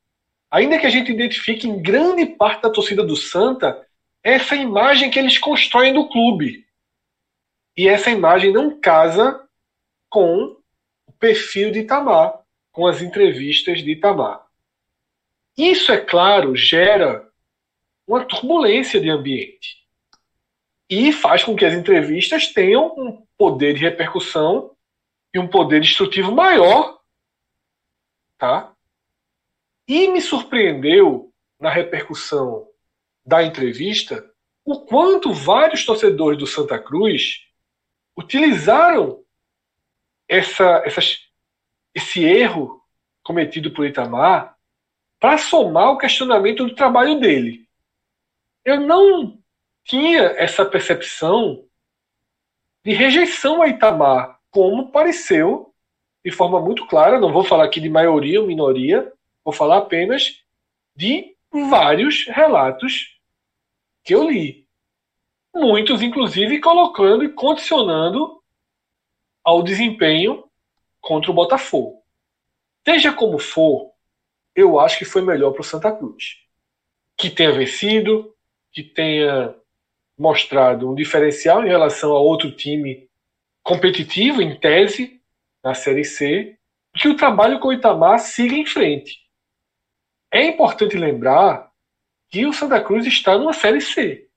ainda 0.50 0.80
que 0.80 0.88
a 0.88 0.90
gente 0.90 1.12
identifique 1.12 1.68
em 1.68 1.80
grande 1.80 2.26
parte 2.26 2.64
da 2.64 2.72
torcida 2.72 3.04
do 3.04 3.16
Santa 3.16 3.86
essa 4.24 4.56
imagem 4.56 5.12
que 5.12 5.20
eles 5.20 5.38
constroem 5.38 5.94
do 5.94 6.10
clube. 6.10 6.65
E 7.78 7.88
essa 7.88 8.10
imagem 8.10 8.54
não 8.54 8.80
casa 8.80 9.46
com 10.10 10.58
o 11.08 11.12
perfil 11.20 11.72
de 11.72 11.80
Itamar, 11.80 12.42
com 12.72 12.88
as 12.88 13.02
entrevistas 13.02 13.84
de 13.84 13.92
Itamar. 13.92 14.46
Isso, 15.58 15.92
é 15.92 15.98
claro, 15.98 16.56
gera 16.56 17.30
uma 18.08 18.24
turbulência 18.24 19.00
de 19.00 19.10
ambiente 19.10 19.86
e 20.90 21.12
faz 21.12 21.44
com 21.44 21.56
que 21.56 21.66
as 21.66 21.74
entrevistas 21.74 22.54
tenham 22.54 22.94
um 22.98 23.26
poder 23.38 23.74
de 23.74 23.82
repercussão 23.82 24.76
e 25.34 25.40
um 25.40 25.48
poder 25.48 25.82
destrutivo 25.82 26.32
maior, 26.32 27.00
tá? 28.38 28.74
E 29.88 30.08
me 30.08 30.22
surpreendeu 30.22 31.34
na 31.60 31.70
repercussão 31.70 32.68
da 33.26 33.44
entrevista 33.44 34.30
o 34.64 34.86
quanto 34.86 35.34
vários 35.34 35.86
torcedores 35.86 36.38
do 36.38 36.48
Santa 36.48 36.80
Cruz 36.80 37.45
utilizaram 38.16 39.24
essa, 40.28 40.82
essas, 40.86 41.20
esse 41.94 42.24
erro 42.24 42.82
cometido 43.24 43.72
por 43.72 43.86
Itamar 43.86 44.56
para 45.20 45.38
somar 45.38 45.92
o 45.92 45.98
questionamento 45.98 46.66
do 46.66 46.76
trabalho 46.76 47.20
dele. 47.20 47.68
Eu 48.64 48.80
não 48.80 49.38
tinha 49.84 50.22
essa 50.22 50.66
percepção 50.66 51.66
de 52.84 52.94
rejeição 52.94 53.62
a 53.62 53.68
Itamar, 53.68 54.40
como 54.52 54.92
pareceu 54.92 55.74
de 56.24 56.32
forma 56.32 56.60
muito 56.60 56.86
clara. 56.88 57.20
Não 57.20 57.32
vou 57.32 57.44
falar 57.44 57.66
aqui 57.66 57.80
de 57.80 57.90
maioria 57.90 58.42
ou 58.42 58.48
minoria, 58.48 59.12
vou 59.44 59.54
falar 59.54 59.78
apenas 59.78 60.44
de 60.96 61.36
vários 61.52 62.26
relatos 62.28 63.20
que 64.04 64.14
eu 64.14 64.30
li. 64.30 64.65
Muitos, 65.56 66.02
inclusive, 66.02 66.60
colocando 66.60 67.24
e 67.24 67.30
condicionando 67.30 68.44
ao 69.42 69.64
desempenho 69.64 70.44
contra 71.00 71.32
o 71.32 71.34
Botafogo. 71.34 72.04
Seja 72.86 73.14
como 73.14 73.40
for, 73.40 73.94
eu 74.54 74.78
acho 74.78 74.98
que 74.98 75.06
foi 75.06 75.22
melhor 75.22 75.52
para 75.52 75.62
o 75.62 75.64
Santa 75.64 75.94
Cruz. 75.94 76.42
Que 77.16 77.30
tenha 77.30 77.54
vencido, 77.54 78.36
que 78.70 78.84
tenha 78.84 79.56
mostrado 80.18 80.92
um 80.92 80.94
diferencial 80.94 81.64
em 81.64 81.70
relação 81.70 82.12
a 82.12 82.20
outro 82.20 82.52
time 82.52 83.10
competitivo, 83.64 84.42
em 84.42 84.60
tese, 84.60 85.22
na 85.64 85.74
Série 85.74 86.04
C, 86.04 86.58
que 86.94 87.08
o 87.08 87.16
trabalho 87.16 87.60
com 87.60 87.70
o 87.70 87.74
Itamar 87.74 88.20
siga 88.20 88.56
em 88.56 88.66
frente. 88.66 89.20
É 90.30 90.44
importante 90.44 90.98
lembrar 90.98 91.72
que 92.30 92.46
o 92.46 92.52
Santa 92.52 92.82
Cruz 92.84 93.06
está 93.06 93.38
numa 93.38 93.54
Série 93.54 93.80
C. 93.80 94.28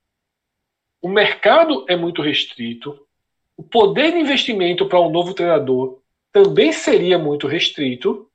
O 1.01 1.09
mercado 1.09 1.85
é 1.89 1.97
muito 1.97 2.23
restrito, 2.23 3.07
o 3.57 3.63
poder 3.63 4.13
de 4.13 4.19
investimento 4.19 4.89
para 4.89 5.01
um 5.01 5.11
novo 5.11 5.35
treinador 5.35 6.01
também 6.33 6.73
seria 6.73 7.19
muito 7.19 7.47
restrito, 7.47 8.29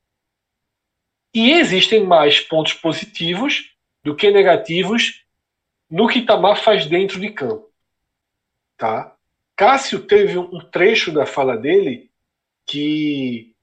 e 1.33 1.51
existem 1.51 2.05
mais 2.05 2.39
pontos 2.39 2.73
positivos 2.73 3.73
do 4.03 4.15
que 4.15 4.29
negativos 4.29 5.25
no 5.89 6.07
que 6.07 6.19
Itamar 6.19 6.57
faz 6.57 6.85
dentro 6.85 7.19
de 7.19 7.29
campo. 7.31 7.69
Tá? 8.77 9.15
Cássio 9.55 10.05
teve 10.05 10.37
um 10.37 10.59
trecho 10.59 11.11
da 11.11 11.25
fala 11.25 11.57
dele 11.57 12.11
que 12.65 13.55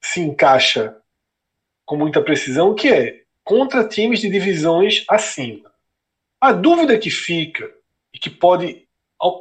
se 0.00 0.20
encaixa 0.20 0.96
com 1.84 1.96
muita 1.96 2.22
precisão, 2.22 2.74
que 2.74 2.88
é 2.88 3.22
contra 3.42 3.88
times 3.88 4.20
de 4.20 4.28
divisões 4.28 5.04
acima. 5.08 5.72
A 6.40 6.52
dúvida 6.52 6.98
que 6.98 7.10
fica 7.10 7.74
e 8.18 8.20
que 8.20 8.28
pode 8.28 8.88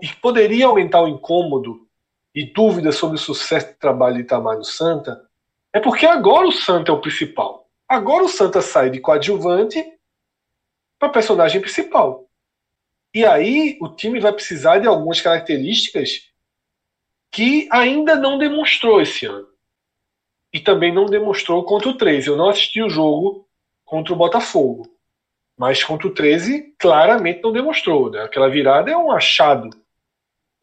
e 0.02 0.08
poderia 0.22 0.68
aumentar 0.68 1.02
o 1.02 1.08
incômodo 1.08 1.88
e 2.34 2.46
dúvida 2.46 2.92
sobre 2.92 3.16
o 3.16 3.20
sucesso 3.20 3.68
do 3.68 3.80
trabalho 3.80 4.16
de 4.16 4.22
Itamar 4.22 4.58
no 4.58 4.64
Santa 4.64 5.28
é 5.74 5.80
porque 5.80 6.06
agora 6.06 6.48
o 6.48 6.52
Santa 6.52 6.92
é 6.92 6.94
o 6.94 7.02
principal. 7.02 7.68
Agora 7.88 8.24
o 8.24 8.30
Santa 8.30 8.62
sai 8.62 8.90
de 8.90 9.00
coadjuvante 9.00 9.84
para 11.00 11.10
personagem 11.10 11.60
principal. 11.62 12.28
E 13.14 13.26
aí 13.26 13.78
o 13.82 13.90
time 13.90 14.20
vai 14.20 14.32
precisar 14.32 14.80
de 14.80 14.88
algumas 14.88 15.22
características 15.22 16.32
que 17.32 17.68
ainda 17.72 18.16
não 18.16 18.38
demonstrou 18.38 19.02
esse 19.02 19.26
ano. 19.26 19.48
E 20.54 20.60
também 20.60 20.94
não 20.94 21.06
demonstrou 21.06 21.64
contra 21.64 21.90
o 21.90 21.98
13. 21.98 22.28
Eu 22.28 22.38
não 22.38 22.50
assisti 22.50 22.82
o 22.82 22.90
jogo 22.90 23.48
contra 23.86 24.14
o 24.14 24.18
Botafogo. 24.18 24.97
Mas 25.58 25.84
contra 25.84 26.08
o 26.08 26.14
13, 26.14 26.76
claramente 26.78 27.42
não 27.42 27.52
demonstrou. 27.52 28.12
Né? 28.12 28.22
Aquela 28.22 28.50
virada 28.50 28.92
é 28.92 28.98
um 28.98 29.12
achado 29.12 29.70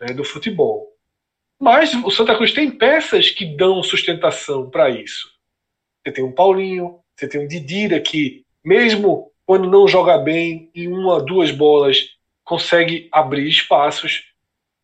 né, 0.00 0.14
do 0.14 0.24
futebol. 0.24 0.94
Mas 1.58 1.94
o 1.94 2.10
Santa 2.10 2.36
Cruz 2.36 2.52
tem 2.52 2.70
peças 2.70 3.31
que 3.31 3.56
dão 3.56 3.82
sustentação 3.82 4.70
para 4.70 4.90
isso. 4.90 5.32
Você 6.02 6.12
tem 6.12 6.24
um 6.24 6.32
Paulinho, 6.32 7.00
você 7.16 7.28
tem 7.28 7.40
um 7.40 7.47
Didira 7.48 8.00
que, 8.00 8.44
mesmo 8.62 9.32
quando 9.47 9.70
não 9.70 9.86
joga 9.86 10.18
bem, 10.18 10.70
em 10.74 10.89
uma, 10.89 11.23
duas 11.23 11.50
bolas, 11.50 12.16
consegue 12.44 13.08
abrir 13.12 13.48
espaços. 13.48 14.24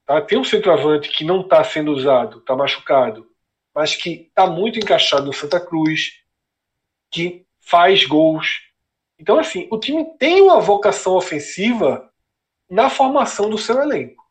Tá? 0.06 0.20
Tem 0.20 0.38
um 0.38 0.44
centroavante 0.44 1.08
que 1.08 1.24
não 1.24 1.40
está 1.42 1.62
sendo 1.64 1.92
usado, 1.92 2.38
está 2.38 2.54
machucado, 2.54 3.26
mas 3.74 3.94
que 3.94 4.26
está 4.28 4.46
muito 4.46 4.78
encaixado 4.78 5.26
no 5.26 5.32
Santa 5.32 5.60
Cruz, 5.60 6.20
que 7.10 7.44
faz 7.60 8.04
gols. 8.04 8.69
Então, 9.20 9.38
assim, 9.38 9.68
o 9.70 9.78
time 9.78 10.16
tem 10.16 10.40
uma 10.40 10.58
vocação 10.60 11.14
ofensiva 11.14 12.10
na 12.70 12.88
formação 12.88 13.50
do 13.50 13.58
seu 13.58 13.78
elenco. 13.82 14.24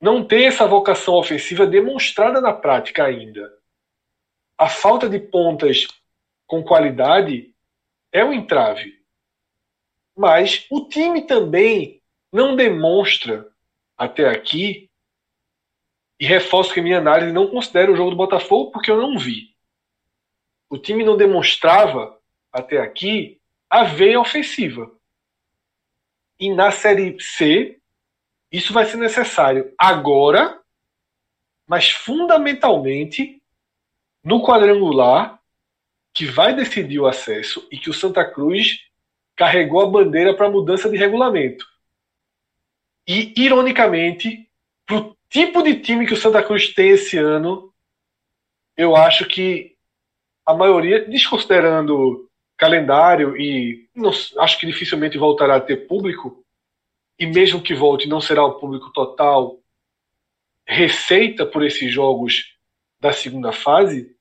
Não 0.00 0.26
tem 0.26 0.46
essa 0.46 0.66
vocação 0.66 1.14
ofensiva 1.14 1.64
demonstrada 1.64 2.40
na 2.40 2.52
prática 2.52 3.04
ainda. 3.04 3.56
A 4.58 4.68
falta 4.68 5.08
de 5.08 5.20
pontas 5.20 5.86
com 6.44 6.60
qualidade 6.64 7.54
é 8.10 8.24
um 8.24 8.32
entrave. 8.32 9.00
Mas 10.16 10.66
o 10.68 10.88
time 10.88 11.24
também 11.24 12.02
não 12.32 12.56
demonstra 12.56 13.48
até 13.96 14.28
aqui 14.28 14.90
E 16.18 16.26
reforço 16.26 16.74
que 16.74 16.82
minha 16.82 16.98
análise 16.98 17.32
não 17.32 17.46
considera 17.46 17.92
o 17.92 17.96
jogo 17.96 18.10
do 18.10 18.16
Botafogo 18.16 18.72
porque 18.72 18.90
eu 18.90 19.00
não 19.00 19.16
vi. 19.16 19.54
O 20.68 20.76
time 20.76 21.04
não 21.04 21.16
demonstrava 21.16 22.20
até 22.52 22.78
aqui 22.78 23.39
a 23.70 23.84
veia 23.84 24.20
ofensiva. 24.20 24.90
E 26.38 26.52
na 26.52 26.72
Série 26.72 27.16
C, 27.20 27.78
isso 28.50 28.72
vai 28.72 28.84
ser 28.84 28.96
necessário 28.96 29.72
agora, 29.78 30.60
mas 31.66 31.90
fundamentalmente 31.90 33.40
no 34.24 34.42
quadrangular, 34.42 35.40
que 36.12 36.26
vai 36.26 36.54
decidir 36.54 36.98
o 36.98 37.06
acesso 37.06 37.66
e 37.70 37.78
que 37.78 37.88
o 37.88 37.94
Santa 37.94 38.24
Cruz 38.24 38.80
carregou 39.36 39.80
a 39.80 39.86
bandeira 39.86 40.34
para 40.34 40.50
mudança 40.50 40.90
de 40.90 40.96
regulamento. 40.96 41.64
E, 43.06 43.32
ironicamente, 43.36 44.50
para 44.84 44.96
o 44.96 45.16
tipo 45.28 45.62
de 45.62 45.76
time 45.80 46.06
que 46.06 46.12
o 46.12 46.16
Santa 46.16 46.42
Cruz 46.42 46.74
tem 46.74 46.90
esse 46.90 47.16
ano, 47.16 47.72
eu 48.76 48.96
acho 48.96 49.26
que 49.26 49.76
a 50.44 50.52
maioria, 50.52 51.08
desconsiderando 51.08 52.29
calendário 52.60 53.34
e 53.38 53.88
não, 53.94 54.10
acho 54.10 54.58
que 54.58 54.66
dificilmente 54.66 55.16
voltará 55.16 55.56
a 55.56 55.60
ter 55.60 55.88
público, 55.88 56.44
e 57.18 57.26
mesmo 57.26 57.62
que 57.62 57.74
volte, 57.74 58.06
não 58.06 58.20
será 58.20 58.44
o 58.44 58.60
público 58.60 58.92
total, 58.92 59.58
receita 60.66 61.46
por 61.46 61.64
esses 61.64 61.90
jogos 61.90 62.54
da 63.00 63.12
segunda 63.12 63.50
fase, 63.50 64.14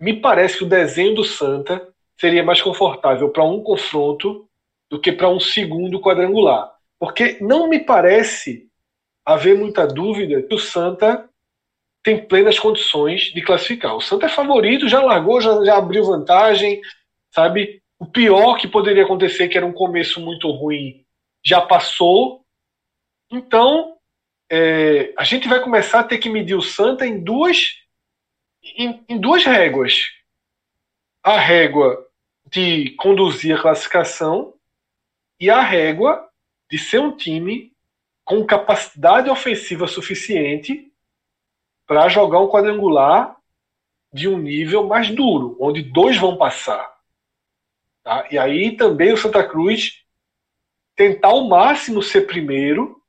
me 0.00 0.20
parece 0.20 0.58
que 0.58 0.64
o 0.64 0.68
desenho 0.68 1.14
do 1.14 1.24
Santa 1.24 1.88
seria 2.20 2.42
mais 2.42 2.60
confortável 2.60 3.30
para 3.30 3.44
um 3.44 3.62
confronto 3.62 4.48
do 4.90 5.00
que 5.00 5.12
para 5.12 5.28
um 5.28 5.38
segundo 5.38 6.00
quadrangular. 6.00 6.72
Porque 6.98 7.38
não 7.40 7.68
me 7.68 7.78
parece 7.78 8.68
haver 9.24 9.56
muita 9.56 9.86
dúvida 9.86 10.42
que 10.42 10.54
o 10.54 10.58
Santa 10.58 11.28
tem 12.02 12.26
plenas 12.26 12.58
condições 12.58 13.32
de 13.32 13.42
classificar. 13.42 13.94
O 13.94 14.00
Santa 14.00 14.26
é 14.26 14.28
favorito, 14.28 14.88
já 14.88 15.00
largou, 15.00 15.40
já, 15.40 15.64
já 15.64 15.76
abriu 15.76 16.04
vantagem, 16.04 16.80
sabe? 17.34 17.82
O 17.98 18.06
pior 18.06 18.56
que 18.56 18.68
poderia 18.68 19.04
acontecer, 19.04 19.48
que 19.48 19.56
era 19.56 19.66
um 19.66 19.72
começo 19.72 20.20
muito 20.20 20.50
ruim, 20.50 21.04
já 21.44 21.60
passou. 21.60 22.44
Então, 23.30 23.96
é, 24.50 25.12
a 25.16 25.24
gente 25.24 25.48
vai 25.48 25.60
começar 25.60 26.00
a 26.00 26.04
ter 26.04 26.18
que 26.18 26.30
medir 26.30 26.54
o 26.54 26.62
Santa 26.62 27.06
em 27.06 27.22
duas, 27.22 27.76
em, 28.62 29.04
em 29.08 29.18
duas 29.18 29.44
réguas. 29.44 30.00
A 31.22 31.38
régua 31.38 32.06
de 32.50 32.90
conduzir 32.92 33.56
a 33.56 33.60
classificação 33.60 34.54
e 35.38 35.50
a 35.50 35.60
régua 35.60 36.28
de 36.70 36.78
ser 36.78 37.00
um 37.00 37.16
time 37.16 37.72
com 38.24 38.44
capacidade 38.44 39.28
ofensiva 39.30 39.86
suficiente 39.86 40.92
para 41.86 42.08
jogar 42.08 42.40
um 42.40 42.48
quadrangular 42.48 43.36
de 44.12 44.28
um 44.28 44.38
nível 44.38 44.86
mais 44.86 45.10
duro, 45.10 45.56
onde 45.60 45.82
dois 45.82 46.16
vão 46.16 46.36
passar. 46.36 46.97
Tá? 48.08 48.26
E 48.30 48.38
aí 48.38 48.74
também 48.74 49.12
o 49.12 49.18
Santa 49.18 49.46
Cruz 49.46 50.02
tentar 50.96 51.28
ao 51.28 51.46
máximo 51.46 52.02
ser 52.02 52.22
primeiro, 52.22 53.02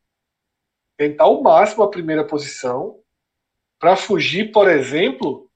tentar 0.97 1.23
ao 1.23 1.41
máximo 1.41 1.83
a 1.83 1.89
primeira 1.89 2.25
posição, 2.25 2.99
para 3.79 3.95
fugir, 3.95 4.51
por 4.51 4.67
exemplo, 4.67 5.49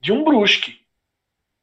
de 0.00 0.10
um 0.10 0.24
Brusque, 0.24 0.80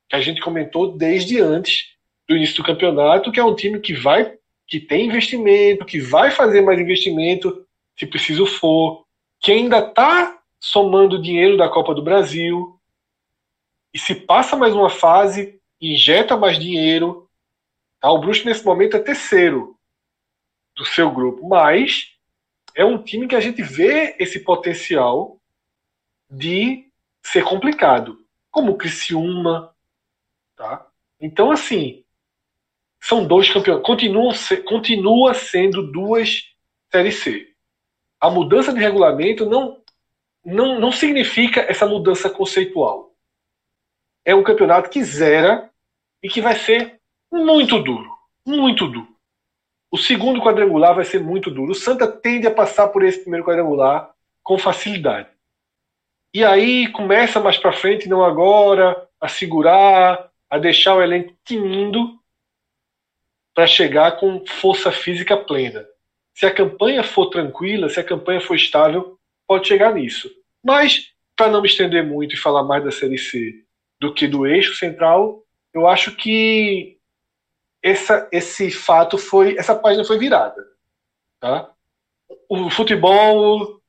que 0.08 0.16
a 0.16 0.22
gente 0.22 0.40
comentou 0.40 0.94
desde 0.94 1.42
antes 1.42 1.94
do 2.26 2.38
início 2.38 2.56
do 2.56 2.64
campeonato, 2.64 3.34
que 3.34 3.40
é 3.42 3.44
um 3.44 3.54
time 3.54 3.82
que 3.82 3.94
vai, 3.94 4.38
que 4.66 4.80
tem 4.80 5.08
investimento, 5.08 5.84
que 5.84 6.00
vai 6.00 6.32
fazer 6.32 6.62
mais 6.62 6.80
investimento, 6.80 7.68
se 8.00 8.08
preciso 8.08 8.46
for, 8.46 9.06
que 9.42 9.52
ainda 9.52 9.80
está 9.80 10.42
somando 10.58 11.22
dinheiro 11.22 11.58
da 11.58 11.68
Copa 11.68 11.94
do 11.94 12.02
Brasil, 12.02 12.80
e 13.94 14.00
se 14.00 14.16
passa 14.16 14.56
mais 14.56 14.74
uma 14.74 14.90
fase, 14.90 15.57
injeta 15.82 16.38
mais 16.38 16.60
dinheiro. 16.60 17.30
Tá? 18.00 18.12
O 18.12 18.20
Brusque 18.20 18.46
nesse 18.46 18.66
momento 18.66 18.98
é 18.98 19.00
terceiro 19.00 19.78
do 20.76 20.86
seu 20.86 21.12
grupo, 21.12 21.48
mas 21.48 22.14
é 22.76 22.86
um 22.86 23.02
time 23.02 23.28
que 23.28 23.36
a 23.36 23.40
gente 23.40 23.64
vê 23.64 24.16
esse 24.20 24.40
potencial 24.40 25.40
de 26.30 26.88
ser 27.24 27.44
complicado, 27.44 28.24
como 28.52 28.74
o 28.74 28.78
Criciúma, 28.78 29.74
Tá? 30.58 30.88
Então, 31.22 31.52
assim, 31.52 32.04
são 33.00 33.26
dois 33.26 33.48
campeões. 33.54 33.84
Continuam, 33.84 34.34
continua 34.66 35.34
sendo 35.36 35.92
duas 35.92 36.52
Série 36.92 37.12
C. 37.12 37.54
A 38.20 38.30
mudança 38.30 38.74
de 38.74 38.80
regulamento 38.80 39.46
não, 39.46 39.80
não, 40.44 40.80
não 40.80 40.92
significa 40.92 41.62
essa 41.62 41.86
mudança 41.86 42.30
conceitual. 42.30 43.07
É 44.28 44.36
um 44.36 44.44
campeonato 44.44 44.90
que 44.90 45.02
zera 45.06 45.70
e 46.22 46.28
que 46.28 46.42
vai 46.42 46.54
ser 46.54 47.00
muito 47.32 47.82
duro. 47.82 48.12
Muito 48.46 48.86
duro. 48.86 49.08
O 49.90 49.98
segundo 49.98 50.42
quadrangular 50.42 50.94
vai 50.94 51.06
ser 51.06 51.22
muito 51.22 51.50
duro. 51.50 51.72
O 51.72 51.76
Santa 51.76 52.06
tende 52.06 52.46
a 52.46 52.54
passar 52.54 52.90
por 52.90 53.06
esse 53.06 53.22
primeiro 53.22 53.46
quadrangular 53.46 54.12
com 54.44 54.58
facilidade. 54.58 55.30
E 56.34 56.44
aí 56.44 56.92
começa 56.92 57.40
mais 57.40 57.58
para 57.58 57.72
frente, 57.72 58.10
não 58.10 58.22
agora, 58.22 59.08
a 59.18 59.30
segurar, 59.30 60.30
a 60.50 60.58
deixar 60.58 60.96
o 60.96 61.02
elenco 61.02 61.34
tinindo 61.46 62.20
para 63.56 63.66
chegar 63.66 64.20
com 64.20 64.46
força 64.46 64.92
física 64.92 65.38
plena. 65.38 65.86
Se 66.34 66.46
a 66.46 66.54
campanha 66.54 67.02
for 67.02 67.28
tranquila, 67.28 67.88
se 67.88 67.98
a 67.98 68.04
campanha 68.04 68.42
for 68.42 68.56
estável, 68.56 69.18
pode 69.48 69.70
chegar 69.70 69.94
nisso. 69.94 70.30
Mas, 70.62 71.14
para 71.34 71.50
não 71.50 71.62
me 71.62 71.70
estender 71.70 72.06
muito 72.06 72.36
e 72.36 72.38
falar 72.38 72.64
mais 72.64 72.84
da 72.84 72.92
Série 72.92 73.18
C 73.18 73.66
do 74.00 74.14
que 74.14 74.28
do 74.28 74.46
eixo 74.46 74.76
central, 74.76 75.44
eu 75.74 75.88
acho 75.88 76.16
que 76.16 76.98
essa, 77.84 78.28
esse 78.32 78.72
fato 78.72 79.18
foi. 79.18 79.58
Essa 79.58 79.76
página 79.76 80.04
foi 80.04 80.18
virada. 80.18 80.62
Tá? 81.40 81.72
O 82.50 82.70
futebol 82.70 83.82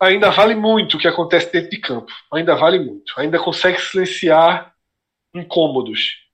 ainda 0.00 0.30
vale 0.30 0.54
muito 0.54 0.96
o 0.96 1.00
que 1.00 1.08
acontece 1.08 1.52
dentro 1.52 1.70
de 1.70 1.78
campo. 1.78 2.12
Ainda 2.32 2.54
vale 2.54 2.78
muito. 2.78 3.12
Ainda 3.16 3.38
consegue 3.38 3.80
silenciar 3.80 4.74
incômodos. 5.34 6.24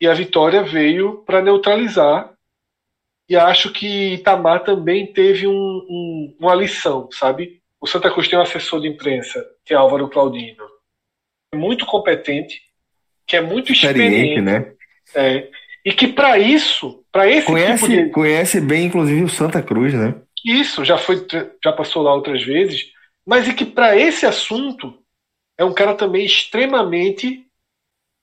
E 0.00 0.08
a 0.08 0.14
vitória 0.14 0.62
veio 0.62 1.22
para 1.24 1.42
neutralizar. 1.42 2.32
E 3.28 3.36
acho 3.36 3.72
que 3.72 4.14
Itamar 4.14 4.64
também 4.64 5.12
teve 5.12 5.46
um, 5.46 5.52
um, 5.52 6.36
uma 6.40 6.54
lição, 6.54 7.08
sabe? 7.12 7.62
O 7.80 7.86
Santa 7.86 8.10
Cruz 8.10 8.28
tem 8.28 8.38
um 8.38 8.42
assessor 8.42 8.80
de 8.80 8.88
imprensa, 8.88 9.44
que 9.64 9.72
é 9.72 9.76
Álvaro 9.76 10.08
Claudino, 10.08 10.64
muito 11.54 11.84
competente, 11.86 12.62
que 13.26 13.36
é 13.36 13.40
muito 13.40 13.72
experiente, 13.72 14.38
experiente 14.38 14.40
né? 14.40 14.72
É, 15.14 15.48
e 15.84 15.92
que 15.92 16.08
para 16.08 16.38
isso, 16.38 17.04
para 17.10 17.28
esse 17.28 17.46
conhece, 17.46 17.86
tipo 17.86 18.04
de... 18.04 18.10
conhece 18.10 18.60
bem, 18.60 18.86
inclusive 18.86 19.22
o 19.22 19.28
Santa 19.28 19.62
Cruz, 19.62 19.92
né? 19.92 20.14
Isso 20.44 20.84
já 20.84 20.98
foi, 20.98 21.26
já 21.62 21.72
passou 21.72 22.02
lá 22.02 22.14
outras 22.14 22.42
vezes, 22.42 22.92
mas 23.26 23.46
e 23.46 23.54
que 23.54 23.64
para 23.64 23.96
esse 23.96 24.26
assunto 24.26 24.98
é 25.58 25.64
um 25.64 25.74
cara 25.74 25.94
também 25.94 26.24
extremamente 26.24 27.46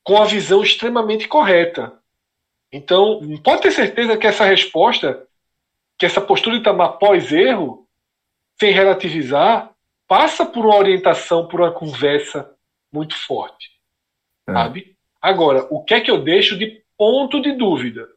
com 0.03 0.17
a 0.17 0.25
visão 0.25 0.63
extremamente 0.63 1.27
correta. 1.27 1.97
Então, 2.71 3.21
pode 3.43 3.61
ter 3.61 3.71
certeza 3.71 4.17
que 4.17 4.27
essa 4.27 4.45
resposta, 4.45 5.25
que 5.97 6.05
essa 6.05 6.21
postura 6.21 6.55
de 6.55 6.61
Itamar 6.61 6.97
pós-erro, 6.97 7.87
sem 8.59 8.71
relativizar, 8.71 9.71
passa 10.07 10.45
por 10.45 10.65
uma 10.65 10.75
orientação, 10.75 11.47
por 11.47 11.61
uma 11.61 11.71
conversa 11.71 12.49
muito 12.91 13.15
forte. 13.15 13.69
É. 14.47 14.53
Sabe? 14.53 14.97
Agora, 15.21 15.67
o 15.69 15.83
que 15.83 15.93
é 15.93 16.01
que 16.01 16.09
eu 16.09 16.23
deixo 16.23 16.57
de 16.57 16.83
ponto 16.97 17.41
de 17.41 17.51
dúvida? 17.51 18.07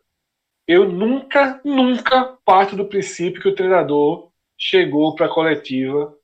Eu 0.66 0.88
nunca, 0.88 1.60
nunca 1.64 2.38
parto 2.44 2.76
do 2.76 2.86
princípio 2.86 3.42
que 3.42 3.48
o 3.48 3.54
treinador 3.54 4.30
chegou 4.56 5.14
para 5.14 5.26
a 5.26 5.34
coletiva 5.34 6.16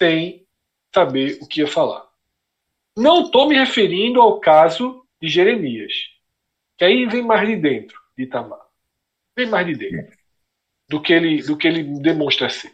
sem 0.00 0.46
saber 0.94 1.38
o 1.42 1.46
que 1.46 1.60
ia 1.60 1.66
falar. 1.66 2.08
Não 2.96 3.24
estou 3.24 3.48
me 3.48 3.56
referindo 3.56 4.20
ao 4.20 4.40
caso 4.40 5.06
de 5.20 5.28
Jeremias, 5.28 5.92
que 6.76 6.84
aí 6.84 7.06
vem 7.06 7.22
mais 7.22 7.46
de 7.46 7.56
dentro 7.56 8.00
de 8.16 8.24
Itamar. 8.24 8.66
Vem 9.36 9.46
mais 9.46 9.66
de 9.66 9.74
dentro 9.74 10.16
do 10.88 11.00
que 11.00 11.12
ele, 11.12 11.42
do 11.42 11.56
que 11.56 11.68
ele 11.68 11.84
demonstra 12.00 12.48
ser. 12.48 12.72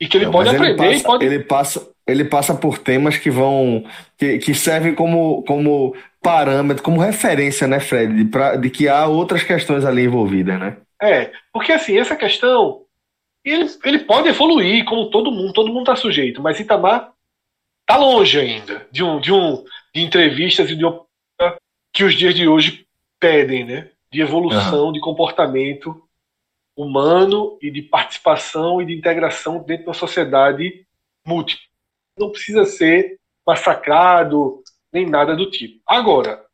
E 0.00 0.08
que 0.08 0.16
ele 0.16 0.24
Não, 0.24 0.32
pode 0.32 0.48
aprender 0.48 0.84
ele 0.84 0.94
passa, 0.94 1.04
pode... 1.04 1.24
Ele 1.24 1.44
passa, 1.44 1.91
ele 2.12 2.24
passa 2.24 2.54
por 2.54 2.78
temas 2.78 3.16
que 3.16 3.30
vão. 3.30 3.84
que, 4.16 4.38
que 4.38 4.54
servem 4.54 4.94
como, 4.94 5.42
como 5.42 5.96
parâmetro, 6.22 6.82
como 6.82 7.00
referência, 7.00 7.66
né, 7.66 7.80
Fred? 7.80 8.14
De, 8.14 8.24
pra, 8.24 8.56
de 8.56 8.70
que 8.70 8.88
há 8.88 9.06
outras 9.06 9.42
questões 9.42 9.84
ali 9.84 10.04
envolvidas, 10.04 10.58
né? 10.58 10.76
É, 11.00 11.32
porque 11.52 11.72
assim, 11.72 11.98
essa 11.98 12.14
questão. 12.14 12.82
Ele, 13.44 13.68
ele 13.84 13.98
pode 13.98 14.28
evoluir, 14.28 14.84
como 14.84 15.10
todo 15.10 15.32
mundo, 15.32 15.52
todo 15.52 15.68
mundo 15.68 15.80
está 15.80 15.96
sujeito, 15.96 16.40
mas 16.40 16.60
Itamar 16.60 17.12
está 17.80 17.96
longe 17.96 18.38
ainda 18.38 18.86
de 18.92 19.02
um, 19.02 19.20
de 19.20 19.32
um 19.32 19.64
de 19.92 20.00
entrevistas 20.00 20.70
e 20.70 20.76
de 20.76 20.84
que 21.92 22.04
os 22.04 22.14
dias 22.14 22.34
de 22.34 22.48
hoje 22.48 22.86
pedem, 23.20 23.64
né? 23.64 23.90
De 24.10 24.20
evolução, 24.20 24.86
uhum. 24.86 24.92
de 24.92 25.00
comportamento 25.00 26.02
humano 26.76 27.58
e 27.60 27.70
de 27.70 27.82
participação 27.82 28.80
e 28.80 28.86
de 28.86 28.94
integração 28.94 29.62
dentro 29.62 29.86
da 29.86 29.94
sociedade 29.94 30.86
múltipla. 31.26 31.71
Não 32.18 32.30
precisa 32.30 32.64
ser 32.64 33.18
massacrado 33.46 34.62
nem 34.92 35.06
nada 35.06 35.34
do 35.34 35.50
tipo. 35.50 35.80
Agora, 35.86 36.44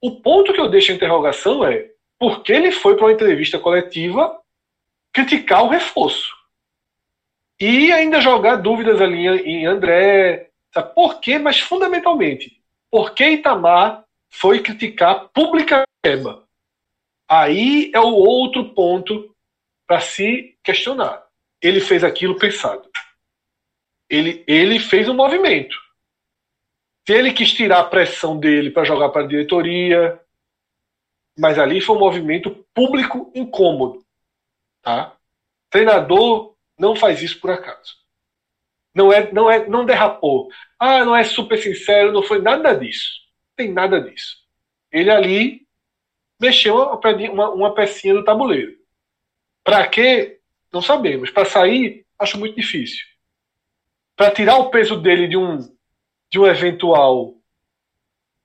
o 0.00 0.20
ponto 0.20 0.52
que 0.52 0.60
eu 0.60 0.68
deixo 0.68 0.92
a 0.92 0.94
interrogação 0.94 1.64
é 1.64 1.90
por 2.18 2.42
que 2.42 2.52
ele 2.52 2.72
foi 2.72 2.96
para 2.96 3.06
uma 3.06 3.12
entrevista 3.12 3.58
coletiva 3.58 4.40
criticar 5.12 5.64
o 5.64 5.68
reforço? 5.68 6.34
E 7.60 7.90
ainda 7.92 8.20
jogar 8.20 8.56
dúvidas 8.56 9.00
ali 9.00 9.26
em 9.26 9.66
André. 9.66 10.50
Sabe? 10.74 10.94
Por 10.94 11.20
quê? 11.20 11.38
Mas 11.38 11.60
fundamentalmente, 11.60 12.62
por 12.90 13.14
que 13.14 13.24
Itamar 13.24 14.04
foi 14.30 14.60
criticar 14.60 15.28
publicamente? 15.28 15.86
Aí 17.28 17.90
é 17.94 18.00
o 18.00 18.12
outro 18.12 18.74
ponto 18.74 19.34
para 19.86 20.00
se 20.00 20.56
questionar. 20.62 21.26
Ele 21.62 21.80
fez 21.80 22.04
aquilo 22.04 22.38
pensado. 22.38 22.88
Ele, 24.08 24.44
ele 24.46 24.78
fez 24.78 25.08
um 25.08 25.14
movimento. 25.14 25.76
Se 27.06 27.12
ele 27.12 27.32
quis 27.32 27.52
tirar 27.52 27.80
a 27.80 27.84
pressão 27.84 28.38
dele 28.38 28.70
para 28.70 28.84
jogar 28.84 29.10
para 29.10 29.22
a 29.22 29.26
diretoria, 29.26 30.20
mas 31.38 31.58
ali 31.58 31.80
foi 31.80 31.96
um 31.96 32.00
movimento 32.00 32.66
público 32.74 33.30
incômodo. 33.34 34.04
Tá? 34.82 35.16
Treinador 35.70 36.56
não 36.78 36.96
faz 36.96 37.22
isso 37.22 37.40
por 37.40 37.50
acaso. 37.50 37.96
Não 38.94 39.12
é, 39.12 39.30
não 39.32 39.50
é, 39.50 39.68
não 39.68 39.84
derrapou. 39.84 40.48
Ah, 40.78 41.04
não 41.04 41.14
é 41.14 41.22
super 41.22 41.58
sincero, 41.58 42.12
não 42.12 42.22
foi 42.22 42.40
nada 42.40 42.74
disso. 42.74 43.20
Tem 43.54 43.70
nada 43.72 44.00
disso. 44.00 44.38
Ele 44.90 45.10
ali 45.10 45.66
mexeu 46.40 46.76
uma, 46.76 47.50
uma 47.50 47.74
pecinha 47.74 48.14
do 48.14 48.24
tabuleiro. 48.24 48.76
Para 49.62 49.86
quê? 49.86 50.40
Não 50.72 50.80
sabemos. 50.80 51.30
Para 51.30 51.44
sair, 51.44 52.06
acho 52.18 52.38
muito 52.38 52.56
difícil. 52.56 53.04
Para 54.16 54.30
tirar 54.30 54.56
o 54.56 54.70
peso 54.70 54.96
dele 54.96 55.28
de 55.28 55.36
um, 55.36 55.58
de 56.30 56.40
um 56.40 56.46
eventual 56.46 57.34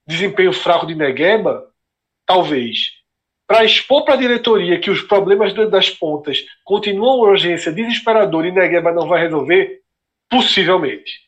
desempenho 0.06 0.52
fraco 0.52 0.86
de 0.86 0.94
Negueba, 0.94 1.72
talvez. 2.26 2.92
Para 3.46 3.64
expor 3.64 4.04
para 4.04 4.14
a 4.14 4.18
diretoria 4.18 4.78
que 4.78 4.90
os 4.90 5.02
problemas 5.02 5.52
das 5.70 5.90
pontas 5.90 6.44
continuam 6.64 7.18
uma 7.18 7.30
urgência 7.30 7.72
desesperadora 7.72 8.48
e 8.48 8.52
Negueba 8.52 8.92
não 8.92 9.08
vai 9.08 9.22
resolver, 9.22 9.82
possivelmente. 10.28 11.22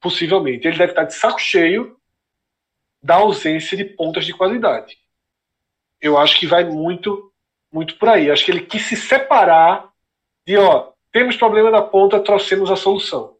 Possivelmente. 0.00 0.66
Ele 0.68 0.76
deve 0.76 0.92
estar 0.92 1.04
de 1.04 1.14
saco 1.14 1.40
cheio 1.40 1.96
da 3.02 3.16
ausência 3.16 3.76
de 3.76 3.84
pontas 3.84 4.24
de 4.24 4.32
qualidade. 4.32 4.98
Eu 6.00 6.18
acho 6.18 6.38
que 6.38 6.46
vai 6.46 6.64
muito 6.64 7.32
muito 7.74 7.96
por 7.96 8.08
aí. 8.08 8.30
Acho 8.30 8.44
que 8.44 8.52
ele 8.52 8.60
quis 8.60 8.82
se 8.82 8.94
separar 8.94 9.90
de, 10.46 10.56
ó, 10.56 10.92
temos 11.10 11.36
problema 11.36 11.72
na 11.72 11.82
ponta, 11.82 12.20
trouxemos 12.20 12.70
a 12.70 12.76
solução. 12.76 13.33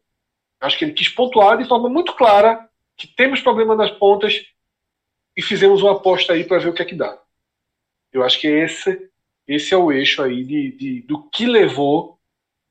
Acho 0.59 0.77
que 0.77 0.85
ele 0.85 0.93
quis 0.93 1.09
pontuar 1.09 1.57
de 1.57 1.67
forma 1.67 1.89
muito 1.89 2.13
clara 2.13 2.69
que 2.97 3.07
temos 3.07 3.41
problema 3.41 3.75
nas 3.75 3.91
pontas 3.91 4.45
e 5.35 5.41
fizemos 5.41 5.81
uma 5.81 5.93
aposta 5.93 6.33
aí 6.33 6.43
para 6.43 6.59
ver 6.59 6.69
o 6.69 6.73
que 6.73 6.81
é 6.81 6.85
que 6.85 6.95
dá. 6.95 7.19
Eu 8.11 8.23
acho 8.23 8.39
que 8.39 8.47
esse, 8.47 9.09
esse 9.47 9.73
é 9.73 9.77
o 9.77 9.91
eixo 9.91 10.23
aí 10.23 10.43
de, 10.43 10.71
de 10.71 11.01
do 11.01 11.23
que 11.29 11.45
levou 11.45 12.17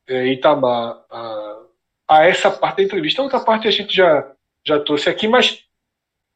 é, 0.07 0.29
Itamar 0.29 1.05
a, 1.11 1.63
a 2.09 2.25
essa 2.25 2.51
parte 2.51 2.79
da 2.79 2.83
entrevista. 2.85 3.21
A 3.21 3.25
outra 3.25 3.41
parte 3.41 3.69
a 3.69 3.71
gente 3.71 3.95
já, 3.95 4.33
já 4.65 4.81
trouxe 4.81 5.11
aqui, 5.11 5.29
mas 5.29 5.63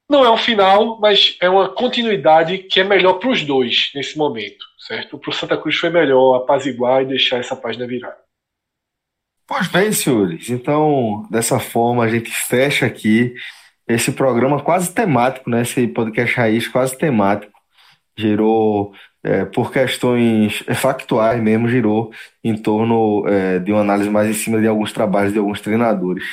não 0.09 0.25
é 0.25 0.31
um 0.31 0.37
final, 0.37 0.99
mas 0.99 1.37
é 1.41 1.49
uma 1.49 1.69
continuidade 1.69 2.59
que 2.59 2.81
é 2.81 2.85
melhor 2.85 3.15
para 3.15 3.31
os 3.31 3.43
dois 3.45 3.91
nesse 3.95 4.17
momento, 4.17 4.65
certo? 4.79 5.19
Para 5.19 5.31
o 5.31 5.35
Santa 5.35 5.57
Cruz 5.57 5.77
foi 5.77 5.91
melhor 5.91 6.37
apaziguar 6.37 7.03
e 7.03 7.07
deixar 7.07 7.39
essa 7.39 7.57
página 7.57 7.87
virar. 7.87 8.17
Pois 9.49 9.67
bem, 9.67 9.91
senhores. 9.93 10.51
Então, 10.51 11.27
dessa 11.31 11.59
forma, 11.59 12.05
a 12.05 12.09
gente 12.09 12.31
fecha 12.31 12.85
aqui 12.85 13.33
esse 13.89 14.13
programa 14.13 14.61
quase 14.63 14.93
temático, 14.93 15.49
né? 15.49 15.63
Esse 15.63 15.89
podcast 15.89 16.37
raiz 16.37 16.69
quase 16.69 16.99
temático. 16.99 17.59
Girou, 18.15 18.93
é, 19.25 19.47
por 19.47 19.73
questões 19.73 20.63
factuais 20.77 21.43
mesmo, 21.43 21.67
girou 21.67 22.13
em 22.45 22.55
torno 22.59 23.27
é, 23.27 23.59
de 23.59 23.73
uma 23.73 23.81
análise 23.81 24.11
mais 24.11 24.29
em 24.29 24.35
cima 24.35 24.61
de 24.61 24.67
alguns 24.67 24.93
trabalhos 24.93 25.33
de 25.33 25.39
alguns 25.39 25.63
treinadores. 25.63 26.25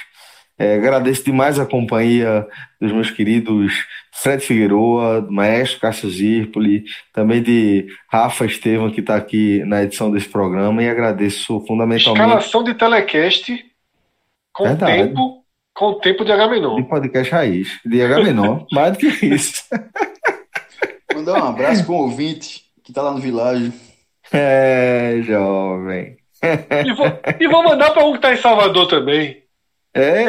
É, 0.58 0.76
agradeço 0.76 1.24
demais 1.26 1.60
a 1.60 1.66
companhia 1.66 2.48
dos 2.80 2.92
meus 2.92 3.12
queridos 3.12 3.74
Fred 4.14 4.42
Figueroa, 4.42 5.22
do 5.22 5.32
maestro 5.32 5.82
Cássio 5.82 6.10
Zirpoli, 6.10 6.86
também 7.12 7.44
de 7.44 7.88
Rafa 8.10 8.46
Estevam, 8.46 8.90
que 8.90 9.02
está 9.02 9.18
aqui 9.18 9.64
na 9.66 9.84
edição 9.84 10.10
desse 10.10 10.30
programa, 10.30 10.82
e 10.82 10.90
agradeço 10.90 11.60
fundamentalmente. 11.68 12.22
Escalação 12.22 12.64
de 12.64 12.74
telecast 12.74 13.66
com 14.54 14.64
Verdade. 14.64 15.10
tempo 15.10 15.46
com 15.74 16.00
tempo 16.00 16.24
de 16.24 16.32
H-Menor. 16.32 16.78
De 16.78 16.88
podcast 16.88 17.34
raiz, 17.34 17.80
de 17.86 18.02
H-Menor, 18.02 18.66
mais 18.72 18.94
do 18.94 19.00
que 19.00 19.26
isso. 19.26 19.62
Mandar 21.14 21.44
um 21.44 21.48
abraço 21.50 21.86
para 21.86 21.94
o 21.94 21.98
ouvinte 21.98 22.62
que 22.82 22.92
está 22.92 23.02
lá 23.02 23.12
no 23.12 23.20
Vilagem. 23.20 23.74
É, 24.32 25.20
jovem. 25.22 26.16
E 26.86 26.94
vou, 26.94 27.08
e 27.40 27.48
vou 27.48 27.64
mandar 27.64 27.92
para 27.92 28.06
um 28.06 28.12
que 28.12 28.18
está 28.20 28.34
em 28.34 28.38
Salvador 28.38 28.88
também. 28.88 29.45
É, 29.96 30.26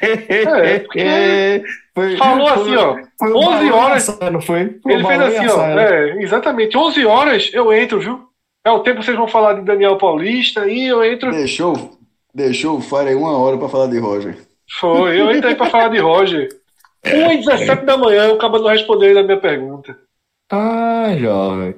é 0.00 0.78
porque 0.78 1.62
foi, 1.94 2.16
falou 2.16 2.48
foi, 2.48 2.62
assim, 2.62 2.76
ó, 2.76 2.96
foi 3.18 3.32
11 3.34 3.70
horas. 3.70 4.18
não 4.32 4.40
foi? 4.40 4.80
foi 4.82 4.92
ele 4.94 5.04
fez 5.04 5.20
assim, 5.20 5.48
ó, 5.48 5.66
é, 5.78 6.22
exatamente, 6.22 6.78
11 6.78 7.04
horas 7.04 7.50
eu 7.52 7.70
entro, 7.70 8.00
viu? 8.00 8.26
É 8.64 8.70
o 8.70 8.80
tempo 8.80 9.00
que 9.00 9.04
vocês 9.04 9.16
vão 9.16 9.28
falar 9.28 9.54
de 9.54 9.66
Daniel 9.66 9.98
Paulista 9.98 10.66
e 10.66 10.86
eu 10.86 11.04
entro. 11.04 11.30
Deixou, 11.30 11.98
deixou 12.34 12.78
o 12.78 12.80
Fire 12.80 13.14
uma 13.14 13.36
hora 13.36 13.58
para 13.58 13.68
falar 13.68 13.88
de 13.88 13.98
Roger. 13.98 14.38
Foi, 14.80 15.20
eu 15.20 15.30
entrei 15.30 15.54
para 15.54 15.68
falar 15.68 15.88
de 15.88 15.98
Roger. 15.98 16.48
1 17.04 17.32
e 17.32 17.36
17 17.38 17.84
da 17.84 17.98
manhã, 17.98 18.28
eu 18.28 18.34
acabo 18.36 18.58
não 18.58 18.70
respondendo 18.70 19.18
a 19.18 19.22
minha 19.22 19.36
pergunta. 19.36 19.94
Ah, 20.50 21.14
jovem. 21.18 21.74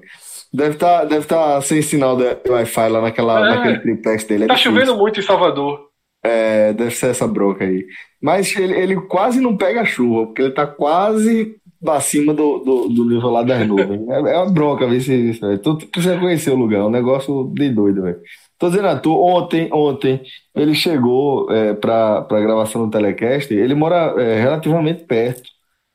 Deve 0.53 0.75
estar 0.75 1.01
tá, 1.01 1.05
deve 1.05 1.27
tá 1.27 1.61
sem 1.63 1.83
sinal 1.83 2.17
de 2.17 2.37
Wi-Fi 2.49 2.89
lá 2.89 3.01
naquela, 3.01 3.41
é, 3.41 3.57
naquele 3.57 3.81
triplex 3.81 4.25
dele. 4.25 4.45
É 4.45 4.47
tá 4.47 4.55
difícil. 4.55 4.73
chovendo 4.73 4.97
muito 4.97 5.19
em 5.19 5.23
Salvador. 5.23 5.89
É, 6.25 6.73
deve 6.73 6.91
ser 6.93 7.11
essa 7.11 7.29
bronca 7.29 7.65
aí. 7.65 7.87
Mas 8.21 8.57
ele, 8.57 8.75
ele 8.75 8.97
quase 9.03 9.41
não 9.41 9.57
pega 9.57 9.85
chuva, 9.85 10.27
porque 10.27 10.43
ele 10.43 10.53
tá 10.53 10.67
quase 10.67 11.57
acima 11.87 12.33
do, 12.33 12.59
do, 12.61 12.89
do 12.89 13.05
nível 13.05 13.31
lá 13.31 13.43
das 13.43 13.67
nuvens. 13.67 14.09
É, 14.09 14.15
é 14.15 14.39
uma 14.39 14.51
bronca 14.51 14.87
ver 14.87 15.01
se 15.01 15.15
isso, 15.15 15.41
velho. 15.41 15.59
Tu 15.59 15.77
precisa 15.89 16.19
conhecer 16.19 16.51
o 16.51 16.57
lugar, 16.57 16.81
é 16.81 16.85
um 16.85 16.91
negócio 16.91 17.53
de 17.55 17.71
doido, 17.71 18.03
velho. 18.03 18.21
Tô 18.59 18.69
dizendo 18.71 18.89
a 18.89 18.99
tu, 18.99 19.13
ontem, 19.13 19.69
ontem, 19.73 20.23
ele 20.55 20.75
chegou 20.75 21.51
é, 21.53 21.75
para 21.75 22.19
a 22.19 22.41
gravação 22.41 22.85
do 22.85 22.91
Telecast, 22.91 23.53
ele 23.53 23.75
mora 23.75 24.15
é, 24.19 24.41
relativamente 24.41 25.05
perto 25.05 25.43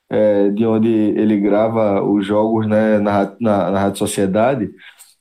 é, 0.10 0.50
de 0.50 0.66
onde 0.66 0.90
ele 0.90 1.40
grava 1.40 2.04
os 2.04 2.26
jogos 2.26 2.68
né, 2.68 3.00
na, 3.00 3.36
na, 3.40 3.72
na 3.72 3.80
Rádio 3.80 4.00
Sociedade, 4.00 4.70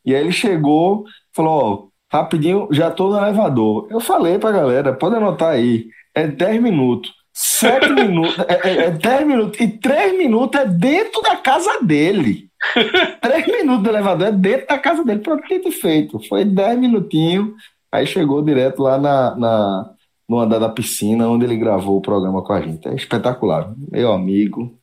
e 0.04 0.14
aí 0.14 0.20
ele 0.20 0.32
chegou, 0.32 1.04
falou, 1.34 1.52
ó, 1.52 1.87
Rapidinho, 2.10 2.68
já 2.70 2.90
tô 2.90 3.10
no 3.10 3.18
elevador. 3.18 3.86
Eu 3.90 4.00
falei 4.00 4.38
pra 4.38 4.50
galera, 4.50 4.92
pode 4.92 5.16
anotar 5.16 5.50
aí, 5.50 5.88
é 6.14 6.26
10 6.26 6.62
minutos. 6.62 7.12
7 7.32 7.92
minutos, 7.94 8.38
é, 8.48 8.68
é, 8.68 8.76
é 8.86 8.90
10 8.90 9.26
minutos. 9.26 9.60
E 9.60 9.68
3 9.68 10.16
minutos 10.18 10.60
é 10.60 10.66
dentro 10.66 11.22
da 11.22 11.36
casa 11.36 11.80
dele. 11.82 12.48
3 13.20 13.46
minutos 13.46 13.82
do 13.84 13.90
elevador 13.90 14.28
é 14.28 14.32
dentro 14.32 14.66
da 14.66 14.78
casa 14.78 15.04
dele. 15.04 15.20
Pronto, 15.20 15.46
dito 15.46 15.70
feito. 15.70 16.18
Foi 16.28 16.44
10 16.44 16.78
minutinhos. 16.78 17.52
Aí 17.92 18.06
chegou 18.06 18.42
direto 18.42 18.82
lá 18.82 18.98
na, 18.98 19.36
na, 19.36 19.90
no 20.28 20.38
andar 20.40 20.58
da 20.58 20.68
piscina, 20.68 21.28
onde 21.28 21.44
ele 21.44 21.56
gravou 21.56 21.96
o 21.98 22.02
programa 22.02 22.42
com 22.42 22.52
a 22.52 22.60
gente. 22.60 22.88
É 22.88 22.94
espetacular. 22.94 23.72
Meu 23.90 24.12
amigo. 24.12 24.76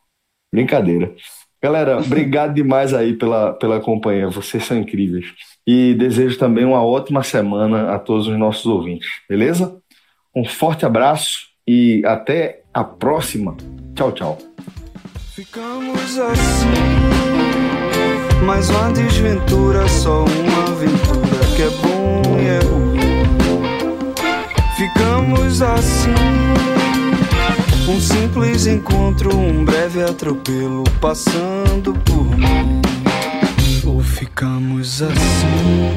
Brincadeira. 0.54 1.14
Galera, 1.62 1.98
obrigado 1.98 2.54
demais 2.54 2.94
aí 2.94 3.14
pela, 3.14 3.54
pela 3.54 3.80
companhia. 3.80 4.30
Vocês 4.30 4.64
são 4.64 4.78
incríveis. 4.78 5.34
E 5.66 5.94
desejo 5.96 6.38
também 6.38 6.64
uma 6.64 6.84
ótima 6.84 7.24
semana 7.24 7.94
a 7.94 8.00
todos 8.00 8.28
os 8.28 8.38
nossos 8.38 8.66
ouvintes, 8.66 9.08
beleza? 9.28 9.76
Um 10.36 10.46
forte 10.46 10.86
abraço 10.86 11.48
e 11.68 12.04
até 12.06 12.62
a 12.74 12.84
próxima. 12.84 13.56
Tchau, 13.96 14.12
tchau. 14.12 14.38
Ficamos 15.34 16.20
assim, 16.20 16.68
mais 18.46 18.70
uma 18.70 18.92
desventura, 18.92 19.88
só 19.88 20.24
uma 20.24 20.64
aventura 20.64 21.46
que 21.56 21.64
é 21.64 21.70
bom 21.82 22.22
e 22.40 22.46
é 22.48 22.60
ruim. 22.60 22.96
Ficamos 24.78 25.62
assim, 25.62 26.14
um 27.88 28.02
simples 28.02 28.66
encontro, 28.66 29.38
um 29.38 29.64
breve 29.64 30.02
atropelo 30.02 30.84
passando 31.00 31.94
por 31.94 32.26
mim. 32.38 32.82
Ou 33.86 34.02
ficamos 34.02 35.02
assim, 35.04 35.94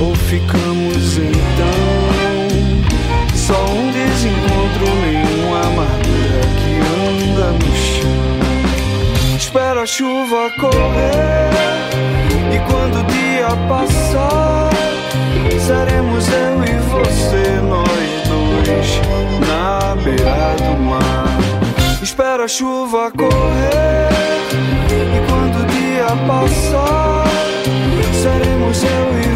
ou 0.00 0.14
ficamos 0.14 1.16
então. 1.16 2.04
Só 3.34 3.64
um 3.66 3.90
desencontro, 3.92 4.86
nenhuma 5.02 5.60
amargura 5.60 6.40
que 6.60 6.74
anda 7.32 7.52
no 7.52 7.76
chão. 7.76 9.36
Espera 9.36 9.82
a 9.82 9.86
chuva 9.86 10.50
correr, 10.60 11.50
e 12.54 12.58
quando 12.70 13.00
o 13.00 13.04
dia 13.04 13.48
passar, 13.68 14.70
seremos 15.58 16.28
eu 16.28 16.64
e 16.64 16.78
você, 16.88 17.60
nós 17.62 18.13
dois, 18.64 19.00
na 19.46 19.94
beira 19.96 20.56
do 20.56 20.82
mar. 20.82 21.38
Espera 22.02 22.44
a 22.44 22.48
chuva 22.48 23.10
correr, 23.10 24.08
e 24.90 25.20
quando 25.28 25.62
o 25.62 25.66
dia 25.66 26.06
passar, 26.26 27.24
seremos 28.22 28.82
eu 28.82 29.18
e 29.20 29.33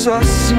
Ficamos 0.00 0.22
assim, 0.22 0.54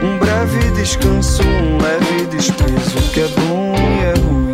um 0.00 0.18
breve 0.18 0.70
descanso, 0.76 1.42
um 1.42 1.78
leve 1.82 2.26
desprezo 2.26 2.96
que 3.12 3.22
é 3.22 3.26
bom 3.26 3.74
e 3.74 4.04
é 4.04 4.14
ruim. 4.20 4.52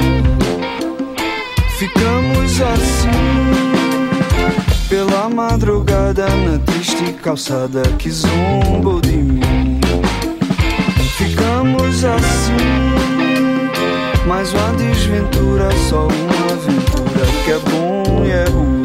Ficamos 1.78 2.62
assim, 2.62 3.10
pela 4.89 5.28
madrugada 5.28 6.26
na 6.26 6.58
triste 6.60 7.12
calçada 7.23 7.82
que 7.99 8.10
zombou 8.10 8.99
de 9.02 9.18
mim. 9.18 9.78
Ficamos 11.18 12.05
assim, 12.07 12.57
mais 14.26 14.50
uma 14.55 14.73
desventura, 14.73 15.68
só 15.91 16.08
uma 16.08 16.52
aventura 16.55 17.26
que 17.44 17.50
é 17.50 17.58
bom 17.70 18.24
e 18.24 18.31
é 18.31 18.44
ruim. 18.49 18.82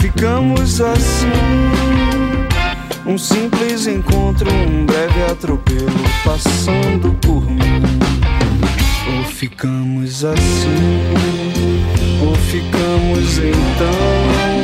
Ficamos 0.00 0.80
assim, 0.80 1.26
um 3.06 3.16
simples 3.16 3.86
encontro, 3.86 4.52
um 4.52 4.84
breve 4.84 5.22
atropelo 5.30 5.86
passando 6.24 7.14
por 7.20 7.48
mim. 7.48 7.82
Ou 9.16 9.24
ficamos 9.24 10.24
assim, 10.24 11.02
ou 12.20 12.34
ficamos 12.34 13.38
então. 13.38 14.56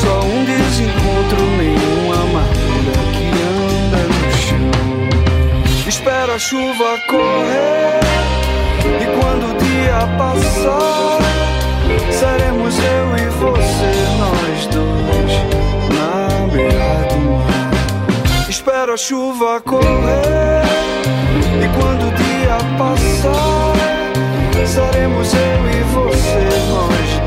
Só 0.00 0.20
um 0.22 0.44
desencontro, 0.44 1.40
nenhuma 1.56 2.14
amargura 2.14 2.98
que 3.12 3.26
anda 3.46 4.02
no 4.08 4.30
chão. 4.36 5.86
Espera 5.86 6.34
a 6.34 6.38
chuva 6.38 6.98
correr, 7.08 8.00
e 9.00 9.06
quando 9.20 9.44
o 9.50 9.54
dia 9.62 10.06
passar, 10.18 11.18
seremos 12.10 12.74
eu 12.78 13.16
e 13.16 13.28
você, 13.30 13.92
nós 14.18 14.66
dois, 14.66 15.32
na 15.94 16.46
beira 16.48 17.08
do 17.08 17.16
mar. 17.16 17.17
Espero 18.58 18.92
a 18.92 18.96
chuva 18.96 19.60
correr. 19.60 20.64
E 21.62 21.68
quando 21.78 22.08
o 22.08 22.10
dia 22.10 22.58
passar, 22.76 23.72
seremos 24.66 25.32
eu 25.32 25.70
e 25.70 25.82
você, 25.94 26.48
nós 26.68 27.17